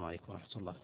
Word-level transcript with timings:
السلام 0.00 0.08
عليكم 0.08 0.32
ورحمة 0.32 0.56
الله. 0.56 0.74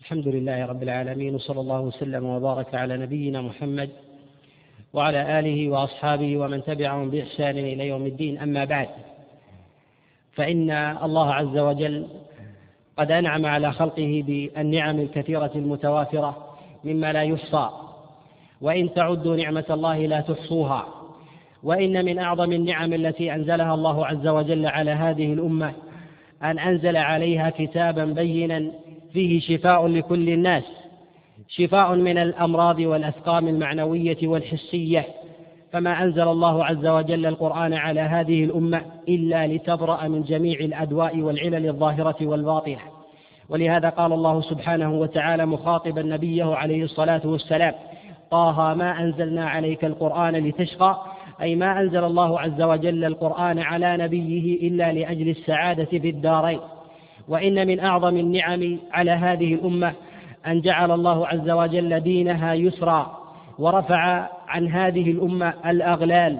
الحمد 0.00 0.28
لله 0.28 0.66
رب 0.66 0.82
العالمين 0.82 1.34
وصلى 1.34 1.60
الله 1.60 1.80
وسلم 1.80 2.24
وبارك 2.24 2.74
على 2.74 2.96
نبينا 2.96 3.42
محمد 3.42 3.90
وعلى 4.92 5.38
آله 5.38 5.68
وأصحابه 5.68 6.36
ومن 6.36 6.64
تبعهم 6.64 7.10
بإحسان 7.10 7.58
إلى 7.58 7.88
يوم 7.88 8.06
الدين. 8.06 8.38
أما 8.38 8.64
بعد 8.64 9.11
فإن 10.34 10.70
الله 11.02 11.34
عز 11.34 11.58
وجل 11.58 12.06
قد 12.96 13.10
أنعم 13.10 13.46
على 13.46 13.72
خلقه 13.72 14.24
بالنعم 14.26 15.00
الكثيرة 15.00 15.50
المتوافرة 15.54 16.56
مما 16.84 17.12
لا 17.12 17.22
يحصى. 17.22 17.70
وإن 18.60 18.94
تعدوا 18.94 19.36
نعمة 19.36 19.64
الله 19.70 20.06
لا 20.06 20.20
تحصوها. 20.20 20.86
وإن 21.62 22.04
من 22.04 22.18
أعظم 22.18 22.52
النعم 22.52 22.92
التي 22.92 23.34
أنزلها 23.34 23.74
الله 23.74 24.06
عز 24.06 24.26
وجل 24.26 24.66
على 24.66 24.90
هذه 24.90 25.32
الأمة 25.32 25.72
أن 26.42 26.58
أنزل 26.58 26.96
عليها 26.96 27.50
كتابا 27.50 28.04
بينا 28.04 28.70
فيه 29.12 29.40
شفاء 29.40 29.86
لكل 29.86 30.28
الناس 30.28 30.64
شفاء 31.48 31.94
من 31.94 32.18
الأمراض 32.18 32.78
والأسقام 32.78 33.48
المعنوية 33.48 34.18
والحسية. 34.22 35.06
فما 35.72 36.02
أنزل 36.02 36.28
الله 36.28 36.64
عز 36.64 36.86
وجل 36.86 37.26
القرآن 37.26 37.74
على 37.74 38.00
هذه 38.00 38.44
الأمة 38.44 38.82
إلا 39.08 39.46
لتبرأ 39.46 40.08
من 40.08 40.22
جميع 40.22 40.58
الأدواء 40.60 41.20
والعلل 41.20 41.68
الظاهرة 41.68 42.16
والباطنة. 42.22 42.78
ولهذا 43.48 43.88
قال 43.88 44.12
الله 44.12 44.40
سبحانه 44.40 44.92
وتعالى 44.92 45.46
مخاطبا 45.46 46.02
نبيه 46.02 46.54
عليه 46.54 46.84
الصلاة 46.84 47.20
والسلام 47.24 47.74
طه 48.30 48.74
ما 48.74 49.00
أنزلنا 49.00 49.48
عليك 49.48 49.84
القرآن 49.84 50.36
لتشقى؟ 50.36 51.02
أي 51.42 51.54
ما 51.54 51.80
أنزل 51.80 52.04
الله 52.04 52.40
عز 52.40 52.62
وجل 52.62 53.04
القرآن 53.04 53.58
على 53.58 53.96
نبيه 53.96 54.68
إلا 54.68 54.92
لأجل 54.92 55.28
السعادة 55.28 55.84
في 55.84 56.10
الدارين. 56.10 56.60
وإن 57.28 57.66
من 57.66 57.80
أعظم 57.80 58.16
النعم 58.16 58.78
على 58.92 59.10
هذه 59.10 59.54
الأمة 59.54 59.92
أن 60.46 60.60
جعل 60.60 60.90
الله 60.90 61.26
عز 61.26 61.50
وجل 61.50 62.00
دينها 62.00 62.54
يسرا 62.54 63.18
ورفع 63.58 64.28
عن 64.52 64.68
هذه 64.68 65.10
الأمة 65.10 65.54
الأغلال 65.66 66.38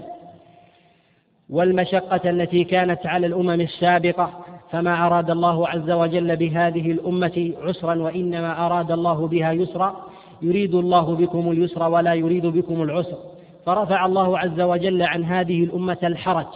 والمشقة 1.51 2.31
التي 2.31 2.65
كانت 2.65 3.07
على 3.07 3.27
الأمم 3.27 3.61
السابقة 3.61 4.31
فما 4.71 5.07
أراد 5.07 5.31
الله 5.31 5.69
عز 5.69 5.91
وجل 5.91 6.37
بهذه 6.37 6.91
الأمة 6.91 7.53
عسرا 7.63 7.95
وإنما 7.95 8.67
أراد 8.67 8.93
الله 8.93 9.27
بها 9.27 9.53
يسرا. 9.53 10.07
يريد 10.43 10.75
الله 10.75 11.15
بكم 11.15 11.51
اليسر 11.51 11.89
ولا 11.89 12.15
يريد 12.15 12.47
بكم 12.47 12.83
العسر. 12.83 13.19
فرفع 13.67 14.07
الله 14.07 14.39
عز 14.39 14.61
وجل 14.61 15.03
عن 15.03 15.25
هذه 15.25 15.65
الأمة 15.65 15.99
الحرج 16.03 16.47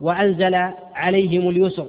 وأنزل 0.00 0.54
عليهم 0.94 1.48
اليسر. 1.48 1.86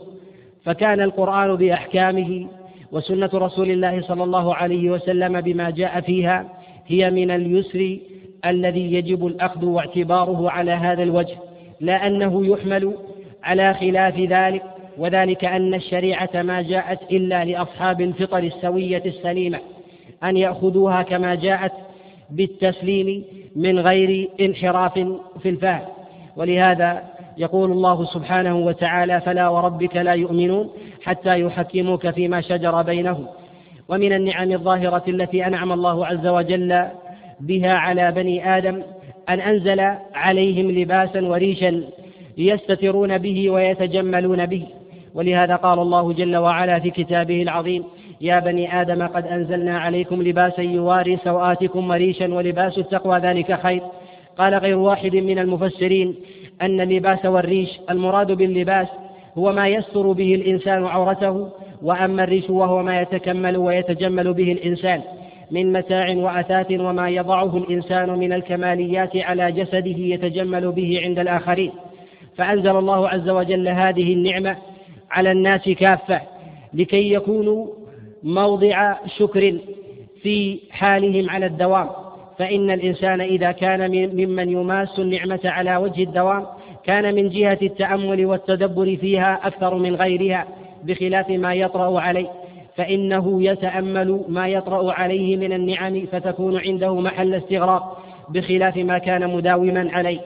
فكان 0.63 1.01
القرآن 1.01 1.55
بأحكامه 1.55 2.47
وسنة 2.91 3.29
رسول 3.33 3.71
الله 3.71 4.01
صلى 4.01 4.23
الله 4.23 4.55
عليه 4.55 4.89
وسلم 4.89 5.41
بما 5.41 5.69
جاء 5.69 6.01
فيها 6.01 6.45
هي 6.87 7.11
من 7.11 7.31
اليسر 7.31 7.99
الذي 8.45 8.93
يجب 8.93 9.27
الأخذ 9.27 9.65
واعتباره 9.65 10.49
على 10.49 10.71
هذا 10.71 11.03
الوجه 11.03 11.37
لا 11.79 12.07
أنه 12.07 12.45
يحمل 12.47 12.93
على 13.43 13.73
خلاف 13.73 14.19
ذلك 14.19 14.63
وذلك 14.97 15.45
أن 15.45 15.73
الشريعة 15.73 16.29
ما 16.33 16.61
جاءت 16.61 16.99
إلا 17.11 17.45
لأصحاب 17.45 18.01
الفطر 18.01 18.37
السوية 18.37 19.03
السليمة 19.05 19.59
أن 20.23 20.37
يأخذوها 20.37 21.01
كما 21.01 21.35
جاءت 21.35 21.71
بالتسليم 22.29 23.23
من 23.55 23.79
غير 23.79 24.29
انحراف 24.41 24.93
في 25.41 25.49
الفهم 25.49 25.81
ولهذا 26.37 27.03
يقول 27.37 27.71
الله 27.71 28.05
سبحانه 28.05 28.57
وتعالى 28.57 29.21
فلا 29.21 29.49
وربك 29.49 29.95
لا 29.95 30.13
يؤمنون 30.13 30.69
حتى 31.03 31.41
يحكموك 31.41 32.09
فيما 32.09 32.41
شجر 32.41 32.81
بينهم 32.81 33.27
ومن 33.89 34.13
النعم 34.13 34.51
الظاهرة 34.51 35.03
التي 35.07 35.47
أنعم 35.47 35.71
الله 35.71 36.05
عز 36.05 36.27
وجل 36.27 36.87
بها 37.39 37.73
على 37.73 38.11
بني 38.11 38.57
آدم 38.57 38.81
أن 39.29 39.39
أنزل 39.39 39.79
عليهم 40.13 40.71
لباسا 40.71 41.21
وريشا 41.21 41.83
يستترون 42.37 43.17
به 43.17 43.49
ويتجملون 43.49 44.45
به. 44.45 44.63
ولهذا 45.15 45.55
قال 45.55 45.79
الله 45.79 46.13
جل 46.13 46.35
وعلا 46.35 46.79
في 46.79 46.89
كتابه 46.89 47.41
العظيم 47.41 47.83
يا 48.21 48.39
بني 48.39 48.81
آدم 48.81 49.07
قد 49.07 49.27
أنزلنا 49.27 49.79
عليكم 49.79 50.21
لباسا 50.21 50.61
يواري 50.61 51.17
سوآتكم 51.23 51.89
وريشا 51.89 52.33
ولباس 52.33 52.77
التقوى 52.77 53.19
ذلك 53.19 53.61
خير. 53.61 53.81
قال 54.37 54.53
غير 54.55 54.77
واحد 54.77 55.15
من 55.15 55.39
المفسرين 55.39 56.15
أن 56.61 56.81
اللباس 56.81 57.25
والريش 57.25 57.79
المراد 57.89 58.31
باللباس 58.31 58.87
هو 59.37 59.51
ما 59.51 59.67
يستر 59.67 60.11
به 60.11 60.35
الإنسان 60.35 60.85
عورته 60.85 61.49
وأما 61.81 62.23
الريش 62.23 62.49
وهو 62.49 62.83
ما 62.83 63.01
يتكمل 63.01 63.57
ويتجمل 63.57 64.33
به 64.33 64.51
الإنسان. 64.51 65.01
من 65.51 65.73
متاع 65.73 66.15
وأثاث 66.15 66.71
وما 66.71 67.09
يضعه 67.09 67.57
الإنسان 67.57 68.09
من 68.09 68.33
الكماليات 68.33 69.17
على 69.17 69.51
جسده 69.51 69.97
يتجمل 69.97 70.71
به 70.71 71.01
عند 71.03 71.19
الآخرين. 71.19 71.71
فأنزل 72.37 72.75
الله 72.77 73.09
عز 73.09 73.29
وجل 73.29 73.67
هذه 73.67 74.13
النعمة 74.13 74.57
على 75.11 75.31
الناس 75.31 75.69
كافة 75.69 76.21
لكي 76.73 77.13
يكونوا 77.13 77.67
موضع 78.23 78.95
شكر 79.17 79.57
في 80.21 80.59
حالهم 80.71 81.29
على 81.29 81.45
الدوام. 81.45 81.89
فإن 82.37 82.71
الإنسان 82.71 83.21
إذا 83.21 83.51
كان 83.51 83.91
ممن 84.15 84.49
يماس 84.49 84.99
النعمة 84.99 85.39
على 85.45 85.77
وجه 85.77 86.03
الدوام 86.03 86.45
كان 86.85 87.15
من 87.15 87.29
جهة 87.29 87.57
التأمل 87.61 88.25
والتدبر 88.25 88.95
فيها 88.95 89.39
أكثر 89.43 89.75
من 89.75 89.95
غيرها 89.95 90.47
بخلاف 90.83 91.29
ما 91.29 91.53
يطرأ 91.53 91.99
عليه. 91.99 92.27
فإنه 92.75 93.43
يتأمل 93.43 94.21
ما 94.27 94.47
يطرأ 94.47 94.93
عليه 94.93 95.37
من 95.37 95.53
النعم 95.53 96.05
فتكون 96.11 96.57
عنده 96.57 96.95
محل 96.95 97.33
استغراق 97.33 98.03
بخلاف 98.29 98.77
ما 98.77 98.97
كان 98.97 99.29
مداوما 99.29 99.89
عليه. 99.93 100.19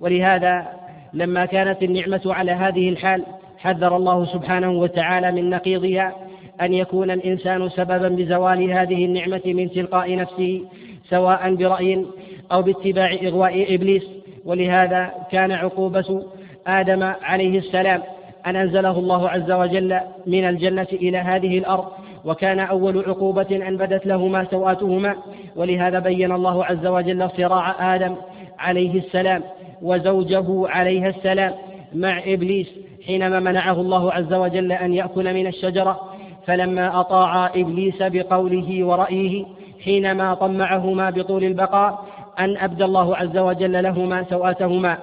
ولهذا 0.00 0.66
لما 1.14 1.46
كانت 1.46 1.82
النعمة 1.82 2.20
على 2.26 2.52
هذه 2.52 2.88
الحال 2.88 3.24
حذر 3.58 3.96
الله 3.96 4.24
سبحانه 4.24 4.70
وتعالى 4.70 5.32
من 5.32 5.50
نقيضها 5.50 6.14
أن 6.60 6.74
يكون 6.74 7.10
الإنسان 7.10 7.68
سببا 7.68 8.08
بزوال 8.08 8.70
هذه 8.72 9.04
النعمة 9.04 9.42
من 9.46 9.70
تلقاء 9.70 10.16
نفسه 10.16 10.64
سواء 11.08 11.54
برأي 11.54 12.06
أو 12.52 12.62
باتباع 12.62 13.16
إغواء 13.22 13.74
إبليس. 13.74 14.04
ولهذا 14.44 15.12
كان 15.32 15.52
عقوبة 15.52 16.22
آدم 16.66 17.02
عليه 17.22 17.58
السلام 17.58 18.02
أن 18.46 18.56
أنزله 18.56 18.98
الله 18.98 19.28
عز 19.28 19.50
وجل 19.50 20.00
من 20.26 20.44
الجنة 20.48 20.86
إلى 20.92 21.18
هذه 21.18 21.58
الأرض 21.58 21.84
وكان 22.24 22.58
أول 22.58 23.04
عقوبة 23.08 23.68
أن 23.68 23.76
بدت 23.76 24.06
لهما 24.06 24.46
سوآتهما 24.50 25.14
ولهذا 25.56 25.98
بين 25.98 26.32
الله 26.32 26.64
عز 26.64 26.86
وجل 26.86 27.30
صراع 27.36 27.94
آدم 27.94 28.14
عليه 28.58 28.98
السلام 28.98 29.42
وزوجه 29.82 30.68
عليه 30.68 31.08
السلام 31.08 31.52
مع 31.94 32.22
إبليس 32.26 32.66
حينما 33.06 33.40
منعه 33.40 33.80
الله 33.80 34.12
عز 34.12 34.32
وجل 34.32 34.72
أن 34.72 34.94
يأكل 34.94 35.34
من 35.34 35.46
الشجرة. 35.46 36.00
فلما 36.46 37.00
أطاع 37.00 37.46
إبليس 37.46 38.02
بقوله 38.02 38.84
ورأيه 38.84 39.44
حينما 39.84 40.34
طمعهما 40.34 41.10
بطول 41.10 41.44
البقاء 41.44 42.04
أن 42.38 42.56
أبدى 42.56 42.84
الله 42.84 43.16
عز 43.16 43.38
وجل 43.38 43.82
لهما 43.82 44.24
سوآتهما 44.30 44.98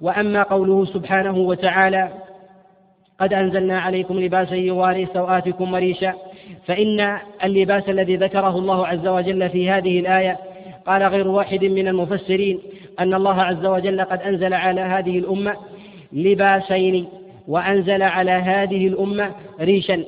وأما 0.00 0.42
قوله 0.42 0.84
سبحانه 0.84 1.38
وتعالى 1.38 2.08
قد 3.20 3.32
أنزلنا 3.32 3.80
عليكم 3.80 4.20
لباسا 4.20 4.54
يواري 4.54 5.06
سوآتكم 5.14 5.72
وريشا. 5.72 6.14
فإن 6.66 7.18
اللباس 7.44 7.88
الذي 7.88 8.16
ذكره 8.16 8.58
الله 8.58 8.86
عز 8.86 9.06
وجل 9.06 9.50
في 9.50 9.70
هذه 9.70 10.00
الآية 10.00 10.38
قال 10.86 11.02
غير 11.02 11.28
واحد 11.28 11.64
من 11.64 11.88
المفسرين 11.88 12.58
أن 13.00 13.14
الله 13.14 13.42
عز 13.42 13.66
وجل 13.66 14.00
قد 14.00 14.22
أنزل 14.22 14.54
على 14.54 14.80
هذه 14.80 15.18
الأمة 15.18 15.56
لباسين 16.12 17.08
وأنزل 17.48 18.02
على 18.02 18.30
هذه 18.30 18.86
الأمة 18.86 19.30
ريشا. 19.60 20.04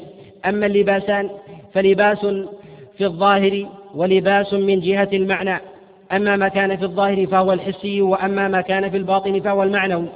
أما 0.46 0.66
اللباسان 0.66 1.30
فلباس 1.72 2.26
في 2.98 3.04
الظاهر 3.04 3.66
ولباس 3.94 4.54
من 4.54 4.80
جهة 4.80 5.08
المعنى. 5.12 5.60
أما 6.12 6.36
ما 6.36 6.48
كان 6.48 6.76
في 6.76 6.82
الظاهر 6.82 7.26
فهو 7.26 7.52
الحسي 7.52 8.02
وأما 8.02 8.48
ما 8.48 8.60
كان 8.60 8.90
في 8.90 8.96
الباطن 8.96 9.40
فهو 9.40 9.62
المعنوي. 9.62 10.08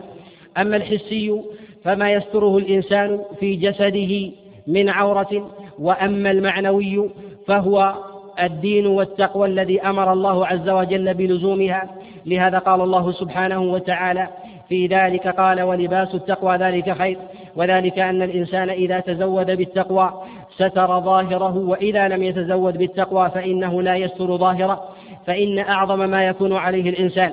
أما 0.58 0.76
الحسي 0.76 1.40
فما 1.84 2.12
يستره 2.12 2.58
الإنسان 2.58 3.20
في 3.40 3.56
جسده 3.56 4.30
من 4.66 4.88
عورة 4.88 5.50
وأما 5.78 6.30
المعنوي 6.30 7.10
فهو 7.46 7.94
الدين 8.42 8.86
والتقوى 8.86 9.48
الذي 9.48 9.80
أمر 9.80 10.12
الله 10.12 10.46
عز 10.46 10.68
وجل 10.68 11.14
بلزومها. 11.14 11.90
لهذا 12.26 12.58
قال 12.58 12.80
الله 12.80 13.12
سبحانه 13.12 13.60
وتعالى 13.60 14.28
في 14.68 14.86
ذلك 14.86 15.28
قال 15.28 15.62
ولباس 15.62 16.14
التقوى 16.14 16.56
ذلك 16.56 16.98
خير 16.98 17.18
وذلك 17.56 17.98
أن 17.98 18.22
الإنسان 18.22 18.70
إذا 18.70 19.00
تزود 19.00 19.50
بالتقوى 19.50 20.12
ستر 20.56 21.00
ظاهره 21.00 21.56
وإذا 21.56 22.08
لم 22.08 22.22
يتزود 22.22 22.78
بالتقوى 22.78 23.30
فإنه 23.30 23.82
لا 23.82 23.96
يستر 23.96 24.36
ظاهره 24.36 24.82
فإن 25.26 25.58
أعظم 25.58 26.10
ما 26.10 26.26
يكون 26.26 26.52
عليه 26.52 26.90
الإنسان 26.90 27.32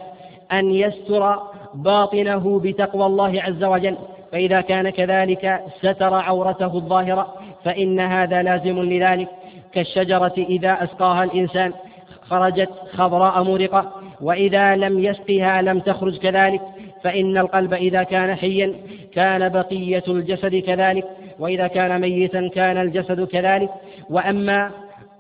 أن 0.52 0.72
يستر 0.72 1.40
باطنه 1.74 2.60
بتقوى 2.64 3.06
الله 3.06 3.42
عز 3.42 3.64
وجل. 3.64 3.98
فإذا 4.36 4.62
كان 4.62 4.90
كذلك 4.90 5.62
ستر 5.80 6.14
عورته 6.14 6.76
الظاهرة 6.78 7.34
فإن 7.64 8.00
هذا 8.00 8.42
لازم 8.42 8.80
لذلك. 8.80 9.28
كالشجرة 9.74 10.34
إذا 10.38 10.84
أسقاها 10.84 11.24
الإنسان 11.24 11.74
خرجت 12.22 12.70
خضراء 12.94 13.44
مرقة 13.44 13.92
وإذا 14.22 14.76
لم 14.76 15.00
يسقها 15.00 15.62
لم 15.62 15.80
تخرج 15.80 16.18
كذلك. 16.18 16.62
فإن 17.04 17.38
القلب 17.38 17.74
إذا 17.74 18.04
كان 18.04 18.36
حيا 18.36 18.74
كان 19.14 19.50
بقية 19.50 20.04
الجسد 20.08 20.56
كذلك 20.56 21.06
وإذا 21.40 21.68
كان 21.68 22.02
ميتا 22.02 22.48
كان 22.48 22.78
الجسد 22.78 23.28
كذلك. 23.28 23.70
وأما 24.10 24.72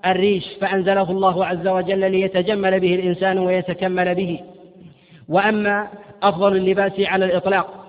الريش 0.06 0.45
فأنزله 0.62 1.12
الله 1.12 1.45
عز 1.45 1.67
وجل 1.67 2.12
ليتجمل 2.12 2.79
به 2.79 2.95
الإنسان 2.95 3.38
ويتكمل 3.39 4.15
به. 4.15 4.39
وأما 5.29 5.88
أفضل 6.23 6.56
اللباس 6.56 7.00
على 7.00 7.25
الإطلاق 7.25 7.84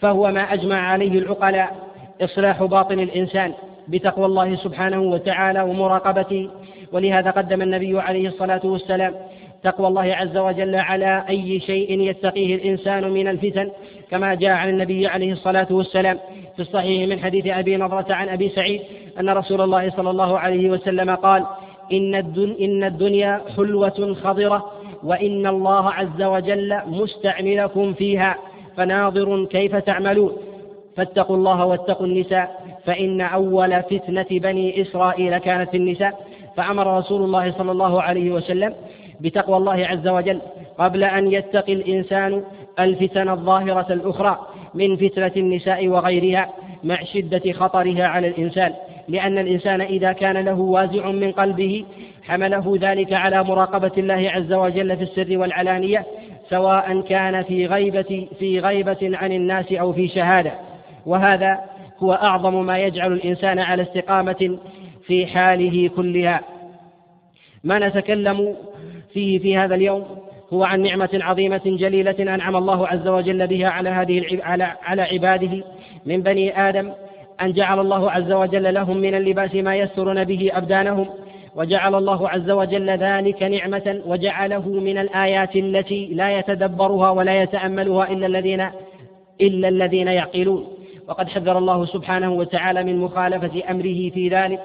فهو 0.00 0.30
ما 0.32 0.40
أجمع 0.40 0.76
عليه 0.90 1.18
العقلاء 1.18 1.76
إصلاح 2.22 2.64
باطن 2.64 3.00
الإنسان 3.00 3.52
بتقوى 3.88 4.26
الله 4.26 4.56
سبحانه 4.56 5.00
وتعالى 5.02 5.62
ومراقبته. 5.62 6.50
ولهذا 6.92 7.30
قدم 7.30 7.62
النبي 7.62 8.00
عليه 8.00 8.28
الصلاة 8.28 8.60
والسلام 8.64 9.14
تقوى 9.62 9.88
الله 9.88 10.02
عز 10.02 10.36
وجل 10.36 10.74
على 10.74 11.24
أي 11.28 11.60
شيء 11.60 12.00
يتقيه 12.00 12.54
الإنسان 12.54 13.10
من 13.10 13.28
الفتن 13.28 13.70
كما 14.10 14.34
جاء 14.34 14.50
عن 14.50 14.68
النبي 14.68 15.06
عليه 15.06 15.32
الصلاة 15.32 15.66
والسلام 15.70 16.18
في 16.56 16.62
الصحيح 16.62 17.08
من 17.08 17.20
حديث 17.20 17.46
أبي 17.46 17.76
نضرة 17.76 18.06
عن 18.10 18.28
أبي 18.28 18.48
سعيد 18.48 18.80
أن 19.20 19.28
رسول 19.30 19.60
الله 19.60 19.90
صلى 19.90 20.10
الله 20.10 20.38
عليه 20.38 20.70
وسلم 20.70 21.14
قال 21.14 21.46
إن, 21.92 22.14
إن 22.60 22.84
الدنيا 22.84 23.40
حلوة 23.56 24.16
خضرة 24.22 24.72
وإن 25.02 25.46
الله 25.46 25.90
عز 25.90 26.22
وجل 26.22 26.78
مستعملكم 26.86 27.94
فيها. 27.94 28.36
فناظر 28.78 29.44
كيف 29.44 29.76
تعملون. 29.76 30.32
فاتقوا 30.96 31.36
الله 31.36 31.66
واتقوا 31.66 32.06
النساء 32.06 32.62
فإن 32.84 33.20
أول 33.20 33.82
فتنة 33.82 34.26
بني 34.30 34.82
إسرائيل 34.82 35.38
كانت 35.38 35.70
في 35.70 35.76
النساء. 35.76 36.26
فأمر 36.56 36.98
رسول 36.98 37.22
الله 37.22 37.52
صلى 37.52 37.72
الله 37.72 38.02
عليه 38.02 38.30
وسلم 38.30 38.74
بتقوى 39.20 39.56
الله 39.56 39.86
عز 39.86 40.08
وجل 40.08 40.40
قبل 40.78 41.04
أن 41.04 41.32
يتقي 41.32 41.72
الإنسان 41.72 42.42
الفتن 42.80 43.28
الظاهرة 43.28 43.92
الأخرى 43.92 44.38
من 44.74 44.96
فتنة 44.96 45.32
النساء 45.36 45.88
وغيرها 45.88 46.48
مع 46.84 47.04
شدة 47.04 47.52
خطرها 47.52 48.06
على 48.06 48.28
الإنسان. 48.28 48.72
لأن 49.08 49.38
الإنسان 49.38 49.80
إذا 49.80 50.12
كان 50.12 50.36
له 50.36 50.60
وازع 50.60 51.10
من 51.10 51.32
قلبه 51.32 51.84
حمله 52.22 52.78
ذلك 52.80 53.12
على 53.12 53.44
مراقبة 53.44 53.92
الله 53.98 54.30
عز 54.34 54.52
وجل 54.52 54.96
في 54.96 55.02
السر 55.02 55.38
والعلانية 55.38 56.06
سواء 56.50 57.00
كان 57.00 57.42
في 57.42 57.66
غيبة 57.66 58.28
في 58.38 58.60
غيبة 58.60 58.98
عن 59.02 59.32
الناس 59.32 59.72
أو 59.72 59.92
في 59.92 60.08
شهادة. 60.08 60.52
وهذا 61.06 61.58
هو 61.98 62.12
أعظم 62.12 62.66
ما 62.66 62.78
يجعل 62.78 63.12
الإنسان 63.12 63.58
على 63.58 63.82
استقامة 63.82 64.58
في 65.06 65.26
حاله 65.26 65.88
كلها. 65.96 66.40
ما 67.64 67.78
نتكلم 67.78 68.56
فيه 69.12 69.38
في 69.38 69.56
هذا 69.56 69.74
اليوم 69.74 70.04
هو 70.52 70.64
عن 70.64 70.82
نعمة 70.82 71.10
عظيمة 71.14 71.60
جليلة 71.66 72.14
أنعم 72.20 72.56
الله 72.56 72.88
عز 72.88 73.08
وجل 73.08 73.46
بها 73.46 73.68
على 73.68 73.88
هذه 73.88 74.40
على 74.42 74.72
على 74.82 75.02
عباده 75.02 75.64
من 76.06 76.22
بني 76.22 76.68
آدم 76.68 76.92
أن 77.42 77.52
جعل 77.52 77.80
الله 77.80 78.10
عز 78.10 78.32
وجل 78.32 78.74
لهم 78.74 78.96
من 78.96 79.14
اللباس 79.14 79.54
ما 79.54 79.76
يسترون 79.76 80.24
به 80.24 80.50
أبدانهم 80.52 81.06
وجعل 81.58 81.94
الله 81.94 82.28
عز 82.28 82.50
وجل 82.50 82.90
ذلك 82.90 83.42
نعمة 83.42 84.00
وجعله 84.06 84.68
من 84.68 84.98
الآيات 84.98 85.56
التي 85.56 86.06
لا 86.06 86.38
يتدبرها 86.38 87.10
ولا 87.10 87.42
يتأملها 87.42 88.12
إلا 88.12 88.26
الذين 88.26 88.70
إلا 89.40 89.68
الذين 89.68 90.08
يعقلون. 90.08 90.68
وقد 91.08 91.28
حذر 91.28 91.58
الله 91.58 91.86
سبحانه 91.86 92.32
وتعالى 92.32 92.84
من 92.84 92.98
مخالفة 92.98 93.62
أمره 93.70 94.10
في 94.10 94.28
ذلك 94.28 94.60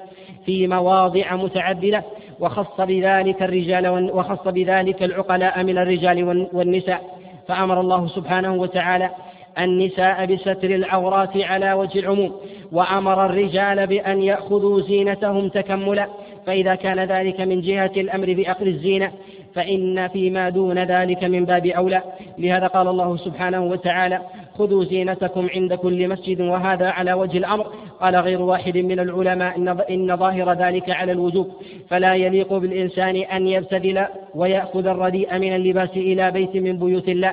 في 0.46 0.66
مواضع 0.66 1.36
متعددة. 1.36 2.02
وخص 2.40 2.80
بذلك 2.80 3.42
الرجال 3.42 4.10
وخص 4.12 4.48
بذلك 4.48 5.02
العقلاء 5.02 5.62
من 5.62 5.78
الرجال 5.78 6.48
والنساء. 6.52 7.18
فأمر 7.48 7.80
الله 7.80 8.06
سبحانه 8.06 8.54
وتعالى 8.54 9.10
النساء 9.58 10.26
بستر 10.26 10.70
العورات 10.70 11.36
على 11.36 11.72
وجه 11.72 11.98
العموم. 11.98 12.32
وأمر 12.72 13.26
الرجال 13.26 13.86
بأن 13.86 14.22
يأخذوا 14.22 14.80
زينتهم 14.80 15.48
تكملا. 15.48 16.06
فإذا 16.46 16.74
كان 16.74 17.00
ذلك 17.00 17.40
من 17.40 17.60
جهة 17.60 17.92
الأمر 17.96 18.34
بأخذ 18.34 18.66
الزينة 18.66 19.12
فإن 19.54 20.08
فيما 20.08 20.48
دون 20.48 20.78
ذلك 20.78 21.24
من 21.24 21.44
باب 21.44 21.66
أولى. 21.66 22.02
لهذا 22.38 22.66
قال 22.66 22.88
الله 22.88 23.16
سبحانه 23.16 23.64
وتعالى 23.64 24.20
خذوا 24.58 24.84
زينتكم 24.84 25.48
عند 25.54 25.74
كل 25.74 26.08
مسجد 26.08 26.40
وهذا 26.40 26.90
على 26.90 27.12
وجه 27.12 27.38
الأمر. 27.38 27.66
قال 28.00 28.16
غير 28.16 28.42
واحد 28.42 28.78
من 28.78 29.00
العلماء 29.00 29.56
إن, 29.90 30.16
ظاهر 30.16 30.52
ذلك 30.52 30.90
على 30.90 31.12
الوجوب. 31.12 31.48
فلا 31.88 32.14
يليق 32.14 32.52
بالإنسان 32.52 33.16
أن 33.16 33.48
يبتذل 33.48 34.06
ويأخذ 34.34 34.86
الرديء 34.86 35.38
من 35.38 35.54
اللباس 35.54 35.90
إلى 35.96 36.30
بيت 36.30 36.56
من 36.56 36.78
بيوت 36.78 37.08
الله 37.08 37.32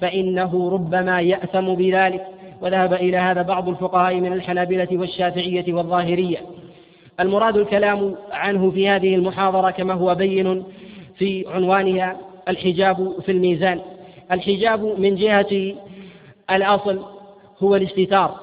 فإنه 0.00 0.70
ربما 0.70 1.20
يأثم 1.20 1.74
بذلك. 1.74 2.26
وذهب 2.60 2.94
إلى 2.94 3.16
هذا 3.16 3.42
بعض 3.42 3.68
الفقهاء 3.68 4.14
من 4.14 4.32
الحنابلة 4.32 4.88
والشافعية 4.92 5.72
والظاهرية. 5.72 6.38
المراد 7.20 7.56
الكلام 7.56 8.14
عنه 8.32 8.70
في 8.70 8.88
هذه 8.88 9.14
المحاضرة 9.14 9.70
كما 9.70 9.94
هو 9.94 10.14
بين 10.14 10.64
في 11.18 11.44
عنوانها 11.48 12.16
الحجاب 12.48 13.20
في 13.26 13.32
الميزان. 13.32 13.80
الحجاب 14.32 14.84
من 14.98 15.14
جهة 15.14 15.74
الأصل 16.50 17.02
هو 17.62 17.76
الاستتار 17.76 18.40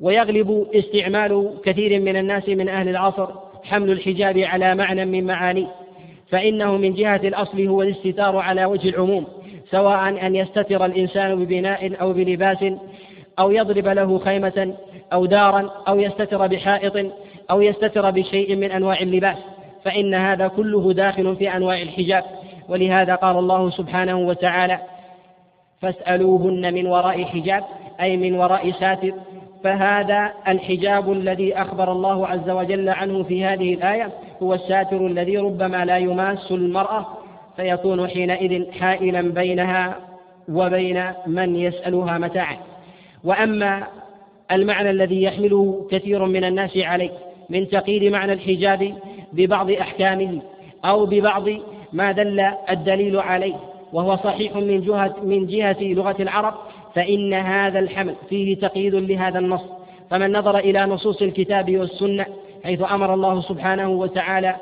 ويغلب 0.00 0.66
استعمال 0.74 1.54
كثير 1.64 2.00
من 2.00 2.16
الناس 2.16 2.48
من 2.48 2.68
أهل 2.68 2.88
العصر 2.88 3.28
حمل 3.64 3.90
الحجاب 3.90 4.38
على 4.38 4.74
معنى 4.74 5.04
من 5.04 5.26
معانيه 5.26 5.66
فإنه 6.30 6.76
من 6.76 6.94
جهة 6.94 7.20
الأصل 7.24 7.66
هو 7.66 7.82
الاستتار 7.82 8.36
على 8.36 8.64
وجه 8.64 8.88
العموم 8.88 9.26
سواء 9.70 10.26
أن 10.26 10.36
يستتر 10.36 10.84
الإنسان 10.84 11.44
ببناء 11.44 12.00
أو 12.00 12.12
بلباس 12.12 12.64
أو 13.38 13.50
يضرب 13.50 13.88
له 13.88 14.18
خيمة 14.18 14.74
أو 15.12 15.26
دارا 15.26 15.70
أو 15.88 16.00
يستتر 16.00 16.46
بحائط 16.46 17.12
أو 17.50 17.60
يستتر 17.60 18.10
بشيء 18.10 18.56
من 18.56 18.70
أنواع 18.70 18.98
اللباس 19.00 19.36
فإن 19.84 20.14
هذا 20.14 20.48
كله 20.48 20.92
داخل 20.92 21.36
في 21.36 21.56
أنواع 21.56 21.82
الحجاب. 21.82 22.24
ولهذا 22.68 23.14
قال 23.14 23.38
الله 23.38 23.70
سبحانه 23.70 24.18
وتعالى 24.18 24.78
فاسألوهن 25.80 26.74
من 26.74 26.86
وراء 26.86 27.24
حجاب 27.24 27.64
أي 28.00 28.16
من 28.16 28.34
وراء 28.34 28.72
ساتر. 28.72 29.12
فهذا 29.64 30.32
الحجاب 30.48 31.12
الذي 31.12 31.54
أخبر 31.54 31.92
الله 31.92 32.26
عز 32.26 32.50
وجل 32.50 32.88
عنه 32.88 33.22
في 33.22 33.44
هذه 33.44 33.74
الآية 33.74 34.12
هو 34.42 34.54
الساتر 34.54 35.06
الذي 35.06 35.36
ربما 35.38 35.84
لا 35.84 35.98
يماس 35.98 36.52
المرأة 36.52 37.06
فيكون 37.56 38.08
حينئذ 38.08 38.72
حائلا 38.72 39.20
بينها 39.20 39.96
وبين 40.48 41.04
من 41.26 41.56
يسألها 41.56 42.18
متاعا 42.18 42.56
وأما 43.24 43.86
المعنى 44.52 44.90
الذي 44.90 45.22
يحمله 45.22 45.86
كثير 45.90 46.24
من 46.24 46.44
الناس 46.44 46.76
عليه 46.76 47.10
من 47.50 47.68
تقييد 47.68 48.12
معنى 48.12 48.32
الحجاب 48.32 48.94
ببعض 49.32 49.70
أحكامه 49.70 50.42
أو 50.84 51.06
ببعض 51.06 51.44
ما 51.92 52.12
دل 52.12 52.40
الدليل 52.70 53.18
عليه 53.18 53.54
وهو 53.92 54.16
صحيح 54.16 54.56
من 54.56 54.80
جهة 54.80 55.14
من 55.22 55.46
جهة 55.46 55.76
لغة 55.80 56.16
العرب 56.20 56.54
فإن 56.94 57.34
هذا 57.34 57.78
الحمل 57.78 58.14
فيه 58.28 58.56
تقييد 58.56 58.94
لهذا 58.94 59.38
النص. 59.38 59.62
فمن 60.10 60.32
نظر 60.32 60.58
إلى 60.58 60.86
نصوص 60.86 61.22
الكتاب 61.22 61.76
والسنة 61.76 62.26
حيث 62.64 62.82
أمر 62.92 63.14
الله 63.14 63.40
سبحانه 63.40 63.88
وتعالى 63.88 64.56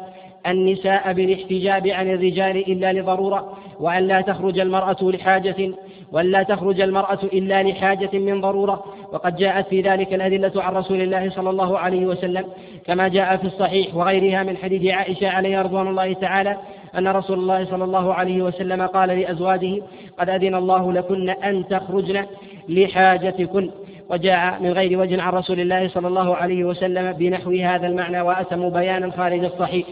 النساء 0.47 1.12
بالاحتجاب 1.12 1.87
عن 1.87 2.11
الرجال 2.11 2.57
إلا 2.73 2.92
لضرورة 2.92 3.59
وأن 3.80 4.09
لا 4.09 4.21
تخرج 4.21 4.59
المرأة 4.59 4.97
لحاجة 5.02 5.71
وأن 6.12 6.30
لا 6.30 6.42
تخرج 6.42 6.80
المرأة 6.80 7.18
إلا 7.23 7.62
لحاجة 7.62 8.18
من 8.18 8.40
ضرورة. 8.40 8.85
وقد 9.12 9.37
جاءت 9.37 9.68
في 9.68 9.80
ذلك 9.80 10.14
الأدلة 10.14 10.62
عن 10.62 10.75
رسول 10.75 11.00
الله 11.00 11.30
صلى 11.30 11.50
الله 11.50 11.78
عليه 11.78 12.07
وسلم 12.07 12.45
كما 12.88 13.09
جاء 13.09 13.37
في 13.37 13.45
الصحيح 13.45 13.95
وغيرها 13.95 14.42
من 14.42 14.57
حديث 14.57 14.92
عائشة 14.92 15.28
عليها 15.28 15.62
رضوان 15.62 15.88
الله 15.88 16.12
تعالى 16.12 16.57
أن 16.99 17.09
رسول 17.09 17.38
الله 17.38 17.64
صلى 17.64 17.85
الله 17.85 18.14
عليه 18.14 18.42
وسلم 18.42 18.87
قال 18.87 19.09
لأزواجه 19.09 19.83
قد 20.18 20.28
أذن 20.28 20.54
الله 20.54 20.92
لكن 20.92 21.30
أن 21.30 21.68
تخرجن 21.68 22.26
لحاجتكن. 22.68 23.71
وجاء 24.11 24.62
من 24.62 24.73
غير 24.73 24.99
وجه 24.99 25.23
عن 25.23 25.33
رسول 25.33 25.61
الله 25.61 25.88
صلى 25.88 26.09
الله 26.09 26.37
عليه 26.37 26.64
وسلم 26.64 27.12
بنحو 27.12 27.50
هذا 27.50 27.87
المعنى 27.87 28.21
وأتم 28.21 28.71
بيانا 28.71 29.11
خارج 29.11 29.45
الصحيح. 29.45 29.87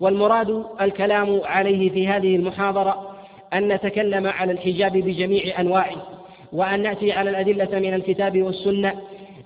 والمراد 0.00 0.64
الكلام 0.80 1.40
عليه 1.44 1.90
في 1.90 2.08
هذه 2.08 2.36
المحاضرة 2.36 3.10
أن 3.54 3.68
نتكلم 3.68 4.26
على 4.26 4.52
الحجاب 4.52 4.92
بجميع 4.92 5.60
أنواعه 5.60 5.96
وأن 6.52 6.82
نأتي 6.82 7.12
على 7.12 7.30
الأدلة 7.30 7.78
من 7.78 7.94
الكتاب 7.94 8.42
والسنة 8.42 8.92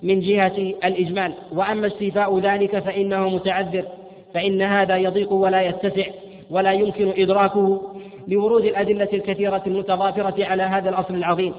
من 0.03 0.19
جهة 0.19 0.73
الإجمال. 0.83 1.33
وأما 1.51 1.87
استيفاء 1.87 2.39
ذلك 2.39 2.79
فإنه 2.79 3.29
متعذر 3.29 3.85
فإن 4.33 4.61
هذا 4.61 4.97
يضيق 4.97 5.33
ولا 5.33 5.61
يتسع 5.61 6.05
ولا 6.49 6.71
يمكن 6.71 7.13
إدراكه 7.17 7.81
لورود 8.27 8.65
الأدلة 8.65 9.07
الكثيرة 9.13 9.63
المتضافرة 9.67 10.45
على 10.45 10.63
هذا 10.63 10.89
الأصل 10.89 11.15
العظيم. 11.15 11.53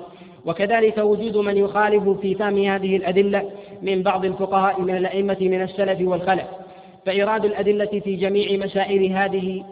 وكذلك 0.46 0.98
وجود 0.98 1.36
من 1.36 1.56
يخالف 1.56 2.08
في 2.08 2.34
فهم 2.34 2.58
هذه 2.58 2.96
الأدلة 2.96 3.50
من 3.82 4.02
بعض 4.02 4.24
الفقهاء 4.24 4.80
من 4.80 4.96
الأئمة 4.96 5.36
من 5.40 5.62
السلف 5.62 6.00
والخلف. 6.00 6.44
فإيراد 7.06 7.44
الأدلة 7.44 8.00
في 8.04 8.16
جميع 8.16 8.66
مسائل 8.66 9.12
هذه 9.12 9.64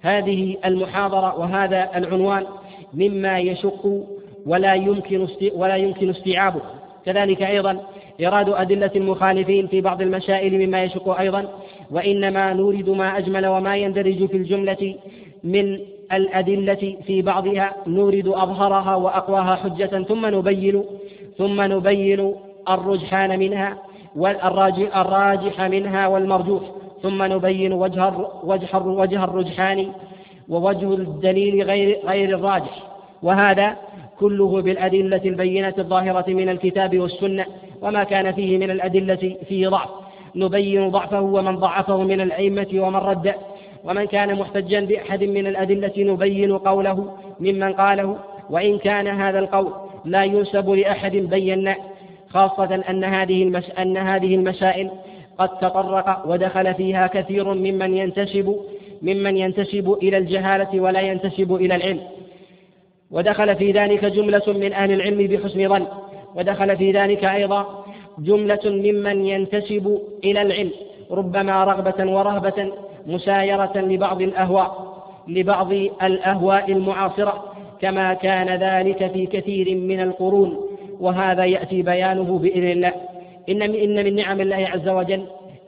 هذه 0.00 0.56
المحاضرة 0.64 1.38
وهذا 1.38 1.90
العنوان 1.96 2.46
مما 2.94 3.38
يشق 3.38 4.04
ولا 4.46 4.74
يمكن 4.74 5.28
ولا 5.54 5.76
يمكن 5.76 6.10
استيعابه. 6.10 6.60
كذلك 7.06 7.42
أيضا 7.42 7.80
إيراد 8.20 8.48
أدلة 8.48 8.90
المخالفين 8.96 9.66
في 9.66 9.80
بعض 9.80 10.02
المسائل 10.02 10.66
مما 10.66 10.82
يشق 10.82 11.18
أيضا 11.20 11.48
وإنما 11.90 12.52
نورد 12.52 12.90
ما 12.90 13.18
أجمل 13.18 13.46
وما 13.46 13.76
يندرج 13.76 14.26
في 14.26 14.36
الجملة 14.36 14.94
من 15.44 15.78
الأدلة 16.12 16.96
في 17.06 17.22
بعضها. 17.22 17.74
نورد 17.86 18.28
أظهرها 18.28 18.94
وأقواها 18.94 19.54
حجة 19.56 20.02
ثم 20.02 20.26
نبين 20.26 20.84
ثم 21.38 21.62
نبين 21.62 22.34
الرجحان 22.68 23.38
منها 23.38 23.78
والراجح 24.16 25.60
منها 25.60 26.06
والمرجوح 26.06 26.62
ثم 27.02 27.22
نبين 27.22 27.72
وجه 27.72 28.12
وجه 28.44 28.78
وجه 28.78 29.24
الرجحان 29.24 29.92
ووجه 30.48 30.94
الدليل 30.94 31.62
غير 31.62 31.98
غير 32.04 32.38
الراجح. 32.38 32.82
وهذا 33.22 33.76
كله 34.20 34.62
بالأدلة 34.62 35.20
البينة 35.24 35.74
الظاهرة 35.78 36.24
من 36.28 36.48
الكتاب 36.48 36.98
والسنة. 36.98 37.46
وما 37.82 38.04
كان 38.04 38.32
فيه 38.32 38.58
من 38.58 38.70
الأدلة 38.70 39.36
فيه 39.48 39.68
ضعف. 39.68 39.88
نبين 40.36 40.88
ضعفه 40.90 41.20
ومن 41.20 41.56
ضعفه 41.56 42.02
من 42.02 42.20
الأئمة 42.20 42.68
ومن 42.74 42.96
رد. 42.96 43.34
ومن 43.84 44.04
كان 44.04 44.38
محتجا 44.38 44.80
بأحد 44.80 45.24
من 45.24 45.46
الأدلة 45.46 45.92
نبين 45.98 46.58
قوله 46.58 47.14
ممن 47.40 47.72
قاله 47.72 48.16
وإن 48.50 48.78
كان 48.78 49.06
هذا 49.06 49.38
القول 49.38 49.72
لا 50.04 50.24
ينسب 50.24 50.70
لأحد 50.70 51.16
بينا 51.16 51.76
خاصة 52.28 52.82
أن 52.90 53.04
هذه 53.04 53.42
المس... 53.42 53.70
أن 53.70 53.96
هذه 53.96 54.34
المسائل 54.34 54.90
قد 55.38 55.48
تطرق 55.48 56.22
ودخل 56.26 56.74
فيها 56.74 57.06
كثير 57.06 57.54
ممن 57.54 57.96
ينتسب 57.96 58.56
ممن 59.02 59.36
ينتسب 59.36 59.98
إلى 60.02 60.16
الجهالة 60.16 60.80
ولا 60.80 61.00
ينتسب 61.00 61.54
إلى 61.54 61.74
العلم. 61.74 62.00
ودخل 63.10 63.56
في 63.56 63.72
ذلك 63.72 64.04
جملة 64.04 64.42
من 64.46 64.72
أهل 64.72 64.92
العلم 64.92 65.26
بحسن 65.26 65.68
ظن. 65.68 65.86
ودخل 66.36 66.76
في 66.76 66.92
ذلك 66.92 67.24
أيضا 67.24 67.84
جملة 68.18 68.60
ممن 68.64 69.24
ينتسب 69.26 70.00
إلى 70.24 70.42
العلم 70.42 70.70
ربما 71.10 71.64
رغبة 71.64 72.12
ورهبة 72.12 72.72
مسايرة 73.06 73.72
لبعض 73.76 74.22
الأهواء 74.22 74.90
لبعض 75.28 75.72
الأهواء 76.02 76.72
المعاصرة 76.72 77.44
كما 77.80 78.14
كان 78.14 78.48
ذلك 78.48 79.12
في 79.12 79.26
كثير 79.26 79.76
من 79.76 80.00
القرون 80.00 80.60
وهذا 81.00 81.44
يأتي 81.44 81.82
بيانه 81.82 82.38
بإذن 82.38 82.70
الله. 82.70 82.92
إن 83.48 83.62
إن 83.62 84.04
من 84.04 84.14
نعم 84.14 84.40
الله 84.40 84.56
عز 84.74 84.88
وجل 84.88 85.26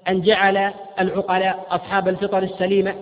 أن 0.08 0.20
جعل 0.20 0.70
العقلاء 1.00 1.66
أصحاب 1.70 2.08
الفطر 2.08 2.42
السليمة 2.42 2.94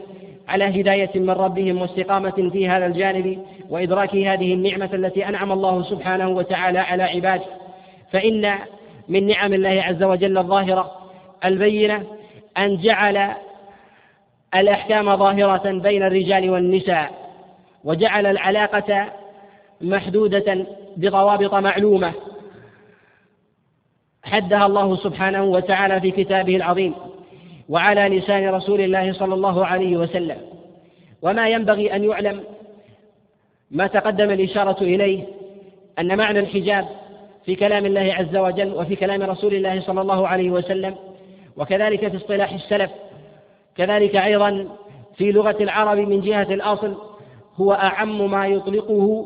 على 0.48 0.80
هداية 0.80 1.10
من 1.14 1.30
ربهم 1.30 1.80
واستقامة 1.82 2.50
في 2.52 2.68
هذا 2.68 2.86
الجانب 2.86 3.38
وإدراك 3.70 4.16
هذه 4.16 4.54
النعمة 4.54 4.90
التي 4.92 5.28
أنعم 5.28 5.52
الله 5.52 5.82
سبحانه 5.82 6.28
وتعالى 6.28 6.78
على 6.78 7.02
عباده. 7.02 7.44
فإن 8.12 8.54
من 9.08 9.26
نعم 9.26 9.52
الله 9.52 9.82
عز 9.82 10.02
وجل 10.02 10.38
الظاهرة 10.38 10.90
البينة 11.44 12.06
أن 12.58 12.76
جعل 12.76 13.30
الأحكام 14.54 15.16
ظاهرة 15.16 15.70
بين 15.70 16.02
الرجال 16.02 16.50
والنساء 16.50 17.10
وجعل 17.84 18.26
العلاقة 18.26 19.12
محدودة 19.80 20.66
بضوابط 20.96 21.54
معلومة 21.54 22.12
حدها 24.22 24.66
الله 24.66 24.96
سبحانه 24.96 25.44
وتعالى 25.44 26.00
في 26.00 26.10
كتابه 26.10 26.56
العظيم 26.56 26.94
وعلى 27.68 28.18
لسان 28.18 28.48
رسول 28.48 28.80
الله 28.80 29.12
صلى 29.12 29.34
الله 29.34 29.66
عليه 29.66 29.96
وسلم. 29.96 30.36
وما 31.22 31.48
ينبغي 31.48 31.96
أن 31.96 32.04
يعلم 32.04 32.44
ما 33.70 33.86
تقدم 33.86 34.30
الإشارة 34.30 34.82
إليه 34.82 35.22
أن 35.98 36.16
معنى 36.16 36.38
الحجاب 36.38 36.88
في 37.44 37.54
كلام 37.54 37.86
الله 37.86 38.14
عز 38.14 38.36
وجل 38.36 38.72
وفي 38.74 38.96
كلام 38.96 39.22
رسول 39.22 39.54
الله 39.54 39.80
صلى 39.80 40.00
الله 40.00 40.28
عليه 40.28 40.50
وسلم 40.50 40.94
وكذلك 41.56 42.08
في 42.08 42.16
اصطلاح 42.16 42.52
السلف 42.52 42.90
كذلك 43.76 44.16
أيضا 44.16 44.68
في 45.16 45.32
لغة 45.32 45.56
العرب 45.60 45.98
من 45.98 46.20
جهة 46.20 46.46
الأصل 46.54 46.94
هو 47.56 47.72
أعم 47.72 48.30
ما 48.30 48.46
يطلقه 48.46 49.24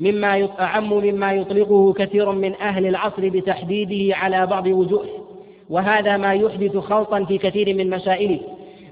مما 0.00 0.48
أعم 0.60 0.92
مما 0.92 1.32
يطلقه 1.32 1.92
كثير 1.92 2.32
من 2.32 2.54
أهل 2.54 2.86
العصر 2.86 3.28
بتحديده 3.28 4.16
على 4.16 4.46
بعض 4.46 4.66
وجوه 4.66 5.06
وهذا 5.70 6.16
ما 6.16 6.34
يحدث 6.34 6.76
خلطا 6.76 7.24
في 7.24 7.38
كثير 7.38 7.74
من 7.74 7.90
مسائله. 7.90 8.40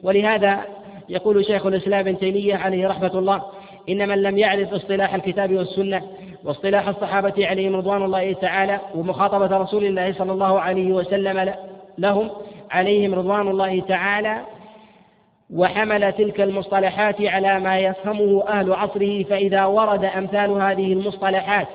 ولهذا 0.03 0.61
يقول 1.09 1.45
شيخ 1.45 1.67
الإسلام 1.67 2.01
ابن 2.01 2.19
تيمية 2.19 2.55
عليه 2.55 2.89
رحمة 2.89 3.19
الله 3.19 3.43
إن 3.89 4.09
من 4.09 4.23
لم 4.23 4.39
يعرف 4.39 4.75
اصطلاح 4.75 5.15
الكتاب 5.15 5.53
والسنة 5.53 6.03
واصطلاح 6.45 6.89
الصحابة 6.89 7.47
عليهم 7.47 7.77
رضوان 7.77 8.03
الله 8.03 8.33
تعالى 8.33 8.81
ومخاطبة 8.95 9.57
رسول 9.57 9.85
الله 9.85 10.13
صلى 10.13 10.33
الله 10.33 10.61
عليه 10.61 10.93
وسلم 10.93 11.55
لهم 11.99 12.31
عليهم 12.71 13.15
رضوان 13.15 13.49
الله 13.49 13.81
تعالى 13.81 14.41
وحمل 15.55 16.13
تلك 16.13 16.41
المصطلحات 16.41 17.23
على 17.23 17.61
ما 17.61 17.79
يفهمه 17.79 18.45
أهل 18.49 18.73
عصره 18.73 19.23
فإذا 19.23 19.65
ورد 19.65 20.05
أمثال 20.05 20.51
هذه 20.51 20.93
المصطلحات 20.93 21.69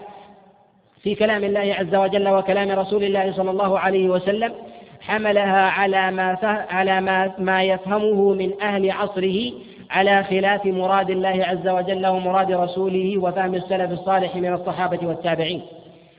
في 1.04 1.16
كلام 1.16 1.44
الله 1.44 1.76
عز 1.80 1.96
وجل 1.96 2.30
وكلام 2.30 2.80
رسول 2.80 3.04
الله 3.04 3.32
صلى 3.32 3.52
الله 3.52 3.80
عليه 3.80 4.10
وسلم 4.10 4.54
حملها 5.02 5.70
على 5.70 6.12
ما 6.12 6.38
على 6.70 7.02
ما, 7.02 7.32
ما 7.40 7.64
يفهمه 7.64 8.34
من 8.34 8.62
أهل 8.62 8.92
عصره 8.92 9.52
على 9.92 10.24
خلاف 10.24 10.66
مراد 10.66 11.10
الله 11.10 11.46
عز 11.46 11.68
وجل 11.68 12.08
ومراد 12.08 12.52
رسوله 12.52 13.18
وفهم 13.18 13.56
السلف 13.56 13.92
الصالح 13.92 14.36
من 14.36 14.54
الصحابة 14.54 15.08
والتابعين. 15.08 15.62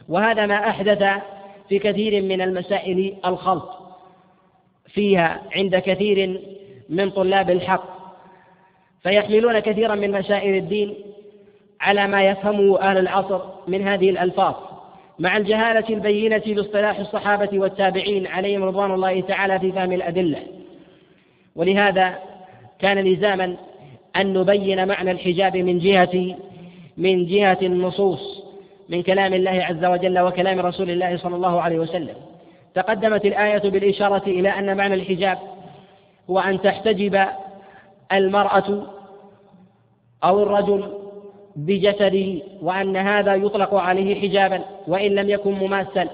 وهذا 0.08 0.46
ما 0.46 0.68
أحدث 0.68 1.04
في 1.68 1.78
كثير 1.78 2.22
من 2.22 2.40
المسائل 2.40 3.14
الخلط 3.26 3.68
فيها 4.86 5.42
عند 5.56 5.76
كثير 5.76 6.40
من 6.88 7.10
طلاب 7.10 7.50
الحق. 7.50 7.84
فيحملون 9.02 9.58
كثيرا 9.58 9.94
من 9.94 10.12
مسائل 10.12 10.56
الدين 10.56 10.94
على 11.80 12.06
ما 12.06 12.22
يفهمه 12.24 12.80
أهل 12.80 12.98
العصر 12.98 13.40
من 13.68 13.88
هذه 13.88 14.10
الألفاظ 14.10 14.54
مع 15.18 15.36
الجهالة 15.36 15.88
البينة 15.90 16.42
باصطلاح 16.46 16.98
الصحابة 16.98 17.58
والتابعين 17.58 18.26
عليهم 18.26 18.62
رضوان 18.62 18.94
الله 18.94 19.20
تعالى 19.20 19.58
في 19.58 19.72
فهم 19.72 19.92
الأدلة. 19.92 20.38
ولهذا 21.56 22.18
كان 22.82 22.98
لزاما 22.98 23.56
أن 24.16 24.32
نبين 24.32 24.88
معنى 24.88 25.10
الحجاب 25.10 25.56
من 25.56 25.78
جهة 25.78 26.36
من 26.96 27.26
جهة 27.26 27.58
النصوص 27.62 28.42
من 28.88 29.02
كلام 29.02 29.34
الله 29.34 29.50
عز 29.50 29.84
وجل 29.84 30.18
وكلام 30.18 30.60
رسول 30.60 30.90
الله 30.90 31.16
صلى 31.16 31.36
الله 31.36 31.60
عليه 31.60 31.78
وسلم. 31.78 32.14
تقدمت 32.74 33.24
الآية 33.24 33.70
بالإشارة 33.70 34.22
إلى 34.26 34.48
أن 34.48 34.76
معنى 34.76 34.94
الحجاب 34.94 35.38
هو 36.30 36.38
أن 36.38 36.60
تحتجب 36.62 37.24
المرأة 38.12 38.86
أو 40.24 40.42
الرجل 40.42 40.92
بجسده 41.56 42.42
وأن 42.62 42.96
هذا 42.96 43.34
يطلق 43.34 43.74
عليه 43.74 44.20
حجابا 44.20 44.60
وإن 44.86 45.10
لم 45.10 45.30
يكن 45.30 45.52
مماثلا. 45.52 46.08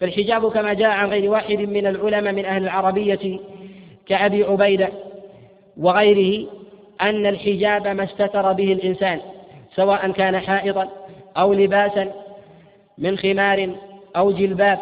فالحجاب 0.00 0.52
كما 0.52 0.72
جاء 0.72 0.90
عن 0.90 1.08
غير 1.08 1.30
واحد 1.30 1.58
من 1.58 1.86
العلماء 1.86 2.32
من 2.32 2.44
أهل 2.44 2.62
العربية 2.62 3.38
كأبي 4.06 4.44
عبيدة 4.44 4.88
وغيره 5.76 6.48
أن 7.00 7.26
الحجاب 7.26 7.88
ما 7.88 8.04
استتر 8.04 8.52
به 8.52 8.72
الإنسان 8.72 9.20
سواء 9.74 10.10
كان 10.10 10.38
حائضا 10.40 10.88
أو 11.36 11.52
لباسا 11.52 12.12
من 12.98 13.18
خمار 13.18 13.70
أو 14.16 14.30
جلباب 14.32 14.78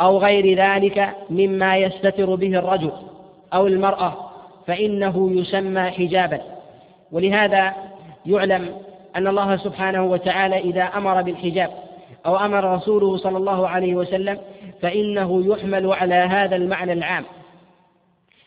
أو 0.00 0.18
غير 0.18 0.58
ذلك 0.58 1.10
مما 1.30 1.76
يستتر 1.76 2.34
به 2.34 2.58
الرجل 2.58 2.92
أو 3.54 3.66
المرأة 3.66 4.30
فإنه 4.66 5.30
يسمى 5.32 5.90
حجابا. 5.90 6.40
ولهذا 7.12 7.72
يعلم 8.26 8.76
أن 9.16 9.26
الله 9.26 9.56
سبحانه 9.56 10.04
وتعالى 10.04 10.58
إذا 10.58 10.82
أمر 10.82 11.22
بالحجاب 11.22 11.70
أو 12.26 12.36
أمر 12.36 12.74
رسوله 12.74 13.16
صلى 13.16 13.38
الله 13.38 13.68
عليه 13.68 13.94
وسلم 13.94 14.38
فإنه 14.82 15.42
يحمل 15.46 15.92
على 15.92 16.14
هذا 16.14 16.56
المعنى 16.56 16.92
العام. 16.92 17.24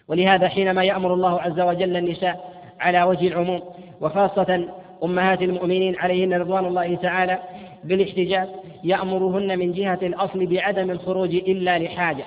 ولهذا 0.08 0.48
حينما 0.48 0.84
يأمر 0.84 1.14
الله 1.14 1.42
عز 1.42 1.60
وجل 1.60 1.98
النساء 1.98 2.54
على 2.80 3.04
وجه 3.04 3.28
العموم 3.28 3.62
وخاصة 4.02 4.68
أمهات 5.04 5.42
المؤمنين 5.42 5.96
عليهن 5.96 6.34
رضوان 6.34 6.66
الله 6.66 6.96
تعالى 6.96 7.40
بالاحتجاب 7.84 8.50
يأمرهن 8.84 9.60
من 9.60 9.74
جهة 9.74 10.00
الأصل 10.02 10.46
بعدم 10.46 10.92
الخروج 10.92 11.36
إلا 11.36 11.80
لحاجة. 11.80 12.24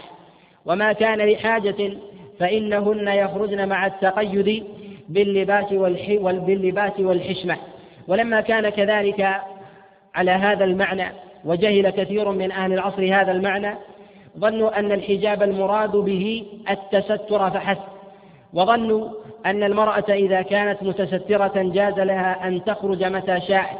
وما 0.66 0.92
كان 0.92 1.18
لحاجة 1.18 1.92
فإنهن 2.38 3.08
يخرجن 3.08 3.68
مع 3.68 3.86
التقيد 3.86 4.64
باللباس 5.08 5.72
باللباس 6.22 7.00
والحشمة. 7.00 7.56
ولما 8.08 8.40
كان 8.40 8.68
كذلك 8.68 9.40
على 10.14 10.30
هذا 10.30 10.64
المعنى 10.64 11.12
وجهل 11.44 11.90
كثير 11.90 12.30
من 12.30 12.52
أهل 12.52 12.72
العصر 12.72 13.04
هذا 13.04 13.32
المعنى 13.32 13.74
ظنوا 14.40 14.78
أن 14.78 14.92
الحجاب 14.92 15.42
المراد 15.42 15.96
به 15.96 16.44
التستر 16.70 17.50
فحسب 17.50 17.80
وظنوا 18.54 19.08
أن 19.46 19.62
المرأة 19.62 20.04
إذا 20.08 20.42
كانت 20.42 20.82
متسترة 20.82 21.52
جاز 21.56 21.98
لها 21.98 22.48
أن 22.48 22.64
تخرج 22.64 23.04
متى 23.04 23.40
شاءت 23.40 23.78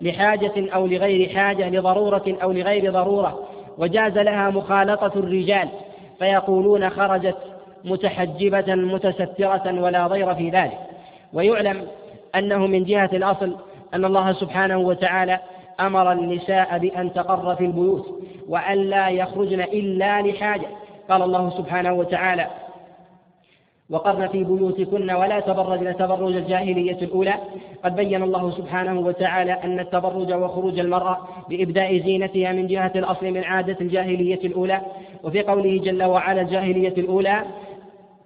لحاجة 0.00 0.52
أو 0.74 0.86
لغير 0.86 1.28
حاجة 1.28 1.70
لضرورة 1.70 2.36
أو 2.42 2.52
لغير 2.52 2.92
ضرورة 2.92 3.48
وجاز 3.78 4.18
لها 4.18 4.50
مخالطة 4.50 5.12
الرجال 5.16 5.68
فيقولون 6.18 6.90
خرجت 6.90 7.36
متحجبة 7.84 8.74
متسترة 8.74 9.82
ولا 9.82 10.06
ضير 10.06 10.34
في 10.34 10.50
ذلك. 10.50 10.78
ويعلم 11.32 11.86
أنه 12.34 12.66
من 12.66 12.84
جهة 12.84 13.10
الأصل 13.12 13.56
أن 13.94 14.04
الله 14.04 14.32
سبحانه 14.32 14.78
وتعالى 14.78 15.38
أمر 15.86 16.12
النساء 16.12 16.78
بأن 16.78 17.12
تقر 17.12 17.56
في 17.56 17.64
البيوت 17.64 18.20
وأن 18.48 18.78
لا 18.78 19.08
يخرجن 19.08 19.60
إلا 19.60 20.22
لحاجة. 20.22 20.66
قال 21.10 21.22
الله 21.22 21.50
سبحانه 21.50 21.92
وتعالى 21.92 22.46
وقرن 23.90 24.28
في 24.28 24.44
بيوتكن 24.44 25.10
ولا 25.10 25.40
تبرجن 25.40 25.96
تبرج 25.96 26.36
الجاهلية 26.36 26.98
الأولى. 27.02 27.34
قد 27.84 27.96
بين 27.96 28.22
الله 28.22 28.50
سبحانه 28.50 29.00
وتعالى 29.00 29.52
أن 29.52 29.80
التبرج 29.80 30.32
وخروج 30.32 30.78
المرأة 30.78 31.18
بإبداء 31.48 31.98
زينتها 31.98 32.52
من 32.52 32.66
جهة 32.66 32.92
الأصل 32.96 33.26
من 33.26 33.44
عادة 33.44 33.76
الجاهلية 33.80 34.40
الأولى. 34.44 34.80
وفي 35.24 35.42
قوله 35.42 35.78
جل 35.78 36.02
وعلا 36.02 36.40
الجاهلية 36.42 36.94
الأولى 36.98 37.42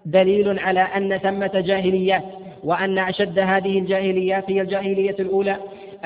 دليل 0.04 0.58
على 0.58 0.80
أن 0.80 1.18
ثمة 1.18 1.50
جاهليات 1.54 2.24
وأن 2.64 2.98
أشد 2.98 3.38
هذه 3.38 3.78
الجاهليات 3.78 4.50
هي 4.50 4.60
الجاهلية 4.60 5.16
الأولى. 5.20 5.56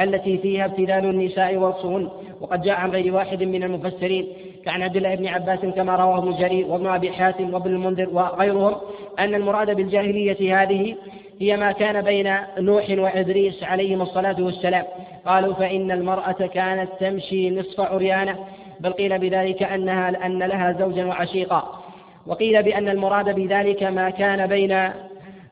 التي 0.00 0.38
فيها 0.38 0.64
ابتذال 0.64 1.04
النساء 1.04 1.56
وصهن 1.56 2.08
وقد 2.40 2.62
جاء 2.62 2.74
عن 2.76 2.90
غير 2.90 3.14
واحد 3.14 3.42
من 3.42 3.62
المفسرين 3.62 4.26
كعن 4.64 4.82
عبد 4.82 4.96
الله 4.96 5.14
بن 5.14 5.26
عباس 5.26 5.60
كما 5.60 5.96
رواه 5.96 6.18
ابن 6.18 6.30
جرير 6.30 6.66
وابن 6.66 6.86
أبي 6.86 7.12
حاتم 7.12 7.54
وابن 7.54 7.70
المنذر 7.70 8.08
وغيرهم 8.12 8.76
أن 9.18 9.34
المراد 9.34 9.76
بالجاهلية 9.76 10.62
هذه 10.62 10.96
هي 11.40 11.56
ما 11.56 11.72
كان 11.72 12.02
بين 12.02 12.34
نوح 12.58 12.90
وإدريس 12.90 13.62
عليهما 13.62 14.02
الصلاة 14.02 14.36
والسلام. 14.42 14.84
قالوا 15.26 15.54
فإن 15.54 15.90
المرأة 15.90 16.32
كانت 16.32 16.88
تمشي 17.00 17.50
نصف 17.50 17.80
عريانة 17.80 18.38
بل 18.80 18.92
قيل 18.92 19.18
بذلك 19.18 19.62
أنها 19.62 20.26
أن 20.26 20.38
لها 20.38 20.72
زوجا 20.72 21.04
وعشيقا. 21.04 21.82
وقيل 22.26 22.62
بأن 22.62 22.88
المراد 22.88 23.34
بذلك 23.34 23.82
ما 23.82 24.10
كان 24.10 24.46
بين 24.46 24.90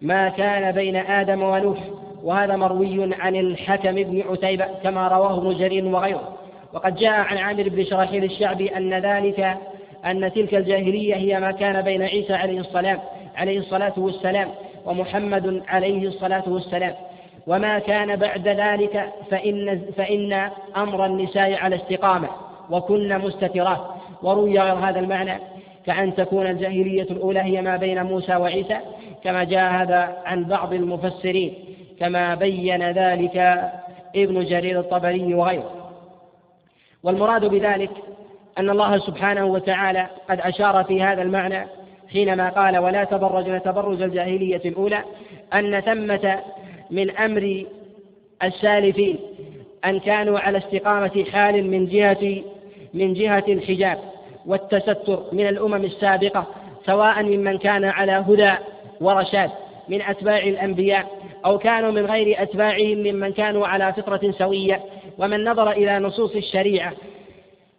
ما 0.01 0.29
كان 0.29 0.73
بين 0.73 0.97
آدم 0.97 1.43
ونوح. 1.43 1.79
وهذا 2.23 2.57
مروي 2.57 3.15
عن 3.15 3.37
الحكم 3.37 3.95
بن 3.95 4.23
عتيبة 4.31 4.65
كما 4.83 5.09
رواه 5.09 5.39
ابن 5.39 5.59
جرير 5.59 5.85
وغيره. 5.87 6.39
وقد 6.73 6.97
جاء 6.97 7.13
عن 7.13 7.39
عامر 7.39 7.69
بن 7.69 7.85
شراحيل 7.85 8.25
الشعبي 8.25 8.77
أن 8.77 8.95
ذلك 8.95 9.57
أن 10.07 10.33
تلك 10.33 10.55
الجاهلية 10.55 11.15
هي 11.15 11.41
ما 11.41 11.51
كان 11.51 11.83
بين 11.83 12.03
عيسى 12.03 12.35
عليه 12.35 12.61
السلام 12.61 12.99
عليه 13.37 13.59
الصلاة 13.59 13.93
والسلام 13.97 14.49
ومحمد 14.87 15.63
عليه 15.69 16.09
الصلاة 16.09 16.43
والسلام. 16.47 16.95
وما 17.47 17.79
كان 17.79 18.17
بعد 18.17 18.49
ذلك 18.49 19.13
فإن 19.31 19.83
فإن 19.97 20.51
أمر 20.77 21.07
النساء 21.07 21.55
على 21.55 21.77
استقامة 21.77 22.29
وكن 22.71 23.19
مستترات. 23.19 23.81
وروي 24.23 24.59
غير 24.59 24.75
هذا 24.75 25.01
المعنى 25.01 25.33
كأن 25.87 26.15
تكون 26.15 26.47
الجاهلية 26.47 27.03
الأولى 27.03 27.41
هي 27.41 27.63
ما 27.63 27.77
بين 27.77 28.03
موسى 28.03 28.37
وعيسى 28.37 28.79
كما 29.25 29.45
جاء 29.45 29.73
هذا 29.73 30.17
عن 30.25 30.45
بعض 30.45 30.73
المفسرين. 30.73 31.68
كما 32.01 32.35
بين 32.35 32.91
ذلك 32.91 33.37
ابن 34.17 34.45
جرير 34.45 34.81
الطبري 34.81 35.35
وغيره. 35.35 35.93
والمراد 37.03 37.45
بذلك 37.45 37.91
أن 38.59 38.71
الله 38.71 38.99
سبحانه 38.99 39.47
وتعالى 39.47 40.07
قد 40.31 40.41
أشار 40.41 40.85
في 40.85 41.03
هذا 41.03 41.23
المعنى 41.23 41.67
حينما 42.13 42.49
قال 42.49 42.79
ولا 42.79 43.05
تبرجن 43.05 43.63
تبرج 43.63 44.03
الجاهلية 44.03 44.61
الأولى 44.65 45.05
أن 45.55 45.81
ثمة 45.81 46.41
من 46.91 47.11
أمر 47.11 47.65
السالفين 48.43 49.19
أن 49.85 50.01
كانوا 50.01 50.39
على 50.39 50.59
استقامة 50.59 51.25
حال 51.33 51.71
من 51.71 51.87
جهة 51.87 52.43
من 52.95 53.15
جهة 53.15 53.45
الحجاب 53.49 53.99
والتستر 54.47 55.23
من 55.33 55.49
الأمم 55.49 55.85
السابقة 55.85 56.47
سواء 56.87 57.23
ممن 57.23 57.59
كان 57.59 57.85
على 57.85 58.13
هدى 58.13 58.53
ورشاد 59.01 59.51
من 59.89 60.03
أتباع 60.03 60.39
الأنبياء 60.39 61.18
أو 61.45 61.59
كانوا 61.59 61.91
من 61.91 62.07
غير 62.07 62.43
أتباعهم 62.43 62.99
ممن 62.99 63.33
كانوا 63.33 63.67
على 63.67 63.93
فطرة 63.93 64.31
سوية 64.31 64.81
ومن 65.19 65.45
نظر 65.45 65.71
إلى 65.71 65.99
نصوص 65.99 66.37
الشريعة 66.37 66.93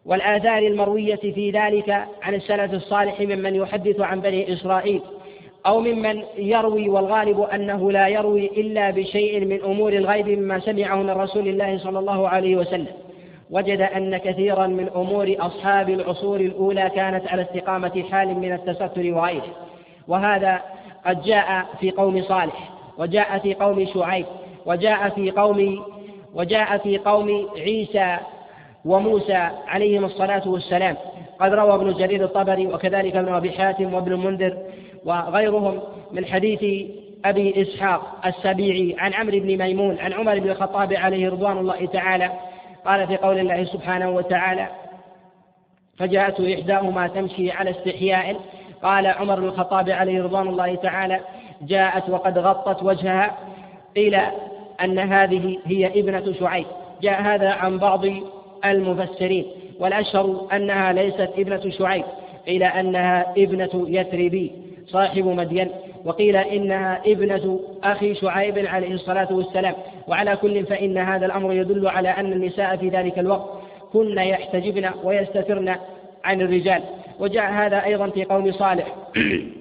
والآثار 0.05 0.57
المروية 0.57 1.15
في 1.15 1.51
ذلك 1.51 1.89
عن 2.21 2.33
السلف 2.33 2.73
الصالح 2.73 3.21
ممن 3.21 3.55
يحدث 3.55 3.99
عن 3.99 4.21
بني 4.21 4.53
إسرائيل 4.53 5.01
أو 5.65 5.79
ممن 5.79 6.23
يروي 6.37 6.89
والغالب 6.89 7.41
أنه 7.41 7.91
لا 7.91 8.07
يروي 8.07 8.45
إلا 8.45 8.91
بشيء 8.91 9.45
من 9.45 9.61
أمور 9.61 9.93
الغيب 9.93 10.27
مما 10.27 10.59
سمعه 10.59 10.95
من 10.95 11.09
رسول 11.09 11.47
الله 11.47 11.77
صلى 11.77 11.99
الله 11.99 12.29
عليه 12.29 12.55
وسلم. 12.55 12.93
وجد 13.51 13.81
أن 13.81 14.17
كثيرا 14.17 14.67
من 14.67 14.89
أمور 14.95 15.35
أصحاب 15.39 15.89
العصور 15.89 16.39
الأولى 16.39 16.91
كانت 16.95 17.27
على 17.27 17.41
استقامة 17.41 18.03
حال 18.11 18.27
من 18.27 18.53
التستر 18.53 19.13
وغيره. 19.13 19.55
وهذا 20.07 20.61
قد 21.05 21.21
جاء 21.21 21.65
في 21.79 21.91
قوم 21.91 22.21
صالح. 22.21 22.78
وجاء 22.99 23.39
في 23.39 23.53
قوم 23.53 23.85
شعيب 23.93 24.25
وجاء 24.65 25.09
في 25.09 25.31
قوم 25.31 25.85
وجاء 26.33 26.77
في 26.77 26.97
قوم 26.97 27.49
عيسى 27.57 28.17
وموسى 28.85 29.49
عليهم 29.67 30.05
الصلاة 30.05 30.49
والسلام. 30.49 30.95
قد 31.39 31.53
روى 31.53 31.75
ابن 31.75 31.93
جرير 31.93 32.23
الطبري 32.23 32.67
وكذلك 32.67 33.15
ابن 33.15 33.33
أبي 33.33 33.51
حاتم 33.51 33.93
وابن 33.93 34.11
المنذر 34.11 34.57
وغيرهم 35.05 35.79
من 36.11 36.25
حديث 36.25 36.89
أبي 37.25 37.61
إسحاق 37.61 38.25
السبيعي 38.25 38.95
عن 38.99 39.13
عمرو 39.13 39.39
بن 39.39 39.57
ميمون 39.57 39.99
عن 39.99 40.13
عمر 40.13 40.39
بن 40.39 40.49
الخطاب 40.49 40.93
عليه 40.93 41.29
رضوان 41.29 41.57
الله 41.57 41.85
تعالى. 41.85 42.31
قال 42.85 43.07
في 43.07 43.17
قول 43.17 43.39
الله 43.39 43.63
سبحانه 43.63 44.09
وتعالى 44.09 44.67
فجاءته 45.97 46.53
إحداهما 46.53 47.07
تمشي 47.07 47.51
على 47.51 47.69
استحياء. 47.69 48.35
قال 48.83 49.07
عمر 49.07 49.39
بن 49.39 49.45
الخطاب 49.45 49.89
عليه 49.89 50.23
رضوان 50.23 50.47
الله 50.47 50.75
تعالى 50.75 51.19
جاءت 51.61 52.09
وقد 52.09 52.37
غطت 52.37 52.83
وجهها 52.83 53.37
قيل 53.95 54.17
أن 54.83 54.99
هذه 54.99 55.57
هي 55.65 55.99
ابنة 55.99 56.33
شعيب. 56.39 56.65
جاء 57.01 57.21
هذا 57.21 57.49
عن 57.49 57.77
بعض 57.77 58.05
المفسرين 58.65 59.45
والأشهر 59.79 60.47
أنها 60.53 60.93
ليست 60.93 61.29
ابنة 61.37 61.69
شعيب. 61.69 62.03
قيل 62.47 62.63
أنها 62.63 63.33
ابنة 63.37 63.85
يثربي 63.87 64.51
صاحب 64.87 65.25
مدين. 65.25 65.69
وقيل 66.05 66.35
إنها 66.35 67.01
ابنة 67.05 67.59
أخي 67.83 68.15
شعيب 68.15 68.65
عليه 68.67 68.93
الصلاة 68.93 69.27
والسلام. 69.33 69.73
وعلى 70.07 70.35
كل 70.35 70.65
فإن 70.65 70.97
هذا 70.97 71.25
الأمر 71.25 71.53
يدل 71.53 71.87
على 71.87 72.09
أن 72.09 72.33
النساء 72.33 72.77
في 72.77 72.89
ذلك 72.89 73.19
الوقت 73.19 73.49
كن 73.93 74.17
يحتجبن 74.17 74.89
ويستترن 75.03 75.75
عن 76.23 76.41
الرجال. 76.41 76.83
وجاء 77.19 77.51
هذا 77.51 77.83
أيضا 77.85 78.09
في 78.09 78.23
قوم 78.23 78.51
صالح. 78.51 78.95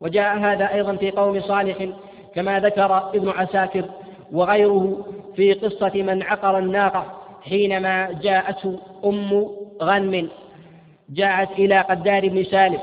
وجاء 0.00 0.38
هذا 0.38 0.74
أيضا 0.74 0.96
في 0.96 1.10
قوم 1.10 1.40
صالح 1.40 1.88
كما 2.34 2.60
ذكر 2.60 3.10
ابن 3.14 3.28
عساكر 3.28 3.84
وغيره 4.32 5.06
في 5.36 5.52
قصة 5.52 6.02
من 6.02 6.22
عقر 6.22 6.58
الناقة 6.58 7.06
حينما 7.42 8.12
جاءته 8.22 8.78
أم 9.04 9.46
غنم 9.82 10.28
جاءت 11.10 11.50
إلى 11.50 11.80
قدار 11.80 12.28
بن 12.28 12.44
سالم 12.44 12.78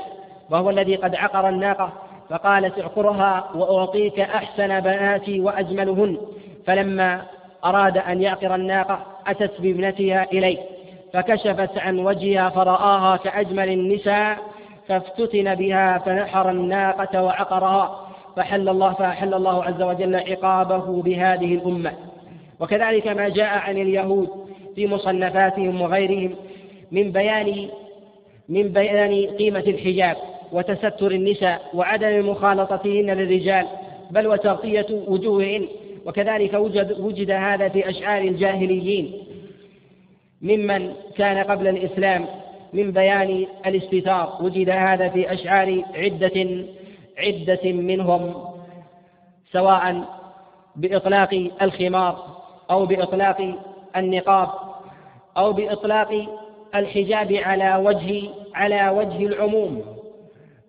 وهو 0.50 0.70
الذي 0.70 0.96
قد 0.96 1.14
عقر 1.14 1.48
الناقة 1.48 1.92
فقالت 2.30 2.80
اعقرها 2.80 3.50
وأعطيك 3.54 4.20
أحسن 4.20 4.80
بناتي 4.80 5.40
وأجملهن 5.40 6.18
فلما 6.66 7.22
أراد 7.64 7.98
أن 7.98 8.22
يعقر 8.22 8.54
الناقة 8.54 9.06
أتت 9.26 9.60
بابنتها 9.60 10.26
إليه 10.32 10.58
فكشفت 11.12 11.78
عن 11.78 11.98
وجهها 11.98 12.48
فرآها 12.48 13.16
كأجمل 13.16 13.68
النساء 13.68 14.38
فافتتن 14.88 15.54
بها 15.54 15.98
فنحر 15.98 16.50
الناقة 16.50 17.22
وعقرها 17.22 18.08
فحل 18.36 18.68
الله 18.68 18.92
فأحل 18.92 19.34
الله 19.34 19.64
عز 19.64 19.82
وجل 19.82 20.16
عقابه 20.16 21.02
بهذه 21.02 21.54
الأمة. 21.54 21.92
وكذلك 22.60 23.06
ما 23.06 23.28
جاء 23.28 23.58
عن 23.58 23.76
اليهود 23.78 24.28
في 24.74 24.86
مصنفاتهم 24.86 25.80
وغيرهم 25.80 26.34
من 26.92 27.12
بيان 27.12 27.68
من 28.48 28.68
بيان 28.68 29.36
قيمة 29.36 29.60
الحجاب 29.60 30.16
وتستر 30.52 31.10
النساء 31.10 31.70
وعدم 31.74 32.30
مخالطتهن 32.30 33.10
للرجال 33.10 33.66
بل 34.10 34.26
وتغطية 34.26 34.86
وجوههن. 35.08 35.66
وكذلك 36.06 36.54
وجد, 36.54 37.00
وجد 37.00 37.30
هذا 37.30 37.68
في 37.68 37.90
أشعار 37.90 38.22
الجاهليين. 38.22 39.12
ممن 40.42 40.92
كان 41.16 41.44
قبل 41.44 41.68
الإسلام 41.68 42.26
من 42.74 42.92
بيان 42.92 43.46
الاستتار 43.66 44.38
وجد 44.40 44.70
هذا 44.70 45.08
في 45.08 45.32
أشعار 45.32 45.82
عدة 45.94 46.64
عدة 47.18 47.72
منهم 47.72 48.34
سواء 49.52 50.04
بإطلاق 50.76 51.50
الخمار 51.62 52.26
أو 52.70 52.86
بإطلاق 52.86 53.54
النقاب 53.96 54.48
أو 55.36 55.52
بإطلاق 55.52 56.26
الحجاب 56.74 57.32
على 57.32 57.76
وجه 57.76 58.28
على 58.54 58.88
وجه 58.88 59.26
العموم. 59.26 59.82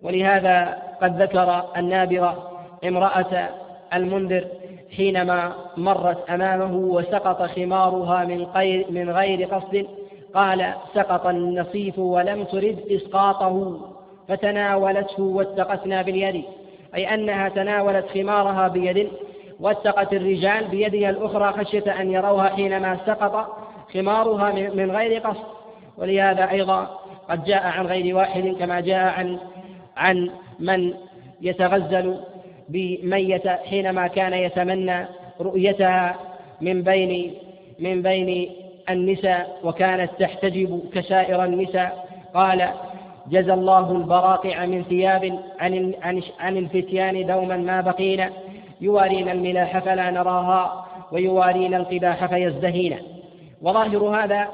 ولهذا 0.02 0.82
قد 1.02 1.22
ذكر 1.22 1.64
النابغة 1.76 2.60
امرأة 2.84 3.48
المنذر 3.94 4.44
حينما 4.96 5.52
مرت 5.76 6.30
أمامه 6.30 6.76
وسقط 6.76 7.42
خمارها 7.42 8.24
من 8.24 8.42
غير 8.42 8.86
من 8.90 9.10
غير 9.10 9.44
قصد. 9.54 9.86
قال 10.34 10.74
سقط 10.94 11.26
النصيف 11.26 11.98
ولم 11.98 12.44
ترد 12.44 12.78
إسقاطه 12.90 13.80
فتناولته 14.28 15.22
واتقتنا 15.22 16.02
باليد. 16.02 16.44
أي 16.94 17.14
أنها 17.14 17.48
تناولت 17.48 18.06
خمارها 18.14 18.68
بيد 18.68 19.08
واتقت 19.60 20.12
الرجال 20.12 20.64
بيدها 20.64 21.10
الأخرى 21.10 21.52
خشية 21.52 22.00
أن 22.00 22.10
يروها 22.10 22.48
حينما 22.48 22.98
سقط 23.06 23.56
خمارها 23.94 24.52
من 24.52 24.90
غير 24.90 25.20
قصد. 25.20 25.44
ولهذا 25.98 26.50
أيضا 26.50 27.00
قد 27.28 27.44
جاء 27.44 27.66
عن 27.66 27.86
غير 27.86 28.16
واحد 28.16 28.56
كما 28.58 28.80
جاء 28.80 29.04
عن 29.18 29.38
عن 29.96 30.30
من 30.58 30.94
يتغزل 31.40 32.20
بميتة 32.68 33.56
حينما 33.56 34.06
كان 34.06 34.32
يتمنى 34.32 35.06
رؤيتها 35.40 36.16
من 36.60 36.82
بين 36.82 37.34
من 37.78 38.02
بين 38.02 38.50
النساء 38.90 39.60
وكانت 39.64 40.10
تحتجب 40.18 40.80
كسائر 40.94 41.44
النساء. 41.44 42.08
قال 42.34 42.68
جزى 43.30 43.52
الله 43.52 43.92
البراقع 43.92 44.66
من 44.66 44.84
ثياب 44.84 45.38
عن 45.60 46.22
عن 46.40 46.56
الفتيان 46.56 47.26
دوما 47.26 47.56
ما 47.56 47.80
بقينا. 47.80 48.30
يوارين 48.80 49.28
الملاح 49.28 49.78
فلا 49.78 50.10
نراها 50.10 50.86
ويوارين 51.12 51.74
القباح 51.74 52.26
فيزدهين 52.26 52.96
وظاهر 53.62 53.98
هذا 53.98 54.48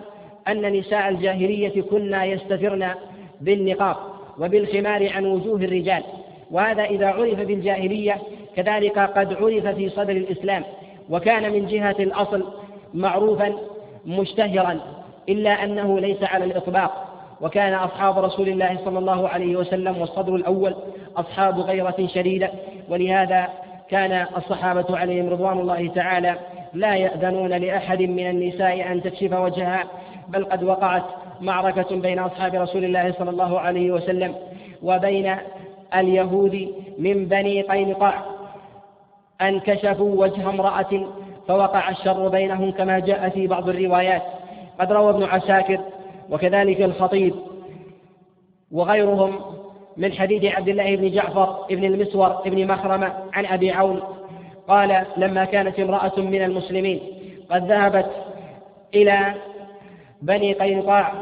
أن 0.48 0.72
نساء 0.72 1.08
الجاهلية 1.08 1.82
كنا 1.82 2.24
يستترن 2.24 2.88
بالنقاب 3.40 3.96
وبالخمار 4.38 5.12
عن 5.12 5.26
وجوه 5.26 5.56
الرجال. 5.56 6.02
وهذا 6.50 6.84
إذا 6.84 7.06
عرف 7.06 7.40
بالجاهلية 7.40 8.16
كذلك 8.56 8.98
قد 8.98 9.34
عرف 9.34 9.66
في 9.66 9.88
صدر 9.88 10.12
الإسلام. 10.12 10.64
وكان 11.10 11.52
من 11.52 11.66
جهة 11.66 11.96
الأصل 12.00 12.44
معروفا 12.94 13.54
مشتهرا 14.06 14.80
إلا 15.28 15.64
أنه 15.64 16.00
ليس 16.00 16.22
على 16.22 16.44
الإطلاق. 16.44 17.08
وكان 17.40 17.74
أصحاب 17.74 18.18
رسول 18.18 18.48
الله 18.48 18.78
صلى 18.84 18.98
الله 18.98 19.28
عليه 19.28 19.56
وسلم 19.56 19.98
والصدر 19.98 20.34
الأول 20.34 20.74
أصحاب 21.16 21.60
غيرة 21.60 22.06
شديدة. 22.14 22.50
ولهذا 22.88 23.48
كان 23.90 24.26
الصحابة 24.36 24.98
عليهم 24.98 25.28
رضوان 25.28 25.58
الله 25.58 25.88
تعالى 25.88 26.36
لا 26.74 26.94
يأذنون 26.94 27.50
لأحد 27.50 28.02
من 28.02 28.30
النساء 28.30 28.92
أن 28.92 29.02
تكشف 29.02 29.32
وجهها 29.32 29.84
بل 30.28 30.44
قد 30.44 30.62
وقعت 30.64 31.02
معركة 31.40 31.96
بين 31.96 32.18
أصحاب 32.18 32.54
رسول 32.54 32.84
الله 32.84 33.12
صلى 33.12 33.30
الله 33.30 33.60
عليه 33.60 33.90
وسلم 33.90 34.34
وبين 34.82 35.36
اليهود 35.94 36.74
من 36.98 37.26
بني 37.26 37.62
قينقاع. 37.62 38.22
أن 39.40 39.60
كشفوا 39.60 40.24
وجه 40.24 40.50
امرأة 40.50 41.06
فوقع 41.48 41.90
الشر 41.90 42.28
بينهم 42.28 42.70
كما 42.70 42.98
جاء 42.98 43.28
في 43.28 43.46
بعض 43.46 43.68
الروايات. 43.68 44.22
قد 44.80 44.92
روى 44.92 45.10
ابن 45.10 45.22
عساكر 45.24 45.80
وكذلك 46.30 46.80
الخطيب 46.80 47.34
وغيرهم 48.72 49.40
من 49.96 50.12
حديث 50.12 50.44
عبد 50.44 50.68
الله 50.68 50.96
بن 50.96 51.10
جعفر 51.10 51.66
بن 51.70 51.84
المسور 51.84 52.28
بن 52.28 52.66
مخرمة 52.66 53.12
عن 53.32 53.46
أبي 53.46 53.72
عون. 53.72 54.00
قال 54.68 55.04
لما 55.16 55.44
كانت 55.44 55.80
امرأة 55.80 56.12
من 56.16 56.42
المسلمين 56.42 57.00
قد 57.50 57.66
ذهبت 57.66 58.10
إلى 58.94 59.34
بني 60.22 60.52
قينقاع 60.52 61.12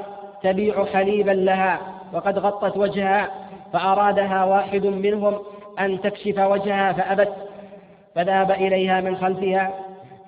تبيع 0.43 0.85
حليبا 0.85 1.31
لها 1.31 1.81
وقد 2.13 2.39
غطت 2.39 2.77
وجهها 2.77 3.31
فأرادها 3.73 4.45
واحد 4.45 4.87
منهم 4.87 5.39
أن 5.79 6.01
تكشف 6.01 6.39
وجهها 6.39 6.93
فأبت 6.93 7.33
فذهب 8.15 8.51
إليها 8.51 9.01
من 9.01 9.17
خلفها 9.17 9.71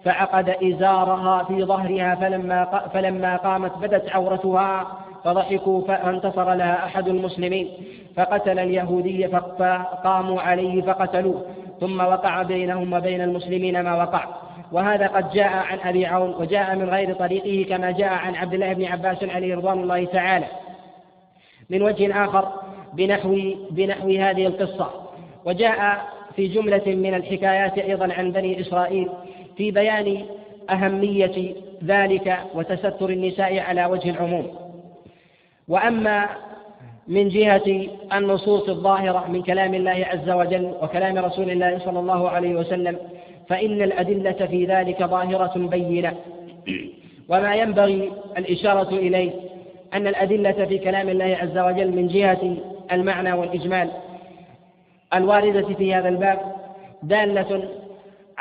فعقد 0.04 0.48
إزارها 0.48 1.44
في 1.44 1.64
ظهرها 1.64 2.14
فلما 2.14 2.88
فلما 2.94 3.36
قامت 3.36 3.78
بدت 3.78 4.10
عورتها 4.10 4.98
فضحكوا 5.24 5.86
فانتصر 5.86 6.54
لها 6.54 6.84
أحد 6.84 7.08
المسلمين. 7.08 7.68
فقتل 8.16 8.58
اليهودي 8.58 9.28
فقاموا 9.28 10.40
عليه 10.40 10.82
فقتلوه. 10.82 11.44
ثم 11.80 12.00
وقع 12.00 12.42
بينهم 12.42 12.92
وبين 12.92 13.20
المسلمين 13.20 13.80
ما 13.80 13.94
وقع. 13.96 14.24
وهذا 14.72 15.06
قد 15.06 15.30
جاء 15.30 15.52
عن 15.52 15.78
أبي 15.84 16.06
عون 16.06 16.34
وجاء 16.34 16.76
من 16.76 16.88
غير 16.88 17.14
طريقه 17.14 17.68
كما 17.68 17.90
جاء 17.90 18.12
عن 18.12 18.34
عبد 18.34 18.54
الله 18.54 18.72
بن 18.72 18.84
عباس 18.84 19.24
عليه 19.24 19.56
رضوان 19.56 19.80
الله 19.80 20.04
تعالى. 20.04 20.46
من 21.70 21.82
وجه 21.82 22.24
آخر 22.24 22.52
بنحو 22.94 23.38
بنحو 23.70 24.08
هذه 24.08 24.46
القصة. 24.46 24.90
وجاء 25.44 25.98
في 26.36 26.46
جملة 26.46 26.82
من 26.86 27.14
الحكايات 27.14 27.78
أيضا 27.78 28.12
عن 28.12 28.32
بني 28.32 28.60
إسرائيل. 28.60 29.08
في 29.56 29.70
بيان 29.70 30.24
أهمية 30.70 31.54
ذلك 31.84 32.38
وتستر 32.54 33.10
النساء 33.10 33.58
على 33.58 33.84
وجه 33.86 34.10
العموم. 34.10 34.46
وأما 35.68 36.28
من 37.08 37.28
جهة 37.28 37.86
النصوص 38.12 38.68
الظاهرة 38.68 39.26
من 39.28 39.42
كلام 39.42 39.74
الله 39.74 40.06
عز 40.10 40.30
وجل 40.30 40.72
وكلام 40.82 41.18
رسول 41.18 41.50
الله 41.50 41.78
صلى 41.78 41.98
الله 41.98 42.28
عليه 42.28 42.54
وسلم 42.54 42.98
فإن 43.48 43.82
الأدلة 43.82 44.46
في 44.46 44.64
ذلك 44.64 45.04
ظاهرة 45.04 45.52
بينة. 45.56 46.16
وما 47.28 47.54
ينبغي 47.54 48.12
الإشارة 48.38 48.88
إليه 48.88 49.30
أن 49.94 50.06
الأدلة 50.06 50.52
في 50.66 50.78
كلام 50.78 51.08
الله 51.08 51.38
عز 51.42 51.58
وجل 51.58 51.90
من 51.90 52.08
جهة 52.08 52.56
المعنى 52.92 53.32
والإجمال 53.32 53.90
الواردة 55.14 55.74
في 55.74 55.94
هذا 55.94 56.08
الباب 56.08 56.38
دالة 57.02 57.68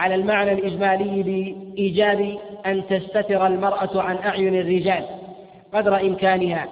على 0.02 0.16
المعنى 0.16 0.52
الإجمالي 0.52 1.24
بإيجاب 1.24 2.38
أن 2.66 2.88
تستتر 2.88 3.48
المرأة 3.48 4.02
عن 4.02 4.18
أعين 4.18 4.56
الرجال 4.56 5.04
قدر 5.74 6.02
إمكانها 6.02 6.68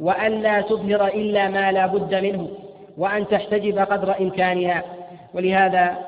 وأن 0.00 0.32
لا 0.32 0.60
تظهر 0.60 1.06
إلا 1.06 1.48
ما 1.48 1.72
لا 1.72 1.86
بد 1.86 2.14
منه 2.14 2.48
وأن 2.98 3.28
تحتجب 3.28 3.78
قدر 3.78 4.14
إمكانها. 4.20 4.82
ولهذا 5.34 5.98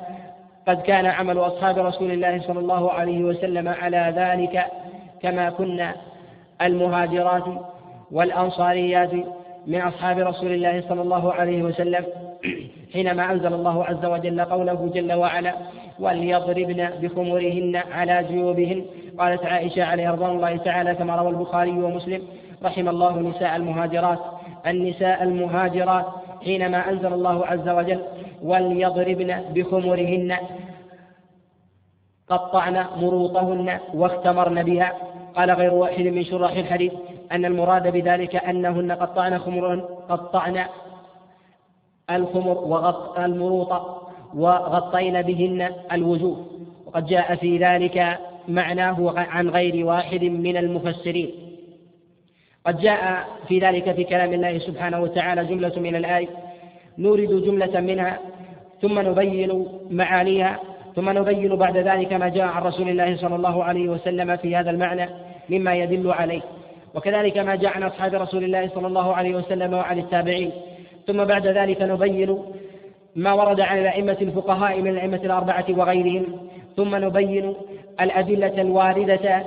قد 0.69 0.83
كان 0.83 1.07
عمل 1.07 1.39
أصحاب 1.39 1.79
رسول 1.79 2.11
الله 2.11 2.41
صلى 2.41 2.59
الله 2.59 2.93
عليه 2.93 3.25
وسلم 3.25 3.69
على 3.69 4.13
ذلك 4.17 4.65
كما 5.23 5.51
كنا 5.51 5.95
المهاجرات 6.63 7.45
والأنصاريات 8.13 9.13
من 9.67 9.81
أصحاب 9.81 10.19
رسول 10.19 10.53
الله 10.53 10.85
صلى 10.89 11.03
الله 11.03 11.33
عليه 11.33 11.63
وسلم. 11.63 12.05
حينما 12.93 13.33
أنزل 13.33 13.55
الله 13.55 13.85
عز 13.85 14.05
وجل 14.05 14.41
قوله 14.41 14.91
جل 14.95 15.13
وعلا 15.13 15.55
وليضربن 15.99 16.91
بخمرهن 17.03 17.77
على 17.93 18.25
جيوبهن 18.31 18.85
قالت 19.19 19.47
عائشة 19.47 19.85
عليه 19.85 20.11
رضوان 20.11 20.31
الله 20.31 20.57
تعالى 20.57 20.95
كما 20.95 21.17
روى 21.17 21.29
البخاري 21.31 21.71
ومسلم 21.71 22.23
رحم 22.65 22.89
الله 22.89 23.19
نساء 23.19 23.57
المهاجرات. 23.57 24.19
النساء 24.67 25.23
المهاجرات 25.23 26.07
حينما 26.45 26.91
أنزل 26.91 27.13
الله 27.13 27.47
عز 27.47 27.69
وجل 27.69 28.01
وليضربن 28.43 29.41
بخمرهن 29.55 30.37
قطعن 32.29 32.87
مروطهن 32.97 33.79
واختمرن 33.95 34.63
بها. 34.63 34.93
قال 35.37 35.51
غير 35.51 35.75
واحد 35.75 36.03
من 36.03 36.25
شراح 36.25 36.53
الحديث 36.53 36.93
أن 37.33 37.45
المراد 37.45 37.93
بذلك 37.93 38.37
أنهن 38.37 38.93
قطعن 38.93 39.39
خمر 39.39 39.77
قطعن 40.09 40.65
الخمر 42.11 42.59
وغط 42.59 43.19
المروط 43.19 43.73
وغطين 44.35 45.23
بهن 45.23 45.71
الوجوه. 45.93 46.47
وقد 46.87 47.07
جاء 47.07 47.35
في 47.35 47.59
ذلك 47.59 48.19
معناه 48.49 49.13
عن 49.17 49.49
غير 49.49 49.87
واحد 49.87 50.25
من 50.25 50.57
المفسرين. 50.57 51.31
قد 52.67 52.81
جاء 52.81 53.29
في 53.49 53.59
ذلك 53.59 53.93
في 53.93 54.05
كلام 54.05 54.33
الله 54.33 54.59
سبحانه 54.59 55.01
وتعالى 55.01 55.45
جملة 55.45 55.73
من 55.77 55.97
الآية 55.97 56.29
نورد 56.99 57.45
جملة 57.45 57.81
منها 57.81 58.19
ثم 58.83 58.99
نبين 58.99 59.67
معانيها 59.91 60.61
ثم 60.97 61.19
نبين 61.19 61.57
بعد 61.57 61.77
ذلك 61.77 62.13
ما 62.13 62.29
جاء 62.29 62.47
عن 62.47 62.63
رسول 62.63 62.89
الله 62.89 63.17
صلى 63.17 63.37
الله 63.37 63.65
عليه 63.65 63.89
وسلم 63.89 64.37
في 64.37 64.57
هذا 64.57 64.71
المعنى 64.71 65.09
مما 65.49 65.75
يدل 65.75 66.13
عليه. 66.13 66.41
وكذلك 66.95 67.39
ما 67.39 67.55
جاء 67.55 67.77
عن 67.77 67.83
أصحاب 67.83 68.15
رسول 68.15 68.45
الله 68.45 68.69
صلى 68.75 68.87
الله 68.87 69.15
عليه 69.15 69.35
وسلم 69.35 69.75
وعن 69.75 69.99
التابعين. 69.99 70.53
ثم 71.09 71.25
بعد 71.25 71.47
ذلك 71.47 71.83
نبين 71.83 72.39
ما 73.17 73.33
ورد 73.33 73.61
عن 73.61 73.79
الأئمة 73.79 74.17
الفقهاء 74.23 74.81
من 74.81 74.91
الأئمة 74.91 75.21
الأربعة 75.25 75.65
وغيرهم 75.69 76.25
ثم 76.77 76.97
نبين 77.05 77.55
الأدلة 78.01 78.61
الواردة 78.61 79.43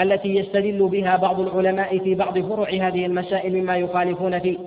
التي 0.00 0.36
يستدل 0.36 0.88
بها 0.88 1.16
بعض 1.16 1.40
العلماء 1.40 1.98
في 1.98 2.14
بعض 2.14 2.38
فروع 2.38 2.70
هذه 2.70 3.06
المسائل 3.06 3.62
مما 3.62 3.76
يخالفون 3.76 4.38
فيه. 4.38 4.58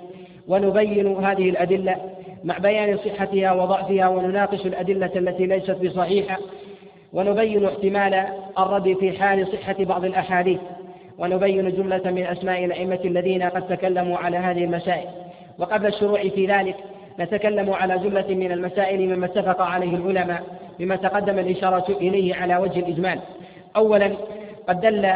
ونبين 0.48 1.16
هذه 1.26 1.50
الأدلة 1.50 1.96
مع 2.44 2.58
بيان 2.58 2.98
صحتها 2.98 3.52
وضعفها 3.52 4.08
ونناقش 4.08 4.66
الأدلة 4.66 5.12
التي 5.16 5.46
ليست 5.46 5.78
بصحيحة. 5.86 6.38
ونبين 7.14 7.66
احتمال 7.66 8.26
الرد 8.60 8.98
في 9.00 9.12
حال 9.20 9.48
صحة 9.48 9.76
بعض 9.80 10.06
الأحاديث. 10.06 10.60
ونبين 11.18 11.72
جملة 11.72 12.12
من 12.12 12.24
أسماء 12.24 12.66
الأئمة 12.66 13.00
الذين 13.06 13.44
قد 13.44 13.68
تكلموا 13.68 14.18
على 14.18 14.38
هذه 14.38 14.64
المسائل. 14.64 15.27
وقبل 15.60 15.86
الشروع 15.86 16.22
في 16.22 16.46
ذلك 16.46 16.76
نتكلم 17.20 17.74
على 17.74 17.98
جملة 18.00 18.28
من 18.28 18.52
المسائل 18.52 19.16
مما 19.16 19.26
اتفق 19.26 19.62
عليه 19.62 19.96
العلماء 19.96 20.44
بما 20.80 20.96
تقدم 20.96 21.40
الإشارة 21.40 21.98
إليه 22.02 22.36
على 22.36 22.58
وجه 22.58 22.80
الإجمال. 22.80 23.20
أولا 23.76 24.12
قد 24.70 24.82
دل 24.82 25.12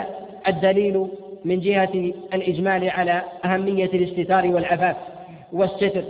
الدليل 0.48 1.08
من 1.46 1.60
جهة 1.60 2.14
الإجمال 2.34 2.90
على 2.90 3.22
أهمية 3.46 3.86
الاستتار 3.94 4.48
والعفاف 4.48 4.96
والستر 5.54 6.04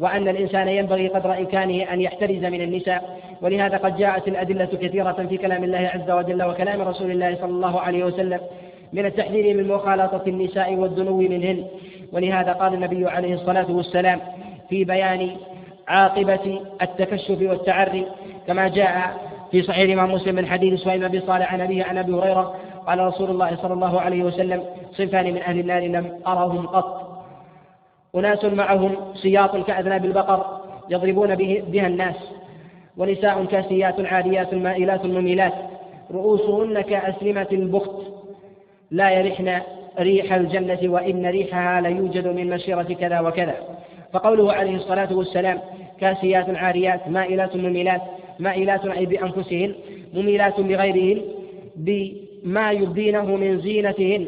وأن 0.00 0.28
الإنسان 0.28 0.68
ينبغي 0.68 1.08
قدر 1.08 1.38
إمكانه 1.38 1.92
أن 1.92 2.00
يحترز 2.00 2.44
من 2.44 2.60
النساء. 2.60 3.18
ولهذا 3.42 3.76
قد 3.76 3.96
جاءت 3.96 4.28
الأدلة 4.28 4.64
كثيرة 4.66 5.26
في 5.28 5.36
كلام 5.36 5.64
الله 5.64 5.78
عز 5.94 6.10
وجل 6.10 6.42
وكلام 6.42 6.80
رسول 6.80 7.10
الله 7.10 7.34
صلى 7.34 7.50
الله 7.50 7.80
عليه 7.80 8.04
وسلم 8.04 8.40
من 8.92 9.06
التحذير 9.06 9.56
من 9.56 9.68
مخالطة 9.68 10.22
النساء 10.26 10.74
والدنو 10.74 11.16
منهن. 11.16 11.64
ولهذا 12.12 12.52
قال 12.52 12.74
النبي 12.74 13.08
عليه 13.08 13.34
الصلاة 13.34 13.70
والسلام 13.70 14.20
في 14.68 14.84
بيان 14.84 15.36
عاقبة 15.88 16.60
التكشف 16.82 17.38
والتعري 17.40 18.06
كما 18.46 18.68
جاء 18.68 19.18
في 19.50 19.62
صحيح 19.62 19.82
الإمام 19.82 20.12
مسلم 20.12 20.34
من 20.34 20.46
حديث 20.46 20.80
سهيل 20.80 21.08
بن 21.08 21.20
صالح 21.20 21.52
عن 21.54 21.60
أبيه 21.60 21.84
عن 21.84 21.98
أبي 21.98 22.12
هريرة 22.12 22.54
قال 22.86 22.98
رسول 22.98 23.30
الله 23.30 23.56
صلى 23.56 23.74
الله 23.74 24.00
عليه 24.00 24.22
وسلم 24.22 24.64
صنفان 24.92 25.24
من 25.24 25.42
أهل 25.42 25.60
النار 25.60 25.82
لم 25.86 26.20
أرهم 26.26 26.66
قط. 26.66 27.08
أناس 28.14 28.44
معهم 28.44 28.96
سياط 29.14 29.56
كأذناب 29.56 30.04
البقر 30.04 30.60
يضربون 30.90 31.34
به 31.34 31.62
بها 31.68 31.86
الناس 31.86 32.16
ونساء 32.96 33.44
كاسيات 33.44 34.00
عاريات 34.00 34.54
مائلات 34.54 35.06
مميلات 35.06 35.52
رؤوسهن 36.10 36.80
كأسلمة 36.80 37.46
البخت 37.52 37.90
لا 38.90 39.10
يرحن 39.10 39.60
ريح 40.00 40.32
الجنة 40.32 40.78
وإن 40.82 41.26
ريحها 41.26 41.80
ليوجد 41.80 42.26
من 42.26 42.50
مسيرة 42.50 42.82
كذا 42.82 43.20
وكذا. 43.20 43.54
فقوله 44.12 44.52
عليه 44.52 44.76
الصلاة 44.76 45.16
والسلام 45.16 45.58
كاسيات 46.00 46.50
عاريات 46.50 47.08
مائلات 47.08 47.56
مميلات 47.56 48.02
مائلات 48.38 48.86
أي 48.86 49.06
بأنفسهن 49.06 49.74
مميلات 50.14 50.58
لغيرهن 50.58 51.22
بما 51.76 52.70
يبدينه 52.70 53.36
من 53.36 53.60
زينتهن 53.60 54.26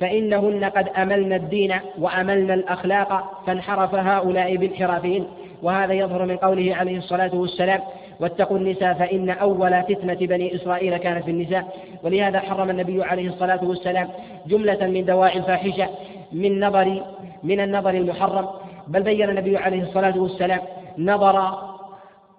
فإنهن 0.00 0.64
قد 0.64 0.88
أملن 0.88 1.32
الدين 1.32 1.74
وأملن 1.98 2.50
الأخلاق 2.50 3.42
فانحرف 3.46 3.94
هؤلاء 3.94 4.56
بانحرافهن. 4.56 5.26
وهذا 5.62 5.92
يظهر 5.92 6.26
من 6.26 6.36
قوله 6.36 6.74
عليه 6.74 6.98
الصلاة 6.98 7.34
والسلام 7.34 7.80
واتقوا 8.20 8.58
النساء 8.58 8.94
فإن 8.94 9.30
أول 9.30 9.82
فتنة 9.82 10.14
بني 10.14 10.54
إسرائيل 10.54 10.96
كانت 10.96 11.24
في 11.24 11.30
النساء 11.30 11.76
ولهذا 12.02 12.40
حرم 12.40 12.70
النبي 12.70 13.04
عليه 13.04 13.28
الصلاة 13.28 13.64
والسلام 13.64 14.08
جملة 14.46 14.86
من 14.86 15.04
دواعي 15.04 15.38
الفاحشة 15.38 15.88
من 16.32 16.64
نظر 16.64 17.04
من 17.42 17.60
النظر 17.60 17.90
المحرم 17.90 18.48
بل 18.88 19.02
بين 19.02 19.30
النبي 19.30 19.56
عليه 19.56 19.82
الصلاة 19.82 20.18
والسلام 20.18 20.60
نظر 20.98 21.58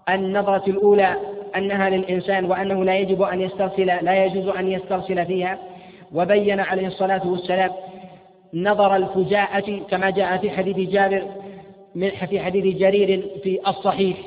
النظرة 0.10 0.64
الأولى 0.68 1.16
أنها 1.56 1.90
للإنسان 1.90 2.46
وأنه 2.46 2.86
لا 2.86 2.98
يجب 2.98 3.22
أن 3.22 3.42
يسترسل 3.42 3.86
لا 3.86 4.26
يجوز 4.26 4.48
أن 4.48 4.68
يسترسل 4.68 5.26
فيها 5.26 5.58
وبين 6.14 6.60
عليه 6.60 6.88
الصلاة 6.88 7.28
والسلام 7.28 7.72
نظر 8.54 8.96
الفجاءة 8.96 9.80
كما 9.90 10.10
جاء 10.10 10.38
في 10.38 10.52
حديث 10.52 10.90
جابر 10.90 11.24
من 11.96 12.10
في 12.10 12.40
حديث 12.40 12.78
جرير 12.78 13.30
في 13.44 13.60
الصحيح. 13.68 14.18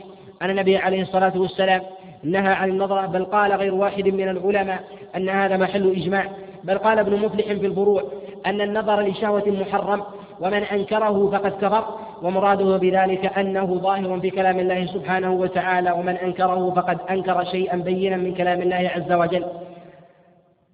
أن 0.43 0.51
النبي 0.51 0.77
عليه 0.77 1.03
الصلاة 1.03 1.33
والسلام 1.37 1.83
نهى 2.25 2.53
عن 2.53 2.71
النظرة 2.71 3.07
بل 3.07 3.25
قال 3.25 3.53
غير 3.53 3.75
واحد 3.75 4.09
من 4.09 4.29
العلماء 4.29 4.85
أن 5.17 5.29
هذا 5.29 5.57
محل 5.57 5.91
إجماع 5.91 6.27
بل 6.65 6.79
قال 6.79 6.99
ابن 6.99 7.17
مفلح 7.17 7.47
في 7.47 7.67
البروع 7.67 8.03
أن 8.47 8.61
النظر 8.61 9.01
لشهوة 9.01 9.45
محرم 9.47 10.03
ومن 10.41 10.63
أنكره 10.63 11.31
فقد 11.31 11.53
كفر 11.53 11.85
ومراده 12.23 12.77
بذلك 12.77 13.39
أنه 13.39 13.75
ظاهر 13.75 14.21
في 14.21 14.31
كلام 14.31 14.59
الله 14.59 14.87
سبحانه 14.87 15.33
وتعالى 15.33 15.91
ومن 15.91 16.17
أنكره 16.17 16.71
فقد 16.71 16.99
أنكر 17.11 17.45
شيئا 17.45 17.77
بينا 17.77 18.17
من 18.17 18.35
كلام 18.35 18.63
الله 18.63 18.91
عز 18.97 19.13
وجل. 19.13 19.45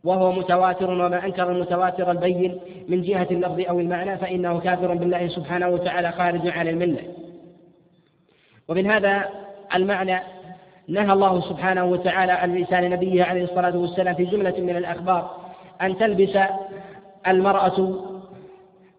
وهو 0.04 0.33
متواتر 0.33 0.90
ومن 0.90 1.14
أنكر 1.14 1.50
المتواتر 1.50 2.11
البين 2.11 2.61
من 2.88 3.02
جهة 3.02 3.26
اللفظ 3.31 3.61
أو 3.68 3.81
المعنى 3.81 4.18
فإنه 4.18 4.61
كافر 4.61 4.94
بالله 4.94 5.28
سبحانه 5.28 5.68
وتعالى 5.68 6.12
خارج 6.12 6.48
عن 6.48 6.68
الملة. 6.68 7.02
ومن 8.68 8.90
هذا 8.90 9.28
المعنى 9.74 10.20
نهى 10.88 11.12
الله 11.12 11.40
سبحانه 11.40 11.85
وتعالى 11.85 12.33
عن 12.33 12.54
لسان 12.54 12.90
نبيه 12.90 13.24
عليه 13.24 13.44
الصلاة 13.44 13.76
والسلام 13.76 14.14
في 14.14 14.24
جملة 14.24 14.54
من 14.59 14.76
الأخبار 14.76 15.31
أن 15.83 15.98
تلبس 15.98 16.38
المرأة 17.26 17.94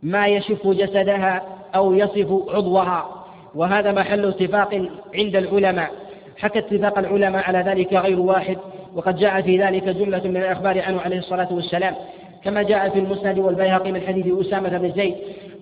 ما 0.03 0.27
يشف 0.27 0.67
جسدها 0.67 1.41
أو 1.75 1.93
يصف 1.93 2.49
عضوها 2.49 3.25
وهذا 3.55 3.91
محل 3.91 4.25
اتفاق 4.25 4.87
عند 5.15 5.35
العلماء 5.35 5.91
حكى 6.37 6.59
اتفاق 6.59 6.99
العلماء 6.99 7.43
على 7.43 7.59
ذلك 7.59 7.93
غير 7.93 8.19
واحد 8.19 8.57
وقد 8.95 9.15
جاء 9.15 9.41
في 9.41 9.61
ذلك 9.63 9.83
جملة 9.83 10.21
من 10.25 10.37
الأخبار 10.37 10.81
عنه 10.81 11.01
عليه 11.01 11.17
الصلاة 11.17 11.53
والسلام. 11.53 11.95
كما 12.43 12.63
جاء 12.63 12.89
في 12.89 12.99
المسند 12.99 13.39
والبيهقي 13.39 13.91
من 13.91 14.01
حديث 14.01 14.27
أسامة 14.47 14.77
بن 14.77 14.91
زيد 14.91 15.15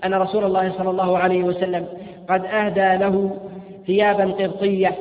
أن 0.05 0.13
رسول 0.13 0.43
الله 0.43 0.71
صلى 0.77 0.89
الله 0.89 1.17
عليه 1.17 1.43
وسلم 1.43 1.85
قد 2.29 2.45
أهدى 2.45 3.03
له 3.03 3.37
ثيابا 3.87 4.23
قبطية 4.23 4.95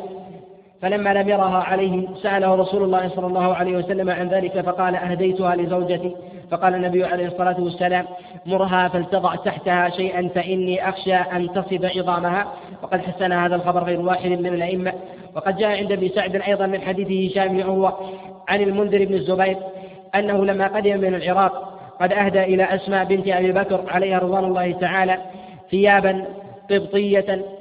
فلما 0.83 1.15
لم 1.15 1.29
يرها 1.29 1.63
عليه 1.63 2.09
سأله 2.23 2.55
رسول 2.55 2.83
الله 2.83 3.09
صلى 3.09 3.27
الله 3.27 3.55
عليه 3.55 3.77
وسلم 3.77 4.11
عن 4.11 4.29
ذلك 4.29 4.61
فقال 4.61 4.97
أهديتها 4.97 5.57
لزوجتي؟ 5.57 6.17
فقال 6.51 6.75
النبي 6.75 7.05
عليه 7.05 7.27
الصلاة 7.27 7.61
والسلام 7.61 8.05
مرها 8.47 8.89
فلتضع 8.89 9.35
تحتها 9.35 9.89
شيئا 9.89 10.29
فإني 10.35 10.89
أخشى 10.89 11.15
أن 11.15 11.53
تصب 11.53 11.85
عظامها. 11.85 12.53
وقد 12.83 13.01
حسن 13.01 13.33
هذا 13.33 13.57
الخبر 13.57 13.85
غير 13.85 14.01
واحد 14.01 14.31
من 14.31 14.47
الأئمة. 14.47 14.93
وقد 15.35 15.57
جاء 15.57 15.79
عند 15.79 15.93
ابن 15.93 16.09
سعد 16.09 16.37
أيضا 16.37 16.67
من 16.67 16.81
حديث 16.81 17.33
هشام 17.33 17.63
عروة 17.63 17.99
عن 18.49 18.61
المنذر 18.61 19.05
بن 19.05 19.15
الزبير 19.15 19.57
أنه 20.15 20.45
لما 20.45 20.67
قدم 20.67 21.01
من 21.01 21.15
العراق 21.15 21.79
قد 22.01 22.13
أهدى 22.13 22.43
إلى 22.43 22.65
أسماء 22.65 23.05
بنت 23.05 23.29
أبي 23.29 23.53
بكر 23.53 23.85
عليها 23.89 24.19
رضوان 24.19 24.45
الله 24.45 24.73
تعالى 24.73 25.19
ثيابا 25.71 26.25
قبطية. 26.71 27.56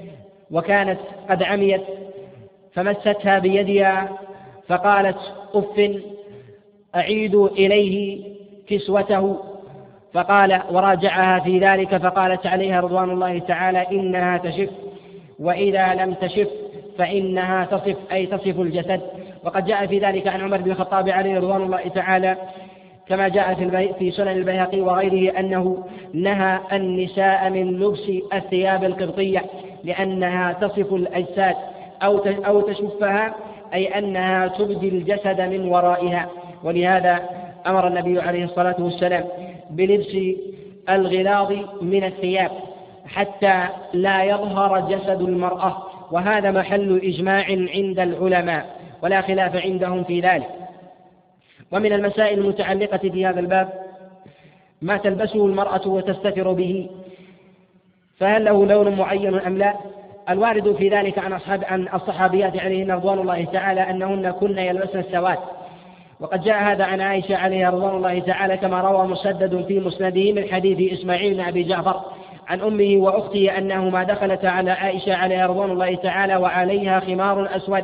وكانت 0.56 1.00
قد 1.30 1.44
عميت 1.44 1.82
فمستها 2.74 3.40
بيدها 3.40 4.10
فقالت 4.68 5.18
أف 5.54 5.92
أعيد 6.96 7.36
إليه 7.36 8.24
كسوته. 8.68 9.40
فقال 10.14 10.62
وراجعها 10.72 11.40
في 11.40 11.60
ذلك. 11.60 11.98
فقالت 11.98 12.48
عليها 12.48 12.82
رضوان 12.82 13.10
الله 13.10 13.40
تعالى 13.40 13.88
إنها 13.92 14.38
تشف 14.38 14.70
وإذا 15.40 15.94
لم 15.94 16.14
تشف 16.14 16.48
فإنها 16.98 17.66
تصف 17.66 17.98
أي 18.12 18.26
تصف 18.26 18.60
الجسد. 18.60 19.02
وقد 19.44 19.66
جاء 19.66 19.88
في 19.88 20.00
ذلك 20.00 20.28
عن 20.28 20.42
عمر 20.42 20.58
بن 20.58 20.72
الخطاب 20.72 21.10
عليه 21.10 21.38
رضوان 21.38 21.62
الله 21.62 21.88
تعالى 21.88 22.38
كما 23.08 23.28
جاء 23.28 23.54
في, 23.54 23.94
في 24.00 24.12
سنن 24.12 24.28
البيهقي 24.28 24.82
وغيره 24.82 25.40
أنه 25.40 25.84
نهى 26.14 26.60
النساء 26.74 27.50
من 27.50 27.80
لبس 27.80 28.12
الثياب 28.34 28.84
القبطية. 28.84 29.46
لأنها 29.86 30.54
تصف 30.54 30.94
الأجساد 30.94 31.56
أو 32.04 32.18
أو 32.18 32.62
تشفها 32.62 33.36
أي 33.74 33.98
أنها 33.98 34.48
تبدي 34.48 34.90
الجسد 34.90 35.42
من 35.42 35.68
ورائها. 35.68 36.30
ولهذا 36.64 37.20
أمر 37.68 37.88
النبي 37.88 38.22
عليه 38.22 38.44
الصلاة 38.44 38.76
والسلام 38.80 39.24
بلبس 39.70 40.18
الغلاظ 40.90 41.52
من 41.82 42.04
الثياب 42.04 42.52
حتى 43.08 43.64
لا 43.94 44.24
يظهر 44.24 44.80
جسد 44.80 45.22
المرأة. 45.22 45.84
وهذا 46.12 46.52
محل 46.52 47.02
إجماع 47.04 47.46
عند 47.76 48.00
العلماء 48.00 48.66
ولا 49.04 49.22
خلاف 49.22 49.56
عندهم 49.56 50.04
في 50.04 50.20
ذلك. 50.20 50.50
ومن 51.72 51.94
المسائل 51.94 52.40
المتعلقة 52.40 52.98
في 52.98 53.26
هذا 53.26 53.40
الباب 53.40 53.70
ما 54.82 54.98
تلبسه 54.98 55.46
المرأة 55.46 55.88
وتستتر 55.88 56.54
به 56.54 56.90
فهل 58.20 58.46
له 58.46 58.66
لون 58.66 58.96
معين 58.96 59.40
أم 59.40 59.58
لا؟ 59.58 59.74
الوارد 60.30 60.76
في 60.76 60.90
ذلك 60.90 61.20
عن 61.20 61.34
أصحاب 61.34 61.64
عن 61.64 61.88
الصحابيات 61.94 62.60
عليهن 62.60 62.92
رضوان 62.92 63.20
الله 63.20 63.46
تعالى 63.46 63.90
أنهن 63.90 64.32
كن 64.32 64.58
يلبسن 64.58 65.00
السواد. 65.00 65.38
وقد 66.20 66.44
جاء 66.44 66.64
هذا 66.64 66.84
عن 66.84 67.02
عائشة 67.02 67.38
عليها 67.38 67.70
رضوان 67.70 67.96
الله 67.96 68.20
تعالى 68.20 68.58
كما 68.58 68.82
روى 68.82 69.08
مسدد 69.08 69.66
في 69.68 69.80
مسنده 69.80 70.32
من 70.32 70.54
حديث 70.54 71.00
إسماعيل 71.00 71.34
بن 71.34 71.42
أبي 71.42 71.64
جعفر 71.64 72.02
عن 72.48 72.62
أمه 72.62 72.98
وأخته 72.98 73.58
أنهما 73.58 74.04
دخلتا 74.04 74.48
على 74.48 74.72
عائشة 74.72 75.16
عليها 75.16 75.48
رضوان 75.48 75.72
الله 75.72 75.96
تعالى 75.96 76.36
وعليها 76.36 77.00
خمار 77.00 77.56
أسود. 77.56 77.84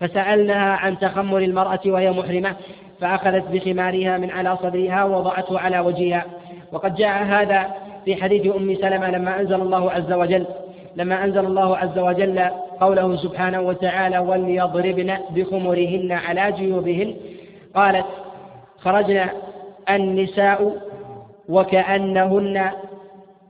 فسألناها 0.00 0.76
عن 0.76 0.98
تخمر 0.98 1.38
المرأة 1.38 1.80
وهي 1.86 2.10
محرمة 2.10 2.56
فأخذت 3.00 3.44
بخمارها 3.48 4.18
من 4.18 4.30
على 4.30 4.56
صدرها 4.56 5.04
ووضعته 5.04 5.58
على 5.58 5.78
وجهها. 5.78 6.24
وقد 6.72 6.94
جاء 6.94 7.22
هذا 7.22 7.66
في 8.04 8.16
حديث 8.16 8.56
أم 8.56 8.74
سلمة 8.74 9.10
لما 9.10 9.40
أنزل 9.40 9.60
الله 9.60 9.90
عز 9.90 10.12
وجل 10.12 10.46
لما 10.96 11.24
أنزل 11.24 11.46
الله 11.46 11.76
عز 11.76 11.98
وجل 11.98 12.40
قوله 12.80 13.16
سبحانه 13.16 13.60
وتعالى 13.60 14.18
وليضربن 14.18 15.14
بخمرهن 15.30 16.12
على 16.12 16.52
جيوبهن 16.52 17.14
قالت 17.74 18.06
خرجنا 18.78 19.30
النساء 19.90 20.76
وكأنهن 21.48 22.70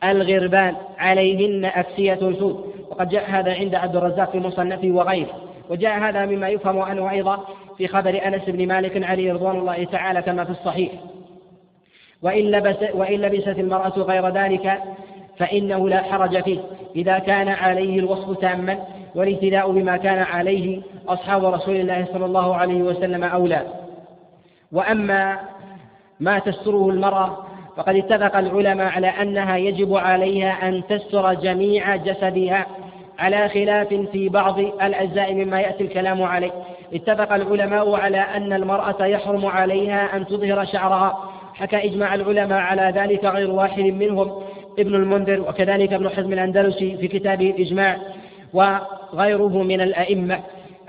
الغربان 0.04 0.74
عليهن 0.98 1.64
أكسية 1.64 2.14
سود 2.14 2.72
وقد 2.90 3.08
جاء 3.08 3.30
هذا 3.30 3.54
عند 3.54 3.74
عبد 3.74 3.96
الرزاق 3.96 4.30
في 4.30 4.38
مصنفه 4.38 4.88
وغيره. 4.90 5.34
وجاء 5.70 5.98
هذا 5.98 6.26
مما 6.26 6.48
يفهم 6.48 6.78
عنه 6.78 7.10
أيضا 7.10 7.38
في 7.78 7.88
خبر 7.88 8.20
أنس 8.26 8.42
بن 8.46 8.68
مالك 8.68 9.04
عليه 9.04 9.32
رضوان 9.32 9.58
الله 9.58 9.84
تعالى 9.84 10.22
كما 10.22 10.44
في 10.44 10.50
الصحيح. 10.50 10.92
وإن, 12.22 12.50
لبس 12.50 12.76
وإن 12.94 13.20
لبست 13.20 13.58
المرأة 13.58 13.92
غير 13.96 14.28
ذلك 14.28 14.82
فإنه 15.38 15.88
لا 15.88 16.02
حرج 16.02 16.42
فيه. 16.42 16.58
إذا 16.96 17.18
كان 17.18 17.48
عليه 17.48 17.98
الوصف 17.98 18.38
تاما 18.38 18.78
والاهتداء 19.14 19.70
بما 19.70 19.96
كان 19.96 20.18
عليه 20.18 20.80
أصحاب 21.08 21.44
رسول 21.44 21.76
الله 21.76 22.06
صلى 22.12 22.24
الله 22.24 22.56
عليه 22.56 22.82
وسلم 22.82 23.24
أولى. 23.24 23.62
وأما 24.72 25.38
ما 26.20 26.38
تستره 26.38 26.88
المرأة 26.88 27.46
فقد 27.76 27.96
اتفق 27.96 28.36
العلماء 28.36 28.86
على 28.86 29.06
أنها 29.06 29.56
يجب 29.56 29.94
عليها 29.94 30.68
أن 30.68 30.82
تستر 30.88 31.34
جميع 31.34 31.96
جسدها 31.96 32.66
على 33.18 33.48
خلاف 33.48 33.88
في 34.12 34.28
بعض 34.28 34.58
الأجزاء 34.58 35.34
مما 35.34 35.60
يأتي 35.60 35.84
الكلام 35.84 36.22
عليه. 36.22 36.52
اتفق 36.94 37.32
العلماء 37.32 37.94
على 37.94 38.18
أن 38.18 38.52
المرأة 38.52 39.04
يحرم 39.06 39.46
عليها 39.46 40.16
أن 40.16 40.26
تظهر 40.26 40.64
شعرها. 40.64 41.31
حكى 41.54 41.84
إجماع 41.84 42.14
العلماء 42.14 42.58
على 42.58 42.92
ذلك 42.96 43.24
غير 43.24 43.50
واحد 43.50 43.82
منهم 43.82 44.42
ابن 44.78 44.94
المنذر 44.94 45.40
وكذلك 45.40 45.92
ابن 45.92 46.08
حزم 46.08 46.32
الأندلسي 46.32 46.96
في 46.96 47.08
كتابه 47.08 47.50
الإجماع 47.50 47.98
وغيره 48.54 49.62
من 49.62 49.80
الأئمة 49.80 50.40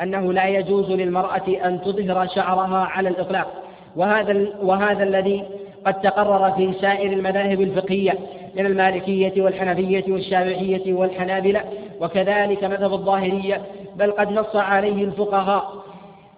أنه 0.01 0.33
لا 0.33 0.47
يجوز 0.47 0.91
للمرأة 0.91 1.47
أن 1.65 1.81
تظهر 1.81 2.27
شعرها 2.27 2.77
على 2.77 3.09
الإطلاق. 3.09 3.63
وهذا 3.95 4.47
وهذا 4.61 5.03
الذي 5.03 5.43
قد 5.85 6.01
تقرر 6.01 6.51
في 6.51 6.73
سائر 6.81 7.13
المذاهب 7.13 7.61
الفقهية 7.61 8.19
من 8.55 8.65
المالكية 8.65 9.41
والحنفية 9.41 10.03
والشافعية 10.13 10.93
والحنابلة 10.93 11.61
وكذلك 12.01 12.63
مذهب 12.63 12.93
الظاهرية 12.93 13.61
بل 13.95 14.11
قد 14.11 14.31
نص 14.31 14.55
عليه 14.55 15.03
الفقهاء 15.03 15.73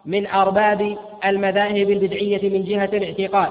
من 0.06 0.28
أرباب 0.28 0.98
المذاهب 1.26 1.90
البدعية 1.90 2.50
من 2.50 2.64
جهة 2.64 2.90
الاعتقاد. 2.94 3.50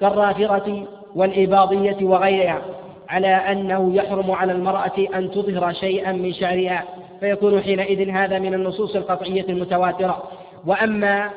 كالرافرة 0.00 0.86
والإباضية 1.14 1.96
وغيرها 2.02 2.62
على 3.08 3.28
أنه 3.28 3.94
يحرم 3.94 4.30
على 4.30 4.52
المرأة 4.52 5.06
أن 5.14 5.30
تظهر 5.30 5.72
شيئا 5.72 6.12
من 6.12 6.32
شعرها 6.32 6.84
فيكون 7.20 7.62
حينئذ 7.62 8.10
هذا 8.10 8.38
من 8.38 8.54
النصوص 8.54 8.96
القطعية 8.96 9.44
المتواترة. 9.48 10.22
وأما 10.66 11.30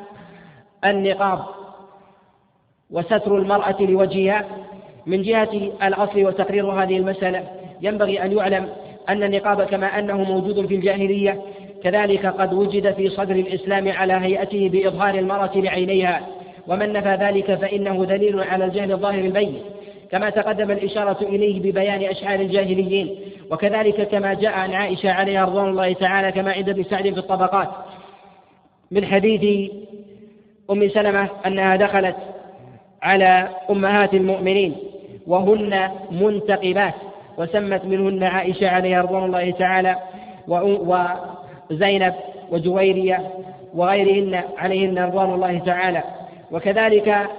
النقاب 0.86 1.39
وستر 2.91 3.38
المرأة 3.38 3.78
لوجهها 3.80 4.45
من 5.06 5.21
جهة 5.21 5.71
الأصل 5.84 6.26
وتقرير 6.26 6.71
هذه 6.71 6.97
المسألة 6.97 7.47
ينبغي 7.82 8.23
أن 8.23 8.38
يعلم 8.38 8.69
أن 9.10 9.23
النقاب 9.23 9.63
كما 9.63 9.99
أنه 9.99 10.17
موجود 10.17 10.65
في 10.65 10.76
الجاهلية 10.76 11.41
كذلك 11.84 12.26
قد 12.26 12.54
وجد 12.54 12.93
في 12.93 13.10
صدر 13.10 13.36
الإسلام 13.36 13.91
على 13.91 14.13
هيئته 14.13 14.69
بإظهار 14.69 15.15
المرأة 15.15 15.52
لعينيها. 15.56 16.28
ومن 16.67 16.93
نفى 16.93 17.15
ذلك 17.15 17.56
فإنه 17.56 18.06
دليل 18.06 18.39
على 18.39 18.65
الجهل 18.65 18.91
الظاهر 18.91 19.19
البين 19.19 19.60
كما 20.12 20.30
تقدم 20.30 20.71
الإشارة 20.71 21.17
إليه 21.21 21.60
ببيان 21.60 22.02
أشعار 22.02 22.39
الجاهليين. 22.39 23.15
وكذلك 23.52 24.08
كما 24.08 24.34
جاء 24.34 24.52
عن 24.52 24.73
عائشة 24.73 25.12
عليها 25.12 25.45
رضوان 25.45 25.69
الله 25.69 25.93
تعالى 25.93 26.32
كما 26.32 26.52
عند 26.52 26.69
ابن 26.69 26.84
سعد 26.84 27.04
في 27.04 27.17
الطبقات. 27.17 27.69
من 28.91 29.06
حديث 29.06 29.71
أم 30.71 30.89
سلمة 30.89 31.30
أنها 31.45 31.76
دخلت 31.76 32.15
على 33.02 33.49
أمهات 33.69 34.13
المؤمنين 34.13 34.76
وهن 35.28 35.89
منتقبات 36.12 36.93
وسمت 37.38 37.86
منهن 37.86 38.23
عائشة 38.23 38.69
عليها 38.69 39.02
رضوان 39.02 39.23
الله 39.23 39.52
تعالى 39.52 39.95
وزينب 40.47 42.13
وجويرية 42.52 43.32
وغيرهن 43.76 44.43
عليهن 44.58 44.99
رضوان 44.99 45.34
الله 45.34 45.60
تعالى. 45.60 46.04
وكذلك 46.54 47.30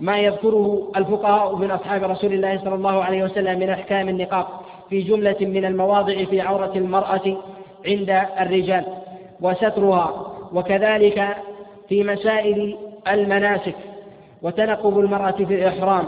ما 0.00 0.18
يذكره 0.18 0.92
الفقهاء 0.96 1.56
من 1.56 1.70
أصحاب 1.70 2.04
رسول 2.04 2.32
الله 2.32 2.58
صلى 2.58 2.74
الله 2.74 3.04
عليه 3.04 3.24
وسلم 3.24 3.58
من 3.58 3.70
أحكام 3.70 4.08
النقاب 4.08 4.46
في 4.90 5.02
جملة 5.02 5.36
من 5.40 5.64
المواضع 5.64 6.24
في 6.24 6.40
عورة 6.40 6.72
المرأة 6.76 7.36
عند 7.86 8.22
الرجال 8.40 8.84
وسترها 9.40 10.32
وكذلك 10.52 11.36
في 11.88 12.04
مسائل 12.04 12.76
المناسك 13.08 13.74
وتنقب 14.42 14.98
المرأة 14.98 15.30
في 15.30 15.54
الإحرام 15.54 16.06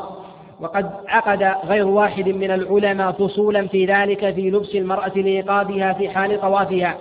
وقد 0.61 0.91
عقد 1.09 1.43
غير 1.43 1.87
واحد 1.87 2.29
من 2.29 2.51
العلماء 2.51 3.13
فصولا 3.13 3.67
في 3.67 3.87
ذلك 3.87 4.35
في 4.35 4.51
لبس 4.51 4.75
المرأة 4.75 5.13
لنقابها 5.17 5.93
في 5.93 6.09
حال 6.09 6.41
طوافها 6.41 6.97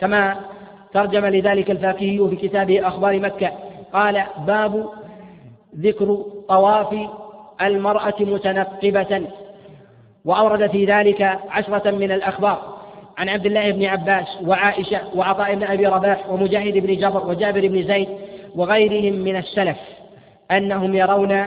كما 0.00 0.36
ترجم 0.92 1.26
لذلك 1.26 1.70
الفاكهي 1.70 2.28
في 2.28 2.36
كتابه 2.36 2.88
أخبار 2.88 3.20
مكة 3.20 3.52
قال 3.92 4.22
باب 4.46 4.88
ذكر 5.78 6.24
طواف 6.48 6.96
المرأة 7.62 8.14
متنقبة. 8.20 9.22
وأورد 10.24 10.70
في 10.70 10.84
ذلك 10.84 11.38
عشرة 11.50 11.90
من 11.90 12.12
الأخبار 12.12 12.78
عن 13.18 13.28
عبد 13.28 13.46
الله 13.46 13.70
بن 13.70 13.84
عباس 13.84 14.38
وعائشة 14.46 15.00
وعطاء 15.14 15.54
بن 15.54 15.64
أبي 15.64 15.86
رباح 15.86 16.30
ومجاهد 16.30 16.78
بن 16.78 16.96
جبر 16.96 17.26
وجابر 17.26 17.68
بن 17.68 17.82
زيد 17.82 18.08
وغيرهم 18.56 19.18
من 19.18 19.36
السلف 19.36 19.76
أنهم 20.50 20.94
يرون 20.94 21.46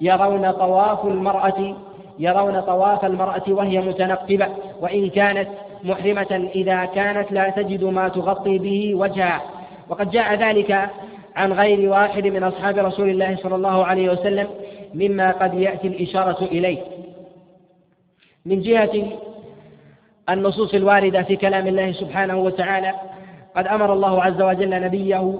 يرون 0.00 0.50
طواف 0.50 1.06
المرأة 1.06 1.76
يرون 2.18 2.60
طواف 2.60 3.04
المرأة 3.04 3.42
وهي 3.48 3.78
متنقبة. 3.78 4.48
وإن 4.80 5.10
كانت 5.10 5.48
محرمة 5.84 6.50
إذا 6.54 6.84
كانت 6.84 7.32
لا 7.32 7.50
تجد 7.50 7.84
ما 7.84 8.08
تغطي 8.08 8.58
به 8.58 8.94
وجهها. 8.94 9.42
وقد 9.88 10.10
جاء 10.10 10.34
ذلك 10.34 10.90
عن 11.38 11.52
غير 11.52 11.90
واحد 11.90 12.26
من 12.26 12.42
أصحاب 12.42 12.78
رسول 12.78 13.08
الله 13.10 13.36
صلى 13.36 13.54
الله 13.54 13.84
عليه 13.84 14.10
وسلم 14.10 14.48
مما 14.94 15.30
قد 15.30 15.54
يأتي 15.54 15.88
الإشارة 15.88 16.44
إليه. 16.44 16.78
من 18.46 18.62
جهة 18.62 19.12
النصوص 20.30 20.74
الواردة 20.74 21.22
في 21.22 21.36
كلام 21.36 21.66
الله 21.66 21.92
سبحانه 21.92 22.38
وتعالى 22.38 22.94
قد 23.56 23.66
أمر 23.66 23.92
الله 23.92 24.22
عز 24.22 24.42
وجل 24.42 24.70
نبيه 24.80 25.34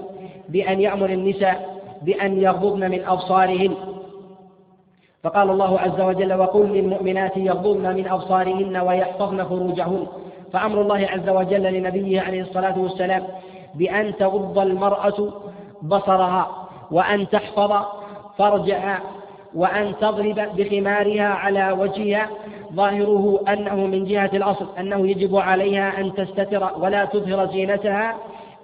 بأن 0.49 0.81
يأمر 0.81 1.09
النساء 1.09 1.81
بأن 2.01 2.41
يغضضن 2.41 2.91
من 2.91 3.03
أبصارهن. 3.05 3.75
فقال 5.23 5.49
الله 5.49 5.79
عز 5.79 6.01
وجل 6.01 6.33
وقل 6.33 6.65
للمؤمنات 6.65 7.37
يغضضن 7.37 7.95
من 7.95 8.07
أبصارهن 8.07 8.77
ويحفظن 8.77 9.43
فروجهن. 9.43 10.07
فأمر 10.53 10.81
الله 10.81 11.07
عز 11.09 11.29
وجل 11.29 11.73
لنبيه 11.73 12.21
عليه 12.21 12.41
الصلاة 12.41 12.79
والسلام 12.79 13.23
بأن 13.75 14.15
تغض 14.15 14.59
المرأة 14.59 15.33
بصرها 15.81 16.67
وأن 16.91 17.29
تحفظ 17.29 17.85
فرجها 18.37 19.01
وأن 19.55 19.93
تضرب 20.01 20.39
بخمارها 20.55 21.27
على 21.27 21.71
وجهها. 21.71 22.29
ظاهره 22.73 23.39
أنه 23.47 23.75
من 23.75 24.05
جهة 24.05 24.29
الأصل 24.33 24.67
أنه 24.79 25.07
يجب 25.07 25.35
عليها 25.35 25.99
أن 25.99 26.13
تستتر 26.13 26.69
ولا 26.79 27.05
تظهر 27.05 27.51
زينتها 27.51 28.17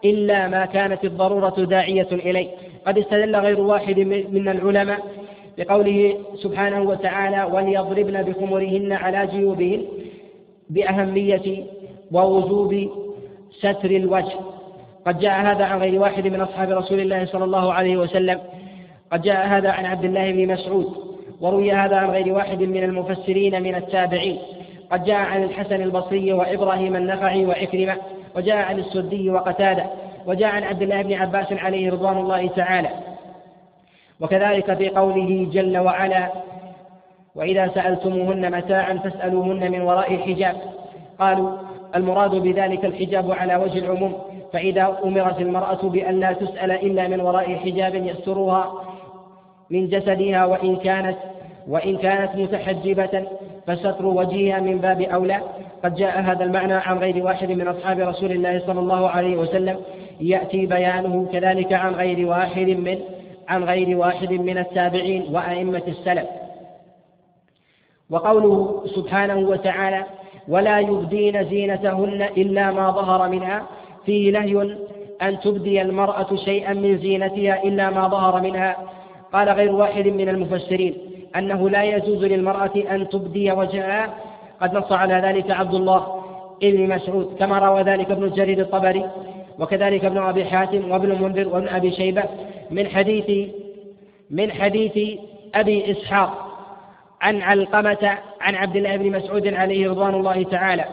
إلا 0.05 0.47
ما 0.47 0.65
كانت 0.65 1.05
الضرورة 1.05 1.55
داعية 1.57 2.07
إليه. 2.11 2.49
قد 2.87 2.97
استدل 2.97 3.35
غير 3.35 3.61
واحد 3.61 3.99
من 4.31 4.49
العلماء 4.49 4.99
بقوله 5.57 6.17
سبحانه 6.35 6.81
وتعالى 6.81 7.43
وليضربن 7.53 8.21
بخمرهن 8.21 8.93
على 8.93 9.27
جيوبهن 9.27 9.85
بأهمية 10.69 11.63
ووجوب 12.11 12.89
ستر 13.59 13.91
الوجه. 13.91 14.54
قد 15.07 15.19
جاء 15.19 15.41
هذا 15.41 15.65
عن 15.65 15.79
غير 15.79 16.01
واحد 16.01 16.27
من 16.27 16.41
أصحاب 16.41 16.69
رسول 16.69 16.99
الله 16.99 17.25
صلى 17.25 17.43
الله 17.43 17.73
عليه 17.73 17.97
وسلم. 17.97 18.39
قد 19.11 19.21
جاء 19.21 19.47
هذا 19.47 19.71
عن 19.71 19.85
عبد 19.85 20.05
الله 20.05 20.31
بن 20.31 20.53
مسعود 20.53 20.87
وروي 21.41 21.71
هذا 21.71 21.95
عن 21.95 22.09
غير 22.09 22.33
واحد 22.33 22.61
من 22.61 22.83
المفسرين 22.83 23.63
من 23.63 23.75
التابعين. 23.75 24.37
قد 24.91 25.03
جاء 25.03 25.17
عن 25.17 25.43
الحسن 25.43 25.81
البصري 25.81 26.33
وإبراهيم 26.33 26.95
النخعي 26.95 27.45
وعكرمة 27.45 27.97
وجاء 28.35 28.57
عن 28.57 28.79
السدي 28.79 29.29
وقتادة 29.29 29.85
وجاء 30.25 30.55
عن 30.55 30.63
عبد 30.63 30.81
الله 30.81 31.01
بن 31.01 31.13
عباس 31.13 31.53
عليه 31.53 31.91
رضوان 31.91 32.17
الله 32.17 32.47
تعالى. 32.47 32.89
وكذلك 34.19 34.73
في 34.73 34.89
قوله 34.89 35.47
جل 35.51 35.77
وعلا 35.77 36.31
وإذا 37.35 37.67
سألتموهن 37.67 38.51
متاعا 38.51 38.93
فاسألوهن 38.93 39.71
من 39.71 39.81
وراء 39.81 40.17
حجاب 40.17 40.55
قالوا 41.19 41.57
المراد 41.95 42.31
بذلك 42.31 42.85
الحجاب 42.85 43.31
على 43.31 43.55
وجه 43.55 43.79
العموم 43.79 44.34
فإذا 44.55 44.97
أمرت 45.03 45.41
المرأة 45.41 45.89
بأن 45.89 46.19
لا 46.19 46.33
تسأل 46.33 46.71
إلا 46.71 47.07
من 47.07 47.21
وراء 47.21 47.55
حجاب 47.55 47.95
يسترها 47.95 48.73
من 49.69 49.87
جسدها 49.87 50.45
وإن 50.45 50.75
كانت 50.75 51.17
وإن 51.67 51.97
كانت 51.97 52.35
متحجبة 52.35 53.27
فستر 53.67 54.05
وجهها 54.05 54.59
من 54.59 54.77
باب 54.77 55.01
أولى. 55.01 55.41
قد 55.83 55.95
جاء 55.95 56.21
هذا 56.21 56.43
المعنى 56.43 56.73
عن 56.73 56.97
غير 56.97 57.25
واحد 57.25 57.51
من 57.51 57.67
أصحاب 57.67 57.99
رسول 57.99 58.31
الله 58.31 58.59
صلى 58.67 58.79
الله 58.79 59.09
عليه 59.09 59.37
وسلم. 59.37 59.77
يأتي 60.21 60.65
بيانه 60.65 61.27
كذلك 61.33 61.73
عن 61.73 61.93
غير 61.93 62.27
واحد 62.27 62.69
من 62.69 62.99
عن 63.47 63.63
غير 63.63 63.97
واحد 63.97 64.31
من 64.31 64.57
التابعين 64.57 65.25
وأئمة 65.31 65.83
السلف. 65.87 66.27
وقوله 68.09 68.83
سبحانه 68.95 69.49
وتعالى 69.49 70.03
ولا 70.47 70.79
يبدين 70.79 71.49
زينتهن 71.49 72.21
إلا 72.37 72.71
ما 72.71 72.91
ظهر 72.91 73.29
منها 73.29 73.65
فيه 74.05 74.31
نهي 74.31 74.77
أن 75.21 75.39
تبدي 75.39 75.81
المرأة 75.81 76.35
شيئا 76.35 76.73
من 76.73 76.97
زينتها 76.97 77.63
إلا 77.63 77.89
ما 77.89 78.07
ظهر 78.07 78.41
منها. 78.41 78.77
قال 79.33 79.49
غير 79.49 79.71
واحد 79.71 80.07
من 80.07 80.29
المفسرين 80.29 80.95
أنه 81.35 81.69
لا 81.69 81.83
يجوز 81.83 82.25
للمرأة 82.25 82.75
أن 82.91 83.09
تبدي 83.09 83.51
وجهها. 83.51 84.13
قد 84.61 84.73
نص 84.73 84.91
على 84.91 85.13
ذلك 85.13 85.51
عبد 85.51 85.73
الله 85.73 86.23
بن 86.61 86.95
مسعود 86.95 87.35
كما 87.39 87.59
روى 87.59 87.81
ذلك 87.81 88.11
ابن 88.11 88.29
جرير 88.29 88.59
الطبري 88.59 89.09
وكذلك 89.59 90.05
ابن 90.05 90.17
أبي 90.17 90.45
حاتم 90.45 90.91
وابن 90.91 91.11
المنذر 91.11 91.47
وابن 91.47 91.67
أبي 91.67 91.91
شيبة 91.91 92.23
من 92.71 92.87
حديث 92.87 93.49
من 94.31 94.51
حديث 94.51 95.19
أبي 95.55 95.91
إسحاق 95.91 96.45
عن 97.21 97.41
علقمة 97.41 98.17
عن 98.41 98.55
عبد 98.55 98.75
الله 98.75 98.97
بن 98.97 99.11
مسعود 99.11 99.47
عليه 99.47 99.89
رضوان 99.89 100.13
الله 100.13 100.43
تعالى. 100.43 100.85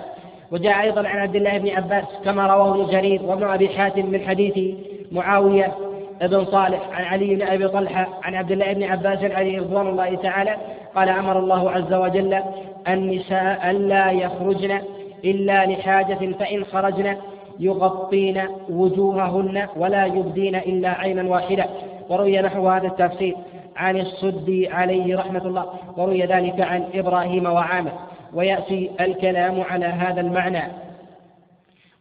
وجاء 0.52 0.80
أيضا 0.80 1.08
عن 1.08 1.18
عبد 1.18 1.36
الله 1.36 1.58
بن 1.58 1.68
عباس 1.68 2.04
كما 2.24 2.46
رواه 2.46 2.74
ابن 2.74 2.90
جرير 2.90 3.22
وابن 3.22 3.44
أبي 3.44 3.68
حاتم 3.68 4.06
من 4.06 4.20
حديث 4.20 4.76
معاوية 5.12 5.72
بن 6.20 6.44
صالح 6.44 6.80
عن 6.92 7.04
علي 7.04 7.34
بن 7.34 7.42
أبي 7.42 7.68
طلحة 7.68 8.08
عن 8.22 8.34
عبد 8.34 8.52
الله 8.52 8.72
بن 8.72 8.82
عباس 8.82 9.24
عليه 9.24 9.60
رضوان 9.60 9.86
الله 9.86 10.14
تعالى 10.14 10.56
قال 10.94 11.08
أمر 11.08 11.38
الله 11.38 11.70
عز 11.70 11.92
وجل 11.92 12.42
النساء 12.88 13.70
ألا 13.70 14.10
يخرجن 14.10 14.78
إلا 15.24 15.66
لحاجة 15.66 16.32
فإن 16.38 16.64
خرجن 16.64 17.16
يغطين 17.60 18.42
وجوههن 18.70 19.68
ولا 19.76 20.06
يبدين 20.06 20.54
إلا 20.54 20.88
عينا 20.88 21.30
واحدة. 21.30 21.64
وروي 22.08 22.40
نحو 22.40 22.68
هذا 22.68 22.86
التفسير 22.86 23.36
عن 23.76 23.96
الصدي 23.96 24.68
عليه 24.68 25.16
رحمة 25.16 25.46
الله 25.46 25.66
وروي 25.96 26.22
ذلك 26.22 26.60
عن 26.60 26.84
إبراهيم 26.94 27.46
وعامر. 27.46 27.92
ويأتي 28.34 28.90
الكلام 29.00 29.60
على 29.60 29.86
هذا 29.86 30.20
المعنى. 30.20 30.72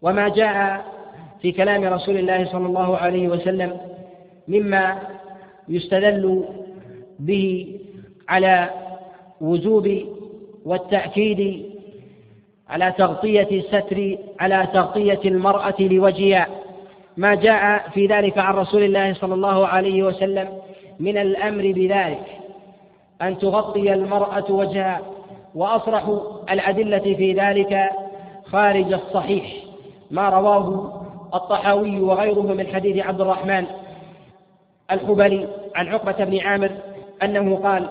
وما 0.01 0.29
جاء 0.29 0.85
في 1.41 1.51
كلام 1.51 1.83
رسول 1.83 2.17
الله 2.17 2.45
صلى 2.45 2.65
الله 2.65 2.97
عليه 2.97 3.27
وسلم 3.27 3.77
مما 4.47 4.99
يستدل 5.69 6.43
به 7.19 7.79
على 8.29 8.69
وجوب 9.41 10.01
والتأكيد 10.65 11.65
على 12.69 12.93
تغطية 12.97 13.47
الستر 13.51 14.17
على 14.39 14.67
تغطية 14.73 15.19
المرأة 15.25 15.75
لوجهها. 15.79 16.47
ما 17.17 17.35
جاء 17.35 17.89
في 17.89 18.05
ذلك 18.05 18.37
عن 18.37 18.53
رسول 18.53 18.83
الله 18.83 19.13
صلى 19.13 19.33
الله 19.33 19.67
عليه 19.67 20.03
وسلم 20.03 20.47
من 20.99 21.17
الأمر 21.17 21.71
بذلك 21.71 22.25
أن 23.21 23.37
تغطي 23.37 23.93
المرأة 23.93 24.51
وجهها. 24.51 25.01
وأصرح 25.55 26.03
الأدلة 26.51 27.15
في 27.15 27.33
ذلك 27.33 27.89
خارج 28.45 28.93
الصحيح 28.93 29.45
ما 30.11 30.29
رواه 30.29 30.93
الطحاوي 31.33 31.99
وغيره 31.99 32.41
من 32.41 32.67
حديث 32.67 33.05
عبد 33.05 33.21
الرحمن 33.21 33.65
الحبلي 34.91 35.47
عن 35.75 35.87
عقبة 35.87 36.25
بن 36.25 36.39
عامر 36.39 36.71
أنه 37.23 37.55
قال 37.55 37.89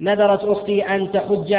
نذرت 0.00 0.44
أختي 0.44 0.82
أن 0.82 1.12
تحج 1.12 1.52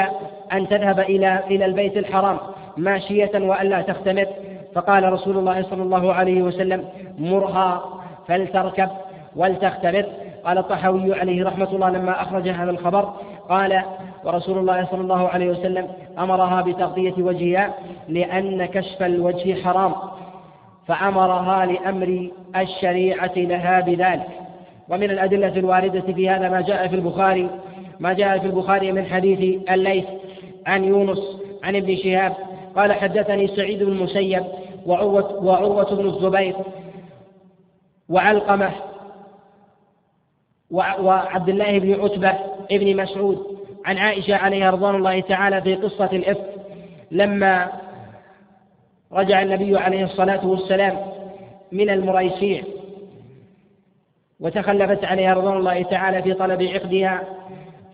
أن 0.54 0.70
تذهب 0.70 1.00
إلى 1.00 1.44
إلى 1.48 1.66
البيت 1.66 1.98
الحرام 1.98 2.38
ماشية 2.78 3.32
وألا 3.36 3.82
تختمر 3.82 4.28
فقال 4.76 5.14
رسول 5.14 5.38
الله 5.38 5.64
صلى 5.64 5.84
الله 5.84 6.14
عليه 6.14 6.42
وسلم 6.42 6.90
مرها 7.20 7.84
فلتركب 8.28 8.90
ولتختبر. 9.36 10.06
قال 10.46 10.58
الطحاوي 10.58 11.20
عليه 11.20 11.46
رحمة 11.46 11.70
الله 11.72 11.90
لما 11.90 12.22
أخرج 12.22 12.50
هذا 12.50 12.72
الخبر 12.72 13.14
قال 13.50 13.84
ورسول 14.26 14.58
الله 14.58 14.88
صلى 14.92 15.02
الله 15.02 15.28
عليه 15.28 15.50
وسلم 15.50 15.88
أمرها 16.20 16.62
بتغطية 16.62 17.14
وجهها 17.18 17.74
لأن 18.10 18.66
كشف 18.66 19.04
الوجه 19.04 19.64
حرام 19.64 19.94
فأمرها 20.88 21.66
لأمر 21.66 22.30
الشريعة 22.56 23.32
لها 23.36 23.80
بذلك. 23.82 24.28
ومن 24.90 25.12
الأدلة 25.12 25.58
الواردة 25.58 26.02
في 26.02 26.30
هذا 26.30 26.50
ما 26.50 26.62
جاء 26.62 26.88
في 26.88 26.96
البخاري 26.96 27.50
ما 28.00 28.14
جاء 28.14 28.40
في 28.40 28.46
البخاري 28.46 28.92
من 28.92 29.06
حديث 29.06 29.62
الليث 29.72 30.06
عن 30.68 30.84
يونس 30.84 31.20
عن 31.64 31.76
ابن 31.76 31.96
شهاب 31.96 32.34
قال 32.76 32.94
حدثني 32.94 33.48
سعيد 33.48 33.84
بن 33.84 33.92
المسيب 33.92 34.44
وعروة, 34.86 35.44
وعروة 35.44 35.96
بن 35.96 36.06
الزبير 36.08 36.56
وعلقمة 38.10 38.72
وعبد 40.72 41.50
الله 41.50 41.80
بن 41.80 42.02
عتبة 42.02 42.34
ابن 42.72 42.98
مسعود 42.98 43.55
عن 43.86 43.98
عائشة 43.98 44.36
عليها 44.36 44.72
رضوان 44.72 44.96
الله 44.96 45.20
تعالى 45.20 45.62
في 45.62 45.76
قصة 45.76 46.10
الإفك 46.14 46.46
لما 47.12 47.72
رجع 49.12 49.42
النبي 49.42 49.78
عليه 49.78 50.04
الصلاة 50.04 50.48
والسلام 50.48 50.98
من 51.72 51.90
المريسيع 51.90 52.64
وتخلفت 54.40 55.06
عليها 55.06 55.34
رضوان 55.34 55.58
الله 55.58 55.84
تعالى 55.84 56.24
في 56.24 56.34
طلب 56.34 56.64
عقدها 56.64 57.24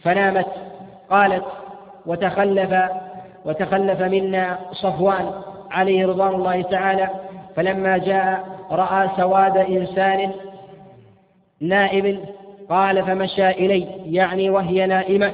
فنامت 0.04 0.48
قالت 1.10 1.46
وتخلف 2.06 2.76
وتخلف 3.46 4.02
منا 4.02 4.60
صفوان 4.72 5.32
عليه 5.72 6.08
رضوان 6.08 6.36
الله 6.36 6.62
تعالى 6.62 7.10
فلما 7.56 7.98
جاء 7.98 8.46
رأى 8.72 9.10
سواد 9.18 9.58
إنسان 9.58 10.32
نائم 11.62 12.26
قال 12.70 13.06
فمشى 13.06 13.50
إلي 13.50 13.88
يعني 14.06 14.50
وهي 14.50 14.86
نائمة. 14.86 15.32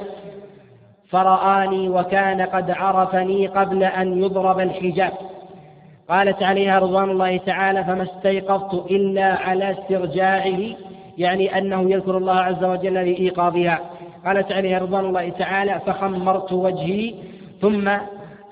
فرآني 1.10 1.88
وكان 1.88 2.40
قد 2.42 2.70
عرفني 2.70 3.46
قبل 3.46 3.84
أن 3.84 4.22
يضرب 4.22 4.60
الحجاب. 4.60 5.12
قالت 6.08 6.42
عليها 6.42 6.78
رضوان 6.78 7.10
الله 7.10 7.36
تعالى 7.36 7.84
فما 7.84 8.02
استيقظت 8.02 8.90
إلا 8.90 9.24
على 9.24 9.70
استرجاعه 9.70 10.58
يعني 11.18 11.58
أنه 11.58 11.90
يذكر 11.90 12.16
الله 12.16 12.34
عز 12.34 12.64
وجل 12.64 12.94
لإيقاظها. 12.94 13.80
قالت 14.26 14.52
عليها 14.52 14.78
رضوان 14.78 15.04
الله 15.04 15.28
تعالى 15.28 15.80
فخمرت 15.86 16.52
وجهي 16.52 17.14
ثم 17.60 17.90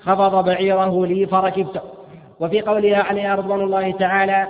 خفض 0.01 0.45
بعيره 0.45 1.05
لي 1.05 1.25
فركبته 1.25 1.81
وفي 2.39 2.61
قولها 2.61 3.03
عليها 3.03 3.35
رضوان 3.35 3.61
الله 3.61 3.91
تعالى 3.91 4.47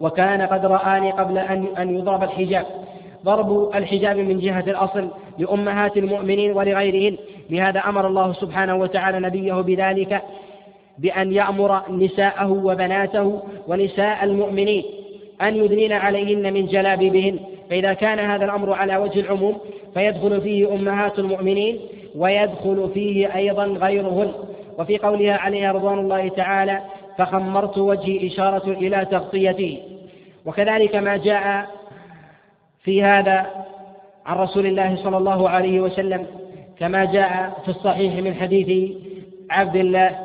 وكان 0.00 0.42
قد 0.42 0.66
رآني 0.66 1.10
قبل 1.10 1.38
أن 1.38 1.66
أن 1.78 1.94
يضرب 1.94 2.22
الحجاب. 2.22 2.66
ضرب 3.24 3.70
الحجاب 3.74 4.16
من 4.16 4.40
جهة 4.40 4.64
الأصل 4.66 5.08
لأمهات 5.38 5.96
المؤمنين 5.96 6.52
ولغيرهن. 6.52 7.16
لهذا 7.50 7.80
أمر 7.80 8.06
الله 8.06 8.32
سبحانه 8.32 8.76
وتعالى 8.76 9.20
نبيه 9.20 9.54
بذلك 9.54 10.22
بأن 10.98 11.32
يأمر 11.32 11.82
نساءه 11.90 12.52
وبناته 12.52 13.42
ونساء 13.68 14.24
المؤمنين 14.24 14.84
أن 15.42 15.56
يدنين 15.56 15.92
عليهن 15.92 16.52
من 16.52 16.66
جلابيبهن. 16.66 17.38
فإذا 17.70 17.92
كان 17.92 18.18
هذا 18.18 18.44
الأمر 18.44 18.72
على 18.72 18.96
وجه 18.96 19.20
العموم 19.20 19.58
فيدخل 19.94 20.40
فيه 20.40 20.74
أمهات 20.74 21.18
المؤمنين 21.18 21.78
ويدخل 22.16 22.90
فيه 22.94 23.36
أيضا 23.36 23.64
غيرهن. 23.64 24.32
وفي 24.78 24.98
قولها 24.98 25.36
عليها 25.36 25.72
رضوان 25.72 25.98
الله 25.98 26.28
تعالى 26.28 26.80
فخمرت 27.18 27.78
وجهي 27.78 28.26
إشارة 28.26 28.70
إلى 28.70 29.06
تغطيته 29.10 29.78
وكذلك 30.46 30.96
ما 30.96 31.16
جاء 31.16 31.66
في 32.82 33.02
هذا 33.02 33.46
عن 34.26 34.36
رسول 34.36 34.66
الله 34.66 34.96
صلى 34.96 35.16
الله 35.16 35.50
عليه 35.50 35.80
وسلم 35.80 36.26
كما 36.78 37.04
جاء 37.04 37.60
في 37.64 37.68
الصحيح 37.68 38.14
من 38.24 38.34
حديث 38.34 38.92
عبد 39.50 39.76
الله 39.76 40.18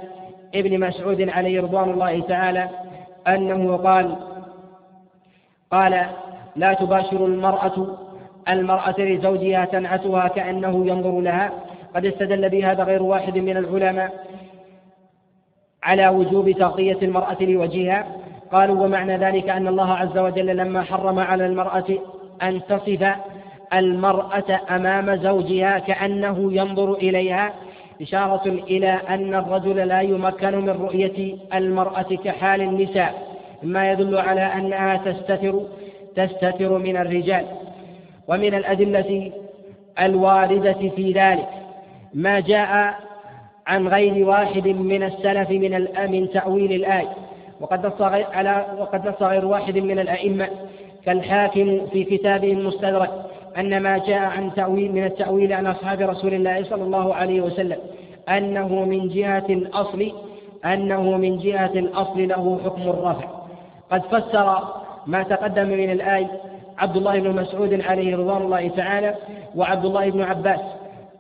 ابن 0.56 0.80
مسعود 0.80 1.30
عليه 1.30 1.62
رضوان 1.62 1.90
الله 1.90 2.20
تعالى 2.20 2.70
أنه 3.28 3.78
قال 3.78 4.16
قال 5.72 6.06
لا 6.56 6.74
تباشر 6.74 7.26
المرأة 7.26 7.98
المرأة 8.50 8.96
لزوجها 9.00 9.66
تنعتها 9.66 10.28
كأنه 10.28 10.88
ينظر 10.88 11.22
لها 11.22 11.52
قد 11.96 12.06
استدل 12.06 12.50
بهذا 12.50 12.84
غير 12.84 13.04
واحد 13.04 13.38
من 13.38 13.58
العلماء 13.58 14.12
على 15.84 16.08
وجوب 16.08 16.52
تغطية 16.52 16.98
المرأة 17.02 17.38
لوجهها. 17.42 18.08
قالوا 18.52 18.86
ومعنى 18.86 19.18
ذلك 19.18 19.50
أن 19.50 19.68
الله 19.68 19.94
عز 19.94 20.18
وجل 20.18 20.58
لما 20.58 20.84
حرم 20.84 21.20
على 21.20 21.46
المرأة 21.46 21.86
أن 22.42 22.62
تصف 22.70 23.16
المرأة 23.74 24.62
أمام 24.70 25.16
زوجها 25.16 25.80
كأنه 25.80 26.54
ينظر 26.54 26.94
إليها 26.94 27.54
إشارة 28.02 28.48
إلى 28.48 29.00
أن 29.10 29.36
الرجل 29.36 29.76
لا 29.88 30.02
يمكن 30.02 30.56
من 30.56 30.70
رؤية 30.70 31.36
المرأة 31.54 32.18
كحال 32.26 32.62
النساء 32.62 33.28
مما 33.64 33.92
يدل 33.92 34.18
على 34.18 34.42
أنها 34.42 34.98
تستتر 34.98 35.62
تستتر 36.16 36.78
من 36.78 36.98
الرجال 36.98 37.46
ومن 38.28 38.54
الأدلة 38.54 39.32
الواردة 40.00 40.90
في 40.96 41.12
ذلك. 41.12 41.50
ما 42.14 42.40
جاء 42.40 42.96
عن 43.68 43.88
غير 43.88 44.28
واحد 44.28 44.68
من 44.68 45.04
السلف 45.04 45.50
من 45.50 45.88
من 46.12 46.30
تأويل 46.30 46.74
الآية 46.74 47.10
وقد 47.60 47.86
نص 47.86 48.02
على 48.02 48.66
وقد 48.80 49.08
نص 49.08 49.22
غير 49.22 49.46
واحد 49.46 49.78
من 49.78 50.00
الأئمة 50.00 50.48
كالحاكم 51.06 51.88
في 51.92 52.04
كتابه 52.04 52.52
المستدرك. 52.52 53.12
أن 53.58 53.84
ما 53.84 53.98
جاء 53.98 54.20
عن 54.20 54.54
تأويل 54.56 54.92
من 54.92 55.04
التأويل 55.04 55.54
عن 55.54 55.68
أصحاب 55.68 56.02
رسول 56.02 56.34
الله 56.34 56.64
صلى 56.64 56.84
الله 56.84 57.16
عليه 57.16 57.42
وسلم 57.42 57.78
أنه 58.30 58.86
من 58.86 59.10
جهة 59.10 59.46
الأصل 59.50 60.12
أنه 60.66 61.18
من 61.18 61.38
جهة 61.38 61.72
الأصل 61.76 62.28
له 62.28 62.60
حكم 62.66 62.82
الرفع. 62.82 63.28
قد 63.92 64.02
فسر 64.02 64.58
ما 65.08 65.24
تقدم 65.24 65.68
من 65.68 65.92
الآية 65.92 66.32
عبد 66.78 66.98
الله 66.98 67.20
بن 67.20 67.42
مسعود 67.42 67.82
عليه 67.82 68.18
رضوان 68.18 68.42
الله 68.42 68.68
تعالى 68.68 69.16
وعبد 69.56 69.86
الله 69.86 70.10
بن 70.10 70.22
عباس 70.22 70.60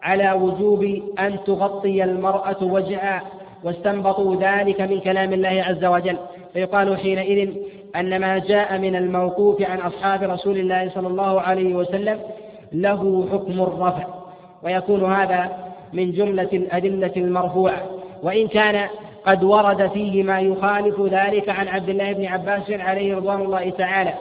على 0.04 0.32
وجوب 0.32 0.84
أن 1.20 1.44
تغطي 1.46 2.04
المرأة 2.04 2.64
وجهها 2.64 3.22
واستنبطوا 3.64 4.36
ذلك 4.36 4.82
من 4.82 5.00
كلام 5.00 5.34
الله 5.34 5.64
عز 5.68 5.86
وجل. 5.86 6.18
فيقال 6.54 6.98
حينئذ 6.98 7.50
أن 7.96 8.20
ما 8.22 8.38
جاء 8.38 8.78
من 8.78 8.96
الموقوف 8.96 9.62
عن 9.62 9.78
أصحاب 9.78 10.24
رسول 10.24 10.58
الله 10.58 10.90
صلى 10.90 11.08
الله 11.08 11.42
عليه 11.42 11.76
وسلم 11.76 12.20
له 12.74 13.28
حكم 13.32 13.62
الرفع. 13.62 14.06
ويكون 14.64 15.14
هذا 15.14 15.50
من 15.94 16.12
جملة 16.12 16.50
الأدلة 16.54 17.12
المرفوعة. 17.18 17.82
وإن 18.24 18.48
كان 18.48 18.88
قد 19.26 19.44
ورد 19.44 19.88
فيه 19.88 20.24
ما 20.24 20.40
يخالف 20.40 21.02
ذلك 21.02 21.50
عن 21.50 21.68
عبد 21.68 21.90
الله 21.90 22.14
بن 22.14 22.26
عباس 22.26 22.72
عليه 22.72 23.16
رضوان 23.16 23.42
الله 23.42 23.70
تعالى 23.70 24.14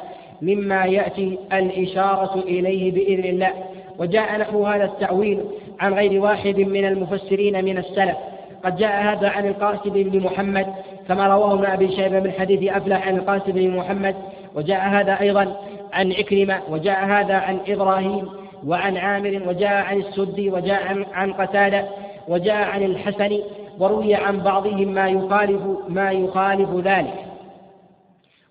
مما 0.42 0.84
يأتي 0.84 1.38
الإشارة 1.52 2.34
إليه 2.34 2.92
بإذن 2.92 3.24
الله. 3.24 3.52
وجاء 3.98 4.38
نحو 4.38 4.66
هذا 4.66 4.84
التأويل 4.84 5.40
عن 5.80 5.94
غير 5.94 6.22
واحد 6.22 6.58
من 6.58 6.84
المفسرين 6.84 7.64
من 7.64 7.78
السلف. 7.78 8.16
قد 8.64 8.76
جاء 8.76 9.02
هذا 9.02 9.28
عن 9.28 9.48
القاسم 9.48 9.90
بن 9.90 10.20
محمد 10.20 10.66
كما 11.10 11.26
رواه 11.26 11.54
ابن 11.54 11.64
أبي 11.64 11.96
شيبة 11.96 12.20
من 12.20 12.32
حديث 12.32 12.72
أفلح 12.72 13.08
عن 13.08 13.16
القاسم 13.16 13.52
بن 13.52 13.76
محمد 13.76 14.16
وجاء 14.54 14.88
هذا 14.88 15.20
أيضا 15.20 15.56
عن 15.92 16.12
عكرمة 16.12 16.60
وجاء 16.68 17.04
هذا 17.04 17.34
عن 17.34 17.60
إبراهيم 17.68 18.28
وعن 18.66 18.96
عامر 18.96 19.42
وجاء 19.46 19.72
عن 19.72 19.98
السدي 19.98 20.50
وجاء 20.50 21.06
عن 21.12 21.32
قتادة 21.32 21.88
وجاء 22.28 22.54
عن 22.54 22.82
الحسن 22.82 23.38
وروي 23.78 24.14
عن 24.14 24.40
بعضهم 24.40 24.88
ما 24.88 25.08
يخالف 25.08 25.62
ما 25.88 26.10
يخالف 26.10 26.70
ذلك. 26.74 27.26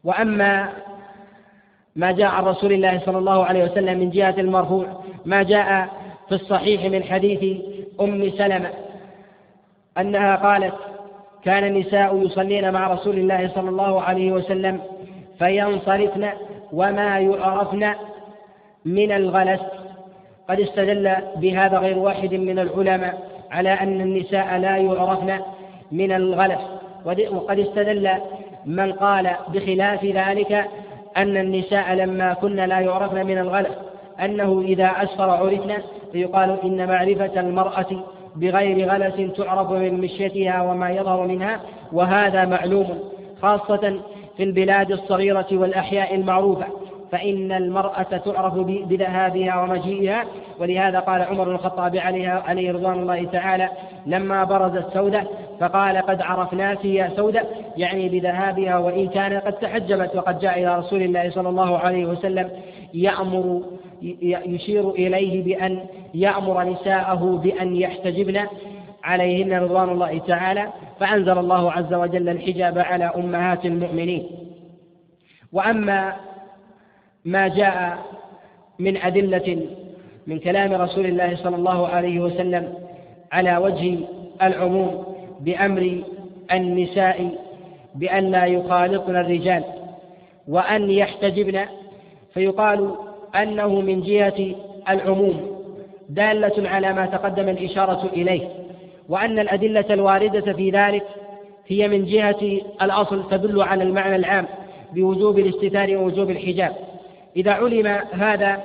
وأما 0.03 0.70
ما 1.95 2.12
جاء 2.12 2.28
عن 2.28 2.43
رسول 2.43 2.74
الله 2.74 2.99
صلى 3.05 3.18
الله 3.18 3.45
عليه 3.45 3.64
وسلم 3.64 3.99
من 3.99 4.10
جهة 4.10 4.36
المرفوع 4.38 5.03
ما 5.26 5.43
جاء 5.43 5.89
في 6.30 6.36
الصحيح 6.36 6.86
من 6.86 7.03
حديث 7.03 7.62
أم 8.01 8.30
سلمة 8.38 8.70
أنها 9.97 10.36
قالت 10.36 10.88
كان 11.45 11.63
النساء 11.63 12.25
يصلين 12.25 12.71
مع 12.71 12.93
رسول 12.93 13.17
الله 13.17 13.51
صلى 13.55 13.69
الله 13.69 14.01
عليه 14.01 14.31
وسلم 14.31 14.81
فينصرفن 15.39 16.29
وما 16.73 17.19
يعرفن 17.19 17.93
من 18.85 19.11
الغلس. 19.11 19.61
قد 20.49 20.59
استدل 20.59 21.15
بهذا 21.35 21.77
غير 21.77 21.97
واحد 21.97 22.33
من 22.33 22.59
العلماء 22.59 23.29
على 23.51 23.69
أن 23.69 24.01
النساء 24.01 24.57
لا 24.57 24.77
يعرفن 24.77 25.39
من 25.91 26.11
الغلس. 26.11 26.61
وقد 27.05 27.59
استدل 27.59 28.09
من 28.65 28.93
قال 28.93 29.29
بخلاف 29.53 30.05
ذلك 30.05 30.65
أن 31.17 31.37
النساء 31.37 31.93
لما 31.93 32.33
كن 32.33 32.55
لا 32.55 32.79
يعرفن 32.79 33.25
من 33.25 33.37
الغلس 33.37 33.75
أنه 34.19 34.61
إذا 34.61 34.85
أسفر 34.85 35.29
عرفن 35.29 35.73
فيقال 36.11 36.57
إن 36.63 36.87
معرفة 36.87 37.39
المرأة 37.39 38.03
بغير 38.36 38.89
غلس 38.89 39.36
تعرف 39.38 39.71
من 39.71 40.01
مشيتها 40.01 40.61
وما 40.61 40.89
يظهر 40.89 41.27
منها 41.27 41.61
وهذا 41.91 42.45
معلوم 42.45 42.99
خاصة 43.41 43.99
في 44.38 44.43
البلاد 44.43 44.91
الصغيرة 44.91 45.47
والأحياء 45.51 46.15
المعروفة. 46.15 46.65
فإن 47.11 47.51
المرأة 47.51 48.03
تعرف 48.03 48.53
بذهابها 48.63 49.61
ومجيئها 49.61 50.25
ولهذا 50.59 50.99
قال 50.99 51.21
عمر 51.21 51.43
بن 51.43 51.51
الخطاب 51.51 51.97
عليها 51.97 52.43
عليه 52.47 52.71
رضوان 52.71 52.99
الله 52.99 53.23
تعالى 53.23 53.69
لما 54.05 54.43
برزت 54.43 54.93
سودة 54.93 55.23
فقال 55.59 55.97
قد 55.97 56.21
عرفناك 56.21 56.86
يا 56.86 57.11
سودة 57.15 57.43
يعني 57.77 58.09
بذهابها 58.09 58.77
وإن 58.77 59.07
كان 59.07 59.34
قد 59.34 59.53
تحجبت 59.53 60.15
وقد 60.15 60.39
جاء 60.39 60.59
إلى 60.59 60.77
رسول 60.80 61.01
الله 61.01 61.30
صلى 61.30 61.49
الله 61.49 61.77
عليه 61.77 62.05
وسلم 62.05 62.49
يأمر 62.93 63.61
يشير 64.45 64.89
إليه 64.89 65.43
بأن 65.43 65.80
يأمر 66.14 66.64
نساءه 66.64 67.39
بأن 67.43 67.76
يحتجبن 67.76 68.39
عليهن 69.03 69.53
رضوان 69.53 69.89
الله 69.89 70.18
تعالى 70.20 70.68
فأنزل 70.99 71.38
الله 71.38 71.72
عز 71.72 71.93
وجل 71.93 72.30
الحجاب 72.30 72.80
على 72.80 73.05
أمهات 73.05 73.66
المؤمنين. 73.66 74.28
وأما 75.53 76.16
ما 77.26 77.47
جاء 77.47 77.97
من 78.80 78.97
أدلة 78.97 79.68
من 80.28 80.39
كلام 80.39 80.74
رسول 80.74 81.05
الله 81.05 81.36
صلى 81.36 81.55
الله 81.55 81.88
عليه 81.88 82.20
وسلم 82.20 82.74
على 83.32 83.57
وجه 83.57 83.97
العموم 84.41 85.03
بأمر 85.39 86.03
النساء 86.51 87.32
بأن 87.95 88.32
لا 88.32 88.45
يخالطن 88.45 89.16
الرجال 89.16 89.64
وأن 90.47 90.89
يحتجبن 90.89 91.66
فيقال 92.34 92.95
أنه 93.36 93.82
من 93.82 94.01
جهة 94.01 94.55
العموم. 94.89 95.59
دالة 96.10 96.70
على 96.70 96.93
ما 96.93 97.05
تقدم 97.05 97.49
الإشارة 97.49 98.10
إليه 98.14 98.49
وأن 99.10 99.39
الأدلة 99.39 99.86
الواردة 99.89 100.53
في 100.53 100.70
ذلك 100.70 101.05
هي 101.68 101.88
من 101.88 102.05
جهة 102.05 102.62
الأصل 102.82 103.30
تدل 103.30 103.62
على 103.62 103.84
المعنى 103.84 104.16
العام 104.16 104.47
بوجوب 104.93 105.39
الاستتار 105.39 105.97
ووجوب 105.97 106.30
الحجاب. 106.30 106.76
إذا 107.36 107.51
علم 107.51 107.88
هذا 108.12 108.64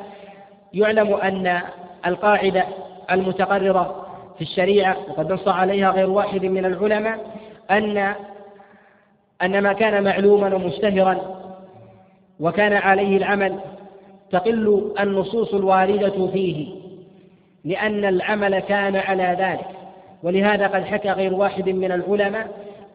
يعلم 0.75 1.15
أن 1.15 1.61
القاعدة 2.07 2.65
المتقررة 3.11 4.07
في 4.37 4.43
الشريعة 4.43 4.97
وقد 5.09 5.33
نص 5.33 5.49
عليها 5.49 5.91
غير 5.91 6.11
واحد 6.11 6.45
من 6.45 6.65
العلماء 6.65 7.19
أن 7.71 8.15
أن 9.43 9.63
ما 9.63 9.73
كان 9.73 10.05
معلوما 10.05 10.55
ومشتهرا 10.55 11.41
وكان 12.41 12.73
عليه 12.73 13.17
العمل 13.17 13.61
تقل 14.31 14.93
النصوص 15.01 15.55
الواردة 15.55 16.27
فيه. 16.27 16.84
لأن 17.65 18.05
العمل 18.05 18.59
كان 18.59 18.97
على 18.97 19.37
ذلك. 19.39 19.85
ولهذا 20.23 20.67
قد 20.67 20.85
حكى 20.85 21.11
غير 21.11 21.35
واحد 21.35 21.69
من 21.69 21.93
العلماء 21.93 22.49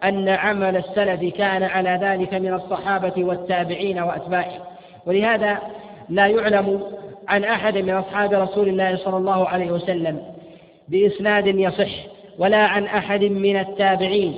أن 0.03 0.30
عمل 0.30 0.78
السلف 0.78 1.36
كان 1.36 1.63
على 1.63 1.99
ذلك 2.01 2.34
من 2.34 2.53
الصحابة 2.53 3.13
والتابعين 3.17 3.99
وأتباعهم 3.99 4.61
ولهذا 5.05 5.59
لا 6.09 6.28
يعلم 6.28 6.82
عن 7.28 7.43
أحد 7.43 7.78
من 7.78 7.89
أصحاب 7.89 8.34
رسول 8.34 8.67
الله 8.67 8.95
صلى 8.95 9.17
الله 9.17 9.47
عليه 9.47 9.72
وسلم 9.72 10.22
بإسناد 10.88 11.47
يصح 11.47 11.89
ولا 12.38 12.57
عن 12.57 12.86
أحد 12.86 13.24
من 13.24 13.59
التابعين. 13.59 14.36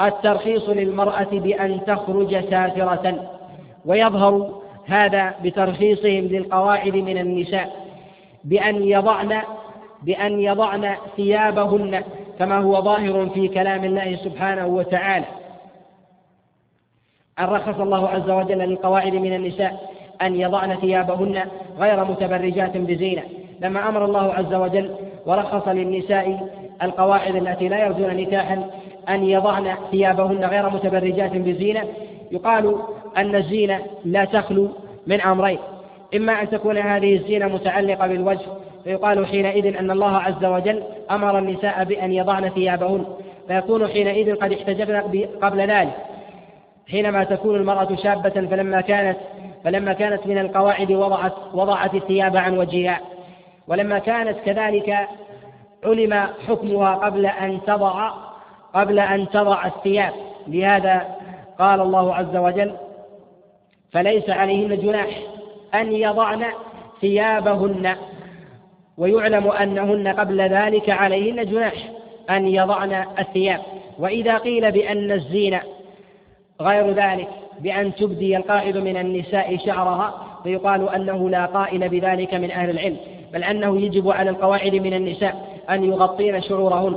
الترخيص 0.00 0.68
للمرأة 0.68 1.28
بأن 1.32 1.80
تخرج 1.86 2.50
سافرة 2.50 3.30
ويظهر 3.84 4.60
هذا 4.86 5.34
بترخيصهم 5.44 6.24
للقواعد 6.24 6.96
من 6.96 7.18
النساء. 7.18 7.85
بأن 8.46 8.82
يضعن 8.82 9.42
بأن 10.02 10.40
يضعن 10.40 10.96
ثيابهن 11.16 12.02
كما 12.38 12.58
هو 12.58 12.82
ظاهر 12.82 13.28
في 13.34 13.48
كلام 13.48 13.84
الله 13.84 14.16
سبحانه 14.16 14.66
وتعالى. 14.66 15.26
أن 17.38 17.44
رخص 17.44 17.80
الله 17.80 18.08
عز 18.08 18.30
وجل 18.30 18.58
للقواعد 18.58 19.14
من 19.14 19.34
النساء 19.34 19.90
أن 20.22 20.36
يضعن 20.36 20.76
ثيابهن 20.76 21.42
غير 21.78 22.04
متبرجات 22.04 22.76
بزينة. 22.76 23.22
لما 23.60 23.88
أمر 23.88 24.04
الله 24.04 24.34
عز 24.34 24.54
وجل 24.54 24.90
ورخص 25.26 25.68
للنساء 25.68 26.48
القواعد 26.82 27.36
التي 27.36 27.68
لا 27.68 27.86
يرجون 27.86 28.16
نكاحا 28.16 28.70
أن 29.08 29.24
يضعن 29.24 29.74
ثيابهن 29.90 30.44
غير 30.44 30.70
متبرجات 30.70 31.36
بزينة 31.36 31.84
يقال 32.30 32.76
أن 33.16 33.34
الزينة 33.34 33.80
لا 34.04 34.24
تخلو 34.24 34.68
من 35.06 35.20
أمرين. 35.20 35.58
إما 36.14 36.42
أن 36.42 36.50
تكون 36.50 36.78
هذه 36.78 37.16
الزينة 37.16 37.46
متعلقة 37.48 38.06
بالوجه 38.06 38.46
فيقال 38.84 39.26
حينئذ 39.26 39.76
أن 39.76 39.90
الله 39.90 40.16
عز 40.16 40.44
وجل 40.44 40.82
أمر 41.10 41.38
النساء 41.38 41.84
بأن 41.84 42.12
يضعن 42.12 42.48
ثيابهن 42.48 43.06
فيكون 43.48 43.88
حينئذ 43.88 44.34
قد 44.34 44.52
احتجبن 44.52 45.26
قبل 45.42 45.60
ذلك. 45.60 45.96
حينما 46.90 47.24
تكون 47.24 47.56
المرأة 47.56 47.96
شابة 47.96 48.30
فلما 48.30 48.80
كانت 48.80 49.16
فلما 49.64 49.92
كانت 49.92 50.26
من 50.26 50.38
القواعد 50.38 50.92
وضعت 50.92 51.32
وضعت 51.54 51.94
الثياب 51.94 52.36
عن 52.36 52.58
وجهها. 52.58 53.00
ولما 53.68 53.98
كانت 53.98 54.38
كذلك 54.38 55.08
علم 55.84 56.26
حكمها 56.48 56.94
قبل 56.94 57.26
أن 57.26 57.60
تضع 57.66 58.10
قبل 58.74 58.98
أن 58.98 59.28
تضع 59.28 59.66
الثياب. 59.66 60.12
لهذا 60.48 61.16
قال 61.58 61.80
الله 61.80 62.14
عز 62.14 62.36
وجل 62.36 62.74
فليس 63.92 64.30
عليهن 64.30 64.78
جناح 64.78 65.08
أن 65.80 65.92
يضعن 65.92 66.44
ثيابهن 67.00 67.96
ويعلم 68.98 69.50
أنهن 69.50 70.08
قبل 70.08 70.40
ذلك 70.40 70.90
عليهن 70.90 71.46
جناح 71.46 71.72
أن 72.30 72.48
يضعن 72.48 73.04
الثياب. 73.18 73.60
وإذا 73.98 74.38
قيل 74.38 74.72
بأن 74.72 75.12
الزينة 75.12 75.60
غير 76.60 76.90
ذلك 76.90 77.28
بأن 77.60 77.94
تبدي 77.94 78.36
القائد 78.36 78.76
من 78.76 78.96
النساء 78.96 79.56
شعرها 79.56 80.40
فيقال 80.42 80.88
أنه 80.88 81.30
لا 81.30 81.46
قائل 81.46 81.88
بذلك 81.88 82.34
من 82.34 82.50
أهل 82.50 82.70
العلم 82.70 82.96
بل 83.32 83.44
أنه 83.44 83.80
يجب 83.80 84.10
على 84.10 84.30
القواعد 84.30 84.74
من 84.74 84.94
النساء 84.94 85.60
أن 85.70 85.84
يغطين 85.84 86.42
شعورهن. 86.42 86.96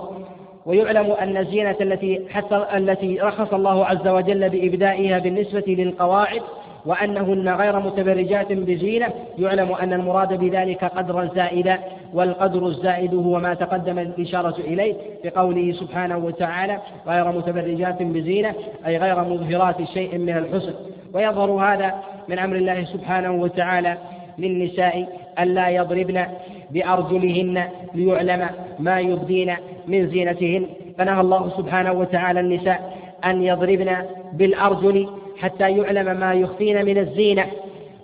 ويعلم 0.66 1.12
أن 1.12 1.38
الزينة 1.38 1.76
التي 1.82 2.26
حتى 2.30 2.66
التي 2.76 3.20
رخص 3.20 3.54
الله 3.54 3.86
عز 3.86 4.08
وجل 4.08 4.50
بإبدائها 4.50 5.20
بالنسبة 5.20 5.64
للقواعد 5.68 6.42
وأنهن 6.86 7.50
غير 7.50 7.80
متبرجات 7.80 8.54
بزينة. 8.54 9.08
يعلم 9.40 9.72
أن 9.72 9.94
المراد 9.94 10.34
بذلك 10.34 10.84
قدرا 10.84 11.30
زائدا 11.36 11.80
والقدر 12.14 12.68
الزائد 12.68 13.16
هو 13.16 13.40
ما 13.40 13.54
تقدم 13.54 14.00
الإشارة 14.00 14.56
إليه 14.60 14.96
بقوله 15.24 15.72
سبحانه 15.72 16.18
وتعالى 16.18 16.80
غير 17.08 17.32
متبرجات 17.32 18.04
بزينة 18.04 18.54
أي 18.88 18.98
غير 18.98 19.24
مظهرات 19.24 19.84
شيء 19.84 20.18
من 20.18 20.38
الحسن. 20.38 20.74
ويظهر 21.14 21.52
هذا 21.52 21.94
من 22.28 22.40
أمر 22.40 22.56
الله 22.56 22.84
سبحانه 22.84 23.32
وتعالى 23.32 23.98
للنساء 24.38 25.08
ألا 25.40 25.70
يضربن 25.70 26.26
بأرجلهن 26.72 27.64
ليعلم 27.96 28.50
ما 28.80 29.00
يبدين 29.00 29.54
من 29.88 30.08
زينتهن. 30.08 30.66
فنهى 30.98 31.22
الله 31.22 31.50
سبحانه 31.58 31.92
وتعالى 31.92 32.40
النساء 32.40 32.98
أن 33.26 33.44
يضربن 33.44 33.96
بالأرجل 34.34 35.08
حتى 35.40 35.72
يعلم 35.72 36.20
ما 36.20 36.34
يخفين 36.34 36.86
من 36.86 36.98
الزينة. 36.98 37.46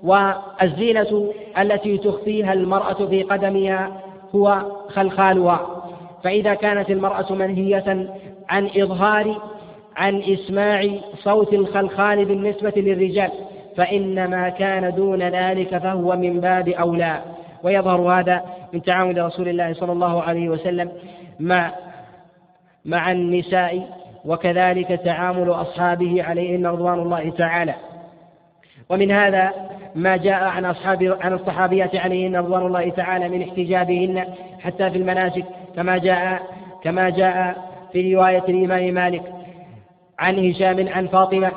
والزينة 0.03 1.33
التي 1.57 1.97
تخفيها 1.97 2.53
المرأة 2.53 3.05
في 3.05 3.23
قدمها 3.23 4.01
هو 4.35 4.61
خلخالها. 4.89 5.85
فإذا 6.23 6.53
كانت 6.53 6.89
المرأة 6.89 7.33
منهية 7.33 8.09
عن 8.49 8.69
إظهار 8.77 9.41
عن 9.97 10.21
إسماع 10.21 10.87
صوت 11.23 11.53
الخلخال 11.53 12.25
بالنسبة 12.25 12.73
للرجال 12.75 13.31
فإن 13.77 14.27
ما 14.29 14.49
كان 14.49 14.95
دون 14.95 15.23
ذلك 15.23 15.77
فهو 15.77 16.15
من 16.15 16.39
باب 16.39 16.69
أولى. 16.69 17.21
ويظهر 17.63 18.01
هذا 18.01 18.41
من 18.73 18.81
تعامل 18.81 19.25
رسول 19.25 19.47
الله 19.47 19.73
صلى 19.73 19.91
الله 19.91 20.21
عليه 20.21 20.49
وسلم 20.49 20.91
مع 21.39 21.71
مع 22.85 23.11
النساء 23.11 23.89
وكذلك 24.25 24.87
تعامل 24.87 25.51
أصحابه 25.51 26.23
عليهن 26.23 26.65
رضوان 26.65 26.99
الله 26.99 27.29
تعالى. 27.29 27.73
ومن 28.89 29.11
هذا 29.11 29.53
ما 29.95 30.17
جاء 30.17 30.43
عن 30.43 30.65
أصحاب 30.65 31.17
عن 31.21 31.33
الصحابيات 31.33 31.95
عليهن 31.95 32.35
رضوان 32.35 32.65
الله 32.65 32.89
تعالى 32.89 33.29
من 33.29 33.41
احتجابهن 33.41 34.25
حتى 34.59 34.91
في 34.91 34.97
المناسك 34.97 35.45
كما 35.75 35.97
جاء 35.97 36.41
كما 36.83 37.09
جاء 37.09 37.57
في 37.93 38.15
رواية 38.15 38.43
الإمام 38.49 38.93
مالك 38.93 39.23
عن 40.19 40.49
هشام 40.49 40.87
عن 40.87 41.07
فاطمة 41.07 41.51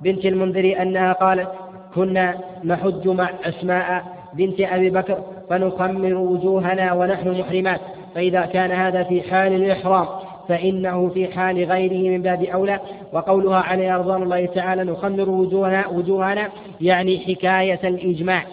بنت 0.00 0.24
المنذر 0.24 0.82
أنها 0.82 1.12
قالت 1.12 1.48
كنا 1.94 2.38
نحج 2.64 3.08
مع 3.08 3.30
أسماء 3.44 4.04
بنت 4.32 4.60
أبي 4.60 4.90
بكر 4.90 5.22
فنخمر 5.50 6.14
وجوهنا 6.14 6.92
ونحن 6.92 7.40
محرمات 7.40 7.80
فإذا 8.14 8.40
كان 8.46 8.70
هذا 8.70 9.02
في 9.02 9.22
حال 9.22 9.52
الإحرام 9.52 10.06
فإنه 10.48 11.08
في 11.08 11.28
حال 11.32 11.64
غيره 11.64 12.10
من 12.16 12.22
باب 12.22 12.42
أولى. 12.42 12.80
وقولها 13.12 13.60
عليه 13.60 13.96
رضوان 13.96 14.22
الله 14.22 14.46
تعالى 14.46 14.84
نخمر 14.84 15.30
وجوهنا, 15.30 15.86
وجوهنا 15.88 16.48
يعني 16.80 17.18
حكاية 17.18 17.80
الإجماع. 17.84 18.44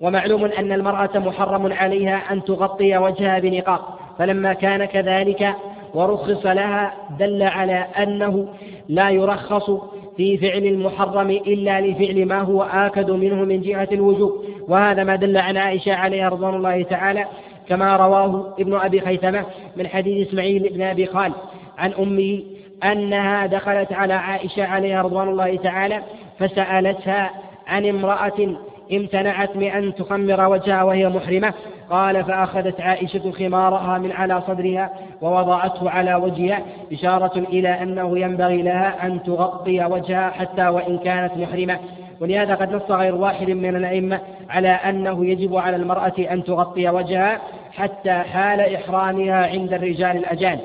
ومعلوم 0.00 0.44
أن 0.44 0.72
المرأة 0.72 1.18
محرم 1.18 1.72
عليها 1.72 2.32
أن 2.32 2.44
تغطي 2.44 2.96
وجهها 2.96 3.38
بنقاب 3.38 3.80
فلما 4.18 4.52
كان 4.52 4.84
كذلك 4.84 5.54
ورخص 5.94 6.46
لها 6.46 6.94
دل 7.18 7.42
على 7.42 7.86
أنه 7.98 8.48
لا 8.88 9.10
يرخص 9.10 9.70
في 10.16 10.38
فعل 10.38 10.66
المحرم 10.66 11.30
إلا 11.30 11.80
لفعل 11.80 12.26
ما 12.26 12.40
هو 12.40 12.62
آكد 12.62 13.10
منه 13.10 13.34
من 13.34 13.60
جهة 13.60 13.88
الوجوب. 13.92 14.44
وهذا 14.68 15.04
ما 15.04 15.16
دل 15.16 15.36
على 15.36 15.58
عائشة 15.58 15.94
عليها 15.94 16.28
رضوان 16.28 16.54
الله 16.54 16.82
تعالى 16.82 17.24
كما 17.68 17.96
رواه 17.96 18.54
ابن 18.58 18.74
أبي 18.74 19.00
خيثمة 19.00 19.44
من 19.76 19.88
حديث 19.88 20.28
إسماعيل 20.28 20.68
بن 20.72 20.82
أبي 20.82 21.06
خال 21.06 21.32
عن 21.78 21.92
أمه 21.92 22.42
أنها 22.84 23.46
دخلت 23.46 23.92
على 23.92 24.14
عائشة 24.14 24.66
عليها 24.66 25.02
رضوان 25.02 25.28
الله 25.28 25.56
تعالى 25.56 26.02
فسألتها 26.38 27.30
عن 27.66 27.86
امرأة 27.86 28.56
امتنعت 28.92 29.56
من 29.56 29.66
أن 29.66 29.94
تخمر 29.94 30.48
وجهها 30.48 30.82
وهي 30.82 31.08
محرمة. 31.08 31.54
قال 31.90 32.24
فأخذت 32.24 32.80
عائشة 32.80 33.30
خمارها 33.30 33.98
من 33.98 34.12
على 34.12 34.42
صدرها 34.46 34.90
ووضعته 35.22 35.90
على 35.90 36.14
وجهها 36.14 36.62
إشارة 36.92 37.38
إلى 37.38 37.68
أنه 37.68 38.18
ينبغي 38.18 38.62
لها 38.62 39.06
أن 39.06 39.22
تغطي 39.22 39.84
وجهها 39.84 40.30
حتى 40.30 40.68
وإن 40.68 40.98
كانت 40.98 41.36
محرمة. 41.36 41.78
ولهذا 42.20 42.54
قد 42.54 42.72
نص 42.72 42.90
غير 42.90 43.14
واحد 43.14 43.50
من 43.50 43.76
الأئمة 43.76 44.20
على 44.50 44.68
أنه 44.68 45.26
يجب 45.26 45.56
على 45.56 45.76
المرأة 45.76 46.14
أن 46.18 46.44
تغطي 46.44 46.88
وجهها 46.88 47.40
حتى 47.72 48.12
حال 48.12 48.60
إحرامها 48.60 49.46
عند 49.46 49.72
الرجال 49.72 50.16
الأجانب. 50.16 50.60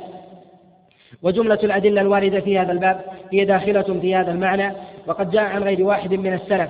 وجملة 1.22 1.60
الأدلة 1.64 2.02
الواردة 2.02 2.40
في 2.40 2.60
هذا 2.60 2.72
الباب 2.72 3.06
هي 3.32 3.46
داخلة 3.46 4.00
في 4.02 4.16
هذا 4.16 4.32
المعنى 4.32 4.74
وقد 5.08 5.32
جاء 5.32 5.44
عن 5.44 5.64
غير 5.64 5.84
واحد 5.84 6.14
من 6.14 6.34
السلف. 6.34 6.70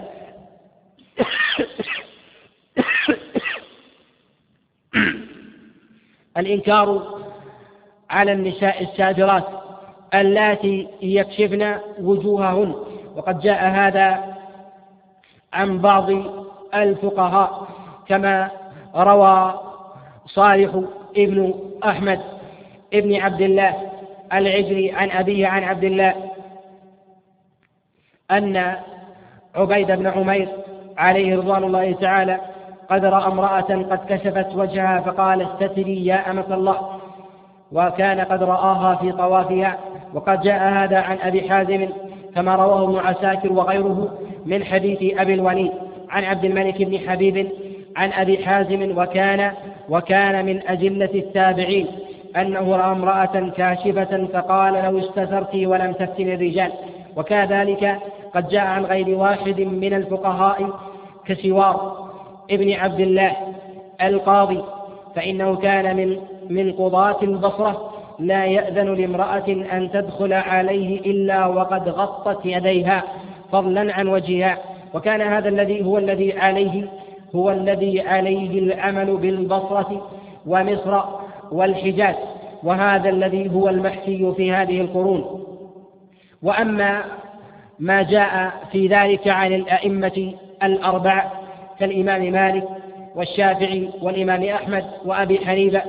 الإنكار 6.38 7.20
على 8.10 8.32
النساء 8.32 8.84
السادرات 8.84 9.44
اللاتي 10.14 10.88
يكشفن 11.02 11.76
وجوههن 12.02 12.76
وقد 13.16 13.40
جاء 13.40 13.70
هذا 13.70 14.39
عن 15.54 15.78
بعض 15.80 16.10
الفقهاء 16.76 17.68
كما 18.08 18.52
روى 18.95 19.54
صالح 20.26 20.82
ابن 21.18 21.54
أحمد 21.86 22.20
ابن 22.93 23.16
عبد 23.16 23.41
الله 23.41 23.76
العجري 24.34 24.91
عن 24.91 25.12
أبيه 25.12 25.47
عن 25.47 25.64
عبد 25.64 25.84
الله 25.84 26.14
أن 28.32 28.76
عبيد 29.56 29.91
بن 29.91 30.08
عمير 30.08 30.50
عليه 30.97 31.38
رضوان 31.38 31.64
الله 31.64 31.91
تعالى 31.93 32.39
قد 32.89 33.06
رأى 33.06 33.28
امرأة 33.28 33.62
قد 33.62 34.00
كشفت 34.10 34.56
وجهها 34.56 35.02
فقال 35.02 35.41
استتري 35.41 36.06
يا 36.06 36.32
أمة 36.32 36.45
الله. 36.54 37.00
وكان 37.72 38.20
قد 38.20 38.43
رآها 38.43 38.95
في 38.95 39.12
طوافها 39.12 39.78
وقد 40.14 40.41
جاء 40.41 40.74
هذا 40.74 41.00
عن 41.02 41.18
أبي 41.22 41.50
حازم 41.50 41.89
كما 42.40 42.56
رواه 42.56 42.84
ابن 42.84 43.00
عساكر 43.00 43.54
وغيره 43.54 44.18
من 44.46 44.64
حديث 44.64 45.20
أبي 45.20 45.34
الوليد 45.34 45.72
عن 46.10 46.24
عبد 46.24 46.46
الملك 46.46 46.82
بن 46.84 47.00
حبيب 47.00 47.50
عن 47.96 48.12
أبي 48.12 48.46
حازم 48.46 48.98
وكان 48.98 49.52
وكان 49.90 50.46
من 50.46 50.68
أجلة 50.68 51.10
التابعين 51.16 51.88
أنه 52.38 52.76
رأى 52.76 52.92
امرأة 52.92 53.50
كاشفة 53.58 54.28
فقال 54.34 54.74
لو 54.74 55.00
استثرت 55.00 55.56
ولم 55.56 55.92
تفتن 55.94 56.30
الرجال. 56.30 56.72
وكذلك 57.16 58.00
قد 58.36 58.48
جاء 58.50 58.66
عن 58.66 58.86
غير 58.86 59.10
واحد 59.10 59.62
من 59.62 59.94
الفقهاء 59.94 60.70
كسوار 61.26 62.10
ابن 62.52 62.74
عبد 62.74 63.00
الله 63.00 63.36
القاضي 64.02 64.64
فإنه 65.16 65.56
كان 65.56 65.98
من 65.98 66.18
من 66.50 66.72
قضاة 66.72 67.18
البصرة 67.24 67.92
لا 68.20 68.46
يأذن 68.46 68.94
لامرأة 68.94 69.48
أن 69.48 69.90
تدخل 69.94 70.34
عليه 70.34 71.00
إلا 71.00 71.46
وقد 71.46 71.90
غطت 71.90 72.46
يديها 72.46 73.04
فضلا 73.52 73.94
عن 73.94 74.08
وجهها. 74.08 74.58
وكان 74.94 75.22
هذا 75.22 75.50
الذي 75.50 75.86
هو 75.86 75.98
الذي 75.98 76.40
عليه 76.40 76.90
هو 77.36 77.52
الذي 77.52 78.02
عليه 78.02 78.60
العمل 78.60 79.18
بالبصرة 79.18 80.10
ومصر 80.48 81.02
والحجاز. 81.52 82.16
وهذا 82.64 83.10
الذي 83.10 83.54
هو 83.54 83.70
المحكي 83.70 84.34
في 84.38 84.52
هذه 84.52 84.82
القرون. 84.82 85.44
وأما 86.44 87.04
ما 87.80 88.02
جاء 88.02 88.54
في 88.72 88.88
ذلك 88.88 89.28
عن 89.28 89.54
الأئمة 89.54 90.34
الأربعة 90.64 91.32
كالإمام 91.80 92.32
مالك 92.32 92.68
والشافعي 93.16 93.90
والإمام 94.02 94.44
أحمد 94.44 94.86
وأبي 95.06 95.46
حنيفة 95.46 95.82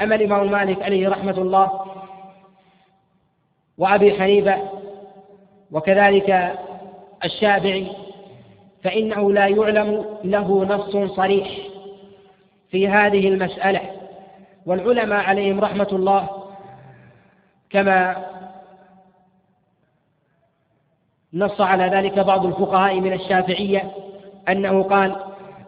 أما 0.00 0.14
الإمام 0.14 0.50
مالك 0.50 0.82
عليه 0.82 1.08
رحمة 1.08 1.38
الله 1.38 1.80
وأبي 3.78 4.18
حنيفة 4.18 4.68
وكذلك 5.72 6.58
الشافعي 7.24 7.86
فإنه 8.82 9.32
لا 9.32 9.46
يعلم 9.46 10.04
له 10.24 10.64
نص 10.64 11.14
صريح 11.16 11.48
في 12.70 12.88
هذه 12.88 13.28
المسألة 13.28 13.80
والعلماء 14.66 15.24
عليهم 15.24 15.60
رحمة 15.60 15.88
الله 15.92 16.28
كما 17.70 18.24
نص 21.34 21.60
على 21.60 21.84
ذلك 21.84 22.18
بعض 22.18 22.46
الفقهاء 22.46 23.00
من 23.00 23.12
الشافعية 23.12 23.90
أنه 24.48 24.82
قال 24.82 25.16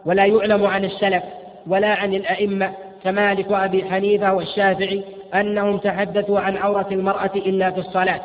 ولا 0.05 0.25
يعلم 0.25 0.65
عن 0.65 0.85
السلف 0.85 1.23
ولا 1.67 1.93
عن 1.93 2.13
الأئمة 2.13 2.73
كمالك 3.03 3.51
وأبي 3.51 3.85
حنيفة 3.85 4.33
والشافعي 4.33 5.03
أنهم 5.33 5.77
تحدثوا 5.77 6.39
عن 6.39 6.57
عورة 6.57 6.87
المرأة 6.91 7.31
إلا 7.35 7.71
في 7.71 7.79
الصلاة. 7.79 8.21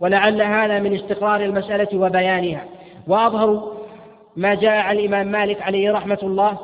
ولعل 0.00 0.42
هذا 0.42 0.80
من 0.80 0.94
استقرار 0.94 1.40
المسألة 1.40 1.98
وبيانها. 1.98 2.64
وأظهر 3.06 3.72
ما 4.36 4.54
جاء 4.54 4.76
عن 4.80 4.96
الإمام 4.96 5.26
مالك 5.26 5.62
عليه 5.62 5.92
رحمة 5.92 6.18
الله 6.22 6.58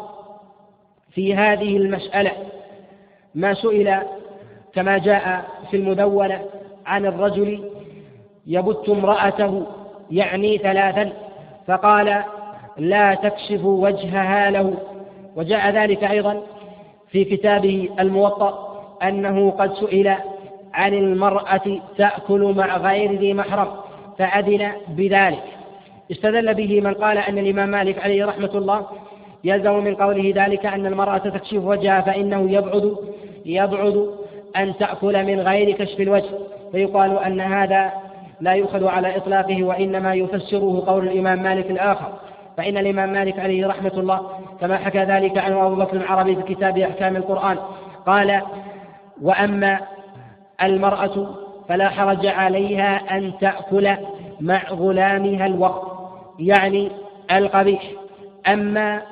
في 1.11 1.35
هذه 1.35 1.77
المسألة. 1.77 2.33
ما 3.35 3.55
سئل 3.55 3.95
كما 4.75 4.99
جاء 4.99 5.45
في 5.71 5.77
المدونة 5.77 6.43
عن 6.87 7.07
الرجل 7.07 7.71
يبت 8.47 8.89
امرأته 8.89 9.67
يعني 10.11 10.59
ثلاثا 10.59 11.13
فقال 11.67 12.23
لا 12.79 13.15
تكشف 13.15 13.65
وجهها 13.65 14.51
له. 14.51 14.75
وجاء 15.37 15.71
ذلك 15.71 16.05
أيضا 16.05 16.43
في 17.15 17.25
كتابه 17.25 17.89
الموطأ 18.01 18.77
أنه 19.03 19.51
قد 19.51 19.75
سئل 19.75 20.15
عن 20.75 20.95
المرأة 20.95 21.81
تأكل 21.99 22.55
مع 22.57 22.77
غير 22.77 23.13
ذي 23.13 23.35
محرم 23.35 23.69
فأذن 24.19 24.73
بذلك. 24.89 25.43
استدل 26.13 26.55
به 26.55 26.81
من 26.81 26.95
قال 26.95 27.19
أن 27.19 27.39
الإمام 27.39 27.69
مالك 27.69 27.99
عليه 27.99 28.27
رحمة 28.27 28.51
الله 28.55 28.87
يلزم 29.45 29.85
من 29.85 29.95
قوله 29.95 30.33
ذلك 30.37 30.67
أن 30.67 30.87
المرأة 30.87 31.19
تكشف 31.19 31.65
وجهها 31.65 32.01
فإنه 32.01 32.51
يبعد 32.51 32.97
يبعد 33.47 34.09
أن 34.57 34.77
تأكل 34.77 35.25
من 35.25 35.41
غير 35.41 35.71
كشف 35.77 36.01
الوجه. 36.01 36.31
فيقال 36.73 37.19
أن 37.19 37.41
هذا 37.41 37.93
لا 38.41 38.53
يؤخذ 38.53 38.87
على 38.87 39.17
إطلاقه 39.17 39.63
وإنما 39.65 40.15
يفسره 40.15 40.85
قول 40.87 41.09
الإمام 41.09 41.43
مالك 41.43 41.71
الآخر. 41.71 42.13
فإن 42.57 42.79
الإمام 42.79 43.13
مالك 43.13 43.39
عليه 43.39 43.67
رحمة 43.67 43.93
الله 43.97 44.31
كما 44.61 44.77
حكى 44.79 44.99
ذلك 44.99 45.39
عنه 45.39 45.67
أبو 45.67 45.75
بكر 45.75 45.97
العربي 45.97 46.37
في 46.37 46.55
كتاب 46.55 46.79
أحكام 46.79 47.17
القرآن 47.17 47.59
قال 48.07 48.43
وأما 49.23 49.81
المرأة 50.63 51.35
فلا 51.69 51.89
حرج 51.89 52.27
عليها 52.27 53.17
أن 53.17 53.33
تأكل 53.41 53.97
مع 54.41 54.63
غلامها 54.71 55.47
الوقت 55.47 55.83
يعني 56.39 56.91
القبيح. 57.33 57.83
أما 58.47 59.03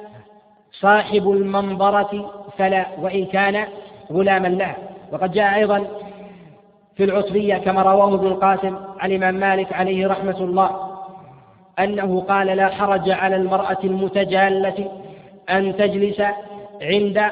صاحب 0.72 1.30
المنظرة 1.30 2.30
فلا 2.58 2.86
وإن 3.00 3.26
كان 3.26 3.64
غلاما 4.12 4.48
لها 4.48 4.76
وقد 5.12 5.32
جاء 5.32 5.54
أيضا 5.54 5.86
في 6.96 7.04
العتبية 7.04 7.54
كما 7.54 7.82
رواه 7.82 8.14
ابن 8.14 8.26
القاسم 8.26 8.76
عن 8.98 9.10
الإمام 9.10 9.34
مالك 9.34 9.72
عليه 9.72 10.06
رحمة 10.06 10.36
الله. 10.40 10.91
أنه 11.78 12.20
قال 12.20 12.46
لا 12.46 12.68
حرج 12.68 13.10
على 13.10 13.36
المرأة 13.36 13.78
المتجالة 13.84 14.90
أن 15.50 15.76
تجلس 15.76 16.22
عند 16.82 17.22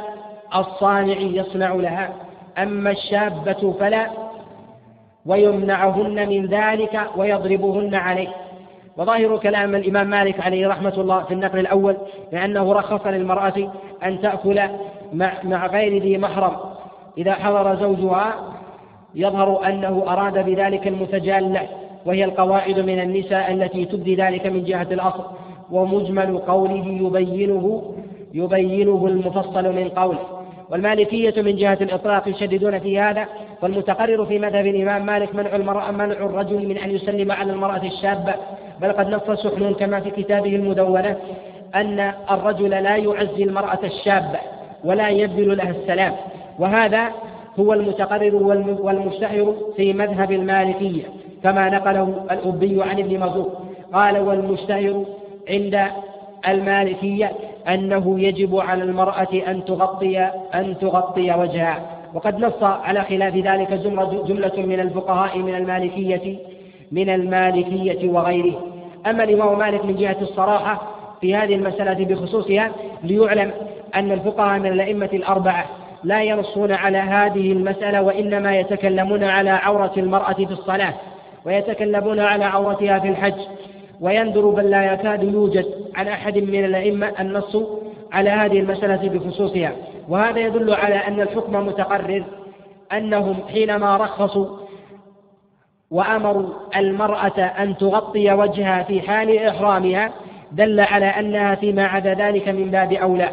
الصانع 0.57 1.17
يصنع 1.21 1.75
لها. 1.75 2.11
أما 2.59 2.91
الشابة 2.91 3.75
فلا 3.81 4.07
ويمنعهن 5.27 6.29
من 6.29 6.47
ذلك 6.47 7.01
ويضربهن 7.17 7.95
عليه. 7.95 8.29
وظاهر 8.97 9.37
كلام 9.37 9.75
الإمام 9.75 10.07
مالك 10.11 10.41
عليه 10.41 10.69
رحمة 10.69 10.95
الله 10.97 11.23
في 11.23 11.35
النقل 11.35 11.59
الأول 11.59 11.97
لأنه 12.33 12.73
رخص 12.73 13.07
للمرأة 13.07 13.73
أن 14.05 14.21
تأكل 14.21 14.61
مع, 15.13 15.67
غير 15.67 16.03
ذي 16.03 16.19
محرم. 16.19 16.57
إذا 17.19 17.33
حضر 17.35 17.77
زوجها 17.77 18.35
يظهر 19.15 19.67
أنه 19.67 20.05
أراد 20.09 20.45
بذلك 20.45 20.89
المتجالة. 20.89 21.80
وهي 22.07 22.25
القواعد 22.25 22.79
من 22.79 23.01
النساء 23.01 23.53
التي 23.53 23.85
تبدي 23.85 24.15
ذلك 24.15 24.47
من 24.47 24.65
جهة 24.65 24.87
الأصل 24.91 25.25
ومجمل 25.71 26.39
قوله 26.39 26.87
يبينه 26.87 27.95
يبينه 28.35 29.07
المفصل 29.07 29.65
من 29.75 29.89
قوله. 29.89 30.19
والمالكية 30.71 31.43
من 31.43 31.57
جهة 31.57 31.79
الإطلاق 31.81 32.29
يشددون 32.29 32.79
في 32.79 32.99
هذا 32.99 33.27
والمتقرر 33.63 34.27
في 34.27 34.39
مذهب 34.39 34.67
الإمام 34.67 35.07
مالك 35.07 35.35
منع 35.35 35.57
المرأة 35.57 35.91
منع 35.91 36.05
الرجل 36.05 36.69
من 36.69 36.79
أن 36.79 36.91
يسلم 36.91 37.33
على 37.33 37.53
المرأة 37.53 37.83
الشابة. 37.85 38.35
بل 38.81 38.93
قد 38.93 39.09
نص 39.09 39.41
سحنون 39.41 39.75
كما 39.75 40.01
في 40.01 40.11
كتابه 40.11 40.57
المدونة 40.57 41.17
أن 41.75 42.13
الرجل 42.31 42.71
لا 42.71 42.97
يعزي 42.97 43.43
المرأة 43.43 43.79
الشابة 43.85 44.39
ولا 44.85 45.09
يبذل 45.09 45.57
لها 45.57 45.71
السلام. 45.71 46.13
وهذا 46.59 47.09
هو 47.61 47.73
المتقرر 47.73 48.35
والمشتهر 48.83 49.55
في 49.77 49.93
مذهب 49.93 50.33
المالكية. 50.33 51.03
كما 51.43 51.69
نقله 51.71 52.27
الأبي 52.31 52.83
عن 52.83 52.99
ابن 52.99 53.21
مرزوق 53.21 53.63
قال 53.93 54.19
والمشتهر 54.19 55.05
عند 55.51 55.81
المالكية 56.49 57.33
أنه 57.69 58.21
يجب 58.21 58.57
على 58.57 58.83
المرأة 58.83 59.29
أن 59.49 59.65
تغطي 59.65 60.19
أن 60.55 60.79
تغطي 60.81 61.33
وجهها. 61.33 61.81
وقد 62.15 62.39
نص 62.39 62.63
على 62.63 63.03
خلاف 63.03 63.37
ذلك 63.37 63.73
جملة 64.27 64.53
من 64.67 64.81
الفقهاء 64.81 65.39
من 65.39 65.55
المالكية 65.55 66.37
من 66.93 67.11
المالكية 67.11 68.09
وغيره. 68.09 68.67
أما 69.07 69.25
الإمام 69.25 69.59
مالك 69.59 69.85
من 69.85 69.97
جهة 69.97 70.17
الصراحة 70.21 70.83
في 71.21 71.37
هذه 71.37 71.55
المسألة 71.55 72.05
بخصوصها 72.05 72.71
ليعلم 73.05 73.51
أن 73.95 74.13
الفقهاء 74.13 74.59
من 74.59 74.67
الأئمة 74.67 75.11
الأربعة 75.13 75.65
لا 76.05 76.23
ينصون 76.23 76.73
على 76.73 76.99
هذه 76.99 77.53
المسألة 77.53 78.03
وإنما 78.03 78.57
يتكلمون 78.59 79.25
على 79.25 79.51
عورة 79.51 79.93
المرأة 79.97 80.33
في 80.33 80.53
الصلاة. 80.53 80.95
ويتكلمون 81.47 82.21
على 82.21 82.45
عورتها 82.45 82.99
في 82.99 83.09
الحج 83.09 83.41
ويندر 84.01 84.51
بل 84.51 84.71
لا 84.71 84.93
يكاد 84.93 85.23
يوجد 85.23 85.67
عن 85.95 86.09
أحد 86.09 86.39
من 86.39 86.65
الأئمة 86.65 87.13
النص 87.21 87.57
على 88.13 88.31
هذه 88.31 88.59
المسألة 88.61 89.09
بخصوصها. 89.09 89.73
وهذا 90.09 90.39
يدل 90.39 90.75
على 90.75 90.95
أن 90.95 91.21
الحكم 91.21 91.67
متقرر 91.67 92.25
أنهم 92.93 93.37
حينما 93.49 93.97
رخصوا 93.97 94.47
وأمروا 95.91 96.49
المرأة 96.77 97.41
أن 97.41 97.77
تغطي 97.77 98.33
وجهها 98.33 98.83
في 98.83 99.01
حال 99.01 99.39
إحرامها 99.39 100.11
دل 100.53 100.81
على 100.81 101.07
أنها 101.07 101.55
فيما 101.55 101.87
عدا 101.87 102.15
ذلك 102.15 102.49
من 102.49 102.71
باب 102.71 102.93
أولى. 102.93 103.31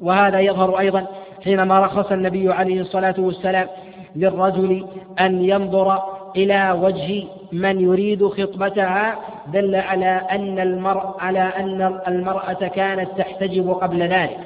وهذا 0.00 0.40
يظهر 0.40 0.78
أيضا 0.78 1.06
حينما 1.44 1.78
رخص 1.80 2.12
النبي 2.12 2.52
عليه 2.52 2.80
الصلاة 2.80 3.14
والسلام 3.18 3.68
للرجل 4.16 4.86
أن 5.20 5.44
ينظر 5.44 6.02
إلى 6.36 6.78
وجه 6.82 7.24
من 7.52 7.80
يريد 7.80 8.26
خطبتها 8.26 9.18
دل 9.52 9.74
على 9.74 10.20
أن 10.30 10.58
المرء 10.58 11.16
على 11.18 11.38
أن 11.38 12.00
المرأة 12.08 12.68
كانت 12.68 13.08
تحتجب 13.18 13.70
قبل 13.70 14.02
ذلك. 14.02 14.40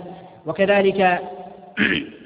وكذلك 0.47 1.21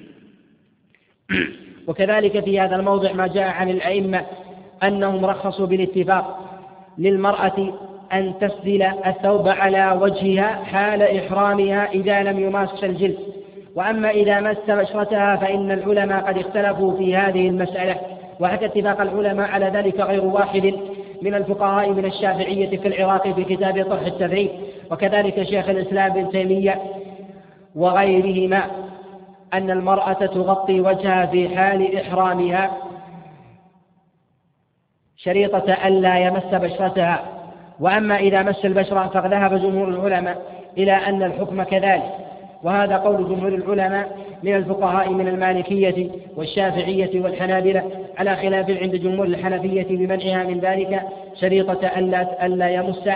وكذلك 1.89 2.45
في 2.45 2.61
هذا 2.61 2.77
الموضع 2.77 3.13
ما 3.13 3.27
جاء 3.27 3.49
عن 3.49 3.71
الأئمة 3.71 4.23
أنهم 4.83 5.27
رخصوا 5.27 5.67
بالاتفاق 5.67 6.39
للمرأة 6.99 7.73
أن 8.13 8.35
تسدل 8.41 8.83
الثوب 8.83 9.49
على 9.49 9.99
وجهها 10.01 10.65
حال 10.65 11.03
إحرامها 11.03 11.93
إذا 11.93 12.23
لم 12.23 12.41
يماس 12.41 12.85
الجلد. 12.85 13.19
وأما 13.75 14.11
إذا 14.11 14.41
مس 14.41 14.57
بشرتها 14.69 15.37
فإن 15.37 15.71
العلماء 15.71 16.25
قد 16.25 16.39
اختلفوا 16.39 16.97
في 16.97 17.17
هذه 17.17 17.49
المسألة. 17.49 18.12
وحكى 18.43 18.67
اتفاق 18.67 19.01
العلماء 19.01 19.51
على 19.51 19.67
ذلك 19.67 20.01
غير 20.01 20.25
واحد 20.25 20.75
من 21.23 21.35
الفقهاء 21.35 21.91
من 21.91 22.05
الشافعية 22.05 22.79
في 22.79 22.89
العراق 22.89 23.29
في 23.29 23.45
كتاب 23.45 23.85
طرح 23.91 24.01
التدريب. 24.01 24.51
وكذلك 24.91 25.43
شيخ 25.43 25.69
الإسلام 25.69 26.11
ابن 26.11 26.31
تيمية 26.31 26.83
وغيرهما 27.75 28.63
أن 29.55 29.71
المرأة 29.71 30.13
تغطي 30.13 30.81
وجهها 30.81 31.27
في 31.27 31.57
حال 31.57 31.97
إحرامها 31.97 32.71
شريطة 35.17 35.73
ألا 35.87 36.19
يمس 36.19 36.45
بشرتها. 36.53 37.25
وأما 37.81 38.17
إذا 38.17 38.43
مس 38.43 38.65
البشرة 38.65 39.07
فذهب 39.21 39.55
جمهور 39.55 39.89
العلماء 39.89 40.43
إلى 40.79 40.93
أن 40.93 41.23
الحكم 41.23 41.63
كذلك. 41.63 42.13
وهذا 42.63 42.97
قول 42.97 43.29
جمهور 43.29 43.55
العلماء 43.55 44.32
من 44.43 44.55
الفقهاء 44.55 45.11
من 45.11 45.29
المالكية 45.29 46.11
والشافعية 46.37 47.23
والحنابلة 47.23 47.91
على 48.19 48.37
خلاف 48.37 48.71
عند 48.71 48.97
جمهور 48.97 49.27
الحنفية 49.27 49.87
بمنعها 49.97 50.45
من 50.45 50.61
ذلك 50.61 51.03
شريطة 51.41 51.87
ألا 51.87 52.47
ألا 52.47 52.69
يمس 52.69 53.09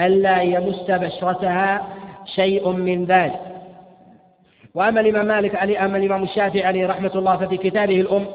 ألا 0.00 0.42
يمس 0.42 0.84
بشرتها 0.90 1.86
شيء 2.24 2.68
من 2.72 3.04
ذلك. 3.04 3.40
وأما 4.74 5.00
الإمام 5.00 5.26
مالك 5.26 5.54
عليه 5.54 5.84
أما 5.84 5.98
الإمام 5.98 6.22
الشافعي 6.22 6.64
عليه 6.64 6.86
رحمة 6.86 7.10
الله 7.14 7.36
ففي 7.36 7.56
كتابه 7.56 8.00
الأم 8.00 8.26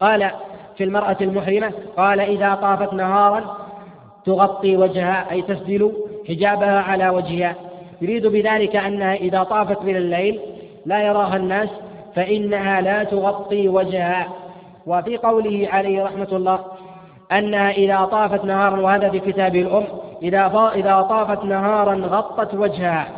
قال 0.00 0.30
في 0.76 0.84
المرأة 0.84 1.16
المحرمة 1.20 1.72
قال 1.96 2.20
إذا 2.20 2.54
طافت 2.54 2.92
نهارا 2.92 3.56
تغطي 4.26 4.76
وجهها 4.76 5.30
أي 5.30 5.42
تسدل 5.42 5.92
حجابها 6.28 6.80
على 6.80 7.08
وجهها. 7.08 7.54
يريد 8.02 8.26
بذلك 8.26 8.76
أنها 8.76 9.14
إذا 9.14 9.42
طافت 9.42 9.82
من 9.82 9.96
الليل 9.96 10.40
لا 10.88 11.02
يراها 11.02 11.36
الناس 11.36 11.68
فإنها 12.14 12.80
لا 12.80 13.04
تغطي 13.04 13.68
وجهها. 13.68 14.28
وفي 14.86 15.16
قوله 15.16 15.68
عليه 15.72 16.04
رحمة 16.04 16.28
الله 16.32 16.60
أنها 17.32 17.70
إذا 17.70 18.04
طافت 18.04 18.44
نهارا 18.44 18.80
وهذا 18.80 19.10
في 19.10 19.18
كتاب 19.18 19.56
الأم 19.56 19.84
إذا 20.22 20.72
إذا 20.74 21.00
طافت 21.00 21.44
نهارا 21.44 21.94
غطت 21.94 22.54
وجهها. 22.54 23.08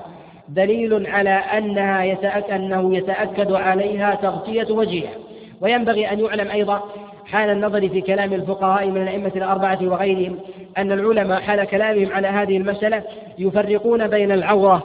دليل 0.49 1.07
على 1.07 1.31
أنها 1.31 2.05
يتأكد 2.05 2.51
أنه 2.51 2.97
يتأكد 2.97 3.53
عليها 3.53 4.15
تغطية 4.15 4.67
وجهها. 4.71 5.15
وينبغي 5.61 6.13
أن 6.13 6.21
يعلم 6.21 6.51
أيضا 6.51 6.83
حال 7.27 7.51
النظر 7.51 7.89
في 7.89 8.01
كلام 8.01 8.33
الفقهاء 8.33 8.87
من 8.87 9.03
الأئمة 9.03 9.33
الأربعة 9.37 9.79
وغيرهم 9.83 10.39
أن 10.79 10.93
العلماء 10.93 11.41
حال 11.41 11.65
كلامهم 11.65 12.13
على 12.13 12.29
هذه 12.29 12.57
المسألة 12.57 13.03
يفرقون 13.39 14.09
بين 14.09 14.33
العورة 14.33 14.83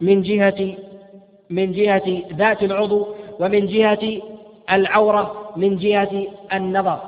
من 0.00 0.22
جهة 0.22 0.74
من 1.50 1.72
جهة 1.72 2.22
ذات 2.36 2.62
العضو 2.62 3.06
ومن 3.40 3.66
جهة 3.66 4.22
العورة 4.72 5.32
من 5.56 5.76
جهة 5.76 6.26
النظر. 6.52 6.98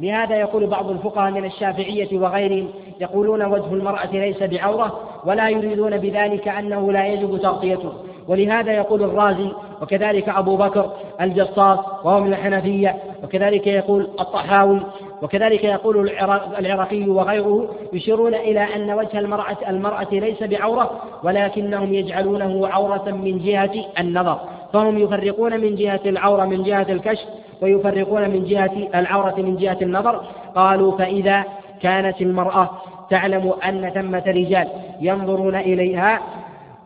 لهذا 0.00 0.36
يقول 0.36 0.66
بعض 0.66 0.90
الفقهاء 0.90 1.30
من 1.30 1.44
الشافعية 1.44 2.18
وغيرهم 2.18 2.68
يقولون 3.00 3.42
وجه 3.42 3.74
المرأة 3.74 4.12
ليس 4.12 4.42
بعورة 4.42 5.00
ولا 5.26 5.48
يريدون 5.48 5.98
بذلك 5.98 6.48
أنه 6.48 6.92
لا 6.92 7.06
يجب 7.06 7.38
تغطيته. 7.42 7.92
ولهذا 8.28 8.72
يقول 8.72 9.02
الرازي 9.02 9.48
وكذلك 9.82 10.28
أبو 10.28 10.56
بكر 10.56 10.92
الجصاص 11.20 11.78
وهو 12.04 12.20
من 12.20 12.32
الحنفية 12.32 12.96
وكذلك 13.24 13.66
يقول 13.66 14.02
الطحاوي 14.20 14.80
وكذلك 15.22 15.64
يقول 15.64 16.10
العراقي 16.58 17.08
وغيره 17.08 17.74
يشيرون 17.92 18.34
إلى 18.34 18.60
أن 18.60 18.90
وجه 18.90 19.18
المرأة 19.18 19.56
المرأة 19.68 20.08
ليس 20.12 20.42
بعورة 20.42 21.02
ولكنهم 21.22 21.94
يجعلونه 21.94 22.68
عورة 22.68 23.10
من 23.10 23.38
جهة 23.38 23.72
النظر. 23.98 24.40
فهم 24.72 24.98
يفرقون 24.98 25.60
من 25.60 25.76
جهة 25.76 26.00
العورة 26.06 26.44
من 26.44 26.62
جهة 26.62 26.86
الكشف 26.88 27.26
ويفرقون 27.62 28.30
من 28.30 28.44
جهة 28.44 28.88
العورة 28.94 29.34
من 29.38 29.56
جهة 29.56 29.78
النظر. 29.82 30.24
قالوا 30.54 30.98
فإذا 30.98 31.44
كانت 31.82 32.22
المرأة 32.22 32.70
تعلم 33.10 33.52
أن 33.64 33.90
ثمة 33.94 34.24
رجال 34.26 34.68
ينظرون 35.00 35.54
إليها 35.54 36.20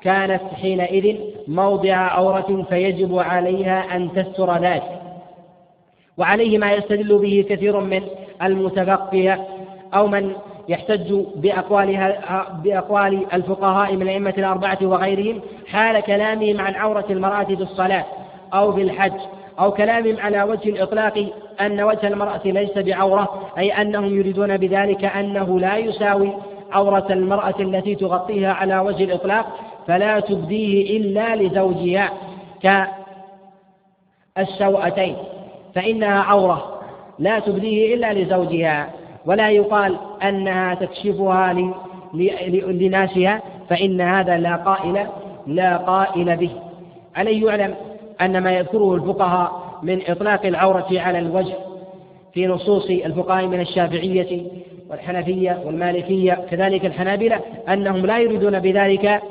كانت 0.03 0.43
حينئذ 0.63 1.17
موضع 1.49 1.97
عورة 1.97 2.65
فيجب 2.69 3.19
عليها 3.19 3.97
أن 3.97 4.13
تستر 4.13 4.59
ذلك. 4.59 5.07
وعليه 6.19 6.59
ما 6.59 6.73
يستدل 6.73 7.19
به 7.19 7.47
كثير 7.49 7.81
من 7.81 8.03
المتفقه 8.43 9.47
أو 9.95 10.07
من 10.07 10.33
يحتج 10.69 11.15
بأقوالها 11.37 12.49
بأقوال 12.65 13.27
الفقهاء 13.33 13.97
من 13.97 14.03
الأئمة 14.03 14.35
الأربعة 14.39 14.79
وغيرهم 14.83 15.41
حال 15.67 16.01
كلامهم 16.01 16.61
عن 16.61 16.75
عورة 16.75 17.05
المرأة 17.11 17.45
في 17.45 17.63
الصلاة 17.63 18.05
أو 18.55 18.73
في 18.73 18.83
الحج 18.83 19.21
أو 19.61 19.73
كلامهم 19.73 20.17
على 20.21 20.43
وجه 20.43 20.69
الإطلاق 20.69 21.27
أن 21.61 21.81
وجه 21.81 22.09
المرأة 22.09 22.41
ليس 22.45 22.79
بعورة 22.79 23.51
أي 23.59 23.73
أنهم 23.73 24.19
يريدون 24.19 24.57
بذلك 24.57 25.05
أنه 25.05 25.61
لا 25.61 25.77
يساوي 25.77 26.33
عورة 26.73 27.07
المرأة 27.11 27.55
التي 27.61 27.95
تغطيها 27.95 28.53
على 28.53 28.79
وجه 28.79 29.05
الإطلاق 29.05 29.47
فلا 29.87 30.21
تبديه 30.21 30.97
إلا 30.97 31.37
لزوجها 31.37 32.13
كالسوأتين 34.37 35.17
فإنها 35.75 36.23
عورة. 36.23 36.76
لا 37.19 37.39
تبديه 37.39 37.95
إلا 37.95 38.13
لزوجها 38.13 38.91
ولا 39.27 39.51
يقال 39.51 39.99
أنها 40.23 40.75
تكشفها 40.75 41.73
لناسها 42.73 43.43
فإن 43.69 44.01
هذا 44.01 44.37
لا 44.39 44.57
قائل 44.57 45.07
لا 45.47 45.77
قائل 45.77 46.37
به. 46.37 46.51
عليه 47.17 47.47
يعلم 47.47 47.75
أن 48.21 48.43
ما 48.43 48.53
يذكره 48.53 48.95
الفقهاء 48.95 49.67
من 49.83 50.01
إطلاق 50.09 50.47
العورة 50.47 50.87
على 50.91 51.19
الوجه 51.19 51.55
في 52.33 52.47
نصوص 52.47 52.91
الفقهاء 52.91 53.47
من 53.47 53.61
الشافعية 53.61 54.43
والحنفية 54.91 55.63
والمالكية 55.65 56.47
كذلك 56.51 56.87
الحنابلة 56.87 57.41
أنهم 57.69 58.07
لا 58.07 58.19
يريدون 58.19 58.59
بذلك 58.59 59.23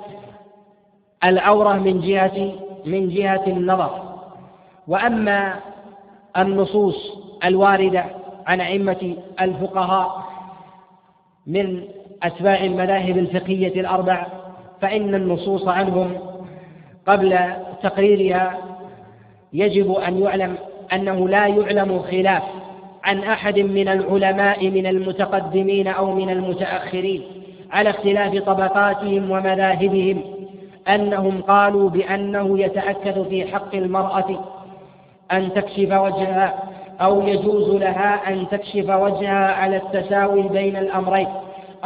العورة 1.23 1.73
من 1.73 2.01
جهة 2.01 2.51
من 2.85 3.09
جهة 3.09 3.43
النظر. 3.47 3.89
وأما 4.87 5.55
النصوص 6.37 7.24
الواردة 7.43 8.05
عن 8.47 8.61
أئمة 8.61 9.15
الفقهاء 9.41 10.25
من 11.47 11.81
أتباع 12.23 12.63
المذاهب 12.63 13.17
الفقهية 13.17 13.81
الأربع 13.81 14.27
فإن 14.81 15.15
النصوص 15.15 15.67
عنهم 15.67 16.17
قبل 17.07 17.39
تقريرها 17.83 18.57
يجب 19.53 19.91
أن 19.91 20.21
يعلم 20.21 20.55
أنه 20.93 21.29
لا 21.29 21.47
يعلم 21.47 21.99
خلاف 21.99 22.43
عن 23.03 23.19
أحد 23.19 23.59
من 23.59 23.87
العلماء 23.87 24.69
من 24.69 24.87
المتقدمين 24.87 25.87
أو 25.87 26.13
من 26.15 26.29
المتأخرين 26.29 27.23
على 27.71 27.89
اختلاف 27.89 28.37
طبقاتهم 28.37 29.31
ومذاهبهم 29.31 30.21
أنهم 30.87 31.41
قالوا 31.41 31.89
بأنه 31.89 32.59
يتأكد 32.59 33.27
في 33.29 33.45
حق 33.53 33.75
المرأة 33.75 34.45
أن 35.31 35.53
تكشف 35.53 35.91
وجهها 35.91 36.74
أو 37.01 37.27
يجوز 37.27 37.69
لها 37.69 38.33
أن 38.33 38.45
تكشف 38.51 38.89
وجهها 38.89 39.53
على 39.53 39.77
التساوي 39.77 40.41
بين 40.41 40.77
الأمرين 40.77 41.27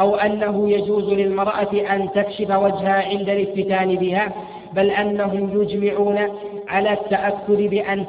أو 0.00 0.16
أنه 0.16 0.70
يجوز 0.70 1.04
للمرأة 1.12 1.72
أن 1.90 2.08
تكشف 2.14 2.50
وجهها 2.50 3.08
عند 3.08 3.28
الافتتان 3.28 3.94
بها 3.96 4.32
بل 4.72 4.90
أنهم 4.90 5.62
يجمعون 5.62 6.18
على 6.68 6.92
التأكد 6.92 7.56
بأن 7.70 8.04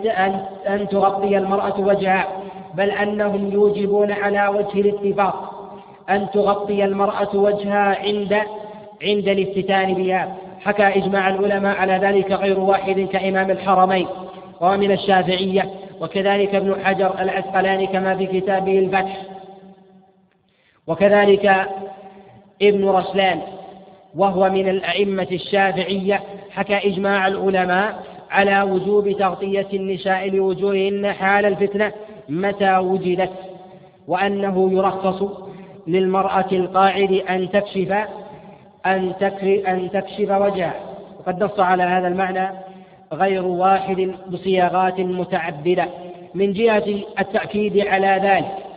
أن 0.68 0.88
تغطي 0.88 1.38
المرأة 1.38 1.80
وجهها 1.80 2.28
بل 2.74 2.90
أنهم 2.90 3.52
يوجبون 3.52 4.12
على 4.12 4.48
وجه 4.48 4.82
الاتفاق 4.82 5.52
أن 6.10 6.30
تغطي 6.34 6.86
المرأة 6.86 7.36
وجهها 7.36 7.98
عند 8.06 8.38
عند 9.04 9.28
الافتتان 9.28 9.94
بها. 9.94 10.36
حكى 10.66 10.84
إجماع 10.84 11.30
العلماء 11.30 11.78
على 11.78 11.94
ذلك 11.94 12.32
غير 12.32 12.60
واحد 12.60 13.00
كإمام 13.00 13.52
الحرمين 13.52 14.08
ومن 14.62 14.92
الشافعية. 14.92 15.70
وكذلك 16.02 16.56
ابن 16.56 16.86
حجر 16.86 17.20
العسقلاني 17.20 17.88
كما 17.88 18.18
في 18.18 18.26
كتابه 18.26 18.80
الفتح. 18.80 19.22
وكذلك 20.88 21.68
ابن 22.62 22.90
رسلان 22.90 23.42
وهو 24.16 24.50
من 24.50 24.70
الأئمة 24.70 25.28
الشافعية 25.32 26.22
حكى 26.52 26.88
إجماع 26.90 27.28
العلماء 27.28 28.04
على 28.32 28.62
وجوب 28.62 29.12
تغطية 29.12 29.68
النساء 29.74 30.30
لوجوههن 30.30 31.14
حال 31.14 31.46
الفتنة 31.46 31.92
متى 32.30 32.78
وجدت 32.78 33.32
وأنه 34.08 34.74
يرخص 34.74 35.24
للمرأة 35.88 36.48
القاعد 36.52 37.12
أن 37.12 37.50
تكشف 37.52 37.96
أن 38.86 39.90
تكشف 39.94 40.30
وجهها. 40.32 40.76
وقد 41.20 41.44
نص 41.44 41.60
على 41.60 41.84
هذا 41.84 42.08
المعنى 42.08 42.50
غير 43.14 43.46
واحد 43.46 44.12
بصياغات 44.30 45.00
متعددة 45.00 45.86
من 46.36 46.54
جهة 46.54 46.84
التأكيد 47.20 47.88
على 47.88 48.22
ذلك 48.24 48.72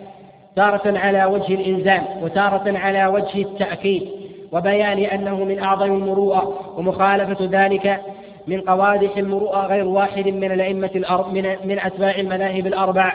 تارة 0.57 0.99
على 0.99 1.25
وجه 1.25 1.55
الإلزام 1.55 2.05
وتارة 2.23 2.79
على 2.79 3.07
وجه 3.07 3.43
التأكيد 3.43 4.09
وبيان 4.53 4.99
أنه 4.99 5.45
من 5.45 5.59
أعظم 5.59 5.95
المروءة 5.95 6.73
ومخالفة 6.77 7.49
ذلك 7.53 8.01
من 8.47 8.61
قوادح 8.61 9.17
المروءة 9.17 9.67
غير 9.67 9.87
واحد 9.87 10.29
من 10.29 10.53
الأئمة 10.53 10.91
الأرب 10.95 11.35
من, 11.35 11.57
من 11.65 11.79
أتباع 11.79 12.15
المذاهب 12.19 12.67
الأربع 12.67 13.13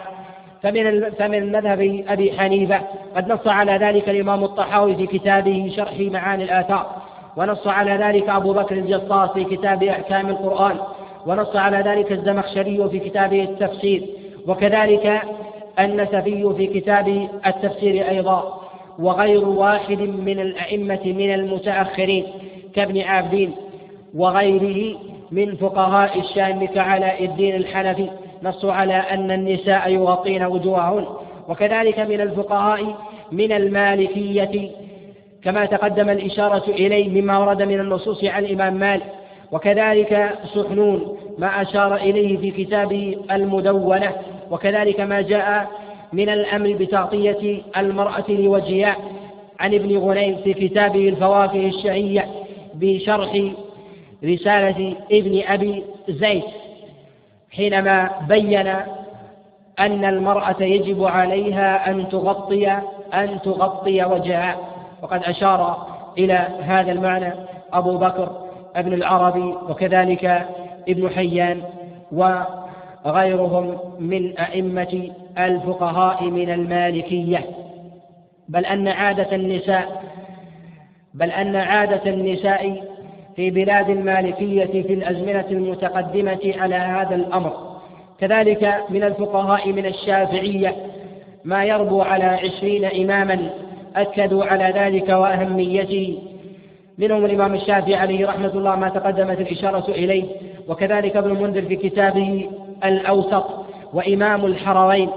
فمن 0.64 1.10
فمن 1.10 1.52
مذهب 1.52 2.04
أبي 2.08 2.40
حنيفة 2.40 2.82
قد 3.16 3.32
نص 3.32 3.48
على 3.48 3.72
ذلك 3.72 4.10
الإمام 4.10 4.44
الطحاوي 4.44 4.96
في 4.96 5.08
كتابه 5.08 5.74
شرح 5.76 6.00
معاني 6.00 6.44
الآثار 6.44 6.96
ونص 7.38 7.68
على 7.68 7.92
ذلك 7.92 8.30
أبو 8.30 8.54
بكر 8.54 8.76
الجصاص 8.76 9.30
في 9.30 9.44
كتاب 9.44 9.84
أحكام 9.84 10.30
القرآن 10.30 10.78
ونص 11.30 11.56
على 11.56 11.78
ذلك 11.78 12.12
الزمخشري 12.12 12.90
في 12.90 13.00
كتابه 13.00 13.44
التفسير 13.44 14.06
وكذلك 14.48 15.22
النسفي 15.80 16.54
في 16.58 16.68
كتاب 16.68 17.30
التفسير 17.48 18.10
أيضا 18.10 18.62
وغير 19.00 19.48
واحد 19.48 20.00
من 20.02 20.40
الأئمة 20.40 21.00
من 21.06 21.34
المتأخرين 21.34 22.26
كابن 22.76 23.02
عابدين 23.02 23.52
وغيره 24.16 25.00
من 25.32 25.56
فقهاء 25.56 26.20
الشام 26.20 26.66
كعلاء 26.66 27.26
الدين 27.26 27.56
الحنفي. 27.56 28.10
نصوا 28.44 28.74
على 28.74 28.94
أن 28.94 29.32
النساء 29.32 29.90
يغطين 29.90 30.44
وجوههن. 30.44 31.06
وكذلك 31.50 32.00
من 32.00 32.22
الفقهاء 32.22 32.96
من 33.32 33.52
المالكية 33.52 34.72
كما 35.44 35.66
تقدم 35.66 36.10
الإشارة 36.10 36.64
إليه 36.70 37.22
مما 37.22 37.38
ورد 37.38 37.64
من 37.64 37.80
النصوص 37.80 38.24
عن 38.24 38.46
الإمام 38.46 38.74
مالك 38.74 39.19
وكذلك 39.52 40.40
سحنون 40.56 41.18
ما 41.38 41.62
أشار 41.62 41.96
إليه 41.96 42.38
في 42.38 42.52
كتابه 42.52 43.18
المدونة 43.32 44.12
وكذلك 44.52 45.00
ما 45.00 45.22
جاء 45.22 45.68
من 46.14 46.30
الأمر 46.30 46.74
بتغطية 46.80 47.62
المرأة 47.78 48.26
لوجهها. 48.30 48.96
عن 49.60 49.74
ابن 49.74 49.98
غنيم 49.98 50.38
في 50.44 50.54
كتابه 50.54 51.10
الفواكه 51.10 51.68
الشهية 51.68 52.26
بشرح 52.74 53.42
رسالة 54.24 54.96
ابن 55.12 55.42
أبي 55.48 55.84
زيد 56.10 56.44
حينما 57.52 58.10
بين 58.28 58.68
أن 59.80 60.06
المرأة 60.06 60.64
يجب 60.64 61.04
عليها 61.04 61.90
أن 61.90 62.10
تغطي 62.10 62.68
أن 63.14 63.40
تغطي 63.44 64.04
وجهها. 64.04 64.58
وقد 65.02 65.24
أشار 65.24 65.88
إلى 66.18 66.48
هذا 66.62 66.92
المعنى 66.92 67.34
أبو 67.74 67.98
بكر 67.98 68.49
ابن 68.80 68.94
العربي 68.94 69.56
وكذلك 69.70 70.48
ابن 70.90 71.10
حيان 71.10 71.62
وغيرهم 72.12 73.78
من 74.00 74.38
أئمة 74.38 75.12
الفقهاء 75.38 76.24
من 76.24 76.50
المالكية. 76.50 77.46
بل 78.50 78.66
أن 78.66 78.88
عادة 78.88 79.36
النساء 79.36 80.04
بل 81.14 81.32
أن 81.32 81.56
عادة 81.56 82.12
النساء 82.12 82.84
في 83.36 83.50
بلاد 83.50 83.90
المالكية 83.90 84.66
في 84.66 84.94
الأزمنة 84.94 85.46
المتقدمة 85.52 86.54
على 86.58 86.76
هذا 86.76 87.16
الأمر. 87.16 87.70
كذلك 88.20 88.84
من 88.90 89.04
الفقهاء 89.04 89.72
من 89.72 89.86
الشافعية 89.86 90.76
ما 91.44 91.66
يربو 91.66 92.02
على 92.02 92.24
عشرين 92.24 92.86
إماما 92.86 93.50
أكدوا 93.96 94.46
على 94.46 94.74
ذلك 94.76 95.10
وأهميته 95.10 96.29
منهم 97.00 97.26
الإمام 97.26 97.54
الشافعي 97.56 97.96
عليه 97.96 98.28
رحمة 98.28 98.52
الله 98.54 98.76
ما 98.76 98.90
تقدمت 98.90 99.40
الإشارة 99.42 99.92
إليه 99.92 100.24
وكذلك 100.68 101.16
ابن 101.18 101.32
المنذر 101.32 101.62
في 101.62 101.76
كتابه 101.76 102.50
الأوسط 102.86 103.46
وإمام 103.94 104.46
الحرمين 104.46 105.10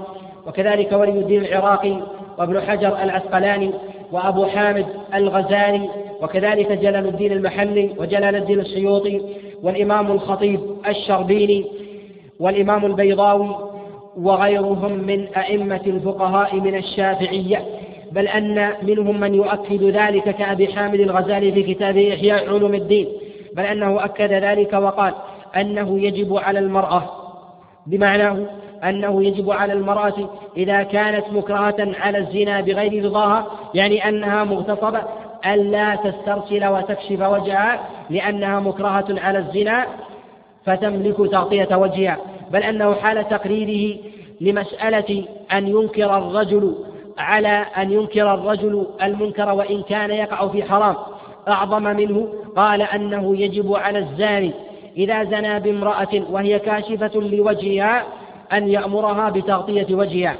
وكذلك 0.47 0.91
ولي 0.91 1.11
الدين 1.11 1.45
العراقي 1.45 1.97
وابن 2.37 2.61
حجر 2.61 3.03
العسقلاني 3.03 3.71
وأبو 4.11 4.45
حامد 4.45 4.85
الغزالي 5.15 5.89
وكذلك 6.21 6.71
جلال 6.71 7.07
الدين 7.07 7.31
المحلي 7.31 7.89
وجلال 7.97 8.35
الدين 8.35 8.59
السيوطي 8.59 9.21
والإمام 9.63 10.11
الخطيب 10.11 10.59
الشربيني 10.87 11.65
والإمام 12.39 12.85
البيضاوي 12.85 13.55
وغيرهم 14.17 14.91
من 14.93 15.27
أئمة 15.37 15.81
الفقهاء 15.87 16.55
من 16.55 16.75
الشافعية. 16.75 17.65
بل 18.13 18.27
أن 18.27 18.73
منهم 18.83 19.19
من 19.19 19.35
يؤكد 19.35 19.83
ذلك 19.83 20.23
كأبي 20.35 20.73
حامد 20.73 20.99
الغزالي 20.99 21.51
في 21.51 21.73
كتابه 21.73 22.13
إحياء 22.13 22.49
علوم 22.49 22.73
الدين 22.73 23.07
بل 23.55 23.63
أنه 23.63 24.05
أكد 24.05 24.33
ذلك 24.33 24.73
وقال 24.73 25.13
أنه 25.55 25.99
يجب 25.99 26.37
على 26.37 26.59
المرأة 26.59 27.03
بمعناه 27.87 28.37
أنه 28.83 29.23
يجب 29.23 29.51
على 29.51 29.73
المرأة 29.73 30.29
إذا 30.57 30.83
كانت 30.83 31.25
مكرهة 31.31 31.75
على 31.79 32.17
الزنا 32.17 32.61
بغير 32.61 33.05
رضاها 33.05 33.47
يعني 33.73 34.09
أنها 34.09 34.43
مغتصبة 34.43 35.01
ألا 35.45 35.95
تسترسل 35.95 36.65
وتكشف 36.65 37.21
وجهها 37.21 37.79
لأنها 38.09 38.59
مكرهة 38.59 39.05
على 39.09 39.39
الزنا 39.39 39.85
فتملك 40.65 41.17
تغطية 41.17 41.75
وجهها 41.75 42.17
بل 42.51 42.63
أنه 42.63 42.93
حال 42.93 43.29
تقريره 43.29 43.99
لمسألة 44.41 45.25
أن 45.53 45.67
ينكر 45.67 46.17
الرجل 46.17 46.75
على 47.17 47.65
أن 47.77 47.91
ينكر 47.91 48.33
الرجل 48.33 48.87
المنكر 49.03 49.53
وإن 49.53 49.81
كان 49.83 50.11
يقع 50.11 50.47
في 50.47 50.63
حرام. 50.63 50.95
أعظم 51.47 51.83
منه 51.83 52.27
قال 52.55 52.81
أنه 52.81 53.37
يجب 53.37 53.73
على 53.73 53.99
الزاني 53.99 54.51
إذا 54.97 55.23
زنى 55.23 55.59
بامرأة 55.59 56.23
وهي 56.31 56.59
كاشفة 56.59 57.11
لوجهها 57.19 58.03
أن 58.53 58.67
يأمرها 58.67 59.29
بتغطية 59.29 59.95
وجهها 59.95 60.35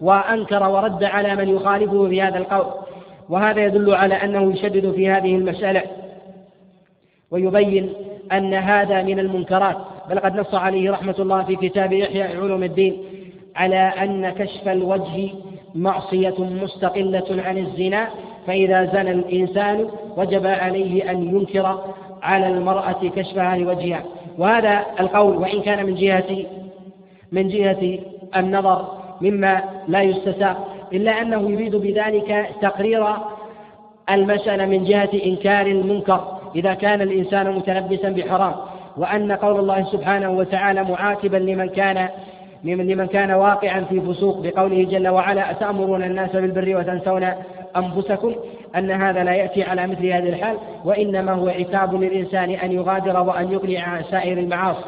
وأنكر 0.00 0.68
ورد 0.68 1.04
على 1.04 1.36
من 1.36 1.48
يخالفه 1.48 2.08
في 2.08 2.22
هذا 2.22 2.38
القول. 2.38 2.66
وهذا 3.28 3.64
يدل 3.64 3.94
على 3.94 4.14
أنه 4.14 4.52
يشدد 4.52 4.92
في 4.92 5.08
هذه 5.10 5.34
المسألة 5.36 5.82
ويبين 7.30 7.92
أن 8.32 8.54
هذا 8.54 9.02
من 9.02 9.18
المنكرات. 9.18 9.76
بل 10.10 10.18
قد 10.18 10.36
نص 10.36 10.54
عليه 10.54 10.90
رحمة 10.90 11.14
الله 11.18 11.42
في 11.42 11.56
كتاب 11.56 11.92
إحياء 11.92 12.36
علوم 12.36 12.62
الدين 12.62 13.02
على 13.56 13.76
أن 13.76 14.30
كشف 14.30 14.68
الوجه 14.68 15.30
معصية 15.76 16.34
مستقلة 16.38 17.42
عن 17.46 17.58
الزنا 17.58 18.08
فإذا 18.46 18.84
زنى 18.84 19.10
الإنسان 19.10 19.88
وجب 20.16 20.46
عليه 20.46 21.10
أن 21.10 21.22
ينكر 21.36 21.78
على 22.22 22.48
المرأة 22.48 23.08
كشفها 23.16 23.56
لوجهها 23.56 24.04
وهذا 24.38 24.86
القول 25.00 25.36
وإن 25.36 25.62
كان 25.62 25.86
من 25.86 25.94
جهة 25.94 26.44
من 27.32 27.48
جهة 27.48 27.98
النظر 28.36 28.88
مما 29.20 29.62
لا 29.88 30.02
يستساق 30.02 30.68
إلا 30.92 31.22
أنه 31.22 31.50
يريد 31.50 31.76
بذلك 31.76 32.50
تقرير 32.62 33.06
المسألة 34.10 34.66
من 34.66 34.84
جهة 34.84 35.10
إنكار 35.24 35.66
المنكر 35.66 36.38
إذا 36.56 36.74
كان 36.74 37.02
الإنسان 37.02 37.52
متلبسا 37.54 38.08
بحرام. 38.08 38.54
وأن 38.96 39.32
قول 39.32 39.60
الله 39.60 39.84
سبحانه 39.84 40.30
وتعالى 40.30 40.84
معاتبا 40.84 41.36
لمن 41.36 41.68
كان 41.68 42.08
لمن 42.72 43.06
كان 43.06 43.30
واقعا 43.30 43.80
في 43.80 44.00
فسوق 44.00 44.40
بقوله 44.40 44.84
جل 44.84 45.08
وعلا 45.08 45.50
أتأمرون 45.50 46.04
الناس 46.04 46.30
بالبر 46.30 46.76
وتنسون 46.76 47.28
أنفسكم? 47.76 48.34
أن 48.76 48.90
هذا 48.90 49.24
لا 49.24 49.34
يأتي 49.34 49.62
على 49.62 49.86
مثل 49.86 50.06
هذه 50.06 50.28
الحال 50.28 50.56
وإنما 50.84 51.32
هو 51.32 51.48
عتاب 51.48 51.94
للإنسان 51.94 52.50
أن 52.50 52.72
يغادر 52.72 53.20
وأن 53.20 53.52
يقلع 53.52 53.80
عن 53.80 54.02
سائر 54.10 54.38
المعاصي. 54.38 54.84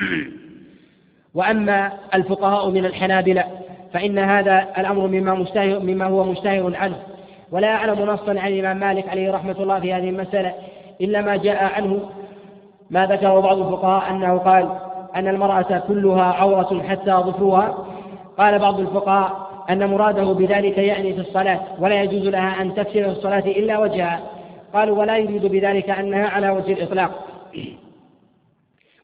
وأما 1.34 1.92
الفقهاء 2.14 2.70
من 2.70 2.84
الحنابلة 2.84 3.44
فإن 3.92 4.18
هذا 4.18 4.66
الأمر 4.78 5.06
مما 5.06 5.34
مشتهر 5.34 5.80
مما 5.80 6.04
هو 6.04 6.24
مشتهر 6.24 6.76
عنه. 6.76 6.96
ولا 7.52 7.74
أعلم 7.74 8.02
نصا 8.02 8.30
عن 8.30 8.52
الإمام 8.52 8.76
مالك 8.76 9.08
عليه 9.08 9.32
رحمة 9.32 9.56
الله 9.62 9.80
في 9.80 9.94
هذه 9.94 10.08
المسألة 10.08 10.54
إلا 11.00 11.20
ما 11.20 11.36
جاء 11.36 11.64
عنه 11.64 12.00
ما 12.90 13.06
ذكره 13.06 13.40
بعض 13.40 13.58
الفقهاء 13.58 14.10
أنه 14.10 14.38
قال 14.38 14.83
أن 15.16 15.28
المرأة 15.28 15.82
كلها 15.88 16.22
عورة 16.22 16.82
حتى 16.88 17.12
ظفرها. 17.12 17.86
قال 18.38 18.58
بعض 18.58 18.80
الفقهاء 18.80 19.50
أن 19.70 19.90
مراده 19.90 20.32
بذلك 20.32 20.78
يعني 20.78 21.12
في 21.12 21.20
الصلاة 21.20 21.60
ولا 21.78 22.02
يجوز 22.02 22.28
لها 22.28 22.62
أن 22.62 22.74
تكسر 22.74 22.92
في 22.92 23.08
الصلاة 23.08 23.46
إلا 23.46 23.78
وجهها. 23.78 24.20
قالوا 24.74 24.98
ولا 24.98 25.16
يريد 25.16 25.46
بذلك 25.46 25.90
أنها 25.90 26.28
على 26.28 26.50
وجه 26.50 26.72
الإطلاق. 26.72 27.10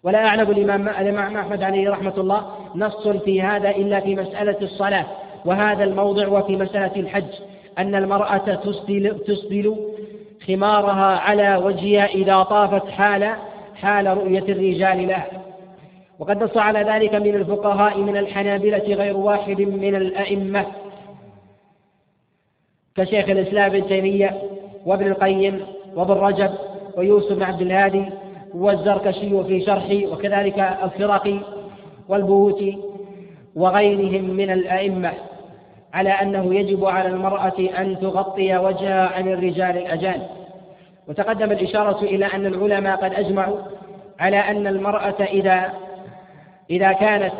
ولا 0.02 0.26
أعلم 0.26 0.50
الإمام 0.50 0.88
الإمام 0.88 1.36
أحمد 1.36 1.62
عليه 1.62 1.90
رحمة 1.90 2.14
الله 2.18 2.46
نص 2.74 3.08
في 3.08 3.42
هذا 3.42 3.70
إلا 3.70 4.00
في 4.00 4.14
مسألة 4.16 4.56
الصلاة. 4.62 5.06
وهذا 5.44 5.84
الموضع 5.84 6.28
وفي 6.28 6.56
مسألة 6.56 6.96
الحج 6.96 7.32
أن 7.78 7.94
المرأة 7.94 8.54
تسدل, 8.54 9.18
تسدل 9.26 9.76
خمارها 10.46 11.18
على 11.18 11.56
وجهها 11.56 12.06
إذا 12.06 12.42
طافت 12.42 12.88
حال 12.88 13.34
حال 13.74 14.06
رؤية 14.06 14.44
الرجال 14.48 15.08
لها. 15.08 15.49
وقد 16.20 16.42
نص 16.42 16.56
على 16.56 16.82
ذلك 16.82 17.14
من 17.14 17.34
الفقهاء 17.34 17.98
من 17.98 18.16
الحنابلة 18.16 18.94
غير 18.94 19.16
واحد 19.16 19.60
من 19.60 19.94
الأئمة. 19.94 20.66
كشيخ 22.96 23.28
الإسلام 23.28 23.70
ابن 23.70 23.86
تيمية 23.88 24.42
وابن 24.86 25.06
القيم 25.06 25.66
وابن 25.96 26.14
رجب 26.14 26.50
ويوسف 26.96 27.32
بن 27.32 27.42
عبد 27.42 27.60
الهادي 27.60 28.04
والزركشي 28.54 29.44
في 29.44 29.60
شرحه 29.60 30.12
وكذلك 30.12 30.58
الفرقي 30.58 31.40
والبهوتي 32.08 32.78
وغيرهم 33.56 34.24
من 34.24 34.50
الأئمة 34.50 35.12
على 35.94 36.10
أنه 36.10 36.54
يجب 36.54 36.84
على 36.84 37.08
المرأة 37.08 37.68
أن 37.78 38.00
تغطي 38.00 38.56
وجهها 38.56 39.08
عن 39.08 39.28
الرجال 39.28 39.78
الأجانب. 39.78 40.26
وتقدم 41.08 41.52
الإشارة 41.52 42.04
إلى 42.04 42.26
أن 42.26 42.46
العلماء 42.46 42.96
قد 42.96 43.14
أجمعوا 43.14 43.58
على 44.20 44.36
أن 44.36 44.66
المرأة 44.66 45.22
إذا 45.22 45.72
إذا 46.70 46.92
كانت 46.92 47.32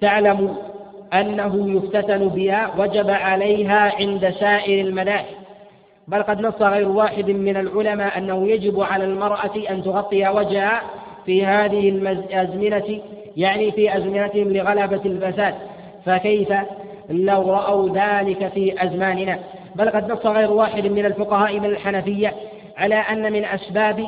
تعلم 0.00 0.56
أنه 1.12 1.76
يفتتن 1.76 2.28
بها 2.28 2.70
وجب 2.78 3.10
عليها 3.10 3.92
عند 3.96 4.30
سائر 4.30 4.86
المذاهب 4.86 5.42
بل 6.08 6.22
قد 6.22 6.40
نص 6.40 6.62
غير 6.62 6.88
واحد 6.88 7.30
من 7.30 7.56
العلماء 7.56 8.18
أنه 8.18 8.48
يجب 8.48 8.80
على 8.80 9.04
المرأة 9.04 9.70
أن 9.70 9.82
تغطي 9.82 10.28
وجهها 10.28 10.82
في 11.26 11.46
هذه 11.46 11.88
الأزمنة 11.88 13.00
يعني 13.36 13.72
في 13.72 13.96
أزمنتهم 13.96 14.52
لغلبة 14.52 15.00
الفساد. 15.04 15.54
فكيف 16.06 16.52
لو 17.10 17.52
رأوا 17.52 17.88
ذلك 17.88 18.48
في 18.48 18.84
أزماننا؟ 18.84 19.38
بل 19.74 19.90
قد 19.90 20.12
نص 20.12 20.26
غير 20.26 20.52
واحد 20.52 20.86
من 20.86 21.06
الفقهاء 21.06 21.60
من 21.60 21.64
الحنفية 21.64 22.34
على 22.76 22.94
أن 22.94 23.32
من 23.32 23.44
أسباب 23.44 24.06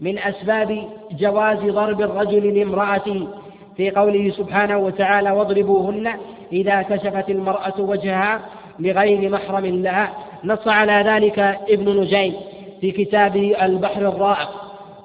من 0.00 0.18
أسباب 0.18 0.88
جواز 1.12 1.58
ضرب 1.58 2.00
الرجل 2.00 2.58
لامرأته 2.58 3.28
في 3.76 3.90
قوله 3.90 4.30
سبحانه 4.30 4.78
وتعالى 4.78 5.30
واضربوهن 5.30 6.12
إذا 6.52 6.82
كشفت 6.82 7.30
المرأة 7.30 7.80
وجهها 7.80 8.40
لغير 8.78 9.30
محرم 9.30 9.66
لها. 9.66 10.12
نص 10.44 10.68
على 10.68 10.92
ذلك 10.92 11.38
ابن 11.68 12.00
نجيم 12.00 12.34
في 12.80 12.90
كتابه 12.90 13.64
البحر 13.64 14.08
الرائق. 14.08 14.48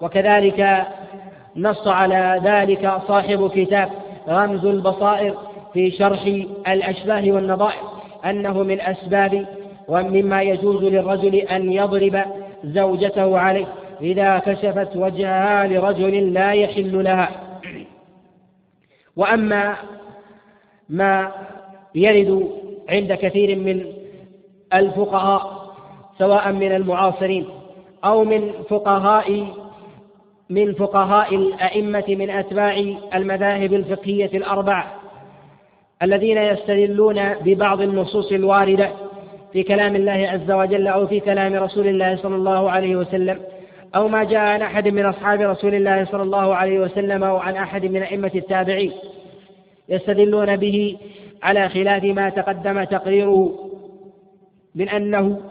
وكذلك 0.01 0.85
نص 1.55 1.87
على 1.87 2.41
ذلك 2.43 2.93
صاحب 3.07 3.51
كتاب 3.55 3.89
رمز 4.29 4.65
البصائر 4.65 5.33
في 5.73 5.91
شرح 5.91 6.23
الأشباه 6.67 7.31
والنظائر 7.31 7.81
أنه 8.25 8.63
من 8.63 8.81
أسباب 8.81 9.45
ومما 9.87 10.41
يجوز 10.41 10.83
للرجل 10.83 11.35
أن 11.35 11.71
يضرب 11.71 12.21
زوجته 12.63 13.39
عليه. 13.39 13.65
إذا 14.01 14.39
كشفت 14.39 14.95
وجهها 14.95 15.67
لرجل 15.67 16.33
لا 16.33 16.51
يحل 16.51 17.03
لها. 17.03 17.29
وأما 19.15 19.75
ما 20.89 21.31
يرد 21.95 22.51
عند 22.89 23.13
كثير 23.13 23.55
من 23.55 23.85
الفقهاء 24.73 25.67
سواء 26.19 26.51
من 26.51 26.75
المعاصرين 26.75 27.45
أو 28.05 28.23
من 28.23 28.51
فقهاء 28.69 29.47
من 30.49 30.73
فقهاء 30.73 31.35
الأئمة 31.35 32.03
من 32.07 32.29
أتباع 32.29 32.83
المذاهب 33.15 33.73
الفقهية 33.73 34.37
الأربع 34.37 34.87
الذين 36.03 36.37
يستدلون 36.37 37.33
ببعض 37.33 37.81
النصوص 37.81 38.31
الواردة 38.31 38.89
في 39.53 39.63
كلام 39.63 39.95
الله 39.95 40.29
عز 40.29 40.51
وجل 40.51 40.87
أو 40.87 41.07
في 41.07 41.19
كلام 41.19 41.53
رسول 41.53 41.87
الله 41.87 42.15
صلى 42.15 42.35
الله 42.35 42.71
عليه 42.71 42.95
وسلم. 42.95 43.39
أو 43.97 44.07
ما 44.07 44.23
جاء 44.23 44.39
عن 44.39 44.61
أحد 44.61 44.87
من 44.87 45.05
أصحاب 45.05 45.41
رسول 45.41 45.75
الله 45.75 46.05
صلى 46.05 46.23
الله 46.23 46.55
عليه 46.55 46.79
وسلم 46.79 47.23
أو 47.23 47.37
عن 47.37 47.55
أحد 47.55 47.85
من 47.85 48.03
أئمة 48.03 48.31
التابعين 48.35 48.91
يستدلون 49.89 50.55
به 50.55 50.97
على 51.43 51.69
خلاف 51.69 52.03
ما 52.03 52.29
تقدم 52.29 52.83
تقريره 52.83 53.69
من 54.75 54.89
أنه 54.89 55.41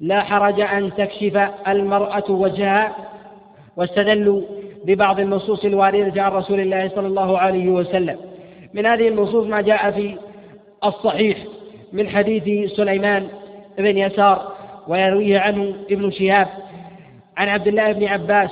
لا 0.00 0.20
حرج 0.20 0.60
أن 0.60 0.94
تكشف 0.94 1.48
المرأة 1.68 2.30
وجهها 2.30 2.96
واستدلوا 3.76 4.42
ببعض 4.84 5.20
النصوص 5.20 5.64
الواردة 5.64 6.22
عن 6.22 6.32
رسول 6.32 6.60
الله 6.60 6.88
صلى 6.88 7.06
الله 7.06 7.38
عليه 7.38 7.68
وسلم. 7.68 8.16
من 8.74 8.86
هذه 8.86 9.08
النصوص 9.08 9.46
ما 9.46 9.60
جاء 9.60 9.90
في 9.90 10.16
الصحيح 10.84 11.38
من 11.92 12.08
حديث 12.08 12.70
سليمان 12.70 13.28
بن 13.78 13.98
يسار 13.98 14.52
ويرويه 14.88 15.38
عنه 15.38 15.74
ابن 15.90 16.10
شهاب. 16.10 16.63
عن 17.36 17.48
عبد 17.48 17.68
الله 17.68 17.92
بن 17.92 18.04
عباس 18.04 18.50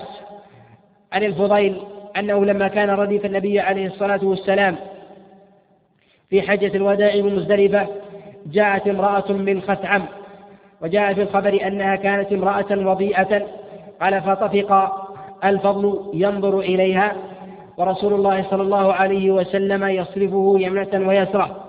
عن 1.13 1.23
الفضيل 1.23 1.83
أنه 2.17 2.45
لما 2.45 2.69
كان 2.69 2.91
رديف 2.91 3.25
النبي 3.25 3.61
عليه 3.61 3.87
الصلاة 3.87 4.21
والسلام 4.23 4.77
في 6.31 6.43
حجة 6.43 6.77
الوداع 6.77 7.21
بمزدلفة 7.21 7.87
جاءت 8.47 8.89
امرأة 8.89 9.33
من 9.33 9.63
خثعم 9.63 10.03
وجاء 10.83 11.15
في 11.15 11.23
الخبر 11.23 11.67
أنها 11.67 11.97
كانت 11.97 12.33
امرأة 12.33 12.67
وضيئة 12.71 13.47
قال 14.01 14.23
فطفق 14.23 14.93
الفضل 15.45 16.11
ينظر 16.15 16.61
إليها 16.61 17.17
ورسول 17.77 18.13
الله 18.13 18.43
صلى 18.51 18.63
الله 18.63 18.93
عليه 18.93 19.31
وسلم 19.31 19.85
يصرفه 19.85 20.55
يمنة 20.59 21.09
ويسرة. 21.09 21.65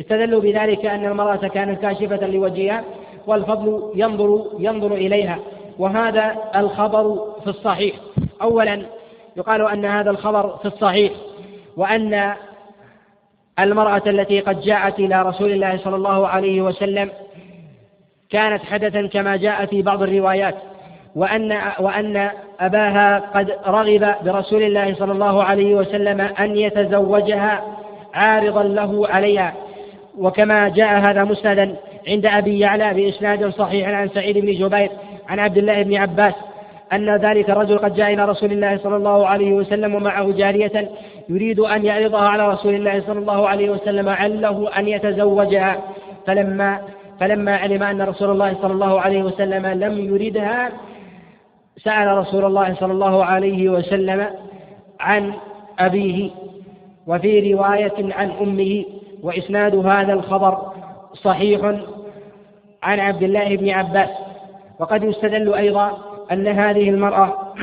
استدلوا 0.00 0.40
بذلك 0.40 0.86
أن 0.86 1.04
المرأة 1.04 1.48
كانت 1.48 1.82
كاشفة 1.82 2.26
لوجهها 2.26 2.84
والفضل 3.26 3.92
ينظر 3.94 4.50
ينظر 4.58 4.94
إليها. 4.94 5.38
وهذا 5.80 6.36
الخبر 6.56 7.34
في 7.44 7.50
الصحيح. 7.50 7.96
أولا 8.42 8.82
يقال 9.36 9.68
أن 9.68 9.84
هذا 9.84 10.10
الخبر 10.10 10.56
في 10.56 10.68
الصحيح 10.68 11.12
وأن 11.76 12.34
المرأة 13.58 14.02
التي 14.06 14.40
قد 14.40 14.60
جاءت 14.60 14.98
إلى 14.98 15.22
رسول 15.22 15.50
الله 15.52 15.78
صلى 15.78 15.96
الله 15.96 16.28
عليه 16.28 16.62
وسلم 16.62 17.10
كانت 18.30 18.62
حدثا 18.62 19.06
كما 19.06 19.36
جاء 19.36 19.66
في 19.66 19.82
بعض 19.82 20.02
الروايات 20.02 20.54
وأن 21.16 21.58
وأن 21.78 22.30
أباها 22.60 23.18
قد 23.34 23.50
رغب 23.66 24.14
برسول 24.24 24.62
الله 24.62 24.94
صلى 24.94 25.12
الله 25.12 25.44
عليه 25.44 25.74
وسلم 25.74 26.20
أن 26.20 26.56
يتزوجها 26.56 27.64
عارضا 28.14 28.62
له 28.62 29.08
عليها. 29.08 29.54
وكما 30.18 30.68
جاء 30.68 30.98
هذا 30.98 31.24
مسندا 31.24 31.76
عند 32.08 32.26
أبي 32.26 32.58
يعلى 32.58 32.94
بإسناد 32.94 33.48
صحيح 33.48 33.88
عن 33.88 34.08
سعيد 34.08 34.38
بن 34.38 34.52
جبير 34.52 34.90
عن 35.30 35.38
عبد 35.38 35.58
الله 35.58 35.82
بن 35.82 35.96
عباس 35.96 36.34
أن 36.92 37.16
ذلك 37.16 37.50
الرجل 37.50 37.78
قد 37.78 37.94
جاء 37.94 38.14
إلى 38.14 38.24
رسول 38.24 38.52
الله 38.52 38.78
صلى 38.78 38.96
الله 38.96 39.26
عليه 39.26 39.52
وسلم 39.52 39.94
ومعه 39.94 40.32
جارية 40.32 40.90
يريد 41.28 41.60
أن 41.60 41.84
يعرضها 41.84 42.28
على 42.28 42.48
رسول 42.48 42.74
الله 42.74 43.00
صلى 43.00 43.18
الله 43.18 43.48
عليه 43.48 43.70
وسلم 43.70 44.08
عله 44.08 44.78
أن 44.78 44.88
يتزوجها. 44.88 45.76
فلما 46.26 46.78
فلما 47.20 47.56
علم 47.56 47.82
أن 47.82 48.02
رسول 48.02 48.30
الله 48.30 48.54
صلى 48.62 48.72
الله 48.72 49.00
عليه 49.00 49.22
وسلم 49.22 49.66
لم 49.66 49.98
يردها 49.98 50.72
سأل 51.78 52.18
رسول 52.18 52.44
الله 52.44 52.74
صلى 52.74 52.92
الله 52.92 53.24
عليه 53.24 53.68
وسلم 53.68 54.26
عن 55.00 55.32
أبيه 55.78 56.30
وفي 57.06 57.54
رواية 57.54 58.14
عن 58.14 58.30
أمه 58.40 58.84
وإسناد 59.22 59.74
هذا 59.74 60.12
الخبر 60.12 60.72
صحيح 61.14 61.60
عن 62.82 63.00
عبد 63.00 63.22
الله 63.22 63.56
بن 63.56 63.70
عباس. 63.70 64.10
وقد 64.80 65.04
يستدل 65.04 65.54
أيضا 65.54 65.98
أن 66.32 66.48
هذه 66.48 66.90
المرأة 66.90 67.54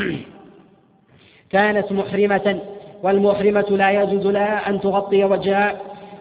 كانت 1.51 1.91
محرمة 1.91 2.59
والمحرمة 3.03 3.65
لا 3.70 3.91
يجوز 3.91 4.28
لها 4.28 4.70
أن 4.70 4.82
تغطي 4.82 5.24
وجهها 5.24 5.76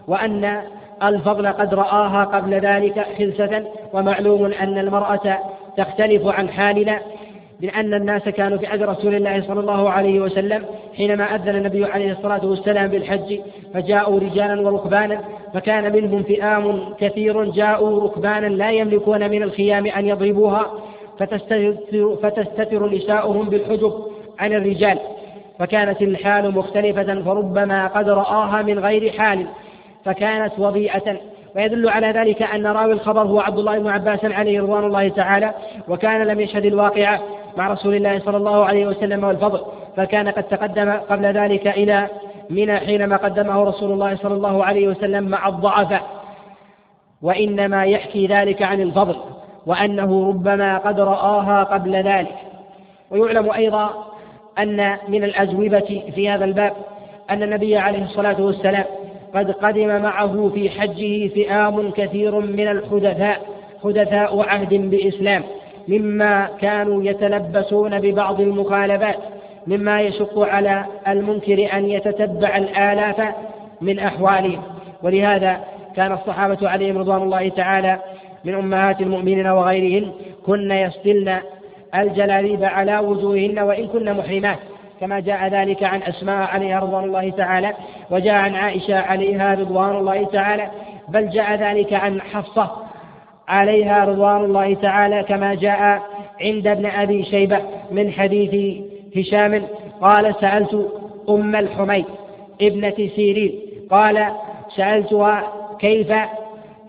وأن 0.09 0.62
الفضل 1.03 1.47
قد 1.47 1.74
رآها 1.74 2.24
قبل 2.24 2.55
ذلك 2.55 3.07
خلسة 3.18 3.64
ومعلوم 3.92 4.44
أن 4.44 4.78
المرأة 4.78 5.38
تختلف 5.76 6.26
عن 6.26 6.49
حالنا 6.49 7.01
لأن 7.61 7.94
الناس 7.94 8.22
كانوا 8.22 8.59
في 8.59 8.66
عهد 8.66 8.82
رسول 8.82 9.14
الله 9.14 9.42
صلى 9.42 9.61
الله 9.61 9.90
عليه 9.90 10.20
وسلم 10.20 10.64
حينما 10.97 11.24
أذن 11.34 11.57
النبي 11.57 11.84
عليه 11.84 12.12
الصلاة 12.12 12.47
والسلام 12.47 12.86
بالحج 12.90 13.40
فجاءوا 13.74 14.20
رجالا 14.20 14.61
وركبانا 14.61 15.20
فكان 15.55 15.92
منهم 15.92 16.22
فئام 16.22 16.94
كثير 16.99 17.44
جاءوا 17.44 18.05
ركبانا 18.05 18.47
لا 18.47 18.70
يملكون 18.70 19.30
من 19.30 19.42
الخيام 19.42 19.86
أن 19.86 20.07
يضربوها 20.07 20.70
فتستتر, 21.18 21.76
فتستتر 22.22 22.90
نساؤهم 22.90 23.48
بالحجب 23.48 23.92
عن 24.38 24.52
الرجال 24.52 24.98
فكانت 25.58 26.02
الحال 26.02 26.54
مختلفة 26.54 27.22
فربما 27.22 27.86
قد 27.86 28.08
رآها 28.08 28.62
من 28.62 28.78
غير 28.78 29.12
حال 29.12 29.46
فكانت 30.04 30.52
وضيئة. 30.58 31.20
ويدل 31.56 31.88
على 31.88 32.06
ذلك 32.06 32.42
أن 32.42 32.66
راوي 32.66 32.92
الخبر 32.92 33.22
هو 33.22 33.40
عبد 33.40 33.58
الله 33.58 33.78
بن 33.78 33.88
عباس 33.88 34.24
عليه 34.24 34.62
رضوان 34.62 34.84
الله 34.84 35.08
تعالى 35.08 35.54
وكان 35.88 36.22
لم 36.22 36.40
يشهد 36.40 36.66
الواقعة 36.66 37.20
مع 37.56 37.72
رسول 37.72 37.94
الله 37.94 38.18
صلى 38.18 38.36
الله 38.36 38.64
عليه 38.64 38.86
وسلم 38.86 39.24
والفضل 39.24 39.60
فكان 39.97 40.28
قد 40.28 40.43
تقدم 40.43 40.93
قبل 40.93 41.26
ذلك 41.26 41.66
إلى 41.66 42.09
منى 42.51 42.76
حينما 42.76 43.16
قدمه 43.16 43.64
رسول 43.64 43.93
الله 43.93 44.16
صلى 44.16 44.34
الله 44.34 44.64
عليه 44.64 44.88
وسلم 44.88 45.24
مع 45.24 45.48
الضعفاء 45.48 46.02
وإنما 47.22 47.84
يحكي 47.84 48.26
ذلك 48.26 48.62
عن 48.62 48.80
الفضل. 48.80 49.16
وأنه 49.66 50.28
ربما 50.28 50.78
قد 50.78 51.01
رآها 51.01 51.64
قبل 51.64 51.97
ذلك. 51.97 52.36
ويعلم 53.10 53.51
أيضا 53.51 54.06
أن 54.59 54.97
من 55.09 55.24
الأجوبة 55.24 56.02
في 56.14 56.28
هذا 56.28 56.44
الباب 56.44 56.72
أن 57.30 57.43
النبي 57.43 57.76
عليه 57.76 58.05
الصلاة 58.05 58.43
والسلام 58.43 58.84
قد 59.34 59.51
قدم 59.51 60.02
معه 60.02 60.51
في 60.55 60.70
حجه 60.70 61.28
فئام 61.28 61.90
كثير 61.90 62.40
من 62.40 62.68
الحدثاء 62.68 63.40
حدثاء 63.84 64.40
عهد 64.48 64.74
بإسلام 64.74 65.43
مما 65.88 66.48
كانوا 66.60 67.02
يتلبسون 67.05 68.01
ببعض 68.01 68.40
المخالفات 68.40 69.16
مما 69.66 70.01
يشق 70.01 70.38
على 70.38 70.84
المنكر 71.09 71.68
أن 71.72 71.90
يتتبع 71.90 72.56
الآلاف 72.56 73.34
من 73.80 73.98
أحوالهم. 73.98 74.62
ولهذا 75.02 75.60
كان 75.97 76.12
الصحابة 76.12 76.68
عليهم 76.68 76.98
رضوان 76.98 77.22
الله 77.22 77.48
تعالى 77.48 77.98
من 78.47 78.55
أمهات 78.55 79.01
المؤمنين 79.01 79.47
وغيرهن 79.47 80.12
كن 80.47 80.70
يسدلن 80.70 81.39
الجلاليب 81.94 82.64
على 82.64 82.98
وجوههن 82.98 83.59
وإن 83.59 83.86
كن 83.86 84.12
محرمات 84.16 84.59
كما 85.01 85.20
جاء 85.20 85.48
ذلك 85.48 85.82
عن 85.82 86.02
أسماء 86.02 86.36
عليها 86.36 86.81
رضوان 86.81 87.05
الله 87.05 87.31
تعالى 87.31 87.73
وجاء 88.10 88.35
عن 88.35 88.55
عائشة 88.55 88.98
عليها 89.01 89.55
رضوان 89.55 89.97
الله 89.97 90.24
تعالى 90.24 90.70
بل 91.09 91.28
جاء 91.31 91.55
ذلك 91.55 91.93
عن 91.93 92.20
حفصة 92.20 92.70
عليها 93.48 94.05
رضوان 94.05 94.44
الله 94.44 94.74
تعالى 94.74 95.23
كما 95.23 95.55
جاء 95.55 96.02
عند 96.40 96.66
ابن 96.66 96.86
أبي 96.86 97.24
شيبة 97.24 97.59
من 97.90 98.12
حديث 98.12 98.82
هشام 99.16 99.62
قال 100.01 100.35
سألت 100.40 100.93
أم 101.28 101.56
الحميد 101.56 102.05
ابنة 102.62 103.10
سيرين 103.16 103.60
قال 103.90 104.27
سألتها 104.77 105.52
كيف 105.78 106.12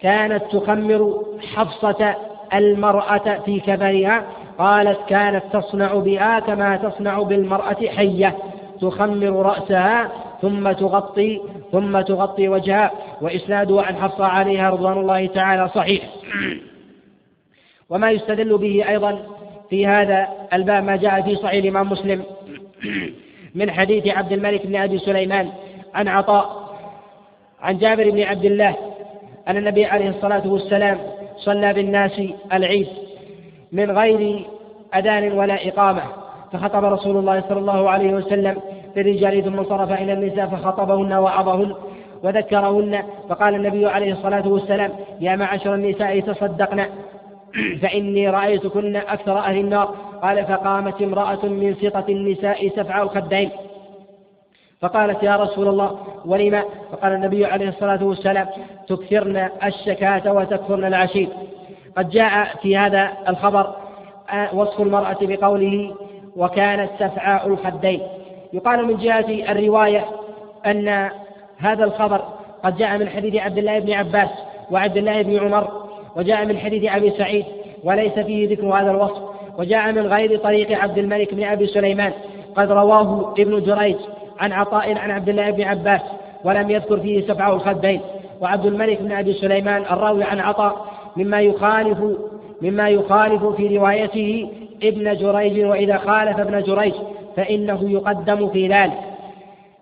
كانت 0.02 0.44
تخمر 0.52 1.26
حفصة 1.56 2.16
المرأة 2.54 3.40
في 3.46 3.60
كبرها 3.60 4.26
قالت 4.58 5.00
كانت 5.10 5.44
تصنع 5.54 5.94
بها 5.94 6.40
كما 6.40 6.78
تصنع 6.78 7.22
بالمرأة 7.22 7.88
حية 7.96 8.38
تخمر 8.82 9.46
رأسها 9.46 10.12
ثم 10.42 10.72
تغطي 10.72 11.42
ثم 11.72 12.02
تغطي 12.02 12.48
وجهها 12.48 12.92
وإسناده 13.22 13.82
عن 13.82 13.96
حفصة 13.96 14.26
عليها 14.26 14.70
رضوان 14.70 14.98
الله 14.98 15.26
تعالى 15.26 15.70
صحيح. 15.76 16.04
وما 17.90 18.12
يستدل 18.12 18.58
به 18.58 18.90
أيضا 18.90 19.24
في 19.70 19.88
هذا 19.88 20.28
الباب 20.54 20.84
ما 20.84 20.96
جاء 20.96 21.22
في 21.22 21.36
صحيح 21.36 21.64
الإمام 21.64 21.92
مسلم. 21.92 22.24
من 23.56 23.72
حديث 23.72 24.08
عبد 24.08 24.32
الملك 24.32 24.68
بن 24.68 24.76
أبي 24.76 24.98
سليمان 24.98 25.50
عن 25.94 26.08
عطاء 26.08 26.68
عن 27.62 27.78
جابر 27.78 28.10
بن 28.10 28.22
عبد 28.24 28.46
الله 28.46 28.76
أن 29.48 29.58
النبي 29.58 29.86
عليه 29.86 30.10
الصلاة 30.10 30.48
والسلام 30.48 30.98
صلى 31.38 31.74
بالناس 31.74 32.22
العيد 32.54 32.88
من 33.72 33.92
غير 33.92 34.46
أذان 34.96 35.32
ولا 35.32 35.68
إقامة. 35.68 36.02
فخطب 36.54 36.86
رسول 36.86 37.18
الله 37.18 37.44
صلى 37.50 37.60
الله 37.60 37.90
عليه 37.90 38.14
وسلم 38.14 38.58
للرجال 38.96 39.44
ثم 39.44 39.60
انصرف 39.60 39.92
إلى 39.92 40.14
النساء 40.14 40.46
فخطبهن 40.48 41.14
وعظهن 41.14 41.76
وذكرهن. 42.24 43.04
فقال 43.30 43.56
النبي 43.56 43.86
عليه 43.86 44.12
الصلاة 44.12 44.48
والسلام 44.48 44.92
يا 45.22 45.36
معشر 45.36 45.76
النساء 45.76 46.20
تصدقن 46.20 46.86
فإني 47.82 48.30
رأيتكن 48.30 48.96
أكثر 48.96 49.38
أهل 49.38 49.58
النار. 49.58 49.96
قال 50.22 50.46
فقامت 50.46 51.02
امرأة 51.02 51.46
من 51.46 51.76
سطة 51.82 52.06
النساء 52.10 52.70
سفع 52.70 53.02
الخدين 53.02 53.50
فقالت 54.82 55.24
يا 55.24 55.36
رسول 55.36 55.68
الله 55.68 56.00
ولما 56.26 56.64
فقال 56.92 57.14
النبي 57.14 57.46
عليه 57.46 57.70
الصلاة 57.70 58.04
والسلام 58.04 58.48
تكثرن 58.88 59.50
الشكاة 59.64 60.34
وتكثرن 60.34 60.86
العشير 60.86 61.30
قد 61.98 62.10
جاء 62.10 62.56
في 62.62 62.78
هذا 62.78 63.12
الخبر 63.28 63.76
آه، 64.30 64.56
وصف 64.56 64.82
المرأة 64.82 65.18
بقوله 65.22 65.96
وكانت 66.36 66.90
سفعاء 67.00 67.48
الخدين. 67.48 68.02
يقال 68.54 68.86
من 68.86 68.98
جهة 68.98 69.52
الرواية 69.52 70.06
أن 70.66 71.10
هذا 71.58 71.84
الخبر 71.84 72.22
قد 72.64 72.78
جاء 72.78 72.98
من 72.98 73.10
حديث 73.10 73.36
عبد 73.36 73.58
الله 73.58 73.80
بن 73.80 73.94
عباس 73.94 74.30
وعبد 74.72 74.98
الله 74.98 75.22
بن 75.22 75.40
عمر 75.40 75.88
وجاء 76.16 76.46
من 76.46 76.58
حديث 76.58 76.92
أبي 76.92 77.10
سعيد 77.10 77.46
وليس 77.84 78.14
فيه 78.14 78.50
ذكر 78.50 78.66
هذا 78.66 78.92
الوصف. 78.92 79.22
وجاء 79.58 79.92
من 79.92 80.08
غير 80.08 80.38
طريق 80.40 80.80
عبد 80.80 80.98
الملك 80.98 81.34
بن 81.34 81.44
أبي 81.44 81.68
سليمان. 81.68 82.14
قد 82.56 82.72
رواه 82.72 83.34
ابن 83.40 83.64
جريج. 83.64 83.98
عن 84.40 84.52
عطاء 84.52 84.98
عن 84.98 85.12
عبد 85.12 85.30
الله 85.30 85.52
بن 85.52 85.64
عباس 85.64 86.02
ولم 86.44 86.70
يذكر 86.70 87.00
فيه 87.00 87.28
سبعه 87.28 87.54
الخدين. 87.54 88.02
وعبد 88.42 88.66
الملك 88.66 89.02
بن 89.02 89.12
أبي 89.12 89.34
سليمان 89.34 89.82
الراوي 89.82 90.24
عن 90.24 90.40
عطاء 90.40 90.86
مما 91.18 91.42
يخالف 91.42 91.98
مما 92.62 92.90
يخالف 92.90 93.46
في 93.46 93.78
روايته 93.78 94.50
ابن 94.84 95.14
جريج 95.18 95.66
وإذا 95.66 95.98
خالف 95.98 96.40
ابن 96.40 96.62
جريج 96.62 96.94
فإنه 97.36 97.92
يقدم 97.92 98.50
في 98.50 98.68
ذلك. 98.68 99.00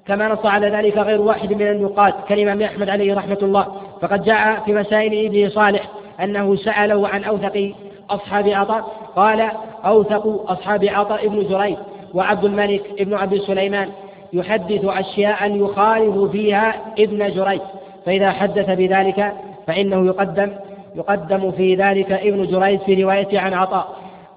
كما 0.08 0.28
نص 0.28 0.46
على 0.46 0.70
ذلك 0.70 0.98
غير 0.98 1.22
واحد 1.22 1.54
من 1.54 1.68
النقاد 1.68 2.14
كالإمام 2.30 2.62
أحمد 2.62 2.90
عليه 2.90 3.16
رحمة 3.16 3.38
الله. 3.42 3.68
فقد 4.02 4.24
جاء 4.24 4.60
في 4.66 4.74
مسائل 4.74 5.26
ابن 5.26 5.50
صالح 5.50 5.90
أنه 6.22 6.56
سأله 6.56 7.08
عن 7.08 7.24
أوثق 7.24 7.74
أصحاب 8.10 8.48
عطاء. 8.48 8.84
قال 9.16 9.50
أوثق 9.86 10.52
أصحاب 10.52 10.86
عطاء 10.86 11.26
ابن 11.26 11.48
جريج 11.48 11.78
وعبد 12.14 12.46
الملك 12.46 12.82
ابن 13.00 13.14
أبي 13.18 13.40
سليمان. 13.40 13.90
يحدث 14.34 14.86
أشياء 14.86 15.56
يخالف 15.56 16.32
فيها 16.32 16.76
ابن 17.00 17.32
جريج. 17.32 17.62
فإذا 18.06 18.32
حدث 18.32 18.70
بذلك 18.70 19.34
فإنه 19.68 20.06
يقدم 20.06 20.52
يقدم 20.96 21.52
في 21.52 21.76
ذلك 21.76 22.12
ابن 22.12 22.48
جريج 22.48 22.80
في 22.80 23.04
روايته 23.04 23.40
عن 23.40 23.54
عطاء 23.54 23.88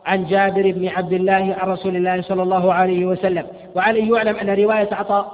عن 0.06 0.24
جابر 0.24 0.72
بن 0.72 0.88
عبد 0.88 1.12
الله 1.12 1.56
عن 1.58 1.70
رسول 1.70 1.96
الله 1.96 2.22
صلى 2.22 2.42
الله 2.42 2.72
عليه 2.72 3.06
وسلم. 3.06 3.46
وعليه 3.76 4.14
يعلم 4.14 4.36
أن 4.36 4.50
رواية 4.50 4.88
عطاء 4.92 5.32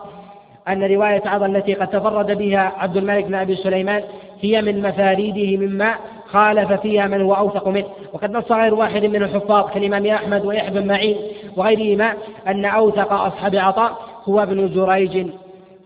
أن 0.68 0.82
رواية 0.82 1.22
عطاء 1.26 1.46
التي 1.46 1.74
قد 1.74 1.88
تفرد 1.88 2.38
بها 2.38 2.72
عبد 2.78 2.96
الملك 2.96 3.24
بن 3.24 3.34
أبي 3.34 3.56
سليمان 3.56 4.02
هي 4.40 4.62
من 4.62 4.82
مفاريده 4.82 5.66
مما 5.66 5.94
خالف 6.26 6.72
فيها 6.72 7.06
من 7.06 7.20
هو 7.20 7.34
أوثق 7.34 7.68
منه. 7.68 7.86
وقد 8.12 8.30
نص 8.30 8.52
غير 8.52 8.74
واحد 8.74 9.04
من 9.04 9.22
الحفاظ 9.22 9.70
كالإمام 9.70 10.06
أحمد 10.06 10.46
ويحيى 10.46 10.70
بن 10.70 10.86
معين 10.86 11.16
وغيرهما 11.56 12.14
أن 12.48 12.64
أوثق 12.64 13.12
أصحاب 13.12 13.56
عطاء. 13.56 14.13
هو 14.28 14.42
ابن 14.42 14.68
جريج 14.74 15.26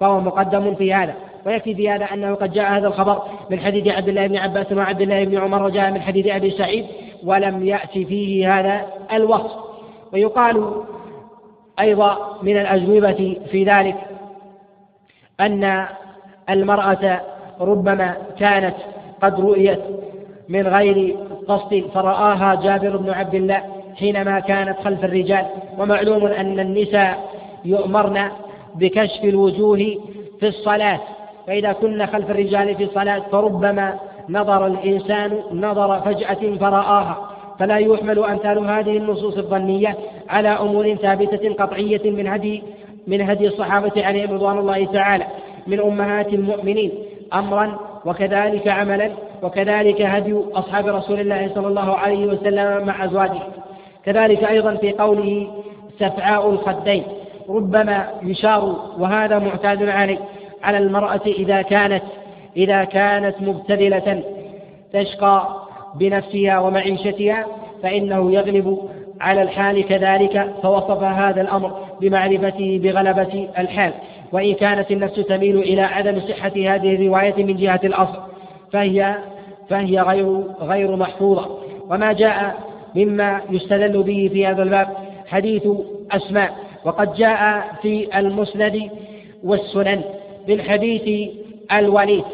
فهو 0.01 0.21
مقدم 0.21 0.75
في 0.75 0.95
هذا. 0.95 1.15
ويكفي 1.47 1.75
في 1.75 1.91
هذا 1.91 2.05
أنه 2.05 2.35
قد 2.35 2.53
جاء 2.53 2.73
هذا 2.73 2.87
الخبر 2.89 3.23
من 3.51 3.61
حديث 3.61 3.89
عبد 3.89 4.09
الله 4.09 4.27
بن 4.27 4.37
عباس 4.37 4.73
وعبد 4.73 5.01
الله 5.01 5.25
بن 5.25 5.39
عمر 5.39 5.63
وجاء 5.63 5.91
من 5.91 6.03
حديث 6.03 6.27
أبي 6.27 6.51
سعيد 6.51 6.87
ولم 7.25 7.67
يأتي 7.67 8.05
فيه 8.05 8.59
هذا 8.59 8.87
الوصف. 9.13 9.53
ويقال 10.13 10.73
أيضا 11.81 12.39
من 12.43 12.57
الأجوبة 12.57 13.37
في 13.51 13.65
ذلك 13.65 13.97
أن 15.41 15.87
المرأة 16.51 17.21
ربما 17.61 18.17
كانت 18.39 18.75
قد 19.23 19.41
رؤيت 19.41 19.81
من 20.49 20.67
غير 20.67 21.17
قصد 21.49 21.85
فرآها 21.95 22.55
جابر 22.55 22.97
بن 22.97 23.11
عبد 23.11 23.35
الله 23.35 23.63
حينما 23.97 24.41
كانت 24.41 24.79
خلف 24.85 25.05
الرجال. 25.05 25.47
ومعلوم 25.79 26.27
أن 26.27 26.61
النساء 26.61 27.29
يؤمرن 27.65 28.29
بكشف 28.75 29.25
الوجوه 29.25 29.79
في 30.41 30.49
الصلاة. 30.49 31.01
فإذا 31.47 31.73
كنا 31.73 32.07
خلف 32.07 32.31
الرجال 32.31 32.75
في 32.75 32.85
الصلاة 32.85 33.23
فربما 33.33 33.99
نظر 34.29 34.67
الإنسان 34.67 35.41
نظر 35.53 36.01
فجأة 36.01 36.57
فرآها. 36.61 37.29
فلا 37.59 37.77
يحمل 37.77 38.25
أمثال 38.25 38.59
هذه 38.59 38.97
النصوص 38.97 39.37
الظنية 39.37 39.97
على 40.29 40.49
أمور 40.49 40.95
ثابتة 40.95 41.55
قطعية 41.55 42.11
من 42.11 42.27
هدي 42.27 42.63
من 43.07 43.21
هدي 43.21 43.49
الصحابة 43.49 43.93
عليهم 43.97 44.35
رضوان 44.35 44.59
الله 44.59 44.85
تعالى. 44.85 45.27
من 45.67 45.81
أمهات 45.81 46.35
المؤمنين 46.35 46.93
أمرا 47.35 47.79
وكذلك 48.05 48.69
عملا 48.69 49.11
وكذلك 49.43 50.03
هدي 50.03 50.37
أصحاب 50.53 50.87
رسول 50.87 51.21
الله 51.21 51.51
صلى 51.55 51.67
الله 51.67 51.95
عليه 51.95 52.27
وسلم 52.27 52.87
مع 52.87 53.05
أزواجه. 53.05 53.41
كذلك 54.05 54.45
أيضا 54.45 54.75
في 54.75 54.93
قوله 54.93 55.49
سفعاء 55.99 56.51
الخدين. 56.51 57.03
ربما 57.49 58.09
يشار 58.23 58.95
وهذا 58.99 59.39
معتاد 59.39 59.89
عليه 59.89 60.19
على 60.63 60.79
المرأة 60.79 61.21
إذا 61.27 61.63
كانت 61.63 62.03
إذا 62.57 62.85
كانت 62.85 63.35
مبتذلة 63.41 64.23
تشقى 64.93 65.49
بنفسها 65.95 66.59
ومعيشتها 66.59 67.47
فإنه 67.83 68.33
يغلب 68.33 68.79
على 69.21 69.43
الحال 69.43 69.89
كذلك 69.89 70.55
فوصف 70.63 71.03
هذا 71.03 71.41
الأمر 71.41 71.79
بمعرفته 72.01 72.81
بغلبة 72.83 73.49
الحال. 73.59 73.93
وإن 74.33 74.55
كانت 74.55 74.91
النفس 74.91 75.15
تميل 75.15 75.59
إلى 75.59 75.83
عدم 75.83 76.21
صحة 76.21 76.53
هذه 76.57 76.95
الرواية 76.95 77.45
من 77.45 77.57
جهة 77.57 77.81
الأصل 77.85 78.19
فهي 78.73 79.17
فهي 79.69 80.01
غير 80.01 80.43
غير 80.61 80.97
محفوظة. 80.97 81.59
وما 81.91 82.13
جاء 82.13 82.57
مما 82.97 83.41
يستدل 83.51 84.03
به 84.03 84.31
في 84.33 84.47
هذا 84.47 84.63
الباب 84.63 84.89
حديث 85.27 85.63
أسماء. 86.13 86.68
وقد 86.89 87.15
جاء 87.15 87.65
في 87.83 88.19
المسند 88.19 88.91
والسنن 89.45 90.03
من 90.49 90.63
حديث 90.63 91.31
الوليد 91.73 92.25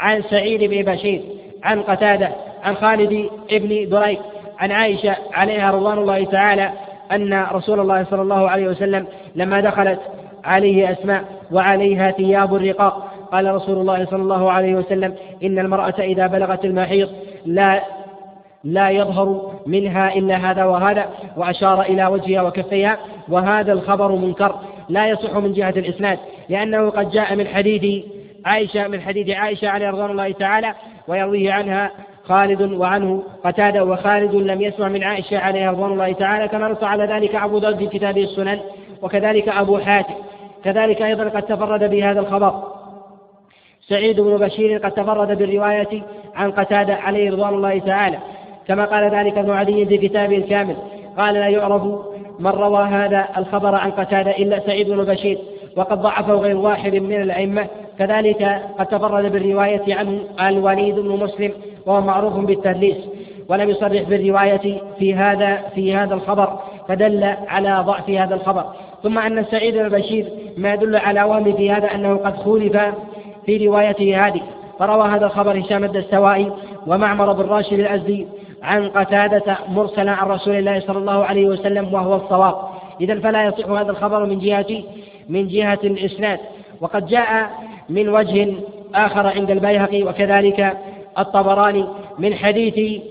عن 0.00 0.22
سعيد 0.22 0.64
بن 0.64 0.92
بشير 0.92 1.22
عن 1.62 1.82
قتادة 1.82 2.30
عن 2.64 2.74
خالد 2.74 3.28
بن 3.50 3.88
دريك 3.88 4.18
عن 4.58 4.72
عائشة 4.72 5.16
عليها 5.32 5.70
رضوان 5.70 5.98
الله 5.98 6.24
تعالى 6.24 6.70
أن 7.12 7.46
رسول 7.52 7.80
الله 7.80 8.04
صلى 8.04 8.22
الله 8.22 8.50
عليه 8.50 8.68
وسلم 8.68 9.06
لما 9.34 9.60
دخلت 9.60 10.00
عليه 10.44 10.92
أسماء 10.92 11.24
وعليها 11.52 12.10
ثياب 12.10 12.54
الرقاق 12.54 13.12
قال 13.32 13.54
رسول 13.54 13.78
الله 13.78 14.04
صلى 14.04 14.22
الله 14.22 14.52
عليه 14.52 14.74
وسلم 14.74 15.14
إن 15.42 15.58
المرأة 15.58 15.94
إذا 16.00 16.26
بلغت 16.26 16.64
المحيض 16.64 17.08
لا 17.46 17.82
لا 18.66 18.90
يظهر 18.90 19.52
منها 19.66 20.14
إلا 20.14 20.36
هذا 20.36 20.64
وهذا 20.64 21.10
وأشار 21.36 21.82
إلى 21.82 22.06
وجهها 22.06 22.42
وكفيها 22.42 22.98
وهذا 23.28 23.72
الخبر 23.72 24.12
منكر 24.12 24.54
لا 24.88 25.08
يصح 25.08 25.36
من 25.36 25.52
جهة 25.52 25.74
الإسناد 25.76 26.18
لأنه 26.48 26.90
قد 26.90 27.10
جاء 27.10 27.36
من 27.36 27.46
حديث 27.46 28.04
عائشة 28.44 28.88
من 28.88 29.00
حديث 29.00 29.36
عائشة 29.36 29.68
عليه 29.68 29.90
رضوان 29.90 30.10
الله 30.10 30.32
تعالى 30.32 30.74
ويرويه 31.08 31.52
عنها 31.52 31.90
خالد 32.24 32.62
وعنه 32.72 33.22
قتادة 33.44 33.84
وخالد 33.84 34.34
لم 34.34 34.60
يسمع 34.62 34.88
من 34.88 35.04
عائشة 35.04 35.38
عليها 35.38 35.70
رضوان 35.70 35.92
الله 35.92 36.12
تعالى 36.12 36.48
كما 36.48 36.68
نص 36.68 36.82
على 36.82 37.04
ذلك 37.04 37.34
أبو 37.34 37.58
داود 37.58 37.76
في 37.76 37.86
كتابه 37.86 38.22
السنن 38.22 38.60
وكذلك 39.02 39.48
أبو 39.48 39.78
حاتم 39.78 40.14
كذلك 40.64 41.02
أيضا 41.02 41.24
قد 41.24 41.42
تفرد 41.42 41.90
بهذا 41.90 42.20
الخبر. 42.20 42.62
سعيد 43.88 44.20
بن 44.20 44.36
بشير 44.36 44.78
قد 44.78 44.92
تفرد 44.92 45.38
بالرواية 45.38 46.02
عن 46.34 46.50
قتادة 46.50 46.94
عليه 46.94 47.30
رضوان 47.30 47.54
الله 47.54 47.78
تعالى 47.78 48.18
كما 48.68 48.84
قال 48.84 49.10
ذلك 49.14 49.38
ابن 49.38 49.50
عدي 49.50 49.86
في 49.86 49.96
كتابه 49.96 50.36
الكامل 50.36 50.76
قال 51.18 51.34
لا 51.34 51.48
يعرف 51.48 51.82
من 52.38 52.50
روى 52.50 52.84
هذا 52.84 53.28
الخبر 53.36 53.74
عن 53.74 53.90
قتادة 53.90 54.30
إلا 54.30 54.60
سعيد 54.66 54.90
بن 54.90 55.04
بشير 55.04 55.38
وقد 55.76 56.02
ضعفه 56.02 56.34
غير 56.34 56.56
واحد 56.56 56.94
من 56.94 57.22
الأئمة. 57.22 57.66
كذلك 57.98 58.62
قد 58.78 58.86
تفرد 58.86 59.32
بالرواية 59.32 59.94
عنه 59.94 60.20
الوليد 60.40 60.94
بن 60.94 61.08
مسلم 61.08 61.52
وهو 61.86 62.00
معروف 62.00 62.34
بالتدليس. 62.34 62.96
ولم 63.48 63.70
يصرح 63.70 64.02
بالرواية 64.02 64.80
في 64.98 65.14
هذا 65.14 65.56
في 65.74 65.94
هذا 65.94 66.14
الخبر 66.14 66.58
فدل 66.88 67.24
على 67.48 67.84
ضعف 67.86 68.10
هذا 68.10 68.34
الخبر. 68.34 68.64
ثم 69.02 69.18
أن 69.18 69.44
سعيد 69.44 69.74
بن 69.74 69.88
بشير 69.88 70.26
ما 70.56 70.74
يدل 70.74 70.96
على 70.96 71.22
وهم 71.22 71.52
في 71.52 71.70
هذا 71.70 71.94
أنه 71.94 72.16
قد 72.16 72.36
خولف 72.36 72.76
في 73.46 73.66
روايته 73.66 74.26
هذه. 74.26 74.40
فروى 74.78 75.08
هذا 75.08 75.26
الخبر 75.26 75.60
هشام 75.60 75.84
الدستوائي 75.84 76.52
ومعمر 76.86 77.32
بن 77.32 77.48
راشد 77.48 77.78
الأزدي 77.78 78.26
عن 78.62 78.88
قتادة 78.88 79.58
مرسلا 79.68 80.12
عن 80.12 80.26
رسول 80.26 80.54
الله 80.54 80.80
صلى 80.80 80.98
الله 80.98 81.24
عليه 81.24 81.46
وسلم 81.46 81.94
وهو 81.94 82.16
الصواب. 82.16 82.54
إذا 83.00 83.20
فلا 83.20 83.44
يصح 83.44 83.68
هذا 83.68 83.90
الخبر 83.90 84.26
من 84.26 84.38
جهة 84.38 84.82
من 85.28 85.48
جهة 85.48 85.78
الإسناد. 85.84 86.38
وقد 86.80 87.06
جاء 87.06 87.50
من 87.88 88.08
وجه 88.08 88.54
آخر 88.94 89.26
عند 89.26 89.50
البيهقي 89.50 90.02
وكذلك 90.02 90.78
الطبراني 91.18 91.86
من 92.18 92.34
حديث 92.34 93.02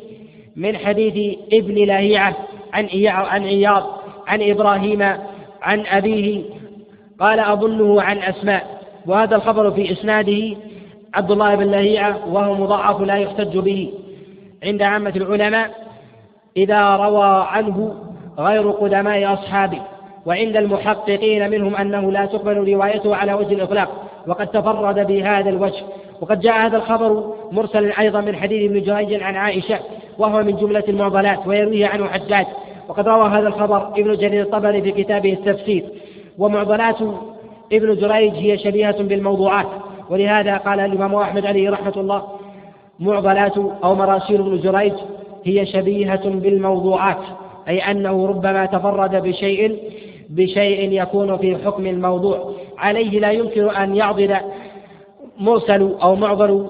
من 0.55 0.77
حديث 0.77 1.37
ابن 1.53 1.75
لهيعة 1.75 2.35
عن 2.73 2.89
عن 3.05 3.43
عياض 3.43 3.83
عن 4.27 4.41
إبراهيم 4.41 5.01
عن 5.61 5.85
أبيه 5.85 6.43
قال 7.19 7.39
أظنه 7.39 8.01
عن 8.01 8.17
أسماء. 8.17 8.81
وهذا 9.05 9.35
الخبر 9.35 9.71
في 9.71 9.91
إسناده 9.91 10.57
عبد 11.13 11.31
الله 11.31 11.55
بن 11.55 11.71
لهيعة 11.71 12.33
وهو 12.33 12.53
مضاعف 12.53 13.01
لا 13.01 13.15
يحتج 13.15 13.57
به. 13.57 13.91
عند 14.65 14.81
عامة 14.81 15.13
العلماء 15.15 15.71
إذا 16.57 16.95
روى 16.95 17.45
عنه 17.47 17.95
غير 18.39 18.71
قدماء 18.71 19.33
أصحابه 19.33 19.81
وعند 20.25 20.57
المحققين 20.57 21.49
منهم 21.49 21.75
أنه 21.75 22.11
لا 22.11 22.25
تقبل 22.25 22.73
روايته 22.73 23.15
على 23.15 23.33
وجه 23.33 23.53
الإطلاق 23.53 23.89
وقد 24.27 24.47
تفرد 24.47 25.07
بهذا 25.07 25.49
الوجه. 25.49 25.83
وقد 26.21 26.39
جاء 26.39 26.65
هذا 26.65 26.77
الخبر 26.77 27.33
مرسلا 27.51 27.99
أيضا 27.99 28.21
من 28.21 28.35
حديث 28.35 28.71
ابن 28.71 28.81
جريج 28.81 29.23
عن 29.23 29.35
عائشة 29.35 29.79
وهو 30.17 30.43
من 30.43 30.55
جملة 30.55 30.83
المعضلات 30.89 31.47
ويرويه 31.47 31.87
عنه 31.87 32.07
حجاج 32.07 32.45
وقد 32.87 33.07
روى 33.07 33.29
هذا 33.29 33.47
الخبر 33.47 33.87
ابن 33.87 34.17
جرير 34.17 34.41
الطبري 34.41 34.81
في 34.81 34.91
كتابه 34.91 35.33
التفسير. 35.33 35.85
ومعضلات 36.37 36.97
ابن 37.73 37.95
جريج 37.95 38.33
هي 38.33 38.57
شبيهة 38.57 39.03
بالموضوعات. 39.03 39.67
ولهذا 40.09 40.57
قال 40.57 40.79
الإمام 40.79 41.15
أحمد 41.15 41.45
عليه 41.45 41.69
رحمة 41.69 41.93
الله 41.97 42.23
معضلات 42.99 43.57
أو 43.57 43.95
مراسيل 43.95 44.41
ابن 44.41 44.59
جريج 44.59 44.93
هي 45.43 45.65
شبيهة 45.65 46.29
بالموضوعات 46.29 47.17
أي 47.67 47.79
أنه 47.79 48.27
ربما 48.27 48.65
تفرد 48.65 49.15
بشيء 49.15 49.79
بشيء 50.29 51.01
يكون 51.01 51.37
في 51.37 51.55
حكم 51.65 51.87
الموضوع. 51.87 52.53
عليه 52.77 53.19
لا 53.19 53.31
يمكن 53.31 53.69
أن 53.69 53.95
يعضل 53.95 54.35
مرسل 55.39 55.95
أو 56.01 56.15
معضل 56.15 56.69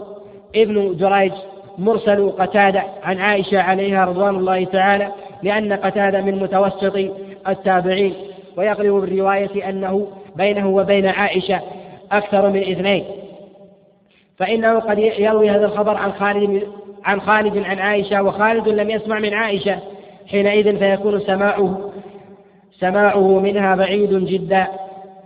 ابن 0.56 0.95
جريج 0.97 1.31
مرسل 1.77 2.30
قتادة 2.30 2.84
عن 3.03 3.19
عائشة 3.19 3.61
عليها 3.61 4.06
رضوان 4.06 4.35
الله 4.35 4.64
تعالى 4.64 5.11
لأن 5.43 5.73
قتادة 5.73 6.22
من 6.22 6.39
متوسط 6.39 6.97
التابعين. 7.47 8.14
ويقرب 8.57 9.02
بالرواية 9.02 9.69
أنه 9.69 10.07
بينه 10.35 10.69
وبين 10.69 11.06
عائشة 11.06 11.61
أكثر 12.11 12.49
من 12.49 12.61
اثنين. 12.61 13.03
فإنه 14.38 14.80
قد 14.80 14.99
يروي 14.99 15.49
هذا 15.49 15.66
الخبر 15.66 15.98
عن 15.98 16.12
خالد 16.12 16.64
عن 17.06 17.22
خالد 17.22 17.57
عن 17.57 17.80
عائشة 17.80 18.24
وخالد 18.24 18.70
لم 18.70 18.90
يسمع 18.90 19.20
من 19.20 19.34
عائشة. 19.34 19.80
حينئذ 20.28 20.78
فيكون 20.78 21.20
سماعه 21.20 21.91
سماعه 22.80 23.40
منها 23.40 23.76
بعيد 23.76 24.26
جدا. 24.26 24.68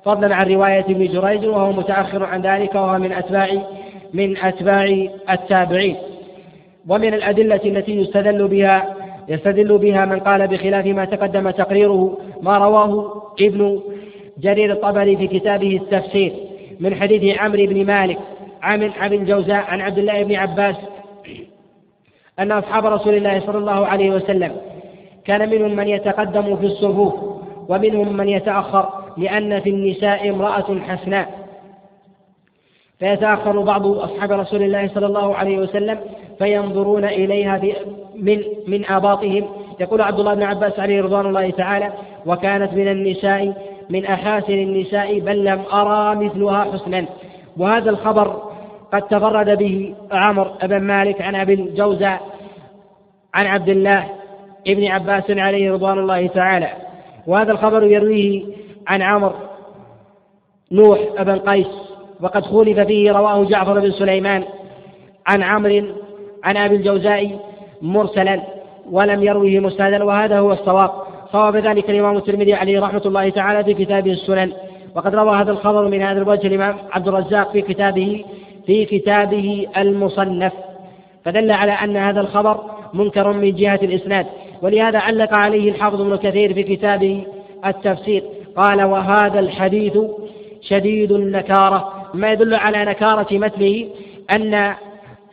فضلا 0.05 0.35
عن 0.35 0.47
رواية 0.47 0.79
ابن 0.79 1.07
جريج 1.07 1.45
وهو 1.45 1.71
متأخر 1.71 2.23
عن 2.23 2.41
ذلك 2.41 2.75
وهو 2.75 2.97
من 2.97 3.11
أتباع 3.11 3.49
من 4.13 4.37
أتباع 4.37 5.07
التابعين. 5.29 5.95
ومن 6.87 7.13
الأدلة 7.13 7.61
التي 7.65 7.91
يستدل 7.91 8.47
بها 8.47 8.95
يستدل 9.29 9.77
بها 9.77 10.05
من 10.05 10.19
قال 10.19 10.47
بخلاف 10.47 10.85
ما 10.85 11.05
تقدم 11.05 11.49
تقريره 11.49 12.17
ما 12.41 12.57
رواه 12.57 13.21
ابن 13.41 13.81
جرير 14.37 14.71
الطبري 14.71 15.17
في 15.17 15.27
كتابه 15.27 15.75
التفسير 15.77 16.33
من 16.79 16.95
حديث 16.95 17.37
عمرو 17.37 17.65
بن 17.65 17.85
مالك. 17.85 18.17
عن 18.61 18.91
عن 18.99 19.13
الجوزاء 19.13 19.63
عن 19.67 19.81
عبد 19.81 19.97
الله 19.97 20.23
بن 20.23 20.35
عباس 20.35 20.75
أن 22.39 22.51
أصحاب 22.51 22.85
رسول 22.85 23.13
الله 23.13 23.39
صلى 23.39 23.57
الله 23.57 23.87
عليه 23.87 24.09
وسلم 24.11 24.55
كان 25.25 25.49
منهم 25.49 25.75
من 25.75 25.87
يتقدم 25.87 26.55
في 26.55 26.65
الصفوف 26.65 27.13
ومنهم 27.69 28.17
من 28.17 28.29
يتأخر 28.29 28.89
لأن 29.17 29.59
في 29.59 29.69
النساء 29.69 30.29
امرأة 30.29 30.79
حسناء. 30.79 31.39
فيتأخر 32.99 33.61
بعض 33.61 33.87
أصحاب 33.87 34.31
رسول 34.31 34.61
الله 34.61 34.87
صلى 34.87 35.05
الله 35.05 35.35
عليه 35.35 35.57
وسلم 35.57 35.99
فينظرون 36.39 37.05
إليها 37.05 37.61
من 38.15 38.43
من 38.67 38.85
آباطهم. 38.85 39.49
يقول 39.79 40.01
عبد 40.01 40.19
الله 40.19 40.33
بن 40.33 40.43
عباس 40.43 40.79
عليه 40.79 41.01
رضوان 41.01 41.25
الله 41.25 41.49
تعالى 41.49 41.93
وكانت 42.25 42.73
من 42.73 42.87
النساء 42.87 43.53
من 43.89 44.05
أحاسن 44.05 44.53
النساء 44.53 45.19
بل 45.19 45.45
لم 45.45 45.61
أرى 45.73 46.25
مثلها 46.25 46.63
حسنا. 46.63 47.05
وهذا 47.57 47.89
الخبر 47.89 48.48
قد 48.93 49.01
تفرد 49.01 49.57
به 49.57 49.95
عمر 50.11 50.51
بن 50.63 50.79
مالك 50.79 51.21
عن 51.21 51.35
أبي 51.35 51.53
الجوزاء 51.53 52.21
عن 53.33 53.45
عبد 53.45 53.69
الله 53.69 54.09
ابن 54.67 54.87
عباس 54.87 55.23
عليه 55.31 55.71
رضوان 55.71 55.99
الله 55.99 56.27
تعالى. 56.27 56.69
وهذا 57.27 57.51
الخبر 57.51 57.83
يرويه 57.83 58.43
عن 58.87 59.01
عمر 59.01 59.35
نوح 60.71 60.99
بن 61.19 61.39
قيس 61.39 61.67
وقد 62.21 62.45
خولف 62.45 62.79
فيه 62.79 63.11
رواه 63.11 63.43
جعفر 63.43 63.79
بن 63.79 63.91
سليمان 63.91 64.43
عن 65.27 65.43
عمرو 65.43 65.83
عن 66.43 66.57
أبي 66.57 66.75
الجوزاء 66.75 67.39
مرسلا 67.81 68.41
ولم 68.91 69.23
يروه 69.23 69.59
مسندا 69.59 70.03
وهذا 70.03 70.39
هو 70.39 70.53
الصواب. 70.53 70.91
صواب 71.31 71.55
ذلك 71.55 71.89
الإمام 71.89 72.17
الترمذي 72.17 72.53
عليه 72.53 72.81
رحمة 72.81 73.01
الله 73.05 73.29
تعالى 73.29 73.63
في 73.63 73.85
كتابه 73.85 74.11
السنن. 74.11 74.51
وقد 74.95 75.15
روى 75.15 75.37
هذا 75.37 75.51
الخبر 75.51 75.87
من 75.87 76.01
هذا 76.01 76.21
الوجه 76.21 76.47
الإمام 76.47 76.75
عبد 76.91 77.07
الرزاق 77.07 77.51
في 77.51 77.61
كتابه 77.61 78.25
في 78.69 78.85
كتابه 78.85 79.67
المصنف 79.77 80.53
فدل 81.25 81.51
على 81.51 81.71
أن 81.71 81.97
هذا 81.97 82.21
الخبر 82.21 82.61
منكر 82.93 83.33
من 83.33 83.55
جهة 83.55 83.79
الإسناد. 83.83 84.25
ولهذا 84.61 84.99
علق 84.99 85.33
عليه 85.33 85.71
الحافظ 85.71 86.01
ابن 86.01 86.15
كثير 86.15 86.53
في 86.53 86.63
كتابه 86.63 87.23
التفسير 87.65 88.23
قال 88.55 88.83
وهذا 88.83 89.39
الحديث 89.39 89.97
شديد 90.61 91.11
النكارة. 91.11 91.93
ما 92.13 92.31
يدل 92.31 92.55
على 92.55 92.85
نكارة 92.85 93.37
مثله 93.37 93.87
أن 94.31 94.73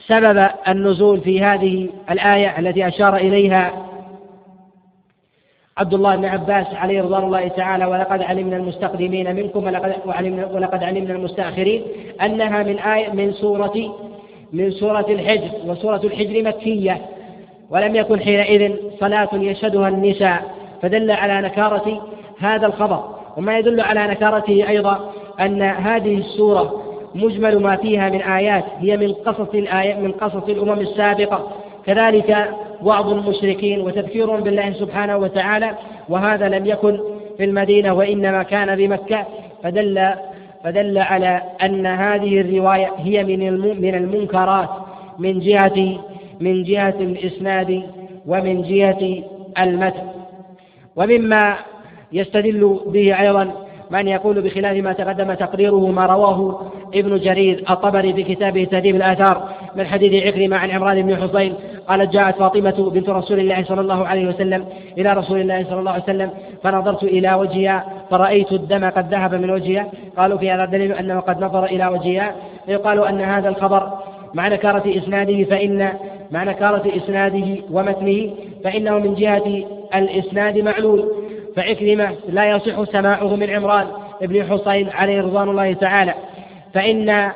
سبب 0.06 0.48
النزول 0.68 1.20
في 1.20 1.40
هذه 1.40 1.88
الآية 2.10 2.58
التي 2.58 2.88
أشار 2.88 3.16
إليها 3.16 3.72
عبد 5.78 5.94
الله 5.94 6.16
بن 6.16 6.24
عباس 6.24 6.66
عليه 6.74 7.02
رضوان 7.02 7.24
الله 7.24 7.48
تعالى 7.48 7.86
ولقد 7.86 8.22
علمنا 8.22 8.56
المستقدمين 8.56 9.36
منكم 9.36 9.64
ولقد 9.64 9.94
علمنا 10.06 10.46
ولقد 10.46 10.82
علمنا 10.82 11.14
المستأخرين 11.14 11.82
أنها 12.22 12.62
من 12.62 12.78
آية 12.78 13.10
من 13.10 13.32
سورة 13.32 13.96
من 14.52 14.70
سورة 14.70 15.06
الحجر 15.08 15.50
وسورة 15.66 16.00
الحجر 16.04 16.42
مكية. 16.42 17.00
ولم 17.70 17.96
يكن 17.96 18.20
حينئذ 18.20 18.76
صلاة 19.00 19.28
يشهدها 19.32 19.88
النساء 19.88 20.54
فدل 20.82 21.10
على 21.10 21.48
نكارة 21.48 22.02
هذا 22.38 22.66
الخبر. 22.66 23.04
وما 23.36 23.58
يدل 23.58 23.80
على 23.80 24.06
نكارته 24.06 24.68
أيضا 24.68 25.12
أن 25.40 25.62
هذه 25.62 26.18
السورة 26.18 26.82
مجمل 27.14 27.62
ما 27.62 27.76
فيها 27.76 28.10
من 28.10 28.22
آيات 28.22 28.64
هي 28.78 28.96
من 28.96 29.12
قصص 29.12 29.54
الآيات 29.54 29.98
من 29.98 30.12
قصص 30.12 30.48
الأمم 30.48 30.80
السابقة. 30.80 31.50
كذلك 31.86 32.48
وعظ 32.82 33.12
المشركين 33.12 33.80
وتذكير 33.80 34.40
بالله 34.40 34.72
سبحانه 34.72 35.16
وتعالى 35.16 35.74
وهذا 36.08 36.48
لم 36.48 36.66
يكن 36.66 37.00
في 37.36 37.44
المدينة 37.44 37.92
وإنما 37.92 38.42
كان 38.42 38.76
بمكة. 38.76 39.26
فدل 39.62 40.10
فدل 40.64 40.98
على 40.98 41.42
أن 41.62 41.86
هذه 41.86 42.40
الرواية 42.40 42.92
هي 42.98 43.24
من 43.24 43.52
من 43.80 43.94
المنكرات 43.94 44.68
من 45.18 45.40
جهة 45.40 45.98
من 46.40 46.62
جهة 46.62 46.94
الإسناد 47.00 47.82
ومن 48.26 48.62
جهة 48.62 49.22
المتن. 49.58 50.06
ومما 50.96 51.56
يستدل 52.12 52.80
به 52.86 53.20
أيضا 53.20 53.65
من 53.90 54.08
يقول 54.08 54.40
بخلاف 54.40 54.76
ما 54.76 54.92
تقدم 54.92 55.34
تقريره 55.34 55.90
ما 55.90 56.06
رواه 56.06 56.60
ابن 56.94 57.18
جرير 57.18 57.64
الطبري 57.70 58.12
في 58.12 58.22
كتابه 58.22 58.64
تهذيب 58.64 58.96
الآثار 58.96 59.48
من 59.76 59.86
حديث 59.86 60.26
عكرمة 60.26 60.56
عن 60.56 60.70
عمران 60.70 61.02
بن 61.02 61.16
حصين 61.16 61.54
قالت 61.88 62.12
جاءت 62.12 62.38
فاطمة 62.38 62.90
بنت 62.90 63.08
رسول 63.08 63.40
الله 63.40 63.64
صلى 63.64 63.80
الله 63.80 64.06
عليه 64.06 64.28
وسلم 64.28 64.64
إلى 64.98 65.12
رسول 65.12 65.40
الله 65.40 65.64
صلى 65.64 65.78
الله 65.78 65.90
عليه 65.90 66.02
وسلم 66.02 66.30
فنظرت 66.62 67.02
إلى 67.02 67.34
وجهها 67.34 67.84
فرأيت 68.10 68.52
الدم 68.52 68.90
قد 68.90 69.14
ذهب 69.14 69.34
من 69.34 69.50
وجهها. 69.50 69.90
قالوا 70.16 70.38
في 70.38 70.50
هذا 70.50 70.64
الدليل 70.64 70.92
أنه 70.92 71.20
قد 71.20 71.44
نظر 71.44 71.64
إلى 71.64 71.86
وجهها. 71.86 72.34
فيقال 72.66 73.06
أن 73.06 73.20
هذا 73.20 73.48
الخبر 73.48 73.92
مع 74.34 74.48
نكارة 74.48 74.98
إسناده 74.98 75.44
فإن 75.44 75.88
مع 76.30 76.44
نكارة 76.44 76.96
إسناده 76.96 77.56
ومتنه 77.70 78.30
فإنه 78.64 78.98
من 78.98 79.14
جهة 79.14 79.64
الإسناد 79.94 80.58
معلول. 80.58 81.25
فعكرمة 81.56 82.16
لا 82.28 82.50
يصح 82.50 82.84
سماعه 82.84 83.36
من 83.36 83.50
عمران 83.50 83.86
بن 84.20 84.44
حصين 84.44 84.90
عليه 84.90 85.20
رضوان 85.20 85.48
الله 85.48 85.72
تعالى. 85.72 86.14
فإن 86.74 87.30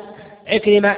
عكرمة 0.49 0.97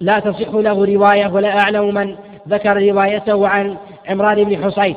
لا 0.00 0.18
تصح 0.18 0.54
له 0.54 0.84
رواية 0.84 1.26
ولا 1.26 1.58
أعلم 1.58 1.94
من 1.94 2.16
ذكر 2.48 2.82
روايته 2.82 3.48
عن 3.48 3.76
عمران 4.08 4.44
بن 4.44 4.64
حصين. 4.64 4.94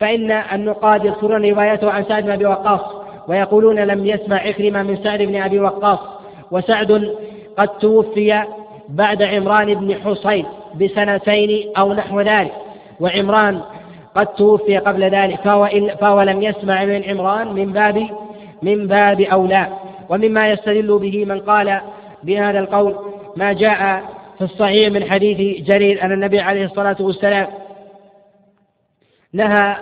فإن 0.00 0.30
النقاد 0.30 1.04
يذكرون 1.04 1.50
روايته 1.50 1.90
عن 1.90 2.04
سعد 2.04 2.24
بن 2.24 2.30
أبي 2.30 2.46
وقاص 2.46 2.80
ويقولون 3.28 3.80
لم 3.80 4.06
يسمع 4.06 4.36
عكرمة 4.36 4.82
من 4.82 4.96
سعد 4.96 5.22
بن 5.22 5.42
أبي 5.42 5.60
وقاص. 5.60 5.98
وسعد 6.50 7.14
قد 7.56 7.68
توفي 7.68 8.42
بعد 8.88 9.22
عمران 9.22 9.74
بن 9.74 9.94
حصين 9.94 10.46
بسنتين 10.74 11.72
أو 11.78 11.92
نحو 11.92 12.20
ذلك. 12.20 12.52
وعمران 13.00 13.60
قد 14.14 14.26
توفي 14.26 14.78
قبل 14.78 15.04
ذلك 15.04 15.40
فهو, 15.40 15.68
فهو 16.00 16.22
لم 16.22 16.42
يسمع 16.42 16.84
من 16.84 17.04
عمران 17.04 17.52
من 17.52 17.72
باب 17.72 18.08
من 18.62 18.86
باب 18.86 19.20
أولى. 19.20 19.68
ومما 20.08 20.48
يستدل 20.48 20.98
به 20.98 21.24
من 21.24 21.40
قال 21.40 21.80
بهذا 22.22 22.58
القول 22.58 22.96
ما 23.36 23.52
جاء 23.52 24.02
في 24.38 24.44
الصحيح 24.44 24.92
من 24.92 25.10
حديث 25.10 25.66
جرير 25.66 26.04
أن 26.04 26.12
النبي 26.12 26.40
عليه 26.40 26.64
الصلاة 26.64 26.96
والسلام 27.00 27.46
نهى 29.32 29.76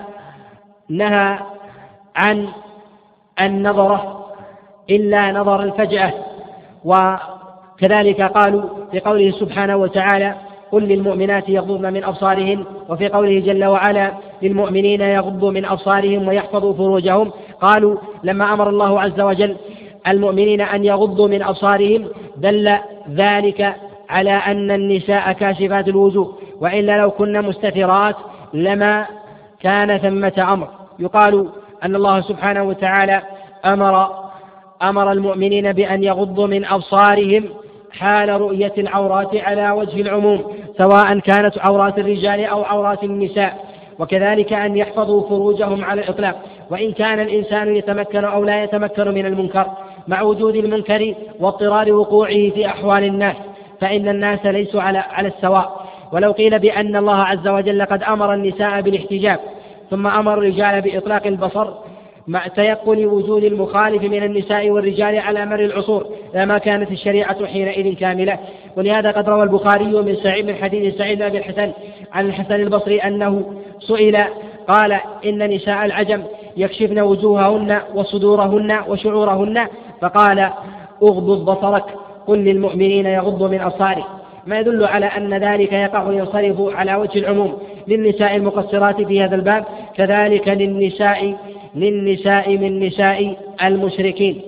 نهى 0.91 1.39
عن 2.17 2.49
النظرة 3.41 4.27
إلا 4.91 5.33
نظر 5.33 5.63
الفجأة. 5.63 6.13
وكذلك 6.85 8.23
قالوا 8.23 8.63
في 8.91 9.01
قوله 9.01 9.31
سبحانه 9.31 9.77
وتعالى 9.77 10.35
قل 10.73 10.82
للمؤمنات 10.82 11.49
يغضضن 11.49 11.93
من 11.93 12.05
أبصارهن 12.05 12.65
وفي 12.89 13.09
قوله 13.09 13.40
جل 13.40 13.65
وعلا 13.65 14.12
للمؤمنين 14.43 15.01
يغضوا 15.01 15.51
من 15.51 15.65
أبصارهم 15.65 16.28
ويحفظوا 16.28 16.73
فروجهم. 16.74 17.31
قالوا 17.61 17.97
لما 18.24 18.53
أمر 18.53 18.69
الله 18.69 19.01
عز 19.01 19.20
وجل 19.20 19.57
المؤمنين 20.09 20.61
أن 20.61 20.85
يغضوا 20.85 21.28
من 21.28 21.43
أبصارهم 21.43 22.09
دل 22.36 22.74
ذلك 23.11 23.74
على 24.09 24.31
أن 24.31 24.70
النساء 24.70 25.32
كاشفات 25.32 25.89
الوجوه 25.89 26.39
وإلا 26.61 26.99
لو 26.99 27.11
كن 27.11 27.43
مستترات 27.43 28.16
لما 28.55 29.07
كان 29.61 29.99
ثمة 29.99 30.53
أمر. 30.53 30.69
يقال 30.99 31.49
أن 31.85 31.97
الله 31.97 32.20
سبحانه 32.20 32.62
وتعالى 32.62 33.23
أمر 33.65 34.09
أمر 34.82 35.12
المؤمنين 35.12 35.73
بأن 35.73 36.05
يغضوا 36.05 36.47
من 36.47 36.65
أبصارهم 36.65 37.45
حال 37.93 38.28
رؤية 38.28 38.73
العورات 38.78 39.36
على 39.36 39.70
وجه 39.70 40.01
العموم 40.01 40.44
سواء 40.78 41.19
كانت 41.19 41.59
عورات 41.59 41.98
الرجال 41.98 42.44
أو 42.44 42.62
عورات 42.62 43.05
النساء. 43.05 43.69
وكذلك 43.98 44.52
أن 44.52 44.77
يحفظوا 44.77 45.28
فروجهم 45.28 45.85
على 45.85 46.01
الإطلاق. 46.01 46.43
وإن 46.70 46.93
كان 46.93 47.20
الإنسان 47.20 47.77
يتمكن 47.77 48.24
أو 48.24 48.44
لا 48.44 48.65
يتمكن 48.65 49.09
من 49.09 49.27
المنكر 49.27 49.66
مع 50.09 50.23
وجود 50.23 50.56
المنكر 50.56 51.15
واضطرار 51.40 51.93
وقوعه 51.93 52.51
في 52.51 52.66
أحوال 52.66 53.05
الناس 53.05 53.36
فإن 53.81 54.09
الناس 54.09 54.47
ليسوا 54.47 54.82
على 54.82 54.98
على 54.98 55.28
السواء. 55.28 55.89
ولو 56.12 56.32
قيل 56.32 56.59
بأن 56.59 56.97
الله 56.97 57.16
عز 57.16 57.48
وجل 57.48 57.85
قد 57.85 58.02
أمر 58.02 58.35
النساء 58.35 58.81
بالاحتجاب 58.81 59.40
ثم 59.90 60.06
أمر 60.06 60.35
الرجال 60.35 60.81
بإطلاق 60.81 61.27
البصر 61.27 61.74
مع 62.29 62.47
تيقن 62.47 63.07
وجود 63.07 63.45
المخالف 63.45 64.03
من 64.03 64.23
النساء 64.23 64.71
والرجال 64.71 65.19
على 65.19 65.47
مر 65.47 65.61
العصور 65.61 66.07
لما 66.35 66.59
كانت 66.59 66.91
الشريعة 66.91 67.47
حينئذ 67.47 67.95
كاملة. 67.95 68.39
ولهذا 68.77 69.11
قد 69.11 69.29
روى 69.29 69.43
البخاري 69.43 69.85
من 69.85 70.17
سعيد 70.17 70.47
من 70.47 70.55
حديث 70.55 70.95
سعيد 70.95 71.19
بن 71.19 71.25
أبي 71.25 71.39
الحسن 71.39 71.73
عن 72.13 72.27
الحسن 72.27 72.55
البصري 72.55 72.99
أنه 72.99 73.53
سئل 73.81 74.25
قال 74.69 74.93
إن 75.25 75.51
نساء 75.51 75.85
العجم 75.85 76.23
يكشفن 76.57 77.01
وجوههن 77.01 77.81
وصدورهن 77.95 78.79
وشعورهن؟ 78.89 79.67
فقال 80.01 80.51
اغضض 81.03 81.51
بصرك 81.51 81.85
قل 82.27 82.39
للمؤمنين 82.39 83.07
يغضوا 83.07 83.49
من 83.49 83.61
أبصارهم 83.61 84.05
ما 84.47 84.59
يدل 84.59 84.85
على 84.85 85.07
أن 85.07 85.35
ذلك 85.35 85.73
يقع 85.73 86.13
ينصرف 86.13 86.77
على 86.77 86.95
وجه 86.95 87.19
العموم 87.19 87.59
للنساء 87.89 88.37
المقصرات 88.37 89.03
في 89.03 89.23
هذا 89.23 89.35
الباب. 89.35 89.65
كذلك 89.99 90.49
للنساء 90.49 91.37
للنساء 91.75 92.57
من 92.57 92.81
نساء 92.81 93.37
المشركين. 93.62 94.41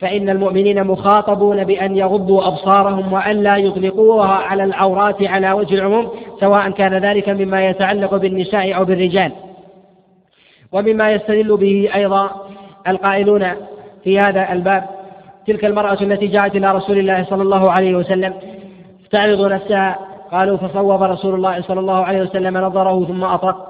فإن 0.00 0.28
المؤمنين 0.28 0.84
مخاطبون 0.86 1.64
بأن 1.64 1.96
يغضوا 1.96 2.46
أبصارهم 2.48 3.12
وألا 3.12 3.56
يطلقوها 3.56 4.28
على 4.28 4.64
العورات 4.64 5.22
على 5.22 5.52
وجه 5.52 5.74
العموم 5.74 6.10
سواء 6.40 6.70
كان 6.70 6.94
ذلك 6.94 7.28
مما 7.28 7.66
يتعلق 7.66 8.16
بالنساء 8.16 8.76
أو 8.76 8.84
بالرجال. 8.84 9.32
ومما 10.72 11.12
يستدل 11.12 11.56
به 11.56 11.90
أيضا 11.94 12.30
القائلون 12.88 13.46
في 14.04 14.18
هذا 14.18 14.52
الباب 14.52 14.84
تلك 15.46 15.64
المرأة 15.64 16.02
التي 16.02 16.26
جاءت 16.26 16.56
إلى 16.56 16.72
رسول 16.72 16.98
الله 16.98 17.24
صلى 17.24 17.42
الله 17.42 17.70
عليه 17.70 17.94
وسلم 17.94 18.34
تعرض 19.10 19.52
نفسها 19.52 19.98
قالوا 20.32 20.56
فصوب 20.56 21.02
رسول 21.02 21.34
الله 21.34 21.60
صلى 21.62 21.80
الله 21.80 22.04
عليه 22.04 22.22
وسلم 22.22 22.58
نظره 22.58 23.04
ثم 23.04 23.24
أطرق. 23.24 23.69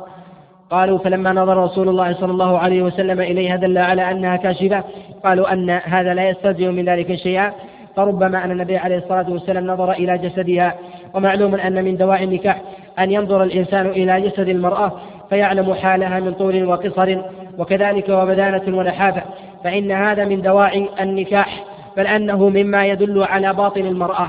قالوا 0.70 0.98
فلما 0.98 1.32
نظر 1.32 1.56
رسول 1.56 1.88
الله 1.88 2.12
صلى 2.12 2.32
الله 2.32 2.58
عليه 2.58 2.82
وسلم 2.82 3.20
إليها 3.20 3.56
دل 3.56 3.78
على 3.78 4.10
أنها 4.10 4.36
كاشفة. 4.36 4.84
قالوا 5.24 5.52
أن 5.52 5.70
هذا 5.70 6.14
لا 6.14 6.28
يستلزم 6.28 6.74
من 6.74 6.84
ذلك 6.84 7.14
شيئا. 7.14 7.52
فربما 7.96 8.44
أن 8.44 8.50
النبي 8.50 8.76
عليه 8.76 8.98
الصلاة 8.98 9.30
والسلام 9.30 9.66
نظر 9.66 9.92
إلى 9.92 10.18
جسدها. 10.18 10.74
ومعلوم 11.14 11.54
أن 11.54 11.84
من 11.84 11.96
دواعي 11.96 12.24
النكاح 12.24 12.60
أن 12.98 13.10
ينظر 13.10 13.42
الإنسان 13.42 13.86
إلى 13.86 14.20
جسد 14.20 14.48
المرأة 14.48 14.92
فيعلم 15.30 15.74
حالها 15.74 16.20
من 16.20 16.32
طول 16.32 16.64
وقصر. 16.64 17.18
وكذلك 17.58 18.08
وبدانة 18.08 18.78
ونحافة. 18.78 19.22
فإن 19.64 19.92
هذا 19.92 20.24
من 20.24 20.42
دواعي 20.42 20.88
النكاح 21.00 21.64
بل 21.96 22.06
أنه 22.06 22.48
مما 22.48 22.86
يدل 22.86 23.22
على 23.22 23.52
باطن 23.52 23.80
المرأة. 23.80 24.28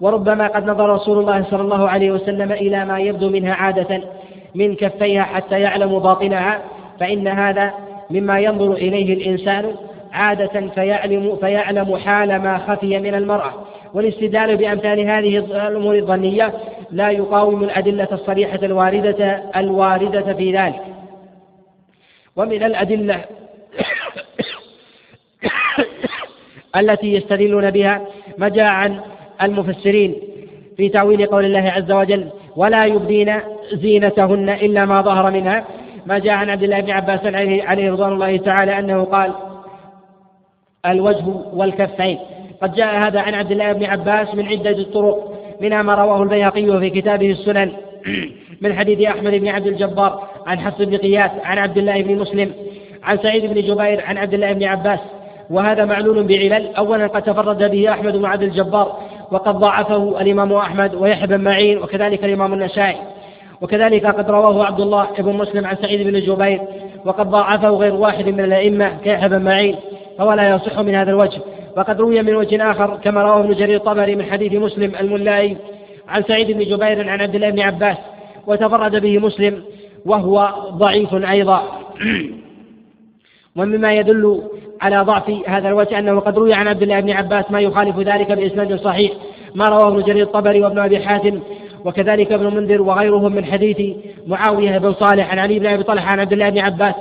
وربما 0.00 0.46
قد 0.46 0.66
نظر 0.66 0.90
رسول 0.90 1.18
الله 1.18 1.44
صلى 1.50 1.62
الله 1.62 1.88
عليه 1.88 2.10
وسلم 2.10 2.52
إلى 2.52 2.84
ما 2.84 2.98
يبدو 2.98 3.30
منها 3.30 3.54
عادة. 3.54 4.00
من 4.54 4.74
كفيها 4.76 5.22
حتى 5.22 5.60
يعلم 5.60 5.98
باطنها 5.98 6.60
فإن 7.00 7.28
هذا 7.28 7.74
مما 8.10 8.40
ينظر 8.40 8.72
إليه 8.72 9.14
الإنسان 9.14 9.76
عادة 10.12 10.68
فيعلم 10.74 11.36
فيعلم 11.36 11.96
حال 11.96 12.28
ما 12.28 12.58
خفي 12.58 12.98
من 12.98 13.14
المرأة. 13.14 13.52
والاستدلال 13.94 14.56
بأمثال 14.56 15.00
هذه 15.00 15.38
الأمور 15.66 15.98
الظنية 15.98 16.54
لا 16.90 17.10
يقاوم 17.10 17.64
الأدلة 17.64 18.08
الصريحة 18.12 18.58
الواردة 18.62 19.42
الواردة 19.56 20.34
في 20.34 20.56
ذلك. 20.56 20.82
ومن 22.36 22.62
الأدلة 22.62 23.24
التي 26.76 27.12
يستدلون 27.14 27.70
بها 27.70 28.06
ما 28.38 28.48
جاء 28.48 28.66
عن 28.66 29.00
المفسرين 29.42 30.14
في 30.76 30.88
تأويل 30.88 31.26
قول 31.26 31.44
الله 31.44 31.70
عز 31.70 31.92
وجل 31.92 32.30
ولا 32.56 32.86
يبدين 32.86 33.34
زينتهن 33.72 34.50
إلا 34.50 34.84
ما 34.84 35.02
ظهر 35.02 35.30
منها. 35.30 35.64
ما 36.06 36.18
جاء 36.18 36.34
عن 36.34 36.50
عبد 36.50 36.62
الله 36.62 36.80
بن 36.80 36.90
عباس 36.90 37.20
عليه, 37.26 37.64
عليه 37.64 37.92
رضوان 37.92 38.12
الله 38.12 38.36
تعالى 38.36 38.78
أنه 38.78 39.04
قال 39.04 39.32
الوجه 40.86 41.24
والكفين. 41.52 42.18
قد 42.62 42.74
جاء 42.74 43.06
هذا 43.06 43.20
عن 43.20 43.34
عبد 43.34 43.50
الله 43.50 43.72
بن 43.72 43.84
عباس 43.84 44.34
من 44.34 44.46
عدة 44.46 44.82
طرق 44.82 45.32
منها 45.60 45.82
ما 45.82 45.94
رواه 45.94 46.22
البيهقي 46.22 46.78
في 46.78 46.90
كتابه 46.90 47.30
السنن 47.30 47.72
من 48.62 48.74
حديث 48.74 49.08
أحمد 49.08 49.32
بن 49.32 49.48
عبد 49.48 49.66
الجبار 49.66 50.28
عن 50.46 50.58
حفص 50.58 50.82
بن 50.82 50.96
قياس 50.96 51.30
عن 51.44 51.58
عبد 51.58 51.78
الله 51.78 52.02
بن 52.02 52.16
مسلم 52.16 52.52
عن 53.02 53.18
سعيد 53.18 53.46
بن 53.46 53.54
جبير 53.54 54.04
عن 54.04 54.18
عبد 54.18 54.34
الله 54.34 54.52
بن 54.52 54.64
عباس. 54.64 55.00
وهذا 55.50 55.84
معلول 55.84 56.22
بعلل. 56.22 56.74
أولا 56.76 57.06
قد 57.06 57.22
تفرد 57.22 57.70
به 57.70 57.90
أحمد 57.90 58.16
بن 58.16 58.24
عبد 58.24 58.42
الجبار 58.42 58.98
وقد 59.30 59.58
ضاعفه 59.58 60.20
الإمام 60.20 60.52
أحمد 60.52 60.94
ويحيى 60.94 61.26
بن 61.26 61.40
معين 61.40 61.78
وكذلك 61.78 62.24
الإمام 62.24 62.52
النسائي 62.52 62.96
وكذلك 63.60 64.06
قد 64.06 64.30
رواه 64.30 64.64
عبد 64.64 64.80
الله 64.80 65.08
بن 65.18 65.32
مسلم 65.32 65.66
عن 65.66 65.76
سعيد 65.76 66.06
بن 66.06 66.20
جبير 66.20 66.60
وقد 67.04 67.30
ضاعفه 67.30 67.68
غير 67.68 67.94
واحد 67.94 68.28
من 68.28 68.40
الأئمة 68.40 68.98
كيحيى 69.04 69.28
بن 69.28 69.42
معين 69.42 69.76
فهو 70.18 70.32
لا 70.32 70.54
يصح 70.54 70.78
من 70.78 70.94
هذا 70.94 71.10
الوجه. 71.10 71.40
وقد 71.76 72.00
روي 72.00 72.22
من 72.22 72.36
وجه 72.36 72.70
آخر 72.70 72.98
كما 73.04 73.22
رواه 73.22 73.40
ابن 73.40 73.54
جرير 73.54 73.76
الطبري 73.76 74.16
من 74.16 74.24
حديث 74.24 74.52
مسلم 74.52 74.92
الملائي 75.00 75.56
عن 76.08 76.22
سعيد 76.22 76.50
بن 76.50 76.58
جبير 76.58 77.10
عن 77.10 77.20
عبد 77.20 77.34
الله 77.34 77.50
بن 77.50 77.60
عباس 77.60 77.96
وتفرد 78.46 78.96
به 79.02 79.18
مسلم 79.18 79.62
وهو 80.06 80.48
ضعيف 80.70 81.14
أيضا. 81.14 81.62
ومما 83.56 83.94
يدل 83.94 84.42
على 84.80 85.00
ضعف 85.00 85.30
هذا 85.46 85.68
الوجه 85.68 85.98
أنه 85.98 86.20
قد 86.20 86.38
روي 86.38 86.54
عن 86.54 86.68
عبد 86.68 86.82
الله 86.82 87.00
بن 87.00 87.10
عباس 87.10 87.50
ما 87.50 87.60
يخالف 87.60 87.98
ذلك 87.98 88.32
بإسناد 88.32 88.76
صحيح. 88.76 89.12
ما 89.54 89.68
رواه 89.68 89.88
ابن 89.88 90.02
جرير 90.02 90.22
الطبري 90.22 90.60
وابن 90.60 90.78
أبي 90.78 90.98
حاتم 90.98 91.40
وكذلك 91.84 92.32
ابن 92.32 92.56
منذر 92.56 92.82
وغيرهم 92.82 93.32
من 93.34 93.44
حديث 93.44 93.96
معاوية 94.26 94.78
بن 94.78 94.92
صالح 94.92 95.30
عن 95.30 95.38
علي 95.38 95.58
بن 95.58 95.66
أبي 95.66 95.82
طلحة 95.82 96.10
عن 96.10 96.20
عبد 96.20 96.32
الله 96.32 96.50
بن 96.50 96.58
عباس 96.58 96.94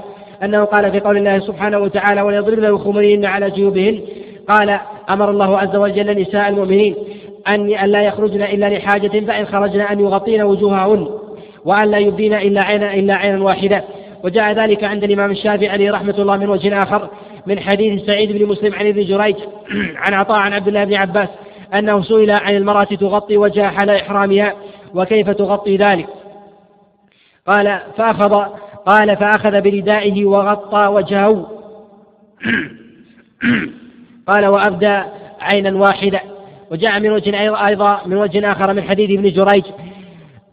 أنه 0.43 0.63
قال 0.63 0.91
في 0.91 0.99
قول 0.99 1.17
الله 1.17 1.39
سبحانه 1.39 1.79
وتعالى 1.79 2.21
وليضربن 2.21 2.71
بخمرهن 2.71 3.25
على 3.25 3.49
جيوبهن 3.49 4.01
قال 4.49 4.79
أمر 5.09 5.29
الله 5.29 5.57
عز 5.57 5.75
وجل 5.75 6.21
نساء 6.21 6.49
المؤمنين 6.49 6.95
أن 7.47 7.67
لا 7.67 8.01
يخرجن 8.01 8.41
إلا 8.41 8.69
لحاجة 8.69 9.25
فإن 9.25 9.45
خرجن 9.45 9.81
أن 9.81 9.99
يغطين 9.99 10.43
وجوههن 10.43 11.07
وأن 11.65 11.91
لا 11.91 11.97
يبدين 11.97 12.33
إلا 12.33 12.63
عينا 12.63 12.93
إلا 12.93 13.13
عينا 13.13 13.43
واحدة. 13.43 13.83
وجاء 14.23 14.51
ذلك 14.51 14.83
عند 14.83 15.03
الإمام 15.03 15.31
الشافعي 15.31 15.69
عليه 15.69 15.91
رحمة 15.91 16.15
الله 16.19 16.37
من 16.37 16.49
وجه 16.49 16.83
آخر 16.83 17.09
من 17.47 17.59
حديث 17.59 18.05
سعيد 18.05 18.31
بن 18.31 18.45
مسلم 18.45 18.73
عن 18.73 18.87
ابن 18.87 19.05
جريج 19.05 19.35
عن 20.03 20.13
عطاء 20.13 20.37
عن 20.37 20.53
عبد 20.53 20.67
الله 20.67 20.83
بن 20.83 20.93
عباس 20.93 21.29
أنه 21.73 22.01
سئل 22.01 22.31
عن 22.31 22.55
المرأة 22.55 22.83
تغطي 22.83 23.37
وجهها 23.37 23.69
حال 23.69 23.89
إحرامها 23.89 24.53
وكيف 24.93 25.29
تغطي 25.29 25.77
ذلك. 25.77 26.07
قال 27.47 27.79
فأخذ 27.97 28.45
قال 28.85 29.17
فأخذ 29.17 29.61
بردائه 29.61 30.25
وغطى 30.25 30.87
وجهه. 30.87 31.47
قال 34.27 34.45
وأبدى 34.45 35.01
عينا 35.41 35.77
واحدة 35.77 36.21
وجاء 36.71 36.99
من 36.99 37.09
وجه 37.09 37.67
أيضا 37.67 38.01
من 38.05 38.17
وجه 38.17 38.51
آخر 38.51 38.73
من 38.73 38.83
حديث 38.83 39.19
ابن 39.19 39.31
جريج 39.31 39.63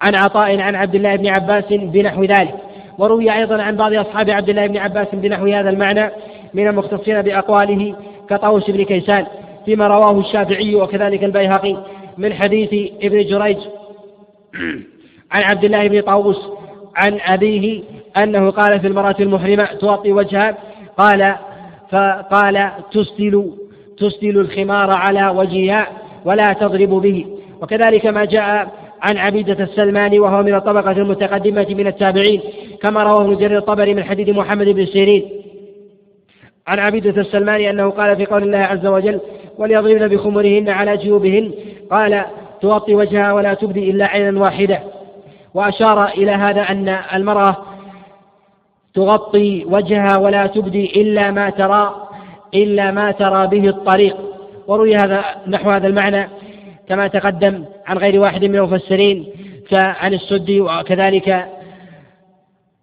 عن 0.02 0.14
عطاء 0.14 0.60
عن 0.60 0.74
عبد 0.74 0.94
الله 0.94 1.16
بن 1.16 1.26
عباس 1.26 1.64
بنحو 1.70 2.24
ذلك. 2.24 2.69
وروي 3.01 3.35
أيضا 3.35 3.62
عن 3.62 3.77
بعض 3.77 3.94
أصحاب 3.94 4.31
عبد 4.31 4.48
الله 4.48 4.66
بن 4.66 4.77
عباس 4.77 5.06
بنحو 5.12 5.47
هذا 5.47 5.70
المعنى 5.70 6.10
من 6.55 6.68
المختصين 6.68 7.22
بأقواله 7.22 7.97
كطاووس 8.31 8.70
بن 8.70 8.82
كيسان 8.82 9.27
فيما 9.64 9.86
رواه 9.86 10.20
الشافعي 10.20 10.74
وكذلك 10.74 11.24
البيهقي 11.24 11.77
من 12.18 12.35
حديث 12.35 12.93
ابن 13.02 13.27
جريج 13.27 13.56
عن 15.32 15.43
عبد 15.43 15.64
الله 15.64 15.89
بن 15.89 16.01
طاووس 16.01 16.48
عن 16.97 17.18
أبيه 17.27 17.82
أنه 18.16 18.51
قال 18.51 18.81
في 18.81 18.86
المرأة 18.86 19.16
المحرمة 19.20 19.64
تغطي 19.64 20.12
وجهها 20.12 20.56
قال 20.98 21.35
فقال 21.90 22.70
تسدل 22.93 23.52
تسدل 23.98 24.40
الخمار 24.40 24.90
على 24.90 25.28
وجهها 25.28 25.86
ولا 26.24 26.52
تضرب 26.52 26.90
به 26.90 27.27
وكذلك 27.62 28.06
ما 28.06 28.24
جاء 28.24 28.72
عن 29.02 29.16
عبيدة 29.16 29.64
السلماني 29.64 30.18
وهو 30.18 30.43
من 30.43 30.55
الطبقة 30.55 30.90
المتقدمة 30.90 31.66
من 31.70 31.86
التابعين 31.86 32.40
كما 32.82 33.02
رواه 33.02 33.24
ابن 33.24 33.36
جرير 33.36 33.59
الطبري 33.59 33.94
من 33.94 34.05
حديث 34.05 34.28
محمد 34.28 34.68
بن 34.68 34.86
سيرين. 34.86 35.31
عن 36.66 36.78
عبيدة 36.78 37.20
السلماني 37.20 37.70
أنه 37.70 37.90
قال 37.90 38.16
في 38.16 38.27
قول 38.27 38.43
الله 38.43 38.59
عز 38.59 38.86
وجل 38.86 39.20
وليضربن 39.59 40.09
بخمرهن 40.09 40.68
على 40.68 40.97
جيوبهن 40.97 41.52
قال 41.90 42.24
تغطي 42.62 42.94
وجهها 42.94 43.32
ولا 43.32 43.55
تبدي 43.55 43.90
إلا 43.90 44.06
عينا 44.06 44.40
واحدة 44.40 44.81
وأشار 45.55 46.09
إلى 46.09 46.31
هذا 46.31 46.60
أن 46.60 46.89
المرأة 47.14 47.56
تغطي 48.94 49.64
وجهها 49.64 50.18
ولا 50.18 50.47
تبدي 50.47 51.02
إلا 51.02 51.31
ما 51.31 51.51
ترى 51.51 52.09
إلا 52.55 52.90
ما 52.90 53.10
ترى 53.10 53.47
به 53.47 53.68
الطريق. 53.68 54.16
وروي 54.66 54.97
هذا 54.97 55.24
نحو 55.47 55.70
هذا 55.70 55.86
المعنى 55.86 56.28
كما 56.90 57.08
تقدم 57.08 57.64
عن 57.86 57.98
غير 57.98 58.20
واحد 58.20 58.44
من 58.44 58.56
المفسرين 58.56 59.26
كعن 59.70 60.14
السدي 60.14 60.60
وكذلك 60.60 61.28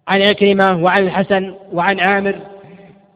عن 0.08 0.22
عكرمة 0.22 0.82
وعن 0.82 1.02
الحسن 1.02 1.54
وعن 1.72 2.00
عامر 2.00 2.34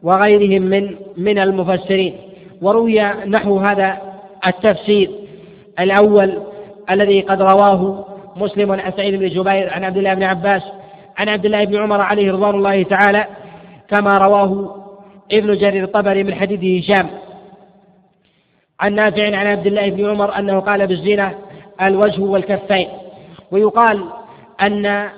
وغيرهم 0.03 0.61
من 0.61 0.95
من 1.17 1.39
المفسرين. 1.39 2.13
وروي 2.61 3.01
نحو 3.27 3.57
هذا 3.57 3.97
التفسير 4.47 5.09
الأول 5.79 6.43
الذي 6.91 7.21
قد 7.21 7.41
رواه 7.41 8.05
مسلم 8.35 8.71
عن 8.71 8.91
سعيد 8.97 9.15
بن 9.15 9.27
جبير 9.29 9.73
عن 9.73 9.83
عبد 9.83 9.97
الله 9.97 10.13
بن 10.13 10.23
عباس 10.23 10.63
عن 11.17 11.29
عبد 11.29 11.45
الله 11.45 11.63
بن 11.63 11.77
عمر 11.77 12.01
عليه 12.01 12.31
رضوان 12.31 12.55
الله 12.55 12.83
تعالى 12.83 13.25
كما 13.89 14.17
رواه 14.17 14.75
ابن 15.31 15.57
جرير 15.57 15.83
الطبري 15.83 16.23
من 16.23 16.35
حديث 16.35 16.83
هشام. 16.83 17.09
عن 18.83 18.95
نافع 18.95 19.25
عن 19.25 19.47
عبد 19.47 19.67
الله 19.67 19.89
بن 19.89 20.09
عمر 20.09 20.37
أنه 20.39 20.59
قال 20.59 20.87
بالزنا 20.87 21.31
الوجه 21.81 22.21
والكفين. 22.21 22.87
ويقال 23.51 24.03
أن 24.61 25.09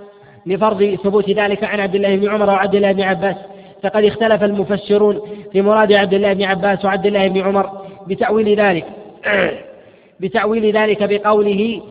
لفرض 0.46 0.98
ثبوت 1.04 1.30
ذلك 1.30 1.64
عن 1.64 1.80
عبد 1.80 1.96
الله 1.96 2.16
بن 2.16 2.30
عمر 2.30 2.50
وعبد 2.50 2.76
الله 2.76 2.92
بن 2.92 3.02
عباس 3.02 3.36
فقد 3.84 4.04
اختلف 4.04 4.44
المفسرون 4.44 5.22
في 5.52 5.62
مراد 5.62 5.94
عبد 5.94 6.14
الله 6.14 6.34
بن 6.34 6.44
عباس 6.44 6.86
وعبد 6.86 7.06
الله 7.06 7.28
بن 7.28 7.42
عمر 7.42 7.70
بتأويل 8.08 8.60
ذلك. 8.60 8.86
بتأويل 10.20 10.78
ذلك 10.78 11.04
بقوله 11.04 11.82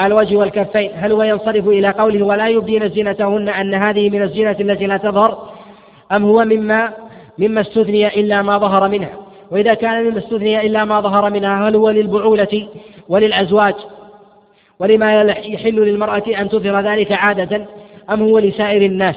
الوجه 0.00 0.36
والكفين. 0.36 0.90
هل 0.94 1.12
هو 1.12 1.22
ينصرف 1.22 1.68
إلى 1.68 1.90
قوله 1.90 2.22
ولا 2.22 2.48
يبدين 2.48 2.88
زينتهن 2.88 3.48
أن 3.48 3.74
هذه 3.74 4.10
من 4.10 4.22
الزينة 4.22 4.56
التي 4.60 4.86
لا 4.86 4.96
تظهر؟ 4.96 5.48
أم 6.12 6.24
هو 6.24 6.44
مما 6.44 6.92
مما 7.38 7.60
استثني 7.60 8.20
إلا 8.20 8.42
ما 8.42 8.58
ظهر 8.58 8.88
منها؟ 8.88 9.27
وإذا 9.50 9.74
كان 9.74 10.04
مما 10.04 10.18
استثني 10.18 10.66
إلا 10.66 10.84
ما 10.84 11.00
ظهر 11.00 11.30
منها 11.30 11.68
هل 11.68 11.76
هو 11.76 11.90
للبعولة 11.90 12.68
وللأزواج 13.08 13.74
ولما 14.78 15.22
يحل 15.22 15.74
للمرأة 15.74 16.22
أن 16.40 16.48
تظهر 16.48 16.80
ذلك 16.80 17.12
عادة 17.12 17.66
أم 18.10 18.22
هو 18.22 18.38
لسائر 18.38 18.82
الناس. 18.82 19.16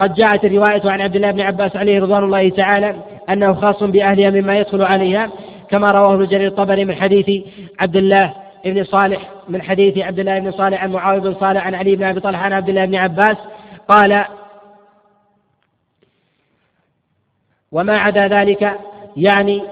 قد 0.00 0.14
جاءت 0.14 0.44
الرواية 0.44 0.82
عن 0.84 1.00
عبد 1.00 1.16
الله 1.16 1.30
بن 1.30 1.40
عباس 1.40 1.76
عليه 1.76 2.00
رضوان 2.00 2.24
الله 2.24 2.48
تعالى 2.48 2.96
أنه 3.28 3.54
خاص 3.54 3.82
بأهلها 3.82 4.30
مما 4.30 4.58
يدخل 4.58 4.82
عليها 4.82 5.30
كما 5.70 5.90
رواه 5.90 6.14
ابن 6.14 6.26
جرير 6.26 6.48
الطبري 6.48 6.84
من 6.84 6.94
حديث 6.94 7.44
عبد 7.80 7.96
الله 7.96 8.34
بن 8.64 8.84
صالح 8.84 9.30
من 9.48 9.62
حديث 9.62 9.98
عبد 9.98 10.18
الله 10.18 10.38
بن 10.38 10.52
صالح 10.52 10.82
عن 10.82 10.92
معاوية 10.92 11.20
بن 11.20 11.34
صالح 11.34 11.66
عن 11.66 11.74
علي 11.74 11.96
بن 11.96 12.04
أبي 12.04 12.20
طلحة 12.20 12.44
عن 12.44 12.52
عبد 12.52 12.68
الله 12.68 12.84
بن 12.84 12.94
عباس 12.94 13.36
قال 13.88 14.24
وما 17.72 17.98
عدا 17.98 18.28
ذلك 18.28 18.78
يعني 19.16 19.62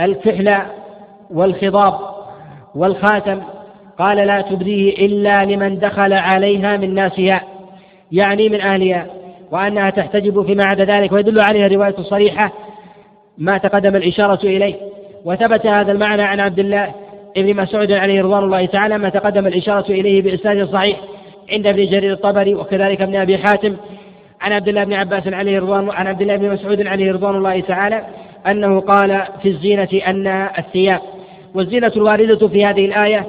الكحل 0.00 0.56
والخضاب 1.30 2.00
والخاتم. 2.74 3.40
قال 3.98 4.16
لا 4.16 4.40
تبديه 4.40 5.06
إلا 5.06 5.44
لمن 5.44 5.78
دخل 5.78 6.12
عليها 6.12 6.76
من 6.76 6.94
ناسها 6.94 7.42
يعني 8.12 8.48
من 8.48 8.60
أهلها 8.60 9.06
وأنها 9.50 9.90
تحتجب 9.90 10.46
فيما 10.46 10.64
عدا 10.64 10.84
ذلك 10.84 11.12
ويدل 11.12 11.40
عليها 11.40 11.68
رواية 11.68 11.96
صريحة 12.02 12.52
ما 13.38 13.58
تقدم 13.58 13.96
الإشارة 13.96 14.46
إليه. 14.46 14.74
وثبت 15.24 15.66
هذا 15.66 15.92
المعنى 15.92 16.22
عن 16.22 16.40
عبد 16.40 16.58
الله 16.58 16.94
ابن 17.36 17.56
مسعود 17.56 17.92
عليه 17.92 18.22
رضوان 18.22 18.44
الله 18.44 18.66
تعالى 18.66 18.98
ما 18.98 19.08
تقدم 19.08 19.46
الإشارة 19.46 19.92
إليه 19.92 20.22
بإسناد 20.22 20.68
صحيح 20.68 21.00
عند 21.52 21.66
ابن 21.66 21.86
جرير 21.86 22.12
الطبري 22.12 22.54
وكذلك 22.54 23.02
ابن 23.02 23.16
أبي 23.16 23.38
حاتم 23.38 23.76
عن 24.40 24.52
عبد 24.52 24.68
الله 24.68 24.84
بن 24.84 24.92
عباس 24.92 25.26
عليه 25.26 25.58
رضوان 25.58 25.90
عن 25.90 26.06
عبد 26.06 26.22
الله 26.22 26.36
بن 26.36 26.50
مسعود 26.50 26.86
عليه 26.86 27.12
رضوان 27.12 27.36
الله 27.36 27.60
تعالى 27.60 28.06
أنه 28.46 28.80
قال 28.80 29.22
في 29.42 29.48
الزينة 29.48 29.88
أن 30.06 30.26
الثياب 30.58 31.00
والزينة 31.54 31.92
الواردة 31.96 32.48
في 32.48 32.66
هذه 32.66 32.84
الآية 32.84 33.26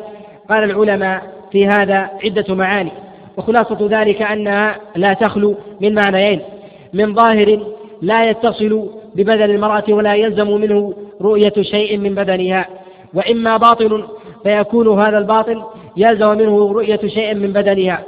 قال 0.49 0.63
العلماء 0.63 1.21
في 1.51 1.67
هذا 1.67 2.09
عدة 2.23 2.55
معاني 2.55 2.91
وخلاصة 3.37 3.87
ذلك 3.91 4.21
أنها 4.21 4.75
لا 4.95 5.13
تخلو 5.13 5.55
من 5.81 5.95
معنيين 5.95 6.41
من 6.93 7.15
ظاهر 7.15 7.59
لا 8.01 8.29
يتصل 8.29 8.89
ببدن 9.15 9.49
المرأة 9.49 9.83
ولا 9.89 10.15
يلزم 10.15 10.51
منه 10.51 10.93
رؤية 11.21 11.53
شيء 11.61 11.97
من 11.97 12.15
بدنها 12.15 12.67
وإما 13.13 13.57
باطل 13.57 14.05
فيكون 14.43 14.99
هذا 14.99 15.17
الباطل 15.17 15.63
يلزم 15.97 16.37
منه 16.37 16.73
رؤية 16.73 16.99
شيء 17.07 17.35
من 17.35 17.53
بدنها 17.53 18.03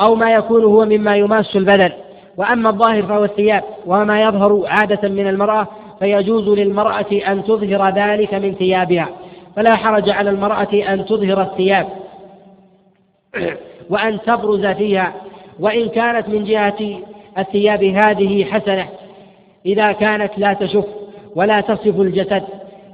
أو 0.00 0.14
ما 0.14 0.32
يكون 0.32 0.64
هو 0.64 0.84
مما 0.84 1.16
يماس 1.16 1.56
البدن. 1.56 1.90
وأما 2.36 2.70
الظاهر 2.70 3.02
فهو 3.02 3.24
الثياب 3.24 3.64
وما 3.86 4.22
يظهر 4.22 4.62
عادة 4.66 5.08
من 5.08 5.26
المرأة 5.26 5.68
فيجوز 5.98 6.58
للمرأة 6.58 7.12
أن 7.12 7.44
تظهر 7.44 7.94
ذلك 7.94 8.34
من 8.34 8.54
ثيابها. 8.54 9.08
فلا 9.56 9.76
حرج 9.76 10.10
على 10.10 10.30
المرأة 10.30 10.74
أن 10.74 11.04
تظهر 11.04 11.42
الثياب. 11.42 11.88
وأن 13.90 14.20
تبرز 14.26 14.66
فيها. 14.66 15.12
وإن 15.60 15.88
كانت 15.88 16.28
من 16.28 16.44
جهة 16.44 17.00
الثياب 17.38 17.84
هذه 17.84 18.44
حسنة 18.44 18.88
إذا 19.66 19.92
كانت 19.92 20.30
لا 20.38 20.52
تشف 20.52 20.84
ولا 21.34 21.60
تصف 21.60 22.00
الجسد 22.00 22.42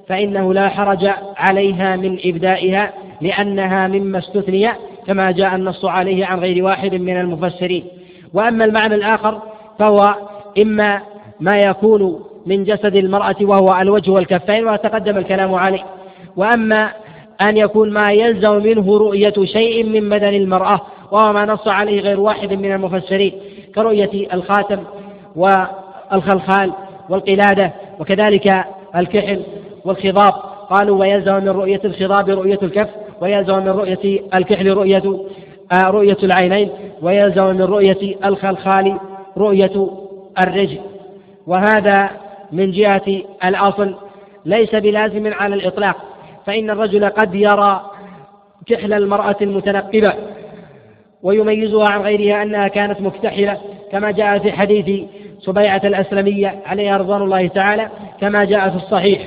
فإنه 0.09 0.55
لا 0.55 0.69
حرج 0.69 1.10
عليها 1.36 1.97
من 1.97 2.19
إبدائها 2.24 2.93
لأنها 3.20 3.89
مما 3.89 4.19
استثني 4.19 4.69
كما 5.06 5.31
جاء 5.31 5.55
النص 5.55 5.85
عليه 5.85 6.27
عن 6.27 6.39
غير 6.39 6.64
واحد 6.64 6.94
من 6.94 7.20
المفسرين. 7.20 7.85
وأما 8.34 8.64
المعنى 8.64 8.94
الآخر 8.94 9.42
فهو 9.78 10.14
إما 10.59 11.00
ما 11.40 11.59
يكون 11.59 12.24
من 12.46 12.64
جسد 12.64 12.96
المرأة 12.96 13.36
وهو 13.42 13.80
الوجه 13.80 14.10
والكفين 14.10 14.68
وتقدم 14.68 15.16
الكلام 15.16 15.54
عليه 15.54 15.84
وأما 16.36 16.92
أن 17.42 17.56
يكون 17.56 17.90
ما 17.90 18.12
يلزم 18.12 18.56
منه 18.56 18.98
رؤية 18.98 19.34
شيء 19.44 19.86
من 19.86 20.09
بدن 20.09 20.34
المرأة 20.34 20.80
وهو 21.10 21.32
ما 21.32 21.44
نص 21.44 21.68
عليه 21.68 22.00
غير 22.00 22.20
واحد 22.20 22.52
من 22.52 22.72
المفسرين 22.72 23.32
كرؤية 23.74 24.34
الخاتم 24.34 24.78
والخلخال 25.36 26.72
والقلادة 27.09 27.72
وكذلك 28.00 28.64
الكحل 28.96 29.42
والخضاب 29.84 30.32
قالوا 30.70 31.00
ويلزم 31.00 31.34
من 31.34 31.48
رؤية 31.48 31.80
الخضاب 31.84 32.28
رؤية 32.28 32.59
الكف 32.62 32.88
ويلزم 33.20 33.59
من 33.59 33.68
رؤية 33.68 34.20
الكحل 34.34 34.70
رؤية 34.70 35.02
رؤية 35.73 36.16
العينين 36.23 36.70
ويلزم 37.03 37.44
من 37.44 37.62
رؤية 37.62 38.16
الخلخال 38.24 38.99
رؤية 39.36 39.90
الرجل. 40.40 40.81
وهذا 41.47 42.11
من 42.53 42.70
جهة 42.70 43.23
الأصل 43.44 43.94
ليس 44.44 44.74
بلازم 44.74 45.32
على 45.32 45.55
الإطلاق. 45.55 45.97
فإن 46.47 46.70
الرجل 46.70 47.09
قد 47.09 47.35
يرى 47.35 47.90
كحل 48.66 48.93
المرأة 48.93 49.36
المتنقبة 49.43 50.15
ويميزها 51.23 51.89
عن 51.89 52.01
غيرها 52.01 52.43
أنها 52.43 52.69
كانت 52.69 53.01
مكتحلة 53.01 53.61
كما 53.93 54.11
جاء 54.11 54.39
في 54.39 54.53
حديث 54.53 55.09
سبيعة 55.40 55.81
الأسلمية 55.85 56.62
عليها 56.66 56.97
رضوان 56.97 57.23
الله 57.23 57.47
تعالى 57.47 57.90
كما 58.20 58.44
جاء 58.44 58.70
في 58.70 58.77
الصحيح. 58.77 59.23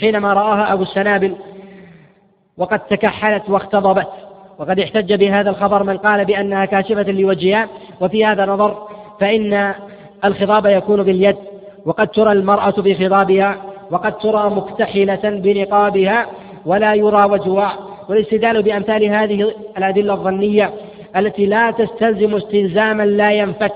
حينما 0.00 0.32
رآها 0.32 0.72
أبو 0.72 0.82
السنابل 0.82 1.36
وقد 2.58 2.78
تكحلت 2.78 3.50
واختضبت. 3.50 4.08
وقد 4.58 4.80
احتج 4.80 5.14
بهذا 5.14 5.50
الخبر 5.50 5.82
من 5.82 5.96
قال 5.96 6.24
بأنها 6.24 6.64
كاشفة 6.64 7.02
لوجهها. 7.02 7.68
وفي 8.00 8.24
هذا 8.24 8.46
نظر 8.46 8.88
فإن 9.20 9.74
الخضاب 10.24 10.66
يكون 10.66 11.02
باليد. 11.02 11.36
وقد 11.86 12.08
ترى 12.08 12.32
المرأة 12.32 12.74
بخضابها. 12.76 13.56
وقد 13.90 14.18
ترى 14.18 14.50
مكتحلة 14.50 15.20
بنقابها. 15.24 16.26
ولا 16.66 16.94
يرى 16.94 17.24
وجهها. 17.30 17.78
والاستدلال 18.08 18.62
بأمثال 18.62 19.04
هذه 19.04 19.52
الأدلة 19.78 20.14
الظنية 20.14 20.70
التي 21.16 21.46
لا 21.46 21.70
تستلزم 21.70 22.34
استلزاما 22.34 23.02
لا 23.02 23.32
ينفك 23.32 23.72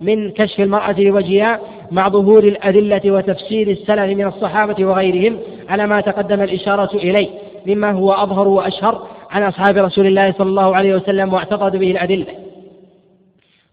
من 0.00 0.30
كشف 0.30 0.60
المرأة 0.60 1.00
لوجهها 1.00 1.60
مع 1.90 2.08
ظهور 2.08 2.44
الأدلة 2.44 3.00
وتفسير 3.06 3.68
السلف 3.70 4.16
من 4.16 4.26
الصحابة 4.26 4.84
وغيرهم 4.84 5.38
على 5.68 5.86
ما 5.86 6.00
تقدم 6.00 6.42
الإشارة 6.42 6.96
إليه. 6.96 7.28
مما 7.68 7.90
هو 7.90 8.12
أظهر 8.12 8.48
وأشهر 8.48 9.06
عن 9.30 9.42
أصحاب 9.42 9.76
رسول 9.76 10.06
الله 10.06 10.32
صلى 10.32 10.48
الله 10.48 10.76
عليه 10.76 10.94
وسلم 10.94 11.34
واعتقد 11.34 11.76
به 11.76 11.90
الأدلة. 11.90 12.26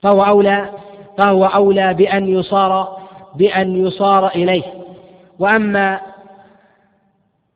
فهو 0.02 0.24
أولى 0.24 0.70
فهو 1.18 1.46
أولى 1.46 1.94
بأن 1.94 2.28
يصار 2.28 2.98
بأن 3.36 3.86
يصار 3.88 4.28
إليه. 4.28 4.64
وأما 5.40 6.02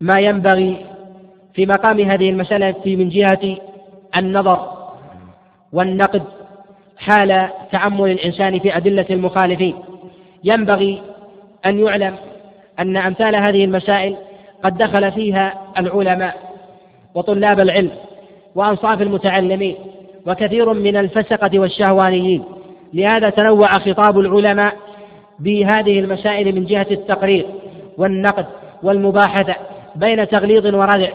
ما 0.01 0.19
ينبغي 0.19 0.85
في 1.53 1.65
مقام 1.65 1.99
هذه 1.99 2.29
المسألة 2.29 2.71
في 2.71 2.95
من 2.95 3.09
جهة 3.09 3.57
النظر 4.17 4.71
والنقد 5.73 6.23
حال 6.97 7.49
تأمل 7.71 8.11
الإنسان 8.11 8.59
في 8.59 8.77
أدلة 8.77 9.05
المخالفين. 9.09 9.75
ينبغي 10.43 11.01
أن 11.65 11.79
يعلم 11.79 12.15
أن 12.79 12.97
أمثال 12.97 13.35
هذه 13.35 13.65
المسائل 13.65 14.17
قد 14.63 14.77
دخل 14.77 15.11
فيها 15.11 15.53
العلماء 15.77 16.35
وطلاب 17.15 17.59
العلم 17.59 17.91
وأنصاف 18.55 19.01
المتعلمين 19.01 19.75
وكثير 20.27 20.73
من 20.73 20.97
الفسقة 20.97 21.59
والشهوانيين. 21.59 22.43
لهذا 22.93 23.29
تنوع 23.29 23.67
خطاب 23.67 24.19
العلماء 24.19 24.75
بهذه 25.39 25.99
المسائل 25.99 26.55
من 26.55 26.65
جهة 26.65 26.87
التقرير 26.91 27.45
والنقد 27.97 28.45
والمباحثة 28.83 29.55
بين 29.95 30.27
تغليظ 30.27 30.75
وردع 30.75 31.09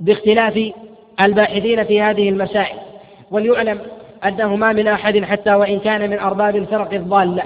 باختلاف 0.00 0.72
الباحثين 1.20 1.84
في 1.84 2.00
هذه 2.00 2.28
المسائل. 2.28 2.78
وليعلم 3.30 3.78
أنه 4.24 4.56
ما 4.56 4.72
من 4.72 4.88
أحد 4.88 5.24
حتى 5.24 5.54
وإن 5.54 5.78
كان 5.78 6.10
من 6.10 6.18
أرباب 6.18 6.56
الفرق 6.56 6.94
الضالة 6.94 7.42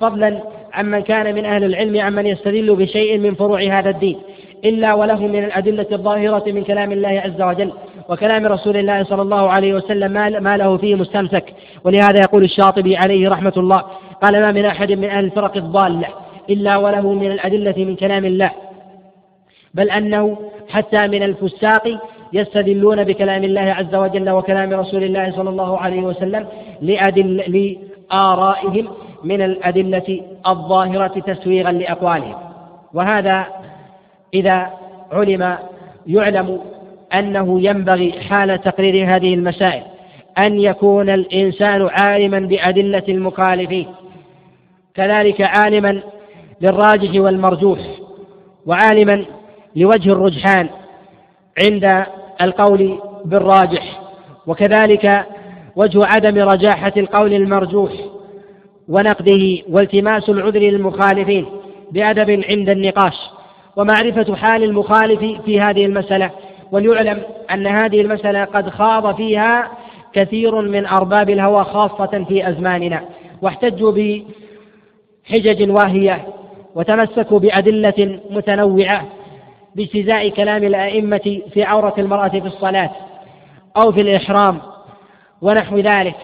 فضلا 0.00 0.42
عمن 0.72 1.00
كان 1.00 1.34
من 1.34 1.44
أهل 1.44 1.64
العلم 1.64 2.00
عمن 2.00 2.26
يستدل 2.26 2.76
بشيء 2.76 3.18
من 3.18 3.34
فروع 3.34 3.60
هذا 3.60 3.90
الدين. 3.90 4.18
إلا 4.64 4.94
وله 4.94 5.26
من 5.26 5.44
الأدلة 5.44 5.86
الظاهرة 5.92 6.52
من 6.52 6.64
كلام 6.64 6.92
الله 6.92 7.08
عز 7.08 7.42
وجل 7.42 7.72
وكلام 8.08 8.46
رسول 8.46 8.76
الله 8.76 9.04
صلى 9.04 9.22
الله 9.22 9.50
عليه 9.50 9.74
وسلم 9.74 10.12
ما 10.42 10.56
له 10.56 10.76
فيه 10.76 10.94
مستمسك. 10.94 11.54
ولهذا 11.84 12.20
يقول 12.20 12.44
الشاطبي 12.44 12.96
عليه 12.96 13.28
رحمة 13.28 13.52
الله 13.56 13.82
قال 14.22 14.40
ما 14.40 14.52
من 14.52 14.64
أحد 14.64 14.92
من 14.92 15.04
أهل 15.04 15.24
الفرق 15.24 15.56
الضالة 15.56 16.08
إلا 16.50 16.76
وله 16.76 17.12
من 17.12 17.30
الأدلة 17.30 17.74
من 17.84 17.96
كلام 17.96 18.24
الله. 18.24 18.50
بل 19.74 19.90
أنه 19.90 20.36
حتى 20.68 21.08
من 21.08 21.22
الفساق 21.22 22.00
يستدلون 22.32 23.04
بكلام 23.04 23.44
الله 23.44 23.60
عز 23.60 23.94
وجل 23.94 24.30
وكلام 24.30 24.72
رسول 24.72 25.04
الله 25.04 25.32
صلى 25.36 25.50
الله 25.50 25.78
عليه 25.78 26.02
وسلم 26.02 26.46
لأدل 26.82 27.36
لآرائهم 28.10 28.88
من 29.24 29.42
الأدلة 29.42 30.20
الظاهرة 30.46 31.20
تسويغا 31.20 31.72
لأقوالهم. 31.72 32.34
وهذا 32.94 33.46
إذا 34.34 34.70
علم 35.12 35.58
يعلم 36.06 36.60
أنه 37.14 37.60
ينبغي 37.60 38.12
حال 38.12 38.60
تقرير 38.60 39.16
هذه 39.16 39.34
المسائل 39.34 39.82
أن 40.38 40.60
يكون 40.60 41.10
الإنسان 41.10 41.88
عالما 41.90 42.38
بأدلة 42.38 43.02
المخالفين 43.08 43.86
كذلك 44.94 45.40
عالما 45.40 46.02
للراجح 46.60 47.20
والمرجوح 47.20 47.78
وعالما 48.66 49.24
لوجه 49.76 50.12
الرجحان 50.12 50.68
عند 51.62 52.04
القول 52.42 52.98
بالراجح 53.24 54.00
وكذلك 54.46 55.24
وجه 55.76 56.00
عدم 56.04 56.38
رجاحة 56.38 56.92
القول 56.96 57.32
المرجوح 57.32 57.92
ونقده 58.88 59.58
والتماس 59.68 60.28
العذر 60.28 60.60
للمخالفين 60.60 61.46
بأدب 61.92 62.44
عند 62.50 62.70
النقاش. 62.70 63.14
ومعرفة 63.76 64.34
حال 64.34 64.64
المخالف 64.64 65.42
في 65.44 65.60
هذه 65.60 65.86
المسألة. 65.86 66.30
وليعلم 66.72 67.22
أن 67.50 67.66
هذه 67.66 68.00
المسألة 68.00 68.44
قد 68.44 68.70
خاض 68.70 69.16
فيها 69.16 69.70
كثير 70.12 70.60
من 70.60 70.86
أرباب 70.86 71.30
الهوى 71.30 71.64
خاصة 71.64 72.24
في 72.28 72.48
أزماننا. 72.48 73.04
واحتجوا 73.42 73.92
بحجج 73.92 75.70
واهية 75.70 76.26
وتمسكوا 76.74 77.38
بأدلة 77.38 78.20
متنوعة 78.30 79.04
باجتزاء 79.74 80.28
كلام 80.28 80.64
الأئمة 80.64 81.40
في 81.52 81.62
عورة 81.62 81.94
المرأة 81.98 82.28
في 82.28 82.46
الصلاة 82.46 82.90
أو 83.76 83.92
في 83.92 84.00
الإحرام 84.00 84.58
ونحو 85.42 85.78
ذلك 85.78 86.14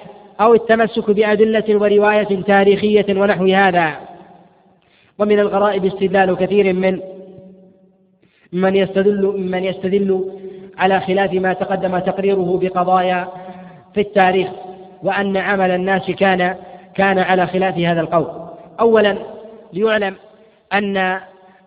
أو 0.41 0.55
التمسك 0.55 1.11
بأدلة 1.11 1.65
ورواية 1.69 2.43
تاريخية 2.43 3.07
ونحو 3.09 3.47
هذا. 3.47 3.97
ومن 5.19 5.39
الغرائب 5.39 5.85
استدلال 5.85 6.37
كثير 6.37 6.73
من 6.73 7.01
من 8.53 8.77
يستدل 8.77 9.35
ممن 9.37 9.65
يستدل 9.65 10.25
على 10.79 11.01
خلاف 11.01 11.33
ما 11.33 11.53
تقدم 11.53 11.99
تقريره 11.99 12.59
بقضايا 12.63 13.29
في 13.95 14.01
التاريخ 14.01 14.49
وأن 15.03 15.37
عمل 15.37 15.71
الناس 15.71 16.11
كان 16.11 16.55
كان 16.95 17.19
على 17.19 17.47
خلاف 17.47 17.79
هذا 17.79 18.01
القول. 18.01 18.27
أولا 18.81 19.17
ليعلم 19.73 20.15
أن 20.73 21.21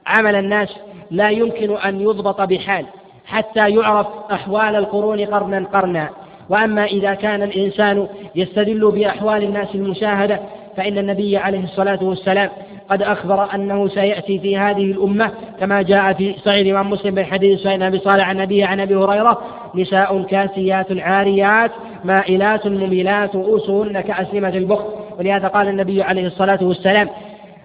عمل 0.06 0.36
الناس 0.36 0.70
لا 1.12 1.30
يمكن 1.30 1.78
أن 1.78 2.02
يضبط 2.02 2.42
بحال 2.42 2.86
حتى 3.26 3.70
يعرف 3.70 4.08
أحوال 4.32 4.76
القرون 4.76 5.26
قرنا 5.26 5.66
قرنا 5.74 6.10
وأما 6.50 6.86
إذا 6.86 7.14
كان 7.14 7.44
الإنسان 7.44 8.08
يستدل 8.36 8.92
بأحوال 8.92 9.44
الناس 9.44 9.76
المشاهدة 9.76 10.40
فإن 10.78 10.98
النبي 10.98 11.38
عليه 11.38 11.64
الصلاة 11.64 12.04
والسلام 12.04 12.50
قد 12.90 13.02
أخبر 13.02 13.56
أنه 13.56 13.88
سيأتي 13.88 14.40
في 14.40 14.58
هذه 14.58 14.84
الأمة 14.84 15.32
كما 15.60 15.82
جاء 15.82 16.14
في 16.14 16.36
صحيح 16.46 16.60
الإمام 16.60 16.90
مسلم 16.90 17.16
من 17.16 17.26
حديث 17.26 17.60
سيدنا 17.60 17.88
أبي 17.88 18.00
صالح 18.00 18.30
عن 18.30 18.38
نبيه 18.38 18.66
عن 18.66 18.80
أبي 18.80 18.96
هريرة 18.96 19.42
نساء 19.76 20.24
كاسيات 20.24 20.88
عاريات 20.92 21.72
مائلات 22.04 22.68
مميلات 22.68 23.36
رؤوسهن 23.36 24.02
كأسلمة 24.02 24.50
البخت. 24.50 24.86
ولهذا 25.20 25.48
قال 25.48 25.68
النبي 25.68 26.04
عليه 26.04 26.28
الصلاة 26.28 26.60
والسلام 26.62 27.10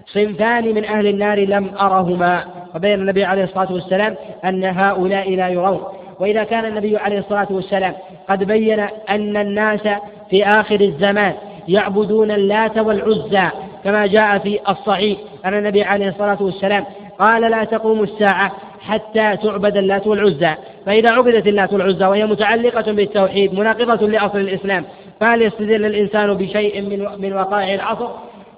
صنفان 0.05 0.75
من 0.75 0.85
أهل 0.85 1.07
النار 1.07 1.39
لم 1.39 1.71
أرهما. 1.79 2.43
وبين 2.75 2.99
النبي 2.99 3.25
عليه 3.25 3.43
الصلاة 3.43 3.73
والسلام 3.73 4.15
أن 4.45 4.63
هؤلاء 4.63 5.35
لا 5.35 5.49
يرون. 5.49 5.83
وإذا 6.19 6.43
كان 6.43 6.65
النبي 6.65 6.97
عليه 6.97 7.19
الصلاة 7.19 7.47
والسلام 7.51 7.93
قد 8.29 8.43
بين 8.43 8.79
أن 9.09 9.37
الناس 9.37 9.87
في 10.29 10.45
آخر 10.45 10.81
الزمان 10.81 11.33
يعبدون 11.67 12.31
اللات 12.31 12.77
والعزى 12.77 13.49
كما 13.83 14.07
جاء 14.07 14.37
في 14.37 14.59
الصحيح 14.69 15.17
أن 15.45 15.53
النبي 15.53 15.83
عليه 15.83 16.09
الصلاة 16.09 16.43
والسلام 16.43 16.85
قال 17.19 17.51
لا 17.51 17.63
تقوم 17.63 18.03
الساعة 18.03 18.51
حتى 18.81 19.37
تعبد 19.37 19.77
اللات 19.77 20.07
والعزى. 20.07 20.55
فإذا 20.85 21.11
عبدت 21.11 21.47
اللات 21.47 21.73
والعزى 21.73 22.05
وهي 22.05 22.25
متعلقة 22.25 22.91
بالتوحيد 22.91 23.53
مناقضة 23.53 24.07
لأصل 24.07 24.37
الإسلام 24.39 24.85
فهل 25.19 25.41
يستدل 25.41 25.85
الإنسان 25.85 26.33
بشيء 26.33 26.81
من 26.81 27.21
من 27.21 27.33
وقائع 27.33 27.73
العصر؟ 27.73 28.09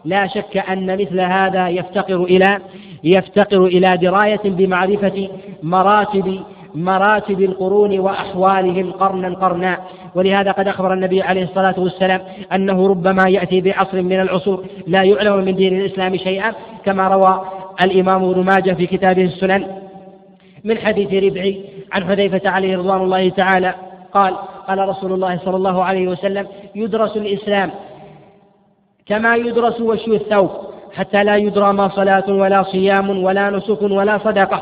لا 0.05 0.27
شك 0.27 0.57
أن 0.57 1.01
مثل 1.01 1.19
هذا 1.19 1.69
يفتقر 1.69 2.23
إلى 2.23 2.59
يفتقر 3.03 3.65
إلى 3.65 3.97
دراية 3.97 4.41
بمعرفة 4.45 5.29
مراتب 5.63 6.39
مراتب 6.75 7.41
القرون 7.41 7.99
وأحوالهم 7.99 8.91
قرنا 8.91 9.35
قرنا. 9.35 9.77
ولهذا 10.15 10.51
قد 10.51 10.67
أخبر 10.67 10.93
النبي 10.93 11.21
عليه 11.21 11.43
الصلاة 11.43 11.75
والسلام 11.77 12.21
أنه 12.53 12.87
ربما 12.87 13.29
يأتي 13.29 13.61
بعصر 13.61 14.01
من 14.01 14.19
العصور 14.19 14.65
لا 14.87 15.03
يعلم 15.03 15.37
من 15.45 15.55
دين 15.55 15.79
الإسلام 15.81 16.17
شيئا 16.17 16.53
كما 16.85 17.07
روى 17.07 17.41
الإمام 17.81 18.23
ابن 18.23 18.45
ماجه 18.45 18.73
في 18.73 18.87
كتابه 18.87 19.23
السنن 19.23 19.67
من 20.63 20.77
حديث 20.77 21.23
ربعي 21.23 21.63
عن 21.91 22.03
حذيفة 22.03 22.49
عليه 22.49 22.77
رضوان 22.77 23.01
الله 23.01 23.29
تعالى. 23.29 23.73
قال 24.13 24.35
قال 24.67 24.89
رسول 24.89 25.13
الله 25.13 25.37
صلى 25.37 25.55
الله 25.55 25.83
عليه 25.83 26.07
وسلم 26.07 26.47
يدرس 26.75 27.17
الإسلام 27.17 27.71
كما 29.05 29.35
يدرس 29.35 29.81
وشي 29.81 30.15
الثوب 30.15 30.49
حتى 30.93 31.23
لا 31.23 31.35
يدرى 31.35 31.73
ما 31.73 31.87
صلاة 31.87 32.23
ولا 32.29 32.63
صيام 32.63 33.23
ولا 33.23 33.49
نسك 33.49 33.81
ولا 33.81 34.17
صدقة. 34.17 34.61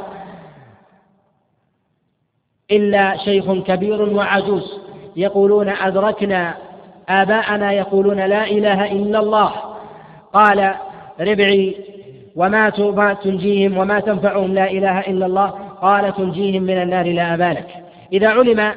إلا 2.72 3.18
شيخ 3.18 3.54
كبير 3.54 4.02
وعجوز. 4.02 4.80
يقولون 5.16 5.70
أدركنا 5.70 6.54
آباءنا 7.10 7.72
يقولون 7.72 8.18
لا 8.18 8.44
إله 8.44 8.92
إلا 8.92 9.20
الله. 9.20 9.52
قال 10.34 10.74
ربعي 11.20 11.76
وما 12.36 12.70
تنجيهم 13.24 13.78
وما 13.78 14.00
تنفعهم 14.00 14.54
لا 14.54 14.72
إله 14.72 15.00
إلا 15.00 15.26
الله. 15.26 15.54
قال 15.82 16.16
تنجيهم 16.16 16.64
من 16.64 16.82
النار 16.82 17.08
لا 17.14 17.34
أبالك 17.34 17.68
إذا 18.14 18.28
علم 18.28 18.72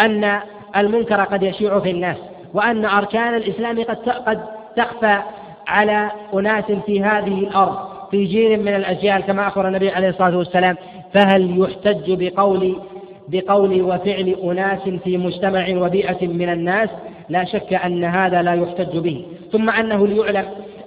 أن 0.00 0.40
المنكر 0.76 1.20
قد 1.24 1.42
يشيع 1.42 1.78
في 1.78 1.90
الناس 1.90 2.16
وأن 2.54 2.84
أركان 2.84 3.34
الإسلام 3.34 3.82
قد 3.82 4.08
قد 4.08 4.40
تخفى 4.76 5.18
على 5.66 6.10
أناس 6.34 6.64
في 6.86 7.02
هذه 7.02 7.38
الأرض 7.38 7.76
في 8.10 8.24
جيل 8.24 8.60
من 8.60 8.74
الأجيال 8.74 9.20
كما 9.20 9.48
أخبر 9.48 9.68
النبي 9.68 9.90
عليه 9.90 10.08
الصلاة 10.08 10.36
والسلام. 10.36 10.76
فهل 11.14 11.60
يحتج 11.60 12.04
بقول 12.08 12.80
بقول 13.28 13.82
وفعل 13.82 14.36
أناس 14.42 14.88
في 15.04 15.16
مجتمع 15.16 15.66
وبيئة 15.68 16.26
من 16.26 16.48
الناس 16.48 16.88
لا 17.28 17.44
شك 17.44 17.74
أن 17.74 18.04
هذا 18.04 18.42
لا 18.42 18.54
يحتج 18.54 18.98
به. 18.98 19.26
ثم 19.52 19.70
أنه 19.70 20.06
ليعلم 20.06 20.44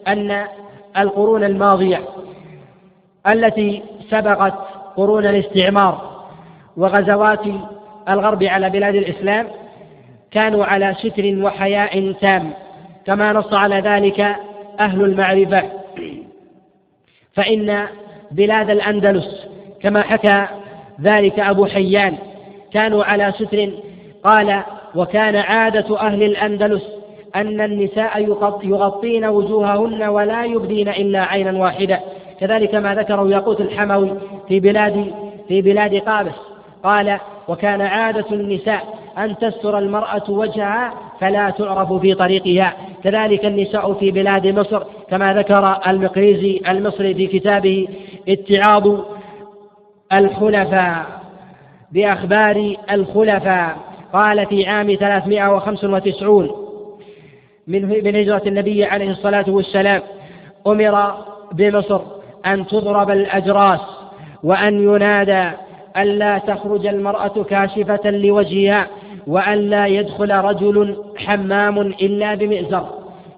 أن 0.08 0.44
القرون 0.98 1.44
الماضية 1.44 2.02
التي 3.28 3.84
سبقت 4.10 4.54
قرون 4.96 5.26
الاستعمار 5.26 6.26
وغزوات 6.78 7.46
الغرب 8.10 8.44
على 8.44 8.70
بلاد 8.70 8.96
الإسلام 8.96 9.48
كانوا 10.32 10.66
على 10.66 10.96
ستر 11.00 11.44
وحياء 11.44 12.12
تام 12.12 12.54
كما 13.06 13.34
نص 13.34 13.54
على 13.54 13.80
ذلك 13.80 14.36
أهل 14.80 15.02
المعرفة. 15.02 15.64
فإن 17.34 17.88
بلاد 18.32 18.70
الأندلس 18.70 19.48
كما 19.82 20.02
حكى 20.02 20.46
ذلك 21.02 21.40
أبو 21.40 21.66
حيان 21.66 22.18
كانوا 22.74 23.04
على 23.04 23.34
ستر. 23.38 23.70
قال 24.24 24.64
وكان 24.96 25.36
عادة 25.36 26.00
أهل 26.00 26.24
الأندلس 26.24 26.84
أن 27.36 27.62
النساء 27.62 28.38
يغطين 28.64 29.26
وجوههن 29.26 30.04
ولا 30.04 30.46
يبدين 30.46 30.90
إلا 30.90 31.24
عينا 31.24 31.60
واحدة. 31.60 32.00
كذلك 32.40 32.76
ما 32.76 32.96
ذكره 32.96 33.30
ياقوت 33.30 33.62
الحموي 33.62 34.12
في 34.48 34.60
بلاد 34.60 35.14
في 35.48 35.62
بلاد 35.62 35.96
قابس. 35.96 36.36
قال 36.84 37.20
وكان 37.48 37.82
عادة 37.82 38.26
النساء 38.32 39.00
أن 39.18 39.38
تستر 39.38 39.78
المرأة 39.78 40.24
وجهها 40.30 40.94
فلا 41.20 41.50
تعرف 41.50 41.94
في 41.94 42.14
طريقها. 42.14 42.74
كذلك 43.04 43.46
النساء 43.46 43.94
في 43.94 44.12
بلاد 44.12 44.48
مصر 44.48 44.84
كما 45.10 45.34
ذكر 45.34 45.80
المقريزي 45.88 46.62
المصري 46.70 47.14
في 47.14 47.28
كتابه 47.28 47.88
اتعاض 48.30 49.06
الخلفاء 50.14 51.19
بأخبار 51.92 52.76
الخلفاء. 52.92 53.78
قال 54.14 54.46
في 54.46 54.68
عام 54.68 54.96
395 54.96 56.52
من 57.68 58.04
من 58.04 58.16
هجرة 58.16 58.42
النبي 58.48 58.86
عليه 58.86 59.12
الصلاة 59.12 59.46
والسلام 59.48 60.02
أمر 60.68 61.14
بمصر 61.54 62.02
أن 62.46 62.68
تضرب 62.68 63.10
الأجراس 63.12 63.80
وأن 64.44 64.84
ينادى 64.84 65.50
ألا 65.98 66.38
تخرج 66.38 66.88
المرأة 66.88 67.44
كاشفة 67.50 68.10
لوجهها 68.10 68.88
وأن 69.28 69.58
لا 69.58 69.88
يدخل 69.88 70.32
رجل 70.32 71.04
حمام 71.18 71.80
إلا 71.80 72.36
بمئزر. 72.36 72.90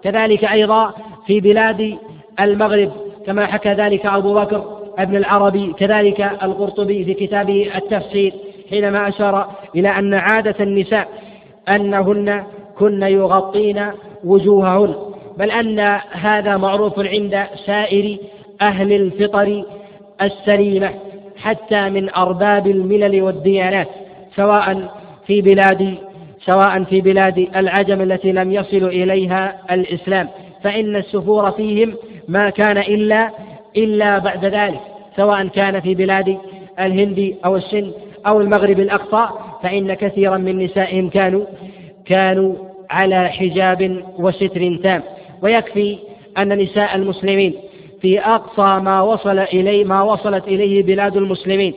كذلك 0.04 0.44
أيضا 0.46 0.94
في 1.26 1.40
بلاد 1.40 1.98
المغرب 2.40 2.92
كما 3.26 3.46
حكى 3.46 3.70
ذلك 3.70 4.06
أبو 4.06 4.34
بكر 4.34 4.81
ابن 5.00 5.16
العربي 5.16 5.74
كذلك 5.74 6.22
القرطبي 6.44 7.06
في 7.06 7.14
كتابه 7.14 7.72
التفسير 7.76 8.34
حينما 8.70 9.08
أشار 9.08 9.52
إلى 9.76 9.90
أن 9.90 10.14
عادة 10.14 10.56
النساء 10.60 11.08
أنهن 11.70 12.44
كن 12.78 13.04
يغطين 13.04 13.86
وجوههن 14.24 14.96
بل 15.38 15.52
أن 15.52 15.80
هذا 16.12 16.58
معروف 16.58 17.00
عند 17.00 17.44
سائر 17.66 18.18
أهل 18.62 18.94
الفطر 18.94 19.64
السليمة 20.22 20.90
حتى 21.38 21.90
من 21.90 22.10
أرباب 22.16 22.68
الملل 22.68 23.22
والديانات 23.22 23.88
سواء 24.36 24.92
في 25.28 25.42
بلاد 25.42 25.96
سواء 26.46 26.84
في 26.84 27.02
بلاد 27.02 27.48
العجم 27.56 28.02
التي 28.02 28.32
لم 28.32 28.52
يصل 28.52 28.86
إليها 28.86 29.58
الإسلام 29.72 30.28
فإن 30.64 30.96
السفور 30.96 31.52
فيهم 31.52 31.94
ما 32.28 32.50
كان 32.50 32.78
إلا 32.78 33.32
إلا 33.78 34.18
بعد 34.18 34.46
ذلك 34.46 34.82
سواء 35.16 35.48
كان 35.48 35.80
في 35.80 35.96
بلاد 35.96 36.38
الهند 36.80 37.36
أو 37.46 37.56
السن 37.56 37.92
أو 38.28 38.42
المغرب 38.42 38.80
الأقصى 38.80 39.30
فإن 39.64 39.94
كثيرا 39.94 40.38
من 40.38 40.64
نسائهم 40.64 41.10
كانوا 41.10 41.46
كانوا 42.06 42.56
على 42.90 43.30
حجاب 43.30 44.04
وستر 44.20 44.76
تام. 44.84 45.04
ويكفي 45.42 45.98
أن 46.38 46.58
نساء 46.58 46.96
المسلمين 46.96 47.54
في 48.02 48.20
أقصى 48.20 48.84
ما 48.84 49.02
وصل 49.02 49.40
إليه 49.40 49.86
ما 49.86 50.02
وصلت 50.02 50.48
إليه 50.48 50.84
بلاد 50.84 51.18
المسلمين. 51.18 51.74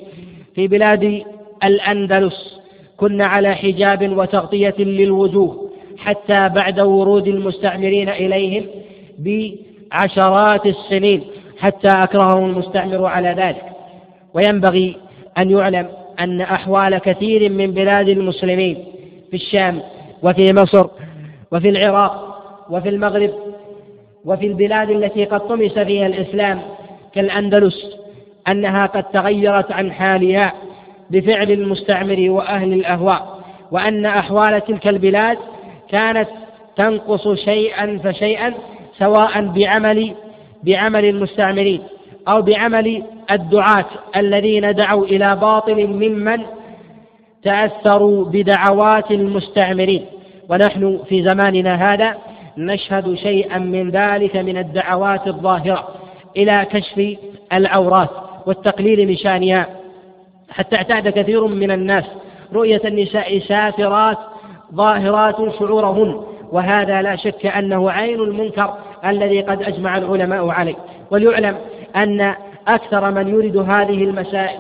في 0.54 0.68
بلاد 0.68 1.22
الأندلس 1.64 2.60
كن 2.96 3.22
على 3.22 3.54
حجاب 3.54 4.16
وتغطية 4.18 4.74
للوجوه 4.78 5.70
حتى 5.98 6.48
بعد 6.48 6.80
ورود 6.80 7.28
المستعمرين 7.28 8.08
إليهم 8.08 8.66
بعشرات 9.18 10.66
السنين. 10.66 11.24
حتى 11.58 11.88
أكرههم 11.88 12.50
المستعمر 12.50 13.06
على 13.06 13.28
ذلك. 13.28 13.64
وينبغي 14.34 14.96
أن 15.38 15.50
يعلم 15.50 15.88
أن 16.20 16.40
أحوال 16.40 16.98
كثير 16.98 17.52
من 17.52 17.70
بلاد 17.70 18.08
المسلمين 18.08 18.84
في 19.30 19.36
الشام 19.36 19.80
وفي 20.22 20.52
مصر 20.52 20.86
وفي 21.52 21.68
العراق 21.68 22.40
وفي 22.70 22.88
المغرب 22.88 23.30
وفي 24.24 24.46
البلاد 24.46 24.90
التي 24.90 25.24
قد 25.24 25.40
طمس 25.40 25.78
فيها 25.78 26.06
الإسلام 26.06 26.60
كالأندلس 27.14 27.86
أنها 28.48 28.86
قد 28.86 29.04
تغيرت 29.04 29.72
عن 29.72 29.92
حالها 29.92 30.52
بفعل 31.10 31.50
المستعمر 31.50 32.30
وأهل 32.30 32.72
الأهواء 32.72 33.38
وأن 33.70 34.06
أحوال 34.06 34.64
تلك 34.64 34.88
البلاد 34.88 35.38
كانت 35.90 36.28
تنقص 36.76 37.28
شيئا 37.28 38.00
فشيئا 38.04 38.54
سواء 38.98 39.46
بعمل 39.46 40.14
بعمل 40.64 41.04
المستعمرين 41.04 41.80
أو 42.28 42.42
بعمل 42.42 43.02
الدعاة 43.30 43.86
الذين 44.16 44.74
دعوا 44.74 45.04
إلى 45.04 45.36
باطل 45.36 45.86
ممن 45.86 46.42
تأثروا 47.42 48.24
بدعوات 48.24 49.10
المستعمرين 49.10 50.06
ونحن 50.48 51.00
في 51.08 51.22
زماننا 51.22 51.94
هذا 51.94 52.16
نشهد 52.58 53.14
شيئا 53.14 53.58
من 53.58 53.90
ذلك 53.90 54.36
من 54.36 54.58
الدعوات 54.58 55.26
الظاهرة 55.26 55.88
إلى 56.36 56.66
كشف 56.70 57.16
العورات 57.52 58.10
والتقليل 58.46 59.08
من 59.08 59.16
شأنها. 59.16 59.66
حتى 60.50 60.76
اعتاد 60.76 61.08
كثير 61.08 61.46
من 61.46 61.70
الناس 61.70 62.04
رؤية 62.52 62.80
النساء 62.84 63.38
سافرات 63.38 64.18
ظاهرات 64.74 65.36
شعورهن 65.58 66.24
وهذا 66.52 67.02
لا 67.02 67.16
شك 67.16 67.46
أنه 67.46 67.90
عين 67.90 68.20
المنكر 68.20 68.74
الذي 69.10 69.40
قد 69.40 69.62
أجمع 69.62 69.98
العلماء 69.98 70.48
عليه. 70.48 70.74
وليعلم 71.10 71.56
أن 71.96 72.34
أكثر 72.68 73.10
من 73.10 73.28
يرد 73.28 73.56
هذه 73.56 74.04
المسائل 74.04 74.58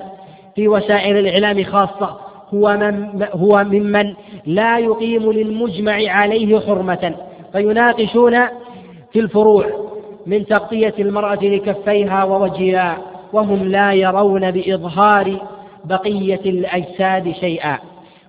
في 0.54 0.68
وسائل 0.68 1.16
الإعلام 1.16 1.64
خاصة 1.64 2.16
هو 2.54 2.76
من 2.76 3.26
هو 3.32 3.64
ممن 3.64 4.14
لا 4.46 4.78
يقيم 4.78 5.32
للمجمع 5.32 6.10
عليه 6.12 6.60
حرمة. 6.60 7.14
فيناقشون 7.52 8.40
في 9.12 9.20
الفروع 9.20 9.66
من 10.26 10.46
تغطية 10.46 10.94
المرأة 10.98 11.38
لكفيها 11.42 12.24
ووجهها 12.24 12.98
وهم 13.32 13.68
لا 13.68 13.92
يرون 13.92 14.50
بإظهار 14.50 15.36
بقية 15.84 16.40
الأجساد 16.46 17.34
شيئا. 17.40 17.78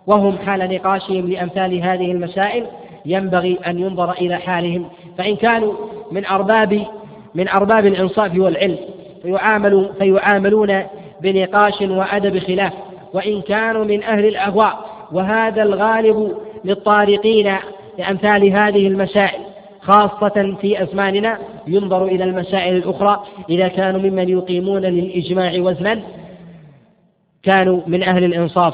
وهم 0.08 0.38
حال 0.38 0.76
نقاشهم 0.76 1.28
لأمثال 1.28 1.82
هذه 1.82 2.12
المسائل 2.12 2.66
ينبغي 3.06 3.58
أن 3.68 3.80
ينظر 3.80 4.12
إلى 4.12 4.36
حالهم. 4.36 4.90
فإن 5.18 5.36
كانوا 5.36 5.74
من 6.12 6.26
أرباب 6.26 6.86
من 7.36 7.48
أرباب 7.48 7.86
الإنصاف 7.86 8.38
والعلم. 8.38 8.78
فيعاملوا 9.22 9.88
فيعاملون 10.00 10.84
بنقاش 11.22 11.82
وأدب 11.82 12.40
خلاف. 12.40 12.74
وإن 13.14 13.42
كانوا 13.42 13.86
من 13.86 14.04
أهل 14.04 14.26
الأهواء. 14.26 14.86
وهذا 15.12 15.64
الغالب 15.64 16.38
للطارقين 16.66 17.56
لأمثال 17.98 18.52
هذه 18.52 18.88
المسائل. 18.88 19.40
خاصة 19.82 20.58
في 20.62 20.84
أزماننا 20.84 21.38
ينظر 21.68 22.06
إلى 22.06 22.24
المسائل 22.24 22.76
الأخرى. 22.76 23.24
إذا 23.50 23.68
كانوا 23.68 24.02
ممن 24.02 24.30
يقيمون 24.30 24.82
للإجماع 24.82 25.54
وزنا 25.58 26.00
كانوا 27.44 27.80
من 27.88 28.04
أهل 28.04 28.24
الإنصاف. 28.24 28.74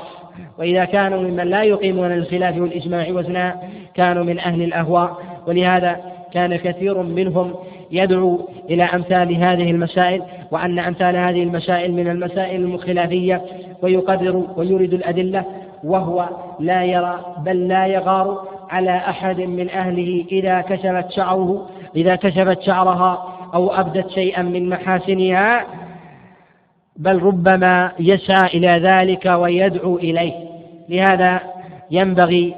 وإذا 0.59 0.85
كانوا 0.85 1.21
ممن 1.21 1.47
لا 1.47 1.63
يقيمون 1.63 2.11
للخلاف 2.11 2.57
والإجماع 2.57 3.07
وزنا 3.09 3.61
كانوا 3.95 4.23
من 4.23 4.39
أهل 4.39 4.61
الأهواء. 4.61 5.17
ولهذا 5.47 6.20
كان 6.33 6.55
كثير 6.55 7.01
منهم 7.01 7.55
يدعو 7.91 8.49
إلى 8.69 8.83
أمثال 8.83 9.35
هذه 9.35 9.71
المسائل 9.71 10.23
وأن 10.51 10.79
أمثال 10.79 11.15
هذه 11.15 11.43
المسائل 11.43 11.93
من 11.93 12.07
المسائل 12.07 12.63
الخلافية 12.63 13.41
ويقرر 13.81 14.47
ويريد 14.57 14.93
الأدلة 14.93 15.45
وهو 15.83 16.29
لا 16.59 16.83
يرى 16.83 17.35
بل 17.45 17.67
لا 17.67 17.85
يغار 17.85 18.47
على 18.69 18.97
أحد 18.97 19.41
من 19.41 19.69
أهله 19.69 20.25
إذا 20.31 20.61
كشفت 20.61 21.11
شعره 21.11 21.69
إذا 21.95 22.15
كشفت 22.15 22.61
شعرها 22.61 23.37
أو 23.53 23.73
أبدت 23.73 24.09
شيئا 24.09 24.41
من 24.41 24.69
محاسنها 24.69 25.65
بل 26.97 27.23
ربما 27.23 27.91
يسعى 27.99 28.57
إلى 28.57 28.67
ذلك 28.67 29.25
ويدعو 29.25 29.97
إليه. 29.97 30.33
لهذا 30.89 31.41
ينبغي 31.91 32.55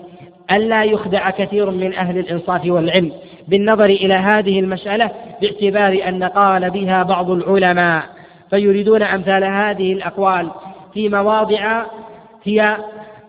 ألا 0.52 0.84
يخدع 0.84 1.30
كثير 1.30 1.72
من 1.72 1.94
أهل 1.94 2.18
الإنصاف 2.18 2.66
والعلم. 2.66 3.12
بالنظر 3.48 3.86
إلى 3.86 4.14
هذه 4.14 4.60
المسألة 4.60 5.12
باعتبار 5.42 6.08
أن 6.08 6.24
قال 6.24 6.70
بها 6.70 7.04
بعض 7.04 7.32
العلماء 7.32 8.04
فيريدون 8.50 9.04
أمثال 9.04 9.44
هذه 9.44 9.94
الأقوال 9.94 10.50
في 10.94 11.10
مواضع 11.10 11.84
هي 12.44 12.78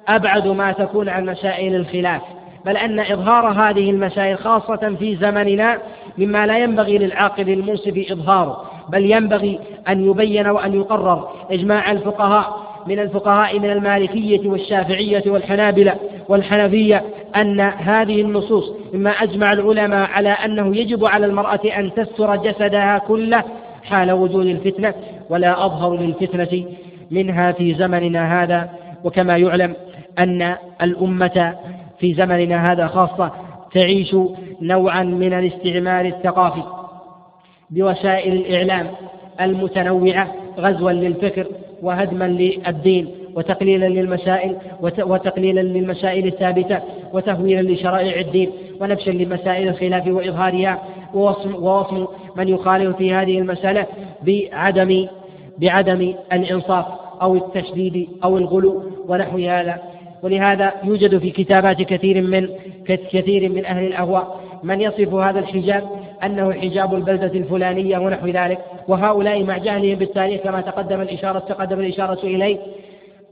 أبعد 0.09 0.47
ما 0.49 0.73
تكون 0.73 1.09
عن 1.09 1.27
مسائل 1.27 1.75
الخلاف. 1.75 2.23
بل 2.65 2.77
أن 2.77 3.01
إظهار 3.01 3.49
هذه 3.49 3.91
المسائل 3.91 4.39
خاصة 4.39 4.97
في 4.99 5.17
زمننا 5.17 5.79
مما 6.19 6.47
لا 6.47 6.59
ينبغي 6.59 6.99
للعاقل 6.99 7.49
المنصف 7.49 8.11
إظهاره 8.11 8.65
بل 8.89 9.11
ينبغي 9.11 9.61
أن 9.89 10.11
يبين 10.11 10.47
وأن 10.47 10.75
يقرر 10.75 11.29
إجماع 11.51 11.93
الفقهاء 11.93 12.65
من 12.87 12.99
الفقهاء 12.99 13.59
من 13.59 13.71
المالكية 13.71 14.49
والشافعية 14.49 15.23
والحنابلة 15.27 15.95
والحنفية 16.29 17.05
أن 17.37 17.61
هذه 17.61 18.21
النصوص 18.21 18.73
مما 18.93 19.11
أجمع 19.11 19.53
العلماء 19.53 20.11
على 20.11 20.29
أنه 20.29 20.77
يجب 20.77 21.05
على 21.05 21.27
المرأة 21.27 21.61
أن 21.79 21.95
تستر 21.95 22.37
جسدها 22.37 22.99
كله 22.99 23.45
حال 23.85 24.13
وجود 24.13 24.47
الفتنة 24.47 24.95
ولا 25.31 25.67
أظهر 25.67 25.97
للفتنة 25.97 26.65
منها 27.11 27.53
في 27.53 27.75
زمننا 27.75 28.43
هذا. 28.43 28.71
وكما 29.05 29.37
يعلم 29.37 29.77
أن 30.19 30.57
الأمة 30.83 31.55
في 31.99 32.15
زمننا 32.15 32.73
هذا 32.73 32.87
خاصة 32.87 33.31
تعيش 33.75 34.17
نوعا 34.63 35.03
من 35.03 35.33
الاستعمار 35.33 36.07
الثقافي 36.07 36.63
بوسائل 37.71 38.33
الإعلام 38.33 38.87
المتنوعة 39.41 40.35
غزوا 40.59 40.93
للفكر 40.93 41.47
وهدما 41.83 42.25
للدين. 42.25 43.24
وتقليلا 43.37 43.87
للمسائل 43.87 44.57
وتقليلا 44.83 45.61
للمسائل 45.61 46.27
الثابتة 46.27 46.81
وتهويلا 47.13 47.73
لشرائع 47.73 48.21
الدين 48.21 48.51
ونبشا 48.81 49.11
لمسائل 49.11 49.69
الخلاف 49.69 50.07
وإظهارها 50.07 50.83
ووصم, 51.15 51.55
ووصم 51.55 52.07
من 52.37 52.49
يخالف 52.49 52.97
في 52.97 53.15
هذه 53.15 53.39
المسألة 53.39 53.87
بعدم 54.23 55.07
بعدم 55.59 56.15
الإنصاف 56.33 56.87
أو 57.23 57.35
التشديد 57.35 58.09
أو 58.25 58.39
الغلو 58.39 58.83
ونحو 59.09 59.39
هذا. 59.39 59.79
ولهذا 60.23 60.73
يوجد 60.85 61.19
في 61.19 61.31
كتابات 61.31 61.83
كثير 61.83 62.23
من 62.23 62.49
كثير 62.87 63.53
من 63.53 63.65
أهل 63.65 63.87
الأهواء 63.87 64.41
من 64.63 64.81
يصف 64.81 65.15
هذا 65.15 65.39
الحجاب 65.39 65.85
أنه 66.25 66.53
حجاب 66.53 66.95
البلدة 66.95 67.27
الفلانية 67.27 67.99
ونحو 67.99 68.27
ذلك. 68.27 68.59
وهؤلاء 68.89 69.43
مع 69.43 69.59
جهلهم 69.59 69.95
بالتاريخ 69.95 70.41
كما 70.41 70.61
تقدم 70.61 71.01
الإشارة 71.01 71.39
تقدم 71.39 71.81
الإشارة 71.81 72.19
إليه 72.25 72.59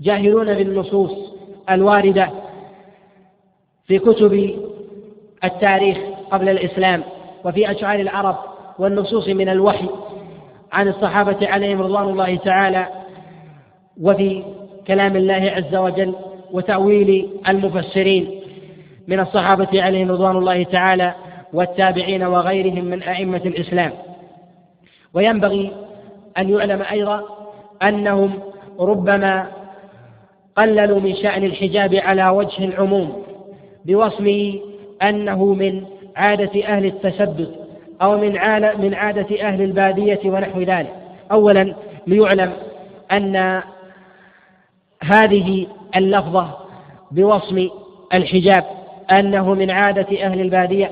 جاهلون 0.02 0.54
بالنصوص 0.54 1.12
الواردة 1.70 2.30
في 3.86 3.98
كتب 3.98 4.54
التاريخ 5.44 5.98
قبل 6.30 6.48
الإسلام 6.48 7.02
وفي 7.44 7.70
أشعار 7.70 8.00
العرب 8.00 8.36
والنصوص 8.78 9.28
من 9.28 9.48
الوحي 9.48 9.88
عن 10.72 10.88
الصحابة 10.88 11.48
عليهم 11.48 11.82
رضوان 11.82 12.08
الله 12.08 12.36
تعالى 12.36 12.86
وفي 14.00 14.42
كلام 14.86 15.16
الله 15.16 15.52
عز 15.56 15.74
وجل 15.76 16.14
وتأويل 16.52 17.30
المفسرين 17.48 18.40
من 19.08 19.20
الصحابة 19.20 19.82
عليهم 19.82 20.10
رضوان 20.10 20.36
الله 20.36 20.62
تعالى 20.62 21.14
والتابعين 21.52 22.22
وغيرهم 22.22 22.84
من 22.84 23.02
أئمة 23.02 23.42
الإسلام. 23.46 23.92
وينبغي 25.14 25.72
أن 26.38 26.48
يعلم 26.50 26.82
أيضا 26.82 27.22
أنهم 27.82 28.32
ربما 28.80 29.61
قللوا 30.56 31.00
من 31.00 31.14
شأن 31.14 31.44
الحجاب 31.44 31.94
على 31.94 32.28
وجه 32.28 32.64
العموم 32.64 33.22
بوصمه 33.84 34.60
أنه 35.02 35.44
من 35.54 35.84
عادة 36.16 36.64
أهل 36.66 36.86
التشدد 36.86 37.54
أو 38.02 38.18
من 38.18 38.32
من 38.80 38.94
عادة 38.94 39.42
أهل 39.42 39.62
البادية 39.62 40.20
ونحو 40.24 40.60
ذلك. 40.60 40.92
أولا 41.32 41.74
ليعلم 42.06 42.52
أن 43.12 43.62
هذه 45.02 45.66
اللفظة 45.96 46.48
بوصم 47.10 47.68
الحجاب 48.14 48.64
أنه 49.10 49.54
من 49.54 49.70
عادة 49.70 50.24
أهل 50.26 50.40
البادية 50.40 50.90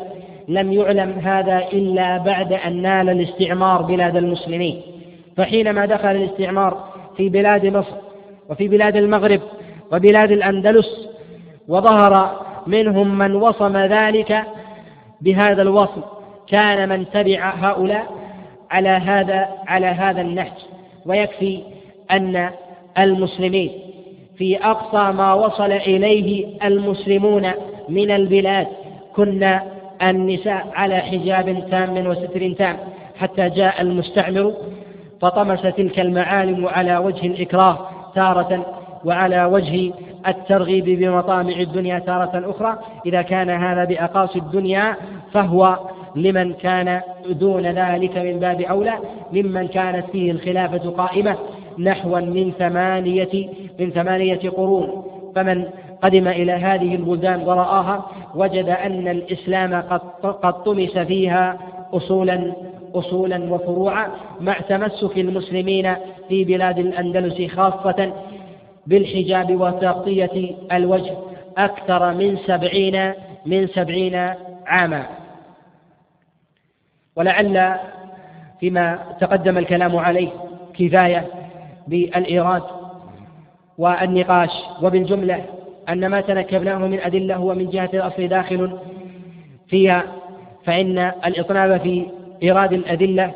لم 0.49 0.73
يعلم 0.73 1.11
هذا 1.11 1.59
إلا 1.73 2.19
بعد 2.19 2.53
أن 2.53 2.83
نال 2.83 3.11
الاستعمار 3.11 3.83
بلاد 3.83 4.17
المسلمين. 4.17 4.83
فحينما 5.37 5.87
دخل 5.87 6.11
الاستعمار 6.11 6.85
في 7.17 7.29
بلاد 7.29 7.67
مصر 7.67 8.10
وفي 8.51 8.69
بلاد 8.69 8.97
المغرب 8.97 9.41
وبلاد 9.93 10.33
الأندلس 10.33 11.09
وظهر 11.69 12.41
منهم 12.67 13.19
من 13.19 13.35
وصم 13.35 13.77
ذلك 13.77 14.43
بهذا 15.21 15.63
الوصم. 15.63 16.01
كان 16.49 16.89
من 16.89 17.11
تبع 17.11 17.51
هؤلاء 17.55 18.07
على 18.71 18.89
هذا 18.89 19.49
على 19.67 19.87
هذا 19.87 20.21
النهج. 20.21 20.53
ويكفي 21.07 21.63
أن 22.11 22.51
المسلمين 22.99 23.71
في 24.37 24.65
أقصى 24.65 25.17
ما 25.17 25.35
وصل 25.35 25.73
إليه 25.73 26.47
المسلمون 26.65 27.51
من 27.89 28.11
البلاد. 28.11 28.67
كنا 29.17 29.63
النساء 30.03 30.67
على 30.75 30.97
حجاب 30.97 31.69
تام 31.71 32.07
وستر 32.07 32.53
تام 32.53 32.77
حتى 33.19 33.49
جاء 33.49 33.83
المستعمر 33.83 34.55
فطمس 35.21 35.63
تلك 35.63 36.01
المعالم 36.01 36.67
على 36.67 36.97
وجه 36.97 37.27
الإكراه. 37.27 38.00
تارة 38.15 38.67
وعلى 39.05 39.45
وجه 39.45 39.93
الترغيب 40.29 40.85
بمطامع 40.85 41.61
الدنيا 41.61 41.99
تارة 41.99 42.51
أخرى 42.51 42.79
إذا 43.07 43.23
كان 43.23 43.51
هذا 43.51 43.85
بأقاصي 43.85 44.39
الدنيا 44.39 44.97
فهو 45.33 45.79
لمن 46.17 46.53
كان 46.53 47.01
دون 47.31 47.67
ذلك 47.67 48.17
من 48.17 48.39
باب 48.39 48.61
أولى 48.61 48.95
ممن 49.33 49.69
كانت 49.69 50.11
فيه 50.13 50.31
الخلافة 50.31 50.91
قائمة 50.91 51.37
نحوا 51.79 52.21
من 52.21 52.53
ثمانية 52.59 53.49
من 53.81 53.91
ثمانية 53.91 54.51
قرون. 54.51 55.05
فمن 55.35 55.65
قدم 56.03 56.29
إلى 56.29 56.53
هذه 56.53 56.95
البلدان 56.95 57.43
ورآها 57.43 58.07
وجد 58.35 58.69
أن 58.69 59.09
الإسلام 59.09 59.75
قد 59.75 60.01
قد 60.23 60.63
طمس 60.63 60.99
فيها 60.99 61.59
أصولا 61.93 62.53
أصولا 62.95 63.55
وفروعا 63.55 64.09
مع 64.41 64.61
تمسك 64.61 65.19
المسلمين 65.19 65.95
في 66.31 66.45
بلاد 66.45 66.79
الأندلس 66.79 67.51
خاصة 67.53 68.13
بالحجاب 68.87 69.61
وتغطية 69.61 70.55
الوجه 70.73 71.15
أكثر 71.59 72.15
من 72.15 72.37
سبعين 72.47 73.13
من 73.47 73.67
سبعين 73.67 74.15
عاما. 74.67 75.07
ولعل 77.17 77.75
فيما 78.61 78.99
تقدم 79.21 79.59
الكلام 79.59 79.97
عليه 79.97 80.29
كفاية 80.79 81.27
بالإيراد 81.87 82.63
والنقاش 83.79 84.51
وبالجملة 84.83 85.45
أن 85.89 86.07
ما 86.07 86.21
تنكبناه 86.21 86.79
من 86.79 87.01
أدلة 87.01 87.37
هو 87.37 87.55
من 87.55 87.71
جهة 87.71 87.91
الأصل 87.95 88.29
داخل 88.29 88.79
فيها 89.69 90.05
فإن 90.65 90.99
الإطناب 90.99 91.81
في 91.81 92.07
إيراد 92.43 92.73
الأدلة 92.73 93.33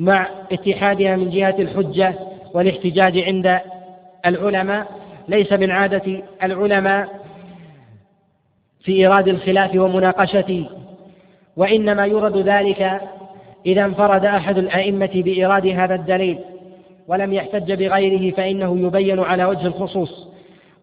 مع 0.00 0.28
اتحادها 0.52 1.16
من 1.16 1.30
جهة 1.30 1.54
الحجة 1.58 2.14
والاحتجاج 2.54 3.18
عند 3.18 3.60
العلماء. 4.26 4.86
ليس 5.28 5.52
من 5.52 5.70
عادة 5.70 6.22
العلماء 6.42 7.08
في 8.84 8.92
إيراد 8.92 9.28
الخلاف 9.28 9.74
ومناقشته 9.74 10.66
وإنما 11.56 12.06
يورد 12.06 12.36
ذلك 12.36 13.00
إذا 13.66 13.84
انفرد 13.84 14.24
أحد 14.24 14.58
الأئمة 14.58 15.10
بإيراد 15.14 15.66
هذا 15.66 15.94
الدليل 15.94 16.38
ولم 17.08 17.32
يحتج 17.32 17.72
بغيره 17.72 18.34
فإنه 18.34 18.86
يبين 18.86 19.20
على 19.20 19.44
وجه 19.44 19.66
الخصوص. 19.66 20.28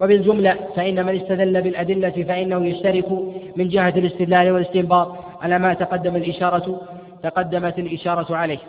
وبالجملة 0.02 0.58
فإن 0.76 1.06
من 1.06 1.16
استدل 1.22 1.62
بالأدلة 1.62 2.24
فإنه 2.24 2.66
يشترك 2.66 3.12
من 3.56 3.70
جهة 3.70 3.90
الاستدلال 3.90 4.52
والاستنباط 4.52 5.16
على 5.42 5.60
ما 5.60 5.74
تقدم 5.74 6.16
الإشارة 6.16 6.82
تقدمت 7.24 7.80
الإشارة 7.80 8.36
عليه 8.36 8.60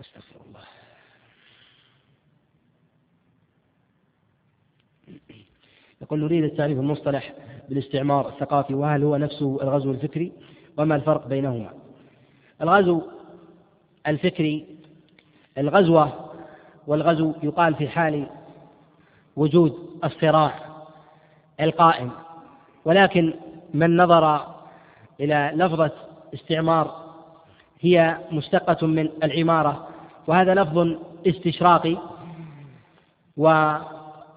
استغفر 0.00 0.40
الله 0.46 0.64
يقول 6.06 6.20
نريد 6.20 6.44
التعريف 6.44 6.78
المصطلح 6.78 7.32
بالاستعمار 7.68 8.28
الثقافي 8.28 8.74
وهل 8.74 9.04
هو 9.04 9.16
نفسه 9.16 9.58
الغزو 9.62 9.90
الفكري؟ 9.90 10.32
وما 10.78 10.96
الفرق 10.96 11.26
بينهما؟ 11.26 11.70
الغزو 12.62 13.02
الفكري 14.06 14.66
الغزوة 15.58 16.12
والغزو 16.86 17.32
يقال 17.42 17.74
في 17.74 17.88
حال 17.88 18.26
وجود 19.36 19.74
الصراع 20.04 20.54
القائم. 21.60 22.10
ولكن 22.84 23.34
من 23.74 23.96
نظر 23.96 24.46
إلى 25.20 25.52
لفظة 25.54 25.92
استعمار 26.34 27.06
هي 27.80 28.18
مشتقة 28.32 28.86
من 28.86 29.08
العمارة 29.22 29.88
وهذا 30.26 30.54
لفظ 30.54 30.88
استشراقي 31.26 31.96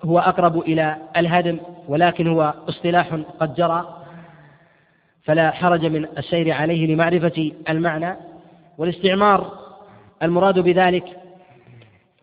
وهو 0.04 0.20
أقرب 0.20 0.60
إلى 0.60 0.98
الهدم 1.18 1.60
ولكن 1.88 2.28
هو 2.28 2.54
اصطلاح 2.70 3.20
قد 3.40 3.56
جرى 3.56 3.96
فلا 5.24 5.52
حرج 5.52 5.86
من 5.86 6.06
السير 6.18 6.52
عليه 6.52 6.94
لمعرفة 6.94 7.52
المعنى. 7.70 8.16
والاستعمار 8.78 9.60
المراد 10.24 10.60
بذلك 10.60 11.20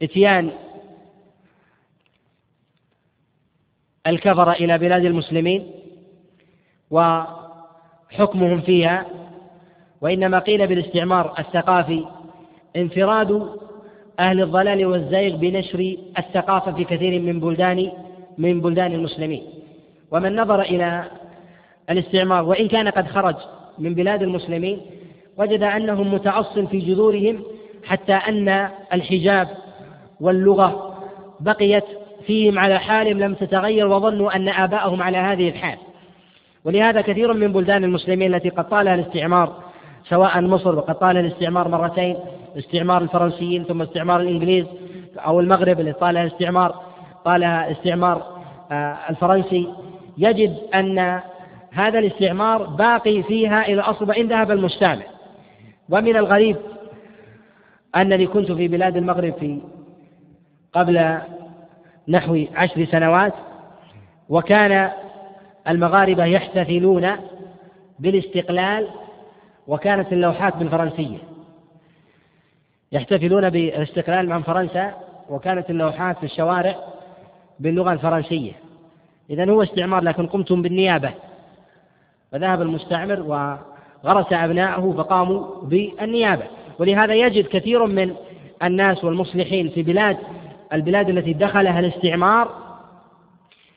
إتيان 0.03 0.51
الكفر 4.07 4.53
إلى 4.53 4.78
بلاد 4.78 5.05
المسلمين 5.05 5.70
وحكمهم 6.90 8.61
فيها 8.61 9.07
وإنما 10.01 10.39
قيل 10.39 10.66
بالاستعمار 10.66 11.35
الثقافي 11.39 12.07
انفراد 12.77 13.59
أهل 14.20 14.43
الضلال 14.43 14.86
والزيغ 14.86 15.36
بنشر 15.36 15.97
الثقافة 16.18 16.72
في 16.72 16.84
كثير 16.84 17.20
من 17.20 17.40
بلدان 17.40 17.90
من 18.38 18.60
بلدان 18.60 18.93
المسلمين. 18.93 19.43
ومن 20.10 20.36
نظر 20.36 20.60
إلى 20.60 21.05
الاستعمار 21.90 22.44
وإن 22.44 22.68
كان 22.68 22.88
قد 22.88 23.06
خرج 23.06 23.34
من 23.78 23.94
بلاد 23.94 24.22
المسلمين 24.22 24.80
وجد 25.38 25.62
أنهم 25.62 26.14
متأصل 26.14 26.66
في 26.66 26.78
جذورهم 26.78 27.43
حتى 27.84 28.12
أن 28.12 28.68
الحجاب 28.93 29.48
واللغة 30.20 30.98
بقيت 31.40 31.84
فيهم 32.26 32.59
على 32.59 32.78
حال 32.78 33.18
لم 33.18 33.34
تتغير 33.34 33.88
وظنوا 33.88 34.36
أن 34.36 34.48
آباءهم 34.48 35.02
على 35.02 35.18
هذه 35.18 35.48
الحال. 35.48 35.78
ولهذا 36.64 37.01
كثير 37.01 37.32
من 37.32 37.52
بلدان 37.52 37.84
المسلمين 37.84 38.34
التي 38.34 38.48
قد 38.48 38.68
طالها 38.68 38.94
الاستعمار 38.94 39.52
سواء 40.09 40.40
مصر 40.40 40.76
وقد 40.76 40.98
طال 40.98 41.16
الاستعمار 41.16 41.68
مرتين 41.68 42.16
استعمار 42.56 43.02
الفرنسيين 43.02 43.64
ثم 43.64 43.82
استعمار 43.82 44.20
الإنجليز 44.20 44.66
أو 45.16 45.40
المغرب 45.40 45.80
اللي 45.80 45.92
طالها 45.92 46.22
الاستعمار 46.22 46.82
طالها 47.24 47.72
استعمار 47.72 48.36
آه، 48.72 48.98
الفرنسي. 49.10 49.68
يجد 50.18 50.56
أن 50.74 51.20
هذا 51.72 51.98
الاستعمار 51.98 52.66
باقي 52.66 53.22
فيها 53.22 53.62
إلى 53.68 53.80
أصل 53.80 54.08
وإن 54.08 54.28
ذهب 54.28 54.50
المستعمر 54.50 55.02
ومن 55.88 56.16
الغريب 56.16 56.56
أنني 57.96 58.26
كنت 58.26 58.52
في 58.52 58.68
بلاد 58.68 58.96
المغرب 58.96 59.34
في 59.40 59.60
قبل 60.72 61.18
نحو 62.08 62.44
عشر 62.54 62.84
سنوات 62.84 63.32
وكان 64.28 64.90
المغاربة 65.68 66.24
يحتفلون 66.24 67.08
بالاستقلال 67.98 68.88
وكانت 69.66 70.12
اللوحات 70.12 70.56
بالفرنسية. 70.56 71.18
يحتفلون 72.92 73.50
بالاستقلال 73.50 74.28
مع 74.28 74.40
فرنسا 74.40 74.94
وكانت 75.28 75.70
اللوحات 75.70 76.18
في 76.18 76.24
الشوارع 76.24 76.76
باللغة 77.60 77.92
الفرنسية. 77.92 78.52
إذا 79.30 79.50
هو 79.50 79.62
استعمار 79.62 80.02
لكن 80.02 80.26
قمتم 80.26 80.62
بالنيابة. 80.62 81.10
فذهب 82.32 82.62
المستعمر 82.62 83.20
وغرس 83.20 84.32
أبناءه 84.32 84.94
فقاموا 84.96 85.62
بالنيابة. 85.62 86.44
ولهذا 86.78 87.14
يجد 87.14 87.46
كثير 87.46 87.86
من 87.86 88.14
الناس 88.62 89.04
والمصلحين 89.04 89.68
في 89.68 89.82
بلاد 89.82 90.16
البلاد 90.72 91.08
التي 91.08 91.32
دخلها 91.32 91.80
الاستعمار 91.80 92.48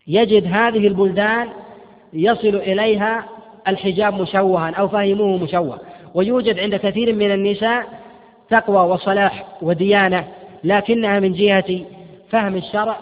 يجد 0.08 0.46
هذه 0.46 0.88
البلدان 0.88 1.50
يصل 2.14 2.56
إليها 2.56 3.26
الحجاب 3.68 4.22
مشوها 4.22 4.72
أو 4.72 4.88
فهموه 4.88 5.38
مشوه 5.38 5.80
ويوجد 6.14 6.60
عند 6.60 6.76
كثير 6.76 7.16
من 7.16 7.32
النساء 7.32 7.88
تقوى 8.50 8.92
وصلاح 8.92 9.46
وديانة 9.62 10.28
لكنها 10.64 11.20
من 11.20 11.34
جهة 11.34 11.80
فهم 12.30 12.56
الشرع 12.56 12.98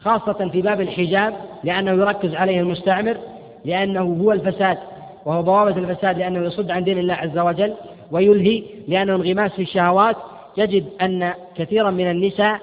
خاصة 0.00 0.48
في 0.52 0.62
باب 0.62 0.80
الحجاب 0.80 1.34
لأنه 1.64 1.90
يركز 1.90 2.34
عليه 2.34 2.60
المستعمر 2.60 3.16
لأنه 3.64 4.00
هو 4.00 4.32
الفساد 4.32 4.78
وهو 5.24 5.42
بوابة 5.42 5.76
الفساد 5.76 6.18
لأنه 6.18 6.46
يصد 6.46 6.70
عن 6.70 6.84
دين 6.84 6.98
الله 6.98 7.14
عز 7.14 7.38
وجل 7.38 7.74
ويلهي 8.10 8.62
لأنه 8.88 9.14
انغماس 9.14 9.52
في 9.52 9.62
الشهوات. 9.62 10.16
يجد 10.56 10.86
أن 11.02 11.32
كثيرا 11.56 11.90
من 11.90 12.10
النساء 12.10 12.60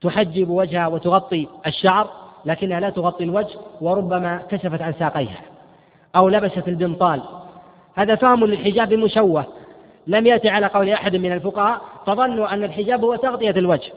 تحجب 0.00 0.50
وجهها 0.50 0.86
وتغطي 0.86 1.46
الشعر 1.66 2.10
لكنها 2.44 2.80
لا 2.80 2.90
تغطي 2.90 3.24
الوجه 3.24 3.58
وربما 3.80 4.42
كشفت 4.50 4.82
عن 4.82 4.92
ساقيها 4.98 5.40
أو 6.16 6.28
لبست 6.28 6.68
البنطال. 6.68 7.22
هذا 7.94 8.14
فهم 8.14 8.44
للحجاب 8.44 8.94
مشوه 8.94 9.46
لم 10.06 10.26
يأتي 10.26 10.48
على 10.48 10.66
قول 10.66 10.88
أحد 10.88 11.16
من 11.16 11.32
الفقهاء 11.32 11.80
فظنوا 12.06 12.54
أن 12.54 12.64
الحجاب 12.64 13.04
هو 13.04 13.16
تغطية 13.16 13.50
الوجه. 13.50 13.92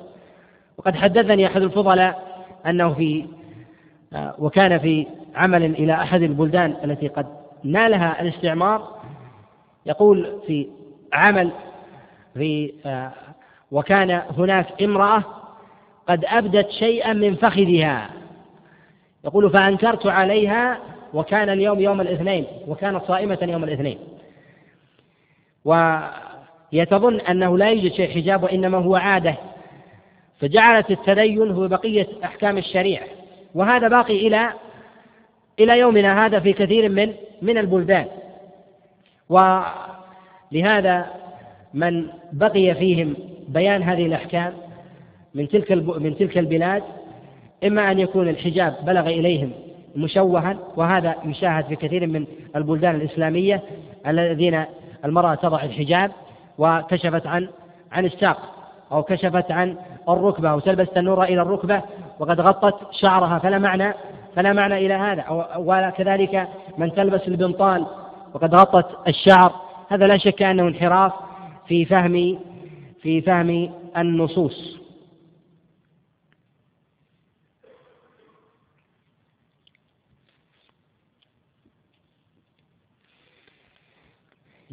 وقد 0.77 0.95
حدثني 0.95 1.47
أحد 1.47 1.61
الفضلاء 1.61 2.43
أنه 2.65 2.93
في 2.93 3.25
آه، 4.13 4.35
وكان 4.39 4.79
في 4.79 5.07
عمل 5.35 5.63
إلى 5.63 5.93
أحد 5.93 6.21
البلدان 6.21 6.75
التي 6.83 7.07
قد 7.07 7.25
نالها 7.63 8.21
الاستعمار 8.21 8.87
يقول 9.85 10.39
في 10.47 10.67
عمل 11.13 11.51
في 12.33 12.73
آه، 12.85 13.11
وكان 13.71 14.21
هناك 14.37 14.83
امرأة 14.83 15.23
قد 16.07 16.25
أبدت 16.25 16.69
شيئا 16.69 17.13
من 17.13 17.35
فخذها. 17.35 18.09
يقول 19.25 19.49
فأنكرت 19.49 20.07
عليها 20.07 20.79
وكان 21.13 21.49
اليوم 21.49 21.79
يوم 21.79 22.01
الاثنين 22.01 22.45
وكانت 22.67 23.03
صائمة 23.07 23.37
يوم 23.41 23.63
الاثنين. 23.63 23.97
وهي 25.65 26.85
تظن 26.89 27.19
أنه 27.19 27.57
لا 27.57 27.69
يوجد 27.69 27.91
شيء 27.93 28.13
حجاب 28.15 28.43
وإنما 28.43 28.77
هو 28.77 28.95
عادة. 28.95 29.35
فجعلت 30.39 30.91
التدين 30.91 31.51
هو 31.51 31.67
بقية 31.67 32.07
أحكام 32.23 32.57
الشريعة. 32.57 33.05
وهذا 33.55 33.87
باقي 33.87 34.27
إلى 34.27 34.53
إلى 35.59 35.79
يومنا 35.79 36.25
هذا 36.25 36.39
في 36.39 36.53
كثير 36.53 36.89
من 36.89 37.13
من 37.41 37.57
البلدان. 37.57 38.05
ولهذا 39.29 41.07
من 41.73 42.07
بقي 42.33 42.75
فيهم 42.75 43.15
بيان 43.47 43.83
هذه 43.83 44.05
الأحكام 44.05 44.53
من 45.35 45.47
تلك 45.47 45.71
من 45.71 46.17
تلك 46.17 46.37
البلاد 46.37 46.83
إما 47.63 47.91
أن 47.91 47.99
يكون 47.99 48.29
الحجاب 48.29 48.75
بلغ 48.85 49.07
إليهم 49.07 49.51
مشوها 49.95 50.57
وهذا 50.75 51.15
يشاهد 51.25 51.65
في 51.65 51.75
كثير 51.75 52.07
من 52.07 52.25
البلدان 52.55 52.95
الإسلامية 52.95 53.61
الذين 54.07 54.65
المرأة 55.05 55.35
تضع 55.35 55.63
الحجاب 55.63 56.11
وكشفت 56.57 57.27
عن 57.27 57.49
عن 57.91 58.05
الساق 58.05 58.37
أو 58.91 59.03
كشفت 59.03 59.51
عن 59.51 59.77
الركبة 60.09 60.49
أو 60.49 60.59
تلبس 60.59 60.87
النور 60.97 61.23
إلى 61.23 61.41
الركبة 61.41 61.81
وقد 62.19 62.41
غطت 62.41 62.75
شعرها 62.91 63.39
فلا 63.39 63.59
معنى 63.59 63.93
فلا 64.35 64.53
معنى 64.53 64.85
إلى 64.85 64.93
هذا. 64.93 65.25
وكذلك 65.57 66.47
من 66.77 66.93
تلبس 66.93 67.27
البنطال 67.27 67.85
وقد 68.33 68.55
غطت 68.55 69.07
الشعر. 69.07 69.53
هذا 69.89 70.07
لا 70.07 70.17
شك 70.17 70.41
أنه 70.41 70.67
انحراف 70.67 71.13
في 71.67 71.85
فهم 71.85 72.39
في 73.01 73.21
فهم 73.21 73.69
النصوص. 73.97 74.82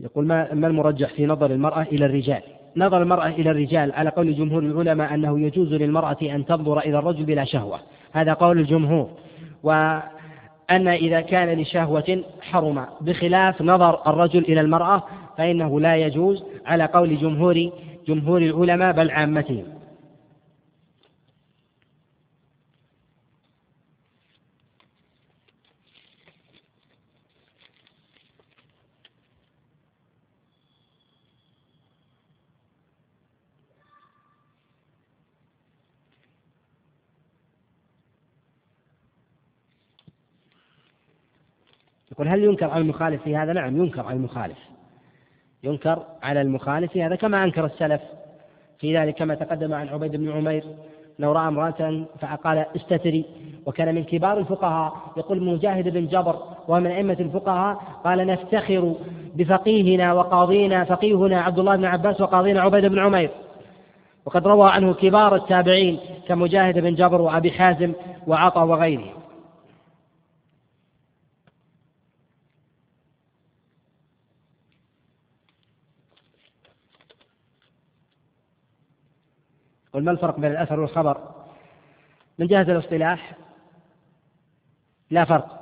يقول 0.05 0.27
ما 0.27 0.55
ما 0.55 0.67
المرجح 0.67 1.09
في 1.09 1.27
نظر 1.27 1.51
المرأة 1.51 1.83
إلى 1.83 2.07
الرجال؟ 2.07 2.43
نظر 2.77 3.03
المرأة 3.03 3.29
إلى 3.29 3.51
الرجال 3.51 3.93
على 3.93 4.11
قول 4.11 4.35
جمهور 4.35 4.63
العلماء 4.63 5.15
أنه 5.15 5.41
يجوز 5.41 5.75
للمرأة 5.75 6.17
أن 6.23 6.45
تنظر 6.45 6.79
إلى 6.79 6.99
الرجل 6.99 7.25
بلا 7.25 7.45
شهوة، 7.45 7.79
هذا 8.13 8.33
قول 8.33 8.59
الجمهور، 8.59 9.11
وأن 9.63 10.89
إذا 10.89 11.21
كان 11.21 11.61
لشهوة 11.61 12.25
حرم 12.41 12.87
بخلاف 13.01 13.63
نظر 13.63 14.01
الرجل 14.07 14.39
إلى 14.39 14.61
المرأة 14.61 15.03
فإنه 15.39 15.81
لا 15.81 15.97
يجوز 15.97 16.45
على 16.67 16.85
قول 16.85 17.17
جمهور 17.17 17.71
جمهور 18.09 18.43
العلماء 18.43 18.93
بل 18.93 19.11
عامتهم. 19.11 19.65
يقول 42.21 42.33
هل 42.33 42.45
ينكر 42.45 42.71
على 42.71 42.83
المخالف 42.83 43.23
في 43.23 43.37
هذا؟ 43.37 43.53
نعم 43.53 43.77
ينكر 43.77 44.07
على 44.07 44.17
المخالف. 44.17 44.59
ينكر 45.65 46.03
على 46.23 46.41
المخالف 46.41 46.93
في 46.93 47.03
هذا 47.03 47.15
كما 47.15 47.45
أنكر 47.45 47.65
السلف 47.65 48.01
في 48.79 48.99
ذلك 48.99 49.15
كما 49.15 49.35
تقدم 49.35 49.75
عن 49.75 49.89
عبيد 49.89 50.17
بن 50.17 50.33
عمير 50.33 50.65
لو 51.19 51.33
رأى 51.33 51.49
امرأة 51.49 52.05
فقال 52.21 52.67
استتري 52.77 53.25
وكان 53.67 53.95
من 53.95 54.05
كبار 54.05 54.39
الفقهاء 54.39 54.93
يقول 55.17 55.43
مجاهد 55.45 55.89
بن 55.89 56.07
جبر 56.07 56.37
وهو 56.69 56.81
من 56.81 56.91
أئمة 56.91 57.17
الفقهاء 57.21 57.83
قال 58.05 58.27
نفتخر 58.27 58.95
بفقيهنا 59.35 60.13
وقاضينا 60.13 60.85
فقيهنا 60.85 61.41
عبد 61.41 61.59
الله 61.59 61.77
بن 61.77 61.85
عباس 61.85 62.21
وقاضينا 62.21 62.61
عبيد 62.61 62.87
بن 62.87 62.99
عمير. 62.99 63.31
وقد 64.27 64.47
روى 64.47 64.71
عنه 64.71 64.95
كبار 64.95 65.35
التابعين 65.35 65.99
كمجاهد 66.29 66.79
بن 66.79 66.95
جبر 66.95 67.21
وأبي 67.21 67.51
حازم 67.51 67.93
وعطا 68.27 68.63
وغيرهم. 68.63 69.20
قل 79.93 80.05
ما 80.05 80.11
الفرق 80.11 80.41
بين 80.41 80.51
الأثر 80.51 80.81
والخبر؟ 80.81 81.19
من 82.39 82.47
جهة 82.47 82.62
الاصطلاح 82.62 83.37
لا 85.11 85.25
فرق 85.25 85.61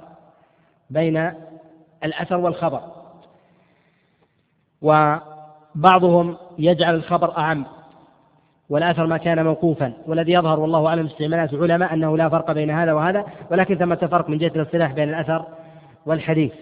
بين 0.90 1.32
الأثر 2.04 2.36
والخبر. 2.36 2.80
وبعضهم 4.82 6.36
يجعل 6.58 6.94
الخبر 6.94 7.38
أعم 7.38 7.66
والأثر 8.68 9.06
ما 9.06 9.16
كان 9.16 9.44
موقوفا 9.44 9.92
والذي 10.06 10.32
يظهر 10.32 10.60
والله 10.60 10.86
أعلم 10.86 11.06
استعمالات 11.06 11.52
العلماء 11.52 11.94
أنه 11.94 12.16
لا 12.16 12.28
فرق 12.28 12.52
بين 12.52 12.70
هذا 12.70 12.92
وهذا 12.92 13.26
ولكن 13.50 13.74
ثمة 13.74 13.96
فرق 13.96 14.30
من 14.30 14.38
جهة 14.38 14.52
الاصطلاح 14.56 14.92
بين 14.92 15.08
الأثر 15.08 15.44
والحديث. 16.06 16.52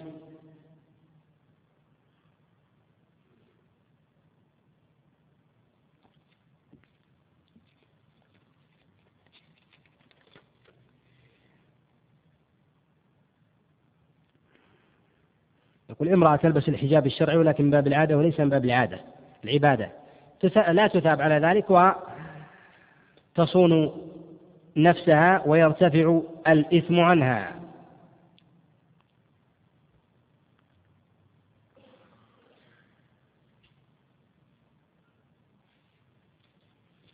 يقول 15.97 16.13
امرأة 16.13 16.35
تلبس 16.35 16.69
الحجاب 16.69 17.05
الشرعي 17.05 17.37
ولكن 17.37 17.63
من 17.63 17.71
باب 17.71 17.87
العادة 17.87 18.17
وليس 18.17 18.39
من 18.39 18.49
باب 18.49 18.65
العادة 18.65 18.99
العبادة. 19.43 19.91
لا 20.71 20.87
تثاب 20.87 21.21
على 21.21 21.47
ذلك 21.47 21.93
وتصون 23.35 24.01
نفسها 24.77 25.43
ويرتفع 25.47 26.21
الإثم 26.47 26.99
عنها. 26.99 27.57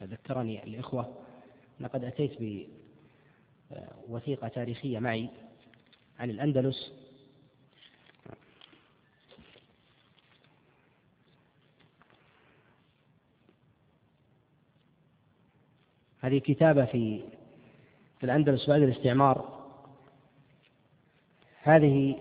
ذكرني 0.04 0.64
الإخوة 0.64 1.18
لقد 1.80 2.04
أتيت 2.04 2.32
بوثيقة 4.08 4.48
تاريخية 4.48 5.00
معي 5.00 5.30
عن 6.20 6.30
الأندلس. 6.30 6.94
هذه 16.24 16.38
كتابة 16.38 16.86
في 16.86 17.22
في 18.20 18.24
الأندلس 18.24 18.70
بعد 18.70 18.82
الاستعمار. 18.82 19.64
هذه 21.64 22.16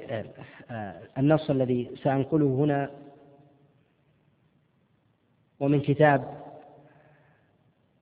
آه، 0.71 1.03
النص 1.19 1.51
الذي 1.51 1.91
سأنقله 2.03 2.47
هنا 2.47 2.91
ومن 5.61 5.81
كتاب 5.81 6.43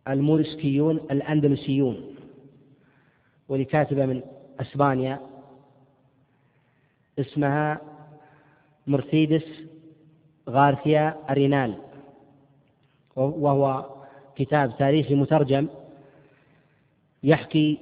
المورسكيون 0.09 0.97
الأندلسيون 0.97 2.15
ولكاتبة 3.49 4.07
من 4.07 4.23
أسبانيا 4.61 5.21
اسمها 7.19 7.81
مرسيدس 8.87 9.45
غارثيا 10.49 11.17
أرينال 11.31 11.79
وهو 13.17 13.85
كتاب 14.37 14.79
تاريخي 14.79 15.15
مترجم. 15.15 15.69
يحكي 17.23 17.79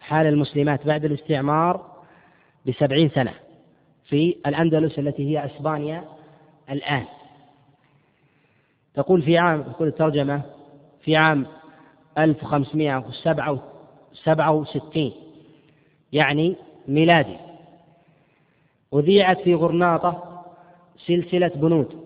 حال 0.00 0.26
المسلمات 0.26 0.86
بعد 0.86 1.04
الاستعمار 1.04 1.94
بسبعين 2.66 3.10
سنة 3.10 3.32
في 4.04 4.36
الأندلس 4.46 4.98
التي 4.98 5.30
هي 5.30 5.46
أسبانيا 5.46 6.04
الآن. 6.70 7.04
تقول 8.94 9.22
في 9.22 9.38
عام 9.38 9.62
تقول 9.62 9.88
الترجمة 9.88 10.42
في 11.00 11.16
عام 11.16 11.46
1567 12.18 15.12
يعني 16.12 16.56
ميلادي. 16.88 17.36
أذيعت 18.94 19.40
في 19.40 19.54
غرناطة 19.54 20.42
سلسلة 21.06 21.50
بنود 21.54 22.04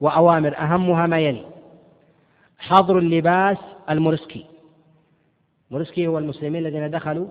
وأوامر 0.00 0.58
أهمها 0.58 1.06
ما 1.06 1.20
يلي 1.20 1.44
حظر 2.58 2.98
اللباس 2.98 3.58
المورسكي. 3.90 4.46
مورسكي 5.70 6.06
هو 6.06 6.18
المسلمين 6.18 6.66
الذين 6.66 6.90
دخلوا 6.90 7.26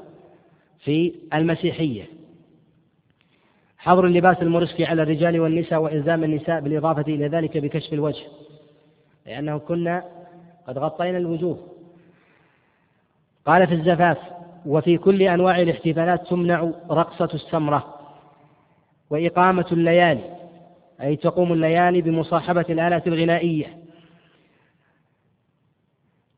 في 0.79 1.13
المسيحية. 1.33 2.05
حظر 3.77 4.05
اللباس 4.05 4.37
المورسكي 4.41 4.85
على 4.85 5.03
الرجال 5.03 5.39
والنساء 5.39 5.81
وإلزام 5.81 6.23
النساء 6.23 6.61
بالإضافة 6.61 7.01
إلى 7.01 7.27
ذلك 7.27 7.57
بكشف 7.57 7.93
الوجه 7.93 8.25
لأنه 9.25 9.57
كنا 9.57 10.03
قد 10.67 10.77
غطينا 10.77 11.17
الوجوه. 11.17 11.59
قال 13.45 13.67
في 13.67 13.73
الزفاف 13.73 14.17
وفي 14.65 14.97
كل 14.97 15.21
أنواع 15.21 15.61
الاحتفالات 15.61 16.27
تمنع 16.27 16.71
رقصة 16.91 17.29
السمرة 17.33 17.93
وإقامة 19.09 19.65
الليالي 19.71 20.37
أي 21.01 21.15
تقوم 21.15 21.53
الليالي 21.53 22.01
بمصاحبة 22.01 22.65
الآلات 22.69 23.07
الغنائية 23.07 23.77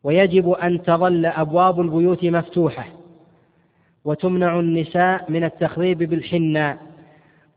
ويجب 0.03 0.49
أن 0.49 0.83
تظل 0.83 1.25
أبواب 1.25 1.81
البيوت 1.81 2.25
مفتوحة 2.25 2.85
وتمنع 4.05 4.59
النساء 4.59 5.31
من 5.31 5.43
التخريب 5.43 5.97
بالحناء 5.97 6.77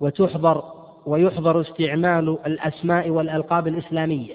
وتحضر 0.00 0.72
ويحضر 1.06 1.60
استعمال 1.60 2.38
الأسماء 2.46 3.10
والألقاب 3.10 3.68
الإسلامية. 3.68 4.34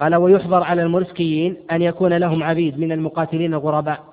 قال 0.00 0.14
ويحضر 0.14 0.62
على 0.62 0.82
المرسكيين 0.82 1.56
أن 1.70 1.82
يكون 1.82 2.12
لهم 2.12 2.42
عبيد 2.42 2.78
من 2.78 2.92
المقاتلين 2.92 3.54
الغرباء. 3.54 4.04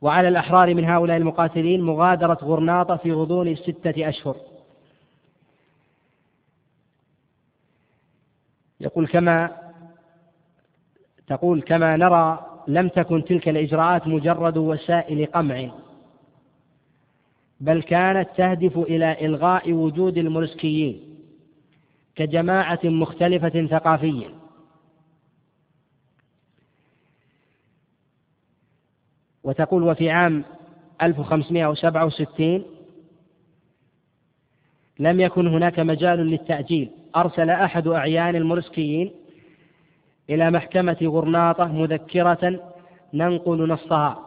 وعلى 0.00 0.28
الأحرار 0.28 0.74
من 0.74 0.84
هؤلاء 0.84 1.16
المقاتلين 1.16 1.82
مغادرة 1.82 2.38
غرناطة 2.42 2.96
في 2.96 3.12
غضون 3.12 3.56
ستة 3.56 4.08
أشهر. 4.08 4.36
يقول 8.80 9.06
كما 9.06 9.65
تقول 11.26 11.62
كما 11.62 11.96
نرى 11.96 12.46
لم 12.68 12.88
تكن 12.88 13.24
تلك 13.24 13.48
الإجراءات 13.48 14.06
مجرد 14.08 14.56
وسائل 14.56 15.26
قمع 15.26 15.68
بل 17.60 17.82
كانت 17.82 18.28
تهدف 18.36 18.78
إلى 18.78 19.26
إلغاء 19.26 19.72
وجود 19.72 20.18
المرسكيين 20.18 21.00
كجماعة 22.14 22.80
مختلفة 22.84 23.66
ثقافيا 23.66 24.28
وتقول 29.44 29.82
وفي 29.82 30.10
عام 30.10 30.44
1567 31.02 32.64
لم 34.98 35.20
يكن 35.20 35.46
هناك 35.46 35.78
مجال 35.80 36.18
للتأجيل 36.18 36.90
أرسل 37.16 37.50
أحد 37.50 37.88
أعيان 37.88 38.36
المرسكيين 38.36 39.12
إلى 40.30 40.50
محكمة 40.50 40.96
غرناطة 41.02 41.64
مذكرة 41.64 42.72
ننقل 43.14 43.68
نصها. 43.68 44.22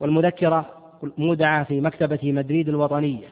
والمذكرة 0.00 0.70
مودعة 1.18 1.64
في 1.64 1.80
مكتبة 1.80 2.32
مدريد 2.32 2.68
الوطنية. 2.68 3.28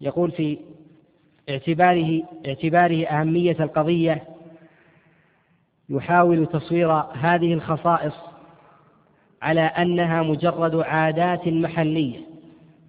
يقول 0.00 0.30
في 0.30 0.58
اعتباره 1.48 2.22
اعتباره 2.46 3.06
أهمية 3.06 3.56
القضية 3.60 4.22
يحاول 5.88 6.46
تصوير 6.46 6.92
هذه 6.92 7.54
الخصائص 7.54 8.14
على 9.42 9.60
أنها 9.60 10.22
مجرد 10.22 10.76
عادات 10.76 11.48
محلية 11.48 12.20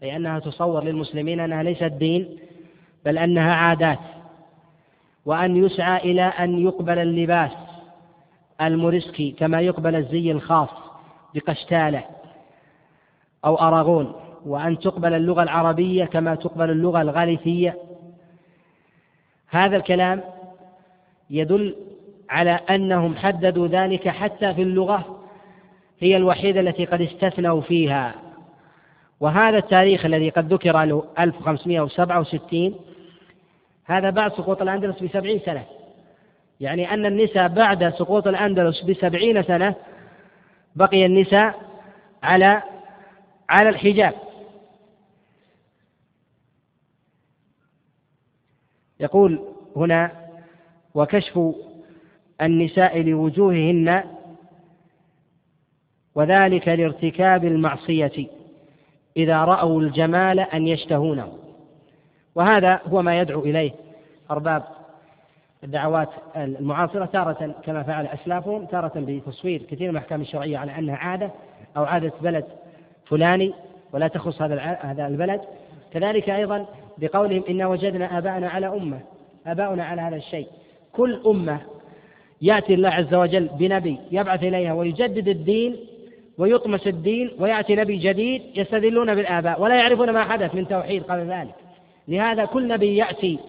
أي 0.04 0.16
أنها 0.16 0.40
تصور 0.40 0.84
للمسلمين 0.84 1.40
أنها 1.40 1.64
ليست 1.64 1.84
دين 1.84 2.40
بل 3.06 3.18
أنها 3.18 3.54
عادات. 3.54 4.00
وأن 5.26 5.66
يسعى 5.66 6.12
إلى 6.12 6.22
أن 6.22 6.60
يقبل 6.60 7.00
اللباس 7.00 7.52
المورسكي 8.62 9.32
كما 9.32 9.62
يقبل 9.62 9.96
الزي 9.96 10.32
الخاص 10.32 10.70
بقشتالة 11.36 12.04
أو 13.46 13.56
أراغون 13.56 14.14
وأن 14.46 14.80
تقبل 14.80 15.14
اللغة 15.14 15.44
العربية 15.44 16.06
كما 16.06 16.36
تقبل 16.36 16.70
اللغة 16.70 17.02
الغاليثية 17.02 17.78
هذا 19.50 19.78
الكلام 19.78 20.24
يدل 21.30 21.76
على 22.30 22.52
أنهم 22.52 23.16
حددوا 23.16 23.68
ذلك 23.68 24.10
حتى 24.10 24.54
في 24.54 24.62
اللغة 24.62 25.20
هي 26.00 26.18
الوحيدة 26.18 26.60
التي 26.60 26.86
قد 26.86 27.02
استثنوا 27.02 27.62
فيها. 27.62 28.16
وهذا 29.20 29.58
التاريخ 29.58 30.06
الذي 30.06 30.30
قد 30.30 30.54
ذكر 30.54 30.84
له 30.84 31.04
1567 31.20 32.76
هذا 33.86 34.10
بعد 34.10 34.32
سقوط 34.34 34.62
الأندلس 34.62 35.04
بسبعين 35.04 35.40
سنة. 35.40 35.66
يعني 36.60 36.94
أن 36.94 37.06
النساء 37.06 37.48
بعد 37.48 37.94
سقوط 37.94 38.28
الأندلس 38.28 38.82
بسبعين 38.82 39.44
سنة 39.44 39.76
بقي 40.76 41.06
النساء 41.06 41.62
على 42.24 42.64
على 43.50 43.70
الحجاب. 43.70 44.14
يقول 49.00 49.40
هنا 49.76 50.12
وكشف 50.94 51.40
النساء 52.42 53.02
لوجوههن 53.02 54.04
وذلك 56.16 56.68
لارتكاب 56.68 57.46
المعصية 57.46 58.28
إذا 59.18 59.44
رأوا 59.44 59.82
الجمال 59.82 60.40
أن 60.40 60.68
يشتهونه. 60.68 61.38
وهذا 62.36 62.82
هو 62.88 63.02
ما 63.02 63.20
يدعو 63.20 63.40
إليه 63.40 63.72
أرباب 64.32 64.64
الدعوات 65.64 66.10
المعاصرة 66.36 67.06
تارة 67.06 67.56
كما 67.66 67.84
فعل 67.84 68.08
أسلافهم 68.08 68.66
تارة 68.66 68.92
بتصوير 68.96 69.62
كثير 69.62 69.92
من 69.92 69.98
الأحكام 69.98 70.22
الشرعية 70.22 70.58
على 70.58 70.80
أنها 70.80 70.96
عادة 70.96 71.32
أو 71.78 71.84
عادة 71.84 72.12
بلد 72.22 72.46
فلاني 73.06 73.54
ولا 73.94 74.08
تخص 74.08 74.42
هذا 74.42 74.60
هذا 74.82 75.08
البلد. 75.08 75.42
كذلك 75.94 76.30
أيضا 76.30 76.66
بقولهم 76.98 77.44
إنا 77.50 77.68
وجدنا 77.68 78.18
آباءنا 78.18 78.50
على 78.50 78.68
أمة 78.68 79.00
آباؤنا 79.48 79.86
على 79.86 80.02
هذا 80.02 80.16
الشيء. 80.16 80.48
كل 80.94 81.22
أمة 81.26 81.60
يأتي 82.42 82.74
الله 82.74 82.90
عز 82.90 83.14
وجل 83.14 83.48
بنبي 83.48 84.00
يبعث 84.12 84.44
إليها 84.44 84.74
ويجدد 84.74 85.28
الدين 85.28 85.76
ويطمس 86.38 86.88
الدين 86.88 87.32
ويأتي 87.40 87.76
نبي 87.76 87.98
جديد 87.98 88.42
يستدلون 88.56 89.16
بالآباء 89.16 89.62
ولا 89.62 89.76
يعرفون 89.76 90.10
ما 90.10 90.24
حدث 90.24 90.56
من 90.56 90.68
توحيد 90.68 91.04
قبل 91.04 91.22
ذلك. 91.22 91.56
لهذا 92.08 92.46
كل 92.46 92.68
نبي 92.68 92.98
يأتي 92.98 93.40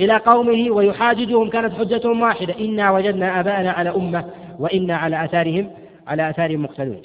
إلى 0.00 0.16
قومه 0.16 0.70
ويحاججهم 0.70 1.50
كانت 1.50 1.74
حجتهم 1.74 2.22
واحدة 2.22 2.54
إنا 2.60 2.90
وجدنا 2.90 3.40
آباءنا 3.40 3.70
على 3.72 3.90
أمة 3.90 4.24
وإنا 4.58 4.96
على 4.96 5.24
آثارهم 5.24 5.70
على 6.06 6.30
آثارهم 6.30 6.62
مقتدون. 6.62 7.02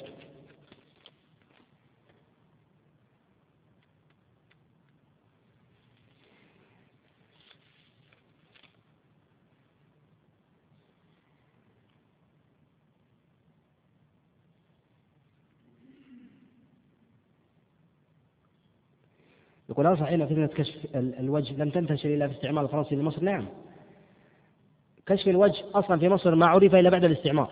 يقول 19.72 19.86
هل 19.86 19.98
صحيح 19.98 20.24
فتنة 20.24 20.46
كشف 20.46 20.74
الوجه 20.94 21.54
لم 21.62 21.70
تنتشر 21.70 22.08
إلا 22.08 22.28
في 22.28 22.34
استعمار 22.34 22.64
الفرنسي 22.64 22.94
لمصر؟ 22.94 23.22
نعم. 23.22 23.46
كشف 25.06 25.28
الوجه 25.28 25.64
أصلا 25.74 25.98
في 25.98 26.08
مصر 26.08 26.34
ما 26.34 26.46
عرف 26.46 26.74
إلا 26.74 26.90
بعد 26.90 27.04
الاستعمار. 27.04 27.50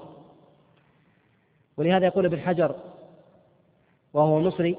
ولهذا 1.76 2.06
يقول 2.06 2.26
ابن 2.26 2.40
حجر 2.40 2.74
وهو 4.14 4.40
مصري 4.40 4.76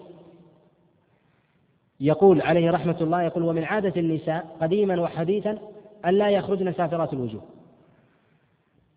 يقول 1.99 2.41
عليه 2.41 2.71
رحمة 2.71 2.97
الله 3.01 3.21
يقول 3.21 3.43
ومن 3.43 3.63
عادة 3.63 4.01
النساء 4.01 4.57
قديما 4.61 5.01
وحديثا 5.01 5.57
أن 6.05 6.13
لا 6.13 6.29
يخرجن 6.29 6.73
سافرات 6.73 7.13
الوجوه. 7.13 7.43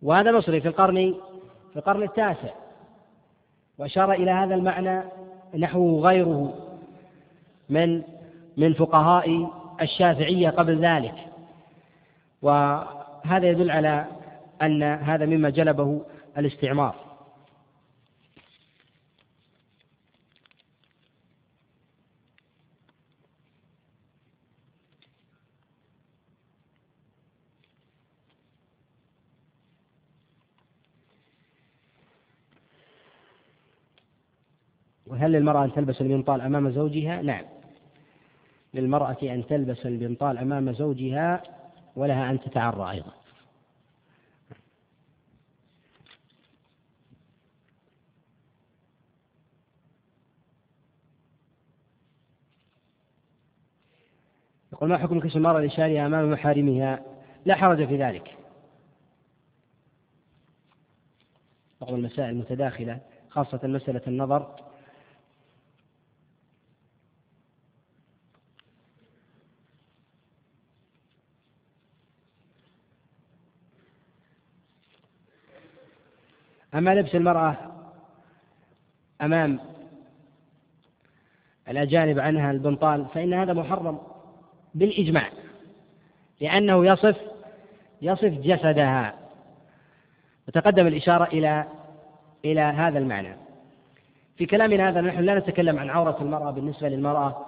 وهذا 0.02 0.32
مصري 0.32 0.60
في 0.60 0.68
القرن 0.68 1.14
في 1.72 1.76
القرن 1.76 2.02
التاسع 2.02 2.54
وأشار 3.78 4.12
إلى 4.12 4.30
هذا 4.30 4.54
المعنى 4.54 5.02
نحو 5.58 6.00
غيره 6.00 6.54
من 7.68 8.02
من 8.56 8.74
فقهاء 8.74 9.50
الشافعية 9.82 10.50
قبل 10.50 10.84
ذلك. 10.84 11.14
وهذا 12.42 13.48
يدل 13.50 13.70
على 13.70 14.06
أن 14.62 14.82
هذا 14.82 15.26
مما 15.26 15.50
جلبه 15.50 16.04
الاستعمار. 16.38 17.04
وهل 35.06 35.32
للمرأة 35.32 35.64
أن 35.64 35.72
تلبس 35.72 36.00
المنطال 36.00 36.40
أمام 36.40 36.70
زوجها؟ 36.70 37.22
نعم. 37.22 37.44
للمرأة 38.74 39.16
أن 39.22 39.46
تلبس 39.46 39.86
البنطال 39.86 40.38
أمام 40.38 40.72
زوجها 40.72 41.42
ولها 41.96 42.30
أن 42.30 42.40
تتعرى 42.40 42.90
أيضا. 42.90 43.12
يقول 54.72 54.88
ما 54.88 54.98
حكم 54.98 55.20
كشف 55.20 55.36
المرأة 55.36 55.60
لشارها 55.60 56.06
أمام 56.06 56.32
محارمها؟ 56.32 57.02
لا 57.44 57.54
حرج 57.54 57.86
في 57.86 57.96
ذلك. 57.96 58.36
بعض 61.80 61.92
المسائل 61.92 62.30
المتداخلة 62.30 63.00
خاصة 63.30 63.60
مسألة 63.64 64.02
النظر. 64.06 64.63
أما 76.74 76.94
لبس 76.94 77.14
المرأة 77.14 77.56
أمام 79.22 79.60
الأجانب 81.68 82.18
عنها 82.18 82.50
البنطال 82.50 83.06
فإن 83.14 83.34
هذا 83.34 83.52
محرم 83.52 83.98
بالإجماع 84.74 85.28
لأنه 86.40 86.86
يصف 86.86 87.16
يصف 88.02 88.24
جسدها. 88.24 89.14
وتقدم 90.48 90.86
الإشارة 90.86 91.24
إلى 91.24 91.64
إلى 92.44 92.60
هذا 92.60 92.98
المعنى. 92.98 93.36
في 94.36 94.46
كلامنا 94.46 94.88
هذا 94.88 95.00
نحن 95.00 95.20
لا 95.20 95.38
نتكلم 95.38 95.78
عن 95.78 95.90
عورة 95.90 96.16
المرأة 96.20 96.50
بالنسبة 96.50 96.88
للمرأة 96.88 97.46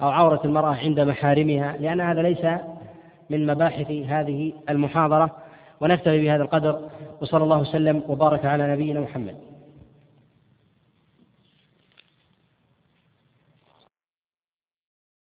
أو 0.00 0.08
عورة 0.08 0.40
المرأة 0.44 0.74
عند 0.74 1.00
محارمها 1.00 1.76
لأن 1.76 2.00
هذا 2.00 2.22
ليس 2.22 2.60
من 3.30 3.46
مباحث 3.46 3.90
هذه 3.90 4.52
المحاضرة. 4.68 5.43
ونكتفي 5.80 6.24
بهذا 6.24 6.42
القدر 6.42 6.80
وصلى 7.20 7.44
الله 7.44 7.60
وسلم 7.60 8.02
وبارك 8.08 8.44
على 8.44 8.72
نبينا 8.72 9.00
محمد. 9.00 9.53